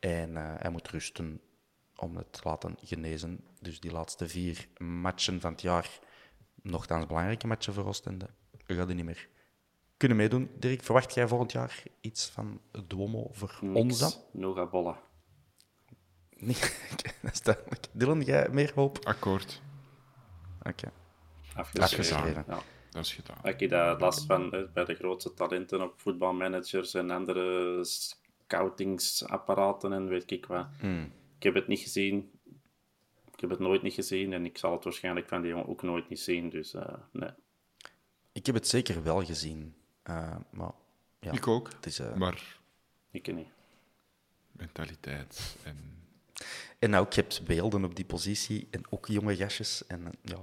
En 0.00 0.36
hij 0.36 0.70
moet 0.70 0.88
rusten 0.88 1.40
om 1.96 2.16
het 2.16 2.32
te 2.32 2.40
laten 2.44 2.76
genezen. 2.82 3.44
Dus 3.60 3.80
die 3.80 3.92
laatste 3.92 4.28
vier 4.28 4.68
matchen 4.78 5.40
van 5.40 5.52
het 5.52 5.62
jaar, 5.62 5.98
nogthans 6.62 7.06
belangrijke 7.06 7.46
matchen 7.46 7.74
voor 7.74 7.86
Oostende, 7.86 8.26
gaat 8.66 8.86
hij 8.86 8.94
niet 8.94 9.04
meer 9.04 9.28
kunnen 9.96 10.16
meedoen. 10.16 10.50
Dirk, 10.58 10.82
verwacht 10.82 11.14
jij 11.14 11.28
volgend 11.28 11.52
jaar 11.52 11.82
iets 12.00 12.28
van 12.28 12.60
Duomo 12.86 13.28
voor 13.32 13.58
Niks. 13.60 13.80
ons 13.80 13.98
dan? 13.98 14.12
Noga 14.32 14.66
Bolla. 14.66 15.00
Nee, 16.36 16.56
dat 17.22 17.32
is 17.32 17.42
duidelijk. 17.42 17.86
Dylan, 17.92 18.20
jij 18.20 18.48
meer 18.48 18.72
hoop? 18.74 18.98
Akkoord. 19.04 19.62
Oké. 20.58 20.68
Okay. 20.68 20.90
Afgeschreven. 21.54 22.44
Ja. 22.48 22.62
dat 22.90 23.04
is 23.04 23.14
gedaan. 23.14 23.38
Ik 23.42 23.60
heb 23.60 23.70
dat 23.70 24.00
last 24.00 24.26
van 24.26 24.52
eh, 24.52 24.62
bij 24.72 24.84
de 24.84 24.94
grootste 24.94 25.34
talenten 25.34 25.82
op 25.82 26.00
voetbalmanagers 26.00 26.94
en 26.94 27.10
andere 27.10 27.84
scoutingsapparaten 27.84 29.92
en 29.92 30.08
weet 30.08 30.30
ik 30.30 30.46
wat. 30.46 30.66
Ik 31.36 31.42
heb 31.42 31.54
het 31.54 31.66
niet 31.66 31.80
gezien. 31.80 32.30
Ik 33.32 33.40
heb 33.40 33.50
het 33.50 33.58
nooit 33.58 33.82
niet 33.82 33.94
gezien 33.94 34.32
en 34.32 34.44
ik 34.44 34.58
zal 34.58 34.72
het 34.72 34.84
waarschijnlijk 34.84 35.28
van 35.28 35.40
die 35.40 35.50
jongen 35.50 35.68
ook 35.68 35.82
nooit 35.82 36.08
niet 36.08 36.20
zien. 36.20 36.50
Dus 36.50 36.74
eh, 36.74 36.94
nee. 37.12 37.30
Ik 38.32 38.46
heb 38.46 38.54
het 38.54 38.68
zeker 38.68 39.02
wel 39.02 39.24
gezien. 39.24 39.74
Eh, 40.06 40.36
maar 40.50 40.72
ja, 41.20 41.32
Ik 41.32 41.46
ook. 41.46 41.70
Het 41.72 41.86
is, 41.86 41.98
eh, 41.98 42.14
Maar 42.14 42.58
Ik 43.10 43.34
niet. 43.34 43.48
mentaliteit 44.52 45.56
en... 45.62 45.94
En 46.78 46.90
je 46.90 47.06
hebt 47.10 47.44
beelden 47.44 47.84
op 47.84 47.96
die 47.96 48.04
positie 48.04 48.68
en 48.70 48.82
ook 48.90 49.06
jonge 49.06 49.36
gastjes. 49.36 49.86
En 49.86 50.04
eh, 50.06 50.12
ja, 50.22 50.38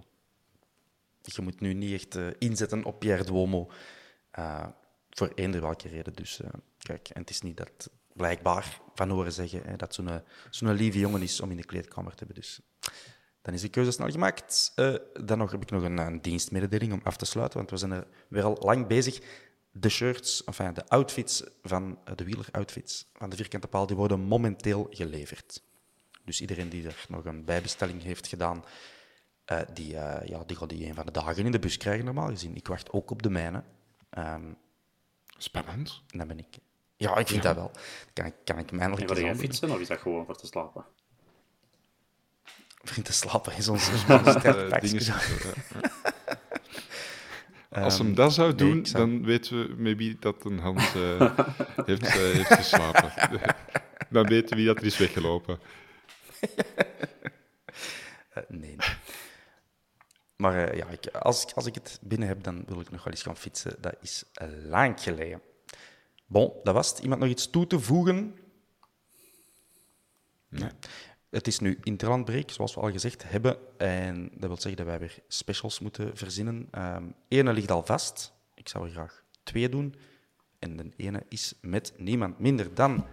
je 1.22 1.41
moet 1.41 1.59
nu 1.59 1.74
niet 1.74 1.93
echt 1.93 2.18
inzetten 2.39 2.84
op 2.84 2.99
Pierre 2.99 3.24
Duomo. 3.24 3.72
eh, 4.32 4.68
voor 5.09 5.32
eender 5.36 5.61
welke 5.61 5.88
reden. 5.88 6.14
Dus 6.14 6.41
eh, 6.41 6.49
kijk, 6.78 7.09
en 7.09 7.22
het 7.22 7.30
is 7.30 7.41
niet 7.41 7.57
dat 7.57 7.89
blijkbaar 8.14 8.80
van 8.95 9.09
horen 9.09 9.34
zeggen 9.34 9.64
hè, 9.64 9.76
dat 9.76 9.93
zo'n 9.93 10.22
zo'n 10.49 10.74
lieve 10.74 10.99
jongen 10.99 11.22
is 11.22 11.41
om 11.41 11.51
in 11.51 11.57
de 11.57 11.66
kleedkamer 11.66 12.11
te 12.11 12.18
hebben. 12.18 12.36
Dus 12.36 12.59
dan 13.41 13.53
is 13.53 13.61
de 13.61 13.70
keuze 13.70 13.91
snel 13.91 14.09
gemaakt. 14.09 14.72
Eh, 14.76 14.95
dan 15.24 15.38
nog, 15.38 15.51
heb 15.51 15.61
ik 15.61 15.70
nog 15.72 15.84
een, 15.84 15.97
een 15.97 16.22
dienstmededeling 16.22 16.93
om 16.93 17.01
af 17.03 17.18
te 17.18 17.26
sluiten, 17.26 17.57
want 17.57 17.70
we 17.70 17.78
zijn 17.78 17.91
er 17.91 18.07
weer 18.28 18.43
al 18.43 18.57
lang 18.59 18.88
bezig. 18.88 19.20
De 19.76 19.89
shirts, 19.89 20.43
enfin, 20.43 20.74
de 20.74 20.88
outfits 20.88 21.43
van 21.63 21.99
eh, 22.05 22.15
de 22.15 22.24
wieler-outfits 22.24 23.07
van 23.13 23.30
de 23.30 23.36
vierkante 23.36 23.67
paal, 23.67 23.88
die 23.88 23.95
worden 23.95 24.19
momenteel 24.19 24.88
geleverd. 24.89 25.61
Dus 26.26 26.41
iedereen 26.41 26.69
die 26.69 26.88
er 26.88 27.05
nog 27.09 27.26
een 27.26 27.45
bijbestelling 27.45 28.03
heeft 28.03 28.28
gedaan, 28.28 28.63
eh, 29.45 29.59
die, 29.74 29.97
eh, 29.97 30.28
ja, 30.28 30.43
die 30.45 30.55
gaat 30.57 30.69
die 30.69 30.86
een 30.88 30.93
van 30.95 31.05
de 31.05 31.11
dagen 31.11 31.45
in 31.45 31.51
de 31.51 31.59
bus 31.59 31.78
krijgen, 31.78 32.05
normaal 32.05 32.28
gezien. 32.28 32.55
Ik 32.55 32.67
wacht 32.67 32.91
ook 32.91 33.11
op 33.11 33.21
de 33.24 33.30
mijne. 33.30 33.63
Ehm, 34.09 34.51
Spannend. 35.38 36.01
en 36.09 36.17
dan 36.17 36.28
ben 36.28 36.39
ik... 36.39 36.57
Ja, 36.95 37.15
ik 37.17 37.28
vind 37.28 37.43
dat 37.43 37.55
wel. 37.55 37.71
Kan 38.13 38.26
ik, 38.26 38.34
kan 38.43 38.57
ik 38.57 38.69
En 38.71 38.76
mijnlijk 38.76 39.01
wil 39.01 39.09
eens 39.09 39.19
jij 39.19 39.30
aanbieden. 39.30 39.55
fietsen 39.57 39.71
of 39.76 39.80
is 39.82 39.88
dat 39.88 39.99
gewoon 39.99 40.26
voor 40.26 40.38
te 40.38 40.45
slapen? 40.47 40.86
Vriend 42.84 43.05
te 43.05 43.13
slapen 43.13 43.55
is 43.55 43.67
onze 43.67 43.91
Eh, 44.07 44.28
sterrenpakje. 44.38 44.99
Als 47.82 47.97
hem 47.97 48.15
dat 48.15 48.34
zou 48.34 48.49
Ehm, 48.51 48.63
nee, 48.63 48.74
doen, 48.74 48.86
zou- 48.86 49.05
dan 49.09 49.26
weten 49.26 49.67
we 49.67 49.76
maybe 49.82 50.15
dat 50.19 50.45
een 50.45 50.59
hand 50.59 50.80
eh, 50.80 51.38
heeft, 51.89 52.05
eh, 52.05 52.13
heeft 52.13 52.53
geslapen. 52.53 53.11
dan 54.09 54.28
weten 54.28 54.49
we 54.49 54.55
wie 54.55 54.65
dat 54.65 54.78
er 54.78 54.86
is 54.86 54.97
weggelopen. 54.97 55.59
Eh, 58.34 58.43
nee. 58.47 58.76
Maar 60.36 60.76
ja, 60.76 60.88
ik, 60.88 61.07
als, 61.07 61.43
ik- 61.43 61.51
als 61.55 61.65
ik 61.65 61.76
het 61.76 61.99
binnen 62.01 62.28
heb, 62.28 62.43
dan 62.43 62.63
wil 62.67 62.80
ik 62.80 62.91
nog 62.91 63.03
wel 63.03 63.13
eens 63.13 63.21
gaan 63.24 63.38
fietsen. 63.38 63.76
Dat 63.82 63.95
is 64.01 64.24
lang 64.65 65.01
geleden. 65.01 65.41
Bon, 66.26 66.53
dat 66.63 66.74
was 66.74 66.89
het. 66.89 66.99
Iemand 66.99 67.21
nog 67.21 67.30
iets 67.30 67.49
toe 67.49 67.67
te 67.67 67.80
voegen? 67.80 68.36
Nee. 70.49 70.69
Het 71.34 71.47
is 71.47 71.59
nu 71.59 71.77
interlandbreek, 71.84 72.51
zoals 72.51 72.75
we 72.75 72.81
al 72.81 72.91
gezegd 72.91 73.23
hebben. 73.29 73.57
En 73.77 74.29
dat 74.34 74.47
wil 74.47 74.55
zeggen 74.59 74.75
dat 74.75 74.86
wij 74.86 74.99
weer 74.99 75.19
specials 75.27 75.79
moeten 75.79 76.17
verzinnen. 76.17 76.67
Ehm 76.71 77.03
ene 77.27 77.53
ligt 77.53 77.71
al 77.71 77.84
vast. 77.86 78.34
Ik 78.55 78.69
zou 78.69 78.86
er 78.86 78.91
graag 78.91 79.23
twee 79.43 79.69
doen. 79.69 79.95
En 80.59 80.77
de 80.77 80.89
ene 80.97 81.23
is 81.29 81.53
met 81.61 81.93
niemand 81.97 82.39
minder 82.39 82.73
dan 82.73 83.05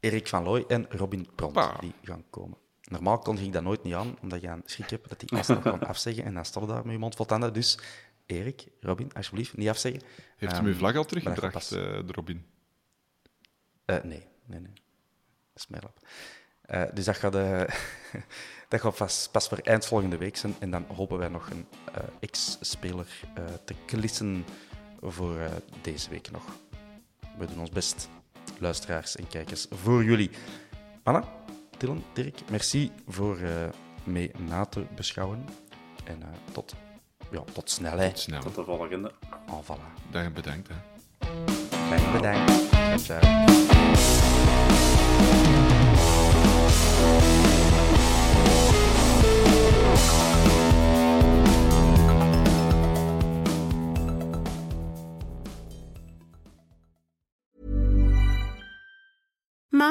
Erik 0.00 0.26
van 0.28 0.42
Looy 0.42 0.64
en 0.68 0.86
Robin 0.88 1.26
Pront 1.34 1.80
die 1.80 1.92
gaan 2.02 2.24
komen. 2.30 2.58
Normaal 2.82 3.18
kondig 3.18 3.44
ik 3.44 3.52
dat 3.52 3.62
nooit 3.62 3.82
niet 3.82 3.94
aan, 3.94 4.16
omdat 4.22 4.40
je 4.40 4.48
aan 4.48 4.62
schrik 4.64 4.90
hebt 4.90 5.08
dat 5.08 5.20
die 5.20 5.32
alsnog 5.38 5.62
gaan 5.62 5.80
afzeggen. 5.92 6.24
En 6.24 6.34
dan 6.34 6.44
stop 6.44 6.62
je 6.62 6.68
daar 6.68 6.82
met 6.84 6.92
je 6.92 6.98
mond 6.98 7.14
vol 7.16 7.26
tanden. 7.26 7.52
Dus 7.52 7.78
Erik, 8.26 8.66
Robin, 8.80 9.12
alsjeblieft, 9.12 9.56
niet 9.56 9.68
afzeggen. 9.68 10.02
Heeft 10.36 10.52
Ehm, 10.52 10.62
hem 10.62 10.72
uw 10.72 10.78
vlag 10.78 10.96
al 10.96 11.04
teruggebracht, 11.04 11.52
pas- 11.52 11.70
eh, 11.70 11.78
de 12.06 12.12
Robin? 12.12 12.46
Eh, 13.84 14.02
nee, 14.02 14.26
nee, 14.46 14.60
nee. 14.60 14.72
Dat 15.56 15.64
is 15.64 15.66
mijn 15.68 15.82
lap. 15.82 15.98
Eh, 16.60 16.94
dus 16.94 17.04
dat 17.04 17.16
gaat, 17.16 17.34
eh, 17.34 17.60
dat 18.68 18.80
gaat 18.80 18.96
pas, 18.96 19.28
pas 19.32 19.48
voor 19.48 19.58
eind 19.58 19.86
volgende 19.86 20.16
week 20.16 20.36
zijn. 20.36 20.54
En 20.58 20.70
dan 20.70 20.84
hopen 20.94 21.18
wij 21.18 21.28
nog 21.28 21.50
een 21.50 21.66
eh, 21.94 22.02
ex-speler 22.20 23.06
eh, 23.34 23.44
te 23.64 23.74
klissen 23.86 24.44
voor 25.00 25.38
eh, 25.38 25.50
deze 25.82 26.10
week 26.10 26.30
nog. 26.30 26.44
We 27.38 27.46
doen 27.46 27.60
ons 27.60 27.70
best, 27.70 28.08
luisteraars 28.58 29.16
en 29.16 29.28
kijkers, 29.28 29.66
voor 29.70 30.04
jullie. 30.04 30.30
Anna, 31.02 31.24
Dylan, 31.78 32.04
Dirk, 32.12 32.50
merci 32.50 32.92
voor 33.06 33.38
eh, 33.38 33.68
mee 34.04 34.30
na 34.38 34.64
te 34.64 34.86
beschouwen. 34.94 35.44
En 36.04 36.22
eh, 36.22 36.28
tot, 36.52 36.74
ja, 37.30 37.42
tot 37.52 37.70
snel, 37.70 37.98
hè. 37.98 38.08
Tot 38.08 38.18
snel. 38.18 38.40
Tot 38.40 38.54
de 38.54 38.64
volgende. 38.64 39.12
Oh, 39.50 39.62
voilà. 39.64 40.10
Dag 40.10 40.24
en 40.24 40.32
bedankt. 40.32 40.68
Hè. 40.68 40.74
Fijn 41.88 42.12
bedankt. 42.12 42.52
Ciao, 43.00 43.20
ciao. 45.16 45.56